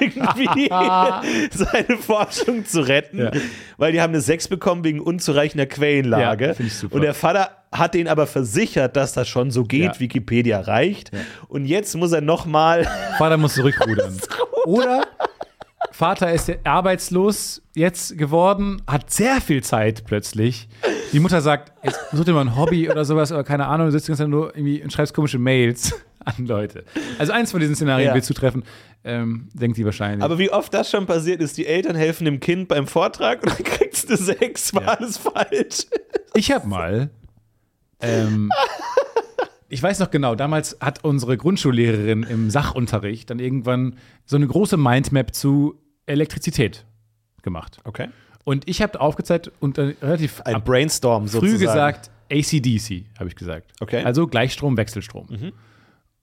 irgendwie 0.00 0.68
seine 1.50 1.98
Forschung 1.98 2.64
zu 2.66 2.80
retten, 2.86 3.18
Ja. 3.18 3.30
weil 3.76 3.92
die 3.92 4.00
haben 4.00 4.12
eine 4.12 4.20
6 4.20 4.48
bekommen 4.48 4.84
wegen 4.84 5.00
unzureichender 5.00 5.66
Quellenlage. 5.66 6.46
Ja, 6.58 6.64
ich 6.64 6.74
super. 6.74 6.94
Und 6.96 7.02
der 7.02 7.14
Vater 7.14 7.50
hat 7.72 7.94
denen 7.94 8.08
aber 8.08 8.26
versichert, 8.26 8.96
dass 8.96 9.12
das 9.12 9.28
schon 9.28 9.50
so 9.50 9.64
geht, 9.64 9.82
Ja. 9.94 10.00
Wikipedia 10.00 10.60
reicht. 10.60 11.10
Und 11.48 11.66
jetzt 11.66 11.94
muss 11.96 12.12
er 12.12 12.20
nochmal. 12.20 12.86
Vater 13.18 13.36
muss 13.36 13.54
zurückrudern. 13.56 14.16
Oder 14.64 15.02
Vater 15.92 16.32
ist 16.32 16.48
ja 16.48 16.56
arbeitslos 16.64 17.62
jetzt 17.74 18.18
geworden, 18.18 18.82
hat 18.86 19.10
sehr 19.10 19.40
viel 19.40 19.62
Zeit 19.62 20.04
plötzlich. 20.04 20.68
Die 21.12 21.20
Mutter 21.20 21.40
sagt, 21.40 21.72
jetzt 21.84 21.98
such 22.12 22.24
dir 22.24 22.32
mal 22.32 22.40
ein 22.42 22.56
Hobby 22.56 22.90
oder 22.90 23.04
sowas 23.04 23.30
oder 23.32 23.44
keine 23.44 23.66
Ahnung, 23.66 23.86
du 23.86 23.92
sitzt 23.92 24.06
die 24.08 24.10
ganze 24.10 24.24
Zeit 24.24 24.30
nur 24.30 24.54
irgendwie 24.54 24.82
und 24.82 24.92
schreibst 24.92 25.14
komische 25.14 25.38
Mails 25.38 25.94
an 26.26 26.46
Leute. 26.46 26.84
Also 27.18 27.32
eins 27.32 27.50
von 27.52 27.60
diesen 27.60 27.74
Szenarien 27.74 28.08
Ja. 28.08 28.14
wird 28.14 28.24
zutreffen, 28.24 28.64
ähm, 29.04 29.48
denkt 29.54 29.78
die 29.78 29.84
wahrscheinlich. 29.84 30.22
Aber 30.22 30.38
wie 30.38 30.50
oft 30.50 30.74
das 30.74 30.90
schon 30.90 31.06
passiert 31.06 31.40
ist, 31.40 31.56
die 31.56 31.66
Eltern 31.66 31.96
helfen 31.96 32.24
dem 32.26 32.40
Kind 32.40 32.68
beim 32.68 32.86
Vortrag 32.86 33.42
und 33.42 33.50
dann 33.58 33.64
kriegst 33.64 34.10
du 34.10 34.14
eine 34.14 34.22
6, 34.22 34.74
war 34.74 34.82
Ja. 34.82 34.88
alles 34.94 35.16
falsch. 35.16 35.86
Ich 36.34 36.50
habe 36.52 36.66
mal. 36.68 37.10
Ähm, 38.00 38.50
ich 39.68 39.82
weiß 39.82 39.98
noch 40.00 40.10
genau, 40.10 40.34
damals 40.34 40.76
hat 40.80 41.02
unsere 41.04 41.36
Grundschullehrerin 41.36 42.22
im 42.24 42.50
Sachunterricht 42.50 43.30
dann 43.30 43.38
irgendwann 43.38 43.96
so 44.24 44.36
eine 44.36 44.46
große 44.46 44.76
Mindmap 44.76 45.34
zu 45.34 45.80
Elektrizität 46.06 46.84
gemacht. 47.42 47.78
Okay. 47.84 48.08
Und 48.44 48.68
ich 48.68 48.80
habe 48.82 49.00
aufgezeigt 49.00 49.50
und 49.60 49.76
dann 49.78 49.94
relativ 50.02 50.40
Ein 50.42 50.62
Brainstorm 50.62 51.26
früh 51.26 51.48
sozusagen. 51.50 51.58
gesagt 51.60 52.10
ACDC, 52.30 53.06
habe 53.18 53.28
ich 53.28 53.34
gesagt. 53.36 53.72
Okay. 53.80 54.00
Mhm. 54.00 54.06
Also 54.06 54.26
Gleichstrom, 54.26 54.76
Wechselstrom. 54.76 55.52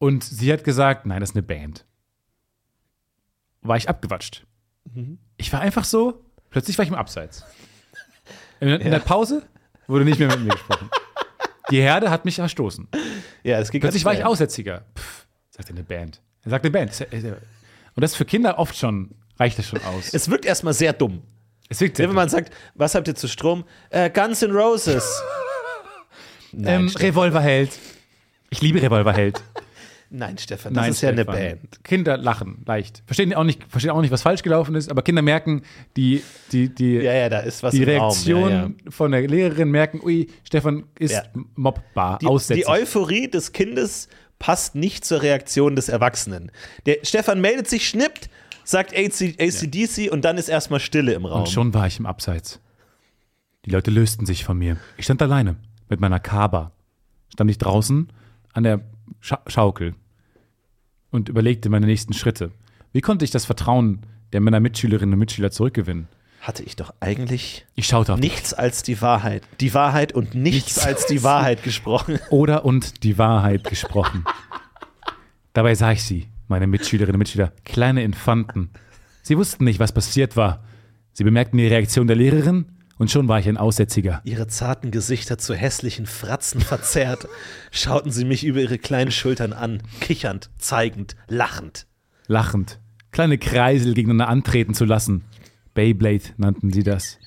Und 0.04 0.22
sie 0.22 0.52
hat 0.52 0.66
gesagt, 0.66 1.06
nein, 1.06 1.22
das 1.22 1.30
ist 1.30 1.36
eine 1.38 1.44
Band. 1.44 1.86
War 3.62 3.78
ich 3.78 3.88
abgewatscht. 3.88 4.46
Mhm. 4.94 5.18
Ich 5.38 5.54
war 5.54 5.62
einfach 5.62 5.86
so, 5.86 6.26
plötzlich 6.50 6.78
war 6.78 6.84
ich 6.84 6.90
im 6.90 6.98
Abseits. 6.98 7.46
In, 8.60 8.68
in 8.68 8.92
der 8.92 9.00
Pause 9.00 9.44
wurde 9.88 10.04
nicht 10.04 10.20
mehr 10.20 10.28
mit 10.28 10.42
mir 10.42 10.50
gesprochen. 10.50 10.90
Die 11.72 11.80
Herde 11.80 12.10
hat 12.10 12.26
mich 12.26 12.38
erstoßen. 12.38 12.86
Ja, 13.44 13.60
es 13.60 13.72
geht 13.72 13.80
Plötzlich 13.80 14.04
war 14.04 14.14
ich. 14.14 14.26
Aussätziger. 14.26 14.84
Pff, 14.94 15.26
sagt 15.52 15.70
er 15.70 15.76
eine 15.76 15.86
Band. 15.86 16.22
Er 16.42 16.52
sagt 16.52 16.66
eine 16.66 16.72
Band. 16.72 17.08
Und 17.96 18.02
das 18.02 18.14
für 18.14 18.26
Kinder 18.26 18.60
oft 18.60 18.76
schon, 18.76 19.16
reicht 19.40 19.58
das 19.58 19.68
schon 19.70 19.82
aus. 19.86 20.14
Es 20.14 20.30
wirkt 20.30 20.44
erstmal 20.44 20.74
sehr 20.74 20.92
dumm. 20.92 21.22
Es 21.70 21.80
wirkt 21.80 21.98
Wenn 22.00 22.12
man 22.12 22.28
sagt, 22.28 22.54
was 22.76 22.94
habt 22.94 23.08
ihr 23.08 23.16
zu 23.16 23.30
Strom? 23.30 23.64
Äh, 23.90 24.10
Guns 24.10 24.42
N' 24.42 24.52
Roses. 24.52 25.24
Nein, 26.52 26.82
ähm. 26.82 26.88
Revolverheld. 26.90 27.80
Ich 28.50 28.60
liebe 28.60 28.82
Revolverheld. 28.82 29.42
Nein, 30.16 30.38
Stefan, 30.38 30.76
das 30.76 30.90
ist 30.90 31.02
ja 31.02 31.12
Stefan. 31.12 31.34
eine 31.36 31.56
Band. 31.56 31.84
Kinder 31.84 32.18
lachen 32.18 32.62
leicht. 32.68 33.02
Verstehen 33.08 33.34
auch 33.34 33.44
nicht, 33.44 33.64
verstehen 33.68 33.90
auch 33.92 34.02
nicht, 34.02 34.12
was 34.12 34.22
falsch 34.22 34.44
gelaufen 34.44 34.76
ist, 34.76 34.92
aber 34.92 35.02
Kinder 35.02 35.24
merken, 35.24 35.64
die, 35.98 36.22
die, 36.52 36.70
die, 36.70 36.98
Ja, 36.98 37.14
ja, 37.14 37.30
da 37.30 37.40
ist 37.40 37.64
was 37.64 37.74
die 37.74 37.84
Reaktion. 37.84 38.52
Ja, 38.52 38.62
ja. 38.68 38.72
von 38.90 39.12
der 39.12 39.28
Lehrerin 39.28 39.72
merken, 39.72 40.02
ui, 40.04 40.30
Stefan 40.44 40.84
ist 41.00 41.14
Ja. 41.14 41.24
mobbar, 41.56 42.20
Die, 42.20 42.28
die 42.54 42.68
Euphorie 42.68 43.28
des 43.28 43.54
Kindes 43.54 44.08
passt 44.38 44.76
nicht 44.76 45.04
zur 45.04 45.24
Reaktion 45.24 45.76
des 45.76 45.90
Erwachsenen. 45.90 46.52
Der 46.86 46.98
Stefan 47.02 47.42
meldet 47.42 47.68
sich, 47.68 47.90
schnippt, 47.90 48.30
sagt 48.64 48.94
AC, 48.96 49.36
ACDC 49.40 50.12
und 50.12 50.24
dann 50.26 50.38
ist 50.38 50.48
erstmal 50.48 50.80
Stille 50.80 51.14
im 51.14 51.26
Raum. 51.26 51.40
Und 51.42 51.50
schon 51.50 51.74
war 51.74 51.88
ich 51.88 51.98
im 51.98 52.06
Abseits. 52.06 52.60
Die 53.66 53.72
Leute 53.72 53.90
lösten 53.90 54.28
sich 54.28 54.44
von 54.46 54.60
mir. 54.60 54.78
Ich 54.98 55.06
stand 55.06 55.24
alleine 55.24 55.56
mit 55.90 56.00
meiner 56.00 56.20
Kaba. 56.20 56.72
Stand 57.34 57.50
ich 57.50 57.58
draußen 57.58 58.14
an 58.54 58.64
der 58.64 58.82
Scha 59.22 59.42
Schaukel 59.48 59.96
und 61.14 61.30
überlegte 61.30 61.70
meine 61.70 61.86
nächsten 61.86 62.14
Schritte. 62.14 62.52
Wie 62.92 63.02
konnte 63.02 63.24
ich 63.26 63.32
das 63.32 63.46
Vertrauen 63.46 64.02
der 64.34 64.42
meiner 64.42 64.60
Mitschülerinnen 64.60 65.14
und 65.14 65.20
Mitschüler 65.20 65.52
zurückgewinnen? 65.52 66.08
hatte 66.42 66.64
ich 66.64 66.76
doch 66.76 66.94
eigentlich 67.00 67.66
Ich 67.76 67.88
schaute 67.88 68.12
auf 68.14 68.20
dich. 68.20 68.30
nichts 68.32 68.54
als 68.54 68.84
die 68.84 69.02
Wahrheit. 69.02 69.44
Die 69.62 69.74
Wahrheit 69.74 70.12
und 70.12 70.36
nichts, 70.36 70.76
Nichts. 70.76 70.86
als 70.86 71.06
die 71.06 71.24
Wahrheit 71.24 71.64
gesprochen. 71.64 72.20
Oder 72.32 72.66
und 72.66 73.04
die 73.06 73.18
Wahrheit 73.18 73.64
gesprochen. 73.64 74.26
Dabei 75.54 75.74
sah 75.76 75.94
ich 75.94 76.04
sie, 76.04 76.28
meine 76.50 76.68
Mitschülerinnen 76.68 77.16
und 77.16 77.20
Mitschüler, 77.20 77.54
kleine 77.64 78.04
Infanten. 78.04 78.72
Sie 79.22 79.38
wussten 79.38 79.64
nicht, 79.64 79.80
was 79.80 79.94
passiert 79.94 80.36
war. 80.36 80.64
Sie 81.14 81.24
bemerkten 81.24 81.58
die 81.60 81.68
Reaktion 81.68 82.08
der 82.08 82.18
Lehrerin 82.18 82.66
und 82.98 83.10
schon 83.10 83.28
war 83.28 83.40
ich 83.40 83.48
ein 83.48 83.58
Aussätziger. 83.58 84.22
Ihre 84.24 84.48
zarten 84.48 84.92
Gesichter 84.92 85.38
zu 85.38 85.56
hässlichen 85.56 86.06
Fratzen 86.06 86.62
verzerrt, 86.62 87.28
schauten 87.72 88.12
sie 88.12 88.26
mich 88.26 88.44
über 88.44 88.62
ihre 88.62 88.78
kleinen 88.78 89.12
Schultern 89.12 89.54
an, 89.54 89.82
kichernd, 90.00 90.50
zeigend, 90.58 91.16
lachend. 91.28 91.88
Lachend, 92.28 92.80
kleine 93.12 93.38
Kreisel 93.38 93.94
gegeneinander 93.94 94.30
antreten 94.30 94.74
zu 94.74 94.86
lassen. 94.86 95.24
Beyblade 95.74 96.24
nannten 96.38 96.72
sie 96.72 96.84
das. 96.84 97.18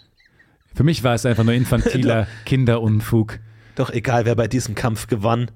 Für 0.74 0.84
mich 0.84 1.02
war 1.02 1.14
es 1.14 1.26
einfach 1.26 1.44
nur 1.44 1.54
infantiler 1.54 2.26
Kinderunfug. 2.44 3.38
Doch 3.74 3.90
egal, 3.90 4.24
wer 4.24 4.34
bei 4.34 4.46
diesem 4.46 4.74
Kampf 4.74 5.06
gewann, 5.06 5.50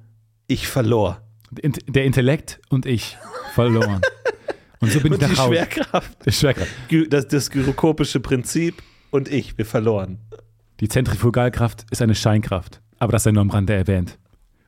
ich 0.47 0.67
verlor. 0.67 1.23
Der 1.51 2.05
Intellekt 2.05 2.61
und 2.69 2.87
ich 2.87 3.17
verloren. 3.55 4.01
Und 4.81 4.93
so 4.93 5.01
bin 5.01 5.13
Und 5.15 5.23
ich 5.23 5.29
nach 5.29 5.39
Hause. 5.39 5.55
Schwerkraft, 5.55 6.33
Schwerkraft. 6.33 6.71
Das, 7.11 7.29
das 7.29 7.51
gyrokopische 7.51 8.21
Prinzip 8.21 8.83
und 9.11 9.29
ich, 9.29 9.59
wir 9.59 9.67
verloren. 9.67 10.19
Die 10.81 10.89
Zentrifugalkraft 10.89 11.87
ist 11.91 12.03
eine 12.03 12.15
Scheinkraft, 12.15 12.81
aber 12.99 13.13
das 13.13 13.25
sei 13.25 13.33
nur 13.33 13.43
am 13.43 13.51
Rande 13.51 13.75
erwähnt. 13.75 14.19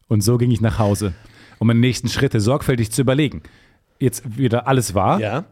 Und 0.08 0.20
so 0.22 0.36
ging 0.36 0.50
ich 0.50 0.60
nach 0.60 0.78
Hause, 0.78 1.14
um 1.58 1.66
meine 1.66 1.80
nächsten 1.80 2.08
Schritte 2.08 2.40
sorgfältig 2.40 2.92
zu 2.92 3.02
überlegen. 3.02 3.42
Jetzt 3.98 4.36
wieder 4.36 4.66
alles 4.66 4.94
war. 4.94 5.20
Ja? 5.20 5.44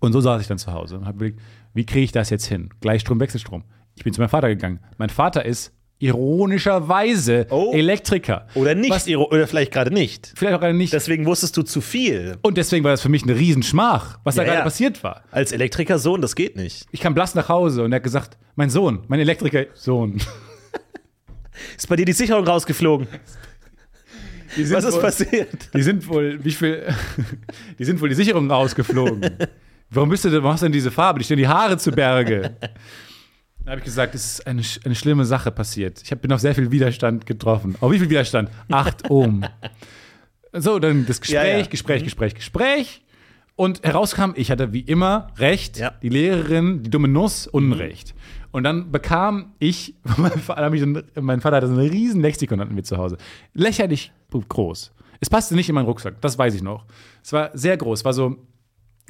Und 0.00 0.12
so 0.12 0.20
saß 0.20 0.40
ich 0.40 0.48
dann 0.48 0.58
zu 0.58 0.72
Hause 0.72 0.98
und 0.98 1.06
habe 1.06 1.16
überlegt, 1.16 1.40
wie 1.74 1.86
kriege 1.86 2.04
ich 2.04 2.12
das 2.12 2.30
jetzt 2.30 2.46
hin? 2.46 2.70
Gleichstrom, 2.80 3.20
Wechselstrom. 3.20 3.64
Ich 3.94 4.02
bin 4.02 4.12
zu 4.12 4.20
meinem 4.20 4.30
Vater 4.30 4.48
gegangen. 4.48 4.80
Mein 4.98 5.10
Vater 5.10 5.44
ist 5.44 5.72
ironischerweise 6.00 7.46
Oh. 7.50 7.72
Elektriker. 7.72 8.46
Oder 8.54 8.74
nicht, 8.74 8.90
Was, 8.90 9.06
oder 9.08 9.46
vielleicht 9.46 9.72
gerade 9.72 9.92
nicht. 9.92 10.32
vielleicht 10.34 10.56
auch 10.56 10.60
gerade 10.60 10.74
nicht. 10.74 10.92
Deswegen 10.92 11.26
wusstest 11.26 11.56
du 11.56 11.62
zu 11.62 11.80
viel. 11.80 12.36
und 12.42 12.56
deswegen 12.56 12.82
war 12.84 12.90
das 12.90 13.02
für 13.02 13.08
mich 13.08 13.22
eine 13.22 13.36
Riesenschmach, 13.36 14.18
was 14.24 14.34
da 14.34 14.42
Ja, 14.42 14.46
gerade 14.46 14.58
ja. 14.58 14.64
passiert 14.64 15.04
war. 15.04 15.22
Als 15.30 15.52
Elektrikersohn, 15.52 16.20
das 16.20 16.34
geht 16.34 16.56
nicht. 16.56 16.86
Ich 16.90 17.00
kam 17.00 17.14
blass 17.14 17.34
nach 17.34 17.48
Hause 17.48 17.84
und 17.84 17.92
er 17.92 17.96
hat 17.96 18.02
gesagt, 18.02 18.36
mein 18.56 18.70
Sohn, 18.70 19.04
mein 19.08 19.20
Elektriker-Sohn. 19.20 20.20
Ist 21.76 21.88
bei 21.88 21.96
dir 21.96 22.06
die 22.06 22.12
Sicherung 22.12 22.46
rausgeflogen? 22.46 23.06
Was 24.56 24.84
ist 24.84 24.94
wohl- 24.94 25.00
passiert? 25.00 25.48
Die 25.74 25.82
sind 25.82 26.08
wohl, 26.08 26.42
wie 26.42 26.50
viel, 26.50 26.82
die 27.78 27.84
sind 27.84 28.00
wohl 28.00 28.08
die 28.08 28.14
Sicherungen 28.14 28.50
rausgeflogen. 28.50 29.30
Warum 29.90 30.08
bist 30.08 30.24
du 30.24 30.28
denn, 30.30 30.40
warum 30.42 30.52
hast 30.52 30.60
du 30.60 30.66
denn 30.66 30.72
diese 30.72 30.90
Farbe? 30.92 31.18
Die 31.18 31.24
stehen 31.24 31.36
die 31.36 31.48
Haare 31.48 31.76
zu 31.76 31.90
Berge. 31.90 32.56
Da 33.70 33.74
habe 33.74 33.82
ich 33.82 33.84
gesagt, 33.84 34.16
es 34.16 34.24
ist 34.24 34.46
eine, 34.48 34.62
eine 34.84 34.96
schlimme 34.96 35.24
Sache 35.24 35.52
passiert. 35.52 36.02
Ich 36.02 36.10
hab, 36.10 36.20
bin 36.20 36.32
auf 36.32 36.40
sehr 36.40 36.56
viel 36.56 36.72
Widerstand 36.72 37.24
getroffen. 37.24 37.76
Auf 37.78 37.92
wie 37.92 38.00
viel 38.00 38.10
Widerstand? 38.10 38.50
Acht 38.68 39.08
Ohm. 39.08 39.44
So, 40.52 40.80
dann 40.80 41.06
das 41.06 41.20
Gespräch, 41.20 41.36
Ja, 41.40 41.58
ja. 41.58 41.64
Gespräch, 41.64 42.02
Gespräch, 42.02 42.34
Gespräch. 42.34 43.04
Und 43.54 43.84
herauskam, 43.84 44.32
ich 44.34 44.50
hatte 44.50 44.72
wie 44.72 44.80
immer 44.80 45.28
recht, 45.36 45.78
Ja. 45.78 45.92
die 46.02 46.08
Lehrerin, 46.08 46.82
die 46.82 46.90
dumme 46.90 47.06
Nuss, 47.06 47.46
Unrecht. 47.46 48.12
Und 48.50 48.64
dann 48.64 48.90
bekam 48.90 49.52
ich, 49.60 49.94
mein 50.16 50.32
Vater, 50.40 50.68
mein 51.20 51.40
Vater 51.40 51.58
hatte 51.58 51.68
so 51.68 51.74
ein 51.74 51.78
riesen 51.78 52.22
Lexikon 52.22 52.58
hatten 52.60 52.74
wir 52.74 52.82
zu 52.82 52.96
Hause. 52.96 53.18
Lächerlich 53.54 54.10
groß. 54.32 54.92
Es 55.20 55.30
passte 55.30 55.54
nicht 55.54 55.68
in 55.68 55.76
meinen 55.76 55.84
Rucksack, 55.86 56.20
das 56.20 56.36
weiß 56.36 56.56
ich 56.56 56.62
noch. 56.64 56.86
Es 57.22 57.32
war 57.32 57.50
sehr 57.56 57.76
groß, 57.76 58.04
war 58.04 58.14
so, 58.14 58.36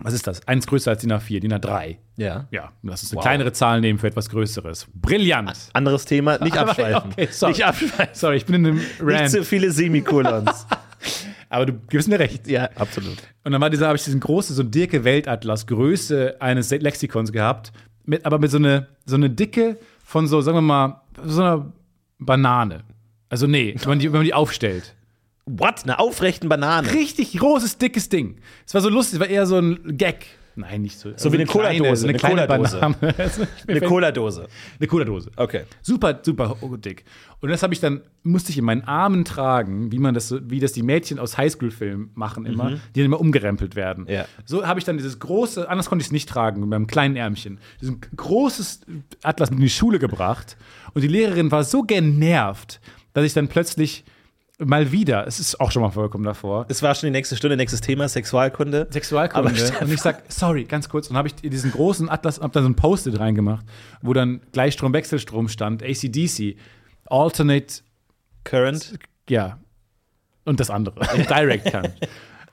was 0.02 0.14
ist 0.14 0.26
das? 0.26 0.46
Eins 0.48 0.66
größer 0.66 0.90
als 0.92 1.02
DIN 1.02 1.12
A4, 1.12 1.40
DIN 1.40 1.52
A3. 1.52 1.96
Ja. 2.16 2.46
Ja, 2.50 2.72
lass 2.82 3.02
uns 3.02 3.12
eine 3.12 3.18
Wow. 3.18 3.22
kleinere 3.24 3.52
Zahl 3.52 3.80
nehmen 3.80 3.98
für 3.98 4.06
etwas 4.06 4.28
Größeres. 4.30 4.86
Brillant. 4.94 5.56
Anderes 5.72 6.04
Thema, 6.04 6.38
nicht 6.42 6.56
Aber- 6.56 6.70
abschweifen. 6.70 7.10
okay, 7.12 7.28
sorry. 7.30 7.52
Nicht 7.52 7.64
abschweifen. 7.64 8.08
Sorry, 8.14 8.36
ich 8.36 8.46
bin 8.46 8.54
in 8.56 8.66
einem 8.66 8.76
Nicht 8.78 9.00
Rant. 9.02 9.30
zu 9.30 9.44
viele 9.44 9.70
Semikolons. 9.72 10.66
Aber 11.48 11.66
du 11.66 11.72
gibst 11.88 12.08
mir 12.08 12.18
recht. 12.18 12.46
ja, 12.46 12.68
absolut. 12.76 13.16
Und 13.44 13.52
dann 13.52 13.60
war 13.60 13.70
dieser, 13.70 13.86
habe 13.88 13.96
ich 13.96 14.04
diesen 14.04 14.20
großen, 14.20 14.54
so 14.54 14.62
Dirke 14.62 15.02
Weltatlas, 15.04 15.66
Größe 15.66 16.36
eines 16.40 16.70
Lexikons 16.70 17.32
gehabt, 17.32 17.72
mit, 18.04 18.24
aber 18.24 18.38
mit 18.38 18.50
so 18.50 18.58
eine, 18.58 18.86
so 19.04 19.16
eine 19.16 19.28
Dicke 19.30 19.76
von 20.04 20.26
so, 20.28 20.40
sagen 20.40 20.56
wir 20.58 20.62
mal, 20.62 21.00
so 21.24 21.42
einer 21.42 21.72
Banane. 22.18 22.84
Also 23.28 23.46
nee, 23.46 23.74
wenn 23.78 23.88
man 23.88 23.98
die, 23.98 24.06
wenn 24.12 24.18
man 24.20 24.24
die 24.24 24.34
aufstellt. 24.34 24.94
What? 25.46 25.82
Eine 25.84 25.98
aufrechten 25.98 26.48
Banane. 26.48 26.92
Richtig 26.92 27.36
großes, 27.36 27.78
dickes 27.78 28.08
Ding. 28.08 28.36
Es 28.66 28.74
war 28.74 28.80
so 28.80 28.88
lustig, 28.88 29.14
es 29.14 29.20
war 29.20 29.28
eher 29.28 29.46
so 29.46 29.58
ein 29.58 29.96
Gag. 29.96 30.26
Nein, 30.56 30.82
nicht 30.82 30.98
so. 30.98 31.12
So 31.16 31.32
wie 31.32 31.36
eine 31.36 31.46
Cola-Dose, 31.46 32.08
Eine 32.08 32.18
Cola-Dose. 32.18 32.78
Banane. 32.78 33.14
Also, 33.18 33.46
Eine 33.66 33.80
Cola-Dose. 33.80 34.48
Eine 34.78 34.86
Cola-Dose. 34.88 35.30
Okay. 35.36 35.62
Super, 35.80 36.20
super 36.22 36.56
dick. 36.78 37.04
Und 37.40 37.50
das 37.50 37.62
habe 37.62 37.72
ich 37.72 37.80
dann, 37.80 38.02
musste 38.22 38.50
ich 38.50 38.58
in 38.58 38.64
meinen 38.64 38.82
Armen 38.82 39.24
tragen, 39.24 39.90
wie 39.92 39.98
man 39.98 40.12
das, 40.12 40.34
wie 40.50 40.60
das 40.60 40.72
die 40.72 40.82
Mädchen 40.82 41.18
aus 41.18 41.38
Highschool-Filmen 41.38 42.10
machen 42.14 42.46
immer, 42.46 42.72
die 42.94 43.00
dann 43.00 43.06
immer 43.06 43.20
umgerempelt 43.20 43.76
werden. 43.76 44.06
Ja. 44.08 44.26
So 44.44 44.66
habe 44.66 44.78
ich 44.78 44.84
dann 44.84 44.96
dieses 44.96 45.18
große, 45.18 45.68
anders 45.68 45.88
konnte 45.88 46.02
ich 46.02 46.08
es 46.08 46.12
nicht 46.12 46.28
tragen, 46.28 46.60
mit 46.60 46.68
meinem 46.68 46.86
kleinen 46.86 47.16
Ärmchen, 47.16 47.58
dieses 47.80 47.94
großes 48.16 48.80
Atlas 49.22 49.50
mit 49.50 49.60
in 49.60 49.64
die 49.64 49.70
Schule 49.70 49.98
gebracht. 49.98 50.56
Und 50.92 51.02
die 51.02 51.08
Lehrerin 51.08 51.50
war 51.50 51.64
so 51.64 51.82
genervt, 51.82 52.80
dass 53.14 53.24
ich 53.24 53.32
dann 53.32 53.48
plötzlich 53.48 54.04
mal 54.64 54.92
wieder, 54.92 55.26
es 55.26 55.40
ist 55.40 55.60
auch 55.60 55.70
schon 55.70 55.82
mal 55.82 55.90
vorgekommen 55.90 56.24
davor, 56.24 56.66
Es 56.68 56.82
war 56.82 56.94
schon 56.94 57.08
die 57.08 57.12
nächste 57.12 57.36
Stunde, 57.36 57.56
nächstes 57.56 57.80
Thema, 57.80 58.08
Sexualkunde. 58.08 58.88
Sexualkunde. 58.90 59.50
Aber 59.50 59.82
und 59.82 59.92
ich 59.92 60.00
sag, 60.00 60.22
sorry, 60.28 60.64
ganz 60.64 60.88
kurz. 60.88 61.08
Und 61.08 61.16
habe 61.16 61.28
ich 61.28 61.34
diesen 61.34 61.72
großen 61.72 62.08
Atlas, 62.08 62.40
hab 62.40 62.52
da 62.52 62.62
so 62.62 62.68
ein 62.68 62.76
Post-it 62.76 63.18
reingemacht, 63.18 63.64
wo 64.02 64.12
dann 64.12 64.40
Gleichstrom, 64.52 64.92
Wechselstrom 64.92 65.48
stand, 65.48 65.82
ACDC, 65.82 66.56
Alternate, 67.06 67.82
Current. 68.44 68.98
ja, 69.28 69.58
und 70.44 70.60
das 70.60 70.70
andere, 70.70 71.00
Direct 71.28 71.70
kann. 71.70 71.88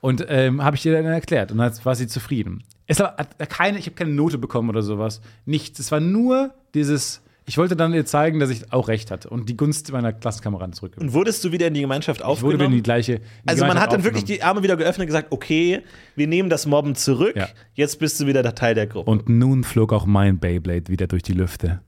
Und 0.02 0.26
ähm, 0.30 0.64
habe 0.64 0.76
ich 0.76 0.86
ihr 0.86 0.94
dann 0.94 1.06
erklärt 1.06 1.52
und 1.52 1.58
dann 1.58 1.74
war 1.84 1.96
sie 1.96 2.08
zufrieden. 2.08 2.64
Es 2.86 3.00
war 3.00 3.16
keine, 3.16 3.80
ich 3.80 3.86
habe 3.88 3.96
keine 3.96 4.12
Note 4.12 4.38
bekommen 4.38 4.70
oder 4.70 4.82
sowas. 4.82 5.22
Nichts. 5.46 5.80
Es 5.80 5.92
war 5.92 6.00
nur 6.00 6.54
dieses, 6.74 7.22
ich 7.50 7.58
wollte 7.58 7.76
dann 7.78 7.94
ihr 7.94 8.06
zeigen, 8.06 8.40
dass 8.40 8.50
ich 8.50 8.72
auch 8.74 8.90
recht 8.90 9.10
hatte 9.10 9.30
und 9.30 9.48
die 9.50 9.56
Gunst 9.58 9.92
meiner 9.92 10.12
Klassenkameraden 10.14 10.74
zurück. 10.74 10.96
Und 11.00 11.14
wurdest 11.14 11.44
du 11.44 11.52
wieder 11.54 11.68
in 11.68 11.74
die 11.74 11.82
Gemeinschaft 11.82 12.20
Ich 12.20 12.26
wurde 12.26 12.32
aufgenommen? 12.34 12.62
in 12.66 12.72
die 12.74 12.84
gleiche. 12.84 13.14
in 13.14 13.22
die 13.22 13.50
also 13.50 13.66
man 13.66 13.80
hat 13.80 13.94
dann 13.94 14.04
wirklich 14.04 14.24
aufgenommen. 14.24 14.40
die 14.40 14.44
Arme 14.44 14.64
wieder 14.64 14.76
geöffnet 14.78 15.06
und 15.06 15.08
gesagt, 15.08 15.32
okay, 15.32 15.82
wir 16.16 16.28
nehmen 16.28 16.50
das 16.50 16.66
Mobben 16.66 16.94
zurück, 16.96 17.36
Ja. 17.36 17.48
jetzt 17.74 18.00
bist 18.00 18.20
du 18.20 18.28
wieder 18.28 18.44
der 18.44 18.54
Teil 18.54 18.76
der 18.76 18.86
Gruppe. 18.88 19.10
Und 19.10 19.30
nun 19.30 19.64
flog 19.64 19.94
auch 19.94 20.06
mein 20.06 20.40
Beyblade 20.40 20.90
wieder 20.90 21.08
durch 21.08 21.24
die 21.24 21.34
Lüfte. 21.34 21.82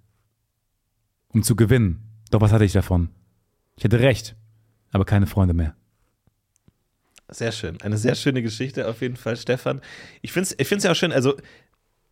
Um 1.27 1.43
zu 1.43 1.55
gewinnen. 1.55 1.99
Doch 2.31 2.41
was 2.41 2.51
hatte 2.51 2.65
ich 2.65 2.71
davon? 2.73 3.09
Ich 3.75 3.83
hatte 3.83 3.99
recht, 3.99 4.35
aber 4.91 5.05
keine 5.05 5.27
Freunde 5.27 5.53
mehr. 5.53 5.75
Sehr 7.31 7.51
schön. 7.51 7.79
Eine 7.81 7.97
sehr 7.97 8.15
schöne 8.15 8.41
Geschichte 8.41 8.87
auf 8.87 9.01
jeden 9.01 9.15
Fall, 9.15 9.35
Stefan. 9.37 9.81
Ich 10.21 10.31
finde 10.31 10.47
es 10.49 10.55
ich 10.57 10.67
find's 10.67 10.83
ja 10.83 10.91
auch 10.91 10.95
schön, 10.95 11.11
also 11.11 11.35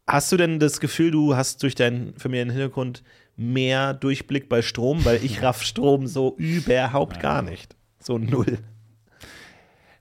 hast 0.05 0.31
du 0.31 0.37
denn 0.37 0.59
das 0.59 0.79
Gefühl, 0.79 1.11
du 1.11 1.35
hast 1.35 1.63
durch 1.63 1.73
deinen 1.75 2.13
Familienhintergrund 2.17 3.03
mehr 3.37 3.93
Durchblick 3.93 4.49
bei 4.49 4.61
Strom? 4.61 5.05
Weil 5.05 5.23
ich 5.23 5.41
raff 5.43 5.63
Strom 5.63 6.07
so 6.07 6.35
überhaupt 6.37 7.19
gar 7.21 7.41
nicht. 7.41 7.75
So 7.99 8.17
null. 8.17 8.57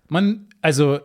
Man, 0.09 0.49
also, 0.61 1.01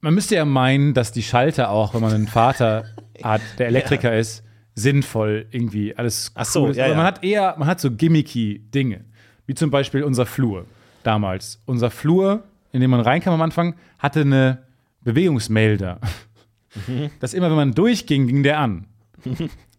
man 0.00 0.14
müsste 0.14 0.36
ja 0.36 0.44
meinen, 0.44 0.94
dass 0.94 1.12
die 1.12 1.22
Schalter 1.22 1.70
auch, 1.70 1.94
wenn 1.94 2.00
man 2.00 2.12
einen 2.12 2.28
Vater 2.28 2.84
hat, 3.22 3.42
der 3.58 3.68
Elektriker 3.68 4.16
ist, 4.16 4.42
sinnvoll 4.74 5.46
irgendwie 5.50 5.96
alles 5.96 6.32
Ach 6.34 6.44
so, 6.44 6.64
cool 6.64 6.70
ist. 6.70 6.76
ja, 6.76 6.84
Aber 6.84 6.92
ja. 6.92 6.96
man 6.96 7.06
hat 7.06 7.24
eher, 7.24 7.54
man 7.58 7.68
hat 7.68 7.80
so 7.80 7.90
gimmicky 7.90 8.58
Dinge. 8.58 9.04
Wie 9.46 9.54
zum 9.54 9.70
Beispiel 9.70 10.02
unser 10.02 10.26
Flur 10.26 10.66
damals. 11.02 11.60
Unser 11.66 11.90
Flur, 11.90 12.44
in 12.72 12.80
dem 12.80 12.90
man 12.90 13.00
reinkam 13.00 13.34
am 13.34 13.42
Anfang, 13.42 13.74
hatte 13.98 14.22
eine 14.22 14.64
Bewegungsmelder. 15.02 16.00
Mhm. 16.86 17.10
Dass 17.20 17.34
immer, 17.34 17.48
wenn 17.50 17.56
man 17.56 17.72
durchging, 17.72 18.26
ging 18.26 18.42
der 18.42 18.58
an. 18.58 18.86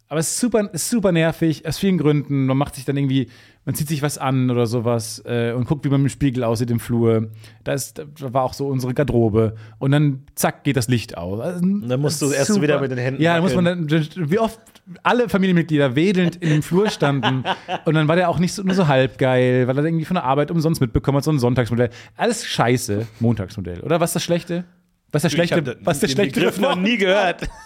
Aber 0.07 0.19
es 0.19 0.29
ist 0.29 0.39
super, 0.39 0.69
super 0.73 1.11
nervig, 1.11 1.67
aus 1.67 1.79
vielen 1.79 1.97
Gründen. 1.97 2.45
Man 2.45 2.57
macht 2.57 2.75
sich 2.75 2.85
dann 2.85 2.95
irgendwie, 2.95 3.27
man 3.65 3.73
zieht 3.73 3.87
sich 3.87 4.03
was 4.03 4.19
an 4.19 4.51
oder 4.51 4.67
sowas 4.67 5.23
äh, 5.25 5.51
und 5.51 5.65
guckt, 5.65 5.83
wie 5.83 5.89
man 5.89 6.01
im 6.01 6.09
Spiegel 6.09 6.43
aussieht 6.43 6.69
im 6.69 6.79
Flur. 6.79 7.31
Da, 7.63 7.73
ist, 7.73 7.97
da 7.97 8.05
war 8.33 8.43
auch 8.43 8.53
so 8.53 8.67
unsere 8.67 8.93
Garderobe. 8.93 9.55
Und 9.79 9.91
dann, 9.91 10.21
zack, 10.35 10.63
geht 10.63 10.77
das 10.77 10.87
Licht 10.87 11.17
aus. 11.17 11.39
Also, 11.39 11.59
dann 11.59 11.99
musst 12.01 12.21
du 12.21 12.29
erst 12.31 12.61
wieder 12.61 12.79
mit 12.79 12.91
den 12.91 12.99
Händen 12.99 13.21
Ja, 13.21 13.33
dann 13.33 13.43
muss 13.43 13.55
man 13.55 13.65
dann, 13.65 13.89
wie 13.89 14.37
oft 14.37 14.59
alle 15.01 15.27
Familienmitglieder 15.27 15.95
wedelnd 15.95 16.35
in 16.35 16.49
dem 16.49 16.61
Flur 16.61 16.89
standen. 16.91 17.43
und 17.85 17.95
dann 17.95 18.07
war 18.07 18.15
der 18.15 18.29
auch 18.29 18.37
nicht 18.37 18.53
so, 18.53 18.61
nur 18.61 18.75
so 18.75 18.87
halb 18.87 19.17
geil, 19.17 19.67
weil 19.67 19.75
er 19.75 19.85
irgendwie 19.85 20.05
von 20.05 20.15
der 20.15 20.23
Arbeit 20.23 20.51
umsonst 20.51 20.81
mitbekommen 20.81 21.17
hat, 21.17 21.23
so 21.23 21.31
ein 21.31 21.39
Sonntagsmodell. 21.39 21.89
Alles 22.15 22.45
scheiße, 22.45 23.07
Montagsmodell. 23.19 23.79
Oder 23.79 23.99
was 23.99 24.11
ist 24.11 24.15
das 24.17 24.23
Schlechte? 24.23 24.65
Was 25.11 25.23
hab 25.23 25.31
Schlechte? 25.31 25.61
da- 25.63 25.75
Was 25.81 25.99
den 25.99 26.09
Schlechte? 26.09 26.39
Begriff 26.39 26.59
noch 26.59 26.75
nie 26.75 26.97
gehört. 26.97 27.47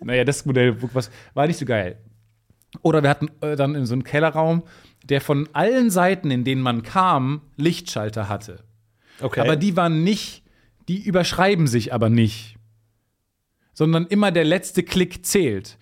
Naja, 0.00 0.24
das 0.24 0.44
Modell 0.44 0.76
was, 0.92 1.10
war 1.34 1.46
nicht 1.46 1.58
so 1.58 1.64
geil. 1.64 1.98
Oder 2.82 3.02
wir 3.02 3.10
hatten 3.10 3.28
äh, 3.40 3.56
dann 3.56 3.74
in 3.74 3.84
so 3.86 3.94
einem 3.94 4.04
Kellerraum, 4.04 4.62
der 5.04 5.20
von 5.20 5.48
allen 5.52 5.90
Seiten, 5.90 6.30
in 6.30 6.44
denen 6.44 6.62
man 6.62 6.82
kam, 6.82 7.42
Lichtschalter 7.56 8.28
hatte. 8.28 8.64
Okay. 9.20 9.40
Aber 9.40 9.56
die 9.56 9.76
waren 9.76 10.04
nicht, 10.04 10.42
die 10.88 11.02
überschreiben 11.02 11.66
sich 11.66 11.92
aber 11.92 12.08
nicht. 12.10 12.56
sondern 13.72 14.06
immer 14.06 14.30
der 14.32 14.44
letzte 14.44 14.82
Klick 14.82 15.24
zählt. 15.26 15.78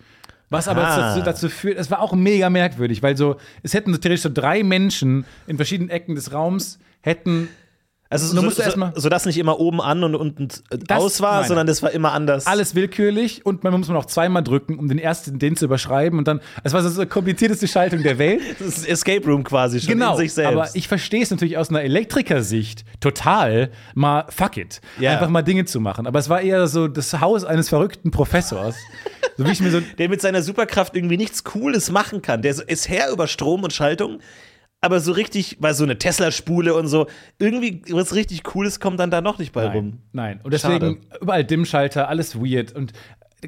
Was 0.49 0.67
aber 0.67 0.81
dazu, 0.81 1.21
dazu, 1.23 1.49
führt, 1.49 1.77
es 1.77 1.91
war 1.91 2.01
auch 2.01 2.13
mega 2.13 2.49
merkwürdig, 2.49 3.03
weil 3.03 3.17
so, 3.17 3.37
es 3.63 3.73
hätten 3.73 3.91
so 3.91 3.97
theoretisch 3.99 4.23
so 4.23 4.29
drei 4.33 4.63
Menschen 4.63 5.25
in 5.45 5.57
verschiedenen 5.57 5.89
Ecken 5.89 6.15
des 6.15 6.31
Raums 6.31 6.79
hätten 7.01 7.49
also 8.09 8.27
so, 8.27 8.49
so, 8.49 8.61
so, 8.61 8.91
so 8.95 9.09
dass 9.09 9.25
nicht 9.25 9.37
immer 9.37 9.59
oben 9.59 9.81
an 9.81 10.03
und 10.03 10.15
unten 10.15 10.47
aus 10.89 11.19
war, 11.21 11.35
meine. 11.35 11.47
sondern 11.47 11.67
das 11.67 11.83
war 11.83 11.91
immer 11.91 12.13
anders. 12.13 12.47
Alles 12.47 12.73
willkürlich 12.73 13.45
und 13.45 13.63
man 13.63 13.73
muss 13.73 13.87
man 13.89 13.97
auch 13.97 14.05
zweimal 14.05 14.43
drücken, 14.43 14.79
um 14.79 14.87
den 14.87 14.99
ersten 14.99 15.39
den 15.39 15.57
zu 15.57 15.65
überschreiben 15.65 16.17
und 16.17 16.27
dann, 16.27 16.39
es 16.63 16.73
war 16.73 16.81
so 16.81 17.01
die 17.01 17.09
komplizierteste 17.09 17.67
Schaltung 17.67 18.03
der 18.03 18.17
Welt. 18.17 18.41
Das 18.59 18.77
ist 18.79 18.87
Escape 18.87 19.25
Room 19.25 19.43
quasi 19.43 19.79
schon 19.79 19.89
genau, 19.89 20.13
in 20.13 20.17
sich 20.17 20.33
selbst. 20.33 20.51
aber 20.51 20.69
ich 20.73 20.87
verstehe 20.87 21.21
es 21.21 21.31
natürlich 21.31 21.57
aus 21.57 21.69
einer 21.69 21.81
Elektrikersicht 21.81 22.85
total, 22.99 23.71
mal 23.93 24.25
fuck 24.29 24.57
it, 24.57 24.81
ja. 24.99 25.11
einfach 25.11 25.29
mal 25.29 25.41
Dinge 25.41 25.65
zu 25.65 25.79
machen. 25.79 26.07
Aber 26.07 26.17
es 26.19 26.27
war 26.29 26.41
eher 26.41 26.67
so 26.67 26.87
das 26.87 27.19
Haus 27.19 27.43
eines 27.43 27.69
verrückten 27.69 28.11
Professors. 28.11 28.75
so 29.37 29.45
wie 29.45 29.51
ich 29.51 29.59
mir 29.59 29.71
so 29.71 29.79
der 29.97 30.09
mit 30.09 30.21
seiner 30.21 30.41
Superkraft 30.41 30.95
irgendwie 30.95 31.17
nichts 31.17 31.43
Cooles 31.43 31.91
machen 31.91 32.21
kann. 32.21 32.41
Der 32.41 32.55
ist 32.67 32.89
Herr 32.89 33.11
über 33.11 33.27
Strom 33.27 33.63
und 33.63 33.73
Schaltung 33.73 34.19
aber 34.81 34.99
so 34.99 35.11
richtig, 35.11 35.57
weil 35.59 35.73
so 35.73 35.83
eine 35.83 35.97
Tesla-Spule 35.97 36.73
und 36.73 36.87
so, 36.87 37.07
irgendwie 37.39 37.81
was 37.89 38.13
richtig 38.13 38.43
Cooles 38.43 38.79
kommt 38.79 38.99
dann 38.99 39.11
da 39.11 39.21
noch 39.21 39.39
nicht 39.39 39.51
bei 39.51 39.65
nein, 39.65 39.75
rum. 39.75 39.99
Nein, 40.11 40.39
und 40.43 40.53
deswegen 40.53 41.01
Schade. 41.01 41.19
überall 41.21 41.43
Dimmschalter, 41.43 42.07
alles 42.09 42.35
weird 42.39 42.73
und 42.73 42.93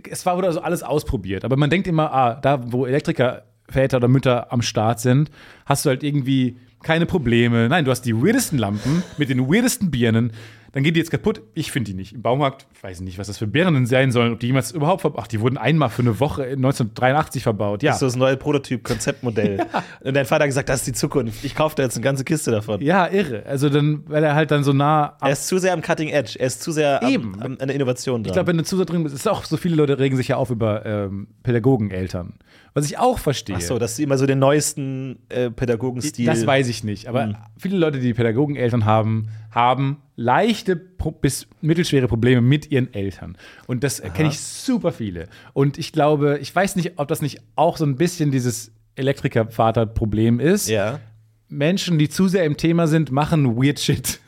es 0.09 0.25
war 0.25 0.37
wurde 0.37 0.47
also 0.47 0.61
alles 0.61 0.83
ausprobiert. 0.83 1.43
Aber 1.45 1.57
man 1.57 1.69
denkt 1.69 1.87
immer, 1.87 2.13
ah, 2.13 2.35
da 2.35 2.71
wo 2.71 2.85
Elektrikerväter 2.85 3.97
oder 3.97 4.07
Mütter 4.07 4.51
am 4.51 4.61
Start 4.61 4.99
sind, 4.99 5.31
hast 5.65 5.85
du 5.85 5.89
halt 5.89 6.03
irgendwie 6.03 6.57
keine 6.83 7.05
Probleme. 7.05 7.67
Nein, 7.69 7.85
du 7.85 7.91
hast 7.91 8.03
die 8.03 8.15
weirdesten 8.15 8.57
Lampen 8.57 9.03
mit 9.17 9.29
den 9.29 9.47
weirdesten 9.51 9.91
Birnen 9.91 10.31
dann 10.71 10.83
geht 10.83 10.95
die 10.95 10.99
jetzt 10.99 11.11
kaputt. 11.11 11.41
Ich 11.53 11.71
finde 11.71 11.91
die 11.91 11.95
nicht. 11.95 12.13
Im 12.13 12.21
Baumarkt, 12.21 12.67
ich 12.73 12.83
weiß 12.83 13.01
nicht, 13.01 13.17
was 13.17 13.27
das 13.27 13.37
für 13.37 13.47
Birnen 13.47 13.85
sein 13.85 14.11
sollen, 14.11 14.33
ob 14.33 14.39
die 14.39 14.47
jemals 14.47 14.71
überhaupt 14.71 15.01
verbaut. 15.01 15.21
Ach, 15.23 15.27
die 15.27 15.39
wurden 15.39 15.57
einmal 15.57 15.89
für 15.89 16.01
eine 16.01 16.19
Woche 16.19 16.43
1983 16.43 17.43
verbaut. 17.43 17.83
Ja. 17.83 17.91
Das 17.91 18.01
ist 18.01 18.01
das 18.01 18.15
neue 18.15 18.37
Prototyp-Konzeptmodell. 18.37 19.57
ja. 19.73 19.83
Und 20.01 20.15
dein 20.15 20.25
Vater 20.25 20.43
hat 20.43 20.49
gesagt, 20.49 20.69
das 20.69 20.79
ist 20.79 20.87
die 20.87 20.93
Zukunft. 20.93 21.43
Ich 21.43 21.55
kaufe 21.55 21.75
da 21.75 21.83
jetzt 21.83 21.95
eine 21.95 22.03
ganze 22.03 22.23
Kiste 22.23 22.51
davon. 22.51 22.81
Ja, 22.81 23.07
irre. 23.07 23.45
Also 23.45 23.69
dann, 23.69 24.03
weil 24.07 24.23
er 24.23 24.35
halt 24.35 24.51
dann 24.51 24.63
so 24.63 24.73
nah. 24.73 25.17
Er 25.21 25.31
ist 25.31 25.47
zu 25.47 25.57
sehr 25.57 25.73
am 25.73 25.81
Cutting 25.81 26.09
Edge. 26.09 26.37
Er 26.39 26.47
ist 26.47 26.61
zu 26.61 26.71
sehr 26.71 27.01
Eben. 27.03 27.33
Am, 27.41 27.57
an 27.59 27.67
der 27.67 27.75
Innovation 27.75 28.23
dran. 28.23 28.29
Ich 28.29 28.33
glaube, 28.33 28.47
wenn 28.47 28.57
du 28.57 28.63
zu 28.63 28.77
sehr 28.77 28.85
drin 28.85 29.03
bist, 29.03 29.15
ist 29.15 29.27
auch 29.27 29.43
so 29.43 29.57
viele 29.57 29.75
Leute 29.75 29.99
regen 29.99 30.15
sich 30.17 30.29
ja 30.29 30.37
auf 30.37 30.49
über 30.49 30.85
ähm, 30.85 31.27
Pädagogeneltern. 31.43 32.33
Was 32.73 32.85
ich 32.85 32.97
auch 32.97 33.19
verstehe. 33.19 33.55
Ach 33.57 33.61
so, 33.61 33.79
dass 33.79 33.95
sie 33.95 34.03
immer 34.03 34.17
so 34.17 34.25
den 34.25 34.39
neuesten 34.39 35.19
äh, 35.29 35.49
Pädagogenstil. 35.49 36.25
Das 36.25 36.45
weiß 36.45 36.67
ich 36.67 36.83
nicht. 36.83 37.07
Aber 37.07 37.27
mhm. 37.27 37.35
viele 37.57 37.77
Leute, 37.77 37.99
die 37.99 38.13
Pädagogeneltern 38.13 38.85
haben, 38.85 39.29
haben 39.51 40.01
leichte 40.15 40.75
bis 40.75 41.47
mittelschwere 41.61 42.07
Probleme 42.07 42.41
mit 42.41 42.71
ihren 42.71 42.93
Eltern. 42.93 43.37
Und 43.67 43.83
das 43.83 44.01
kenne 44.13 44.29
ich 44.29 44.39
super 44.39 44.91
viele. 44.91 45.27
Und 45.53 45.77
ich 45.77 45.91
glaube, 45.91 46.39
ich 46.41 46.53
weiß 46.53 46.75
nicht, 46.75 46.93
ob 46.97 47.07
das 47.07 47.21
nicht 47.21 47.41
auch 47.55 47.77
so 47.77 47.85
ein 47.85 47.95
bisschen 47.95 48.31
dieses 48.31 48.71
Elektrikervater-Problem 48.95 50.39
ist. 50.39 50.69
Ja. 50.69 50.99
Menschen, 51.47 51.97
die 51.97 52.09
zu 52.09 52.27
sehr 52.27 52.45
im 52.45 52.57
Thema 52.57 52.87
sind, 52.87 53.11
machen 53.11 53.57
weird 53.57 53.79
shit. 53.79 54.19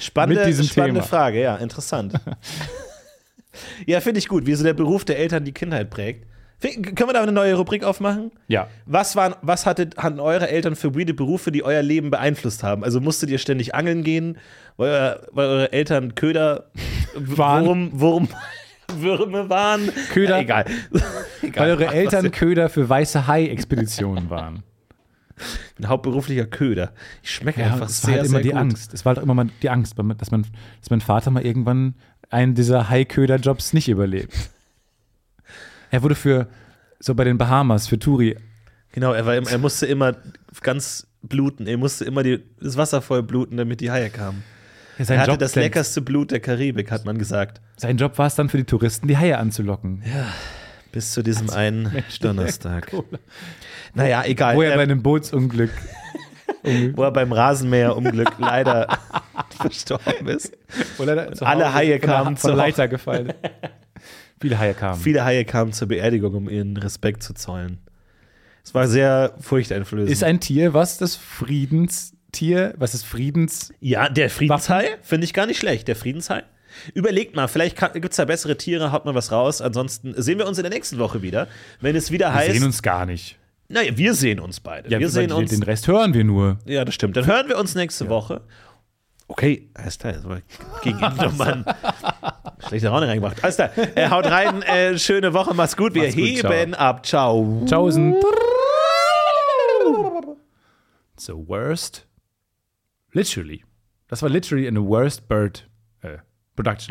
Spannende, 0.00 0.64
spannende 0.64 1.02
Frage, 1.02 1.40
ja, 1.40 1.56
interessant. 1.56 2.14
ja, 3.86 4.00
finde 4.00 4.18
ich 4.18 4.28
gut, 4.28 4.46
wie 4.46 4.54
so 4.54 4.64
der 4.64 4.72
Beruf 4.72 5.04
der 5.04 5.18
Eltern 5.18 5.44
die 5.44 5.52
Kindheit 5.52 5.90
prägt. 5.90 6.26
Können 6.60 7.08
wir 7.08 7.12
da 7.12 7.22
eine 7.22 7.30
neue 7.30 7.54
Rubrik 7.54 7.84
aufmachen? 7.84 8.32
Ja. 8.48 8.66
Was, 8.84 9.14
waren, 9.14 9.34
was 9.42 9.64
hatte, 9.64 9.90
hatten 9.96 10.18
eure 10.18 10.48
Eltern 10.48 10.74
für 10.74 10.96
weirde 10.96 11.14
Berufe, 11.14 11.52
die 11.52 11.62
euer 11.62 11.82
Leben 11.82 12.10
beeinflusst 12.10 12.64
haben? 12.64 12.82
Also 12.82 13.00
musstet 13.00 13.30
ihr 13.30 13.38
ständig 13.38 13.76
angeln 13.76 14.02
gehen, 14.02 14.38
weil, 14.76 15.20
weil 15.30 15.46
eure 15.46 15.72
Eltern 15.72 16.16
Köder, 16.16 16.70
waren. 17.14 17.64
Wurm, 17.64 18.00
Wurm, 18.00 18.28
Würme 18.96 19.48
waren? 19.48 19.90
Köder. 20.12 20.36
Ja, 20.36 20.42
egal. 20.42 20.64
egal. 21.42 21.62
Weil 21.62 21.70
eure 21.70 21.94
Eltern 21.94 22.30
Köder 22.30 22.68
für 22.68 22.88
weiße 22.88 23.26
Hai-Expeditionen 23.26 24.30
waren. 24.30 24.62
Ein 25.78 25.88
hauptberuflicher 25.88 26.46
Köder. 26.46 26.92
Ich 27.22 27.30
schmecke 27.30 27.60
ja, 27.60 27.68
einfach 27.68 27.88
es 27.88 28.02
sehr, 28.02 28.14
war 28.14 28.20
halt 28.20 28.28
immer 28.30 28.40
die 28.40 28.48
gut. 28.48 28.58
Angst. 28.58 28.94
Es 28.94 29.04
war 29.04 29.14
halt 29.14 29.22
immer 29.22 29.34
mal 29.34 29.48
die 29.62 29.70
Angst, 29.70 29.96
dass, 29.96 30.30
man, 30.30 30.44
dass 30.80 30.90
mein 30.90 31.00
Vater 31.00 31.30
mal 31.30 31.46
irgendwann 31.46 31.94
einen 32.30 32.54
dieser 32.54 32.88
Hai-Köder-Jobs 32.88 33.72
nicht 33.72 33.88
überlebt. 33.88 34.34
Er 35.90 36.02
wurde 36.02 36.14
für, 36.14 36.48
so 37.00 37.14
bei 37.14 37.24
den 37.24 37.38
Bahamas, 37.38 37.86
für 37.86 37.98
Turi. 37.98 38.36
Genau, 38.92 39.12
er, 39.12 39.26
war, 39.26 39.34
er 39.34 39.58
musste 39.58 39.86
immer 39.86 40.16
ganz 40.62 41.06
bluten. 41.22 41.66
Er 41.66 41.76
musste 41.76 42.04
immer 42.04 42.22
die, 42.22 42.42
das 42.60 42.76
Wasser 42.76 43.02
voll 43.02 43.22
bluten, 43.22 43.56
damit 43.56 43.80
die 43.80 43.90
Haie 43.90 44.10
kamen. 44.10 44.42
Ja, 44.98 45.04
er 45.08 45.20
hatte 45.20 45.30
Job 45.32 45.38
das 45.38 45.54
leckerste 45.54 46.00
Blut 46.00 46.30
der 46.30 46.40
Karibik, 46.40 46.90
hat 46.90 47.04
man 47.04 47.18
gesagt. 47.18 47.60
Sein 47.76 47.96
Job 47.98 48.18
war 48.18 48.26
es 48.26 48.34
dann 48.34 48.48
für 48.48 48.56
die 48.56 48.64
Touristen, 48.64 49.06
die 49.06 49.16
Haie 49.16 49.38
anzulocken. 49.38 50.02
Ja, 50.04 50.26
bis 50.90 51.12
zu 51.12 51.22
diesem 51.22 51.48
also, 51.48 51.58
einen 51.58 51.92
Mensch, 51.92 52.18
Donnerstag. 52.18 52.92
Naja, 53.94 54.24
egal. 54.24 54.56
Wo 54.56 54.62
er 54.62 54.74
bei 54.74 54.82
einem 54.82 55.02
Bootsunglück 55.02 55.70
wo 56.94 57.02
er 57.02 57.10
beim 57.10 57.32
Rasenmäherunglück 57.32 58.32
leider 58.38 58.98
verstorben 59.60 60.28
ist. 60.28 60.56
Alle 61.40 61.74
Haie 61.74 61.98
kamen 61.98 62.36
zur 62.36 62.54
Leiter 62.54 62.88
gefallen. 62.88 63.32
Viele 64.40 64.58
Haie 64.58 64.74
kamen. 64.74 65.00
Viele 65.00 65.24
Haie 65.24 65.44
kamen 65.44 65.72
zur 65.72 65.88
Beerdigung, 65.88 66.34
um 66.34 66.48
ihren 66.48 66.76
Respekt 66.76 67.22
zu 67.22 67.34
zollen. 67.34 67.78
Es 68.64 68.74
war 68.74 68.86
sehr 68.86 69.34
furchteinflößend. 69.40 70.10
Ist 70.10 70.24
ein 70.24 70.40
Tier, 70.40 70.74
was 70.74 70.98
das 70.98 71.16
Friedenstier, 71.16 72.74
was 72.76 72.94
ist 72.94 73.04
Friedens. 73.04 73.72
Ja, 73.80 74.08
der 74.08 74.28
Friedenshai 74.30 74.98
finde 75.02 75.24
ich 75.24 75.32
gar 75.32 75.46
nicht 75.46 75.58
schlecht. 75.58 75.88
Der 75.88 75.96
Friedenshai. 75.96 76.42
Überlegt 76.94 77.34
mal, 77.34 77.48
vielleicht 77.48 77.78
gibt 77.94 78.10
es 78.10 78.16
da 78.16 78.26
bessere 78.26 78.58
Tiere, 78.58 78.92
haut 78.92 79.04
mal 79.04 79.14
was 79.14 79.32
raus. 79.32 79.62
Ansonsten 79.62 80.14
sehen 80.20 80.38
wir 80.38 80.46
uns 80.46 80.58
in 80.58 80.64
der 80.64 80.72
nächsten 80.72 80.98
Woche 80.98 81.22
wieder, 81.22 81.48
wenn 81.80 81.96
es 81.96 82.10
wieder 82.10 82.26
wir 82.26 82.34
heißt. 82.34 82.48
Wir 82.48 82.54
sehen 82.54 82.64
uns 82.64 82.82
gar 82.82 83.06
nicht. 83.06 83.38
Naja, 83.68 83.96
wir 83.96 84.14
sehen 84.14 84.40
uns 84.40 84.60
beide. 84.60 84.88
Ja, 84.90 84.98
wir 84.98 85.10
sehen 85.10 85.30
uns. 85.30 85.50
Den 85.50 85.62
Rest 85.62 85.88
hören 85.88 86.14
wir 86.14 86.24
nur. 86.24 86.58
Ja, 86.64 86.84
das 86.84 86.94
stimmt. 86.94 87.16
Dann 87.16 87.26
hören 87.26 87.48
wir 87.48 87.58
uns 87.58 87.74
nächste 87.74 88.04
ja. 88.04 88.10
Woche. 88.10 88.40
Okay, 89.28 89.68
alles 89.74 89.98
klar. 89.98 90.14
Gegen 90.82 90.98
Mann. 91.36 91.64
Schlechte 92.66 92.88
Raune 92.88 93.06
reingebracht. 93.08 93.42
Alles 93.44 93.56
klar. 93.56 93.70
Äh, 93.76 94.08
haut 94.08 94.26
rein. 94.26 94.62
Äh, 94.62 94.98
schöne 94.98 95.32
Woche. 95.34 95.54
Mach's 95.54 95.76
gut. 95.76 95.94
Wir 95.94 96.04
Mach's 96.04 96.14
gut, 96.16 96.24
heben 96.24 96.72
ciao. 96.72 96.80
ab. 96.80 97.06
Ciao. 97.06 97.62
Tschaußen. 97.66 98.16
The 101.18 101.34
worst. 101.34 102.06
Literally. 103.12 103.64
Das 104.08 104.22
war 104.22 104.30
literally 104.30 104.66
in 104.66 104.74
the 104.74 104.82
worst 104.82 105.28
bird 105.28 105.68
uh, 106.02 106.18
production. 106.56 106.88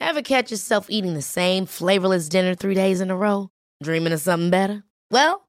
Ever 0.00 0.20
catch 0.22 0.50
yourself 0.50 0.90
eating 0.90 1.14
the 1.14 1.22
same 1.22 1.64
flavorless 1.64 2.28
dinner 2.28 2.54
three 2.54 2.74
days 2.74 3.00
in 3.00 3.10
a 3.10 3.16
row? 3.16 3.48
Dreaming 3.82 4.12
of 4.12 4.20
something 4.20 4.50
better? 4.50 4.84
Well, 5.10 5.48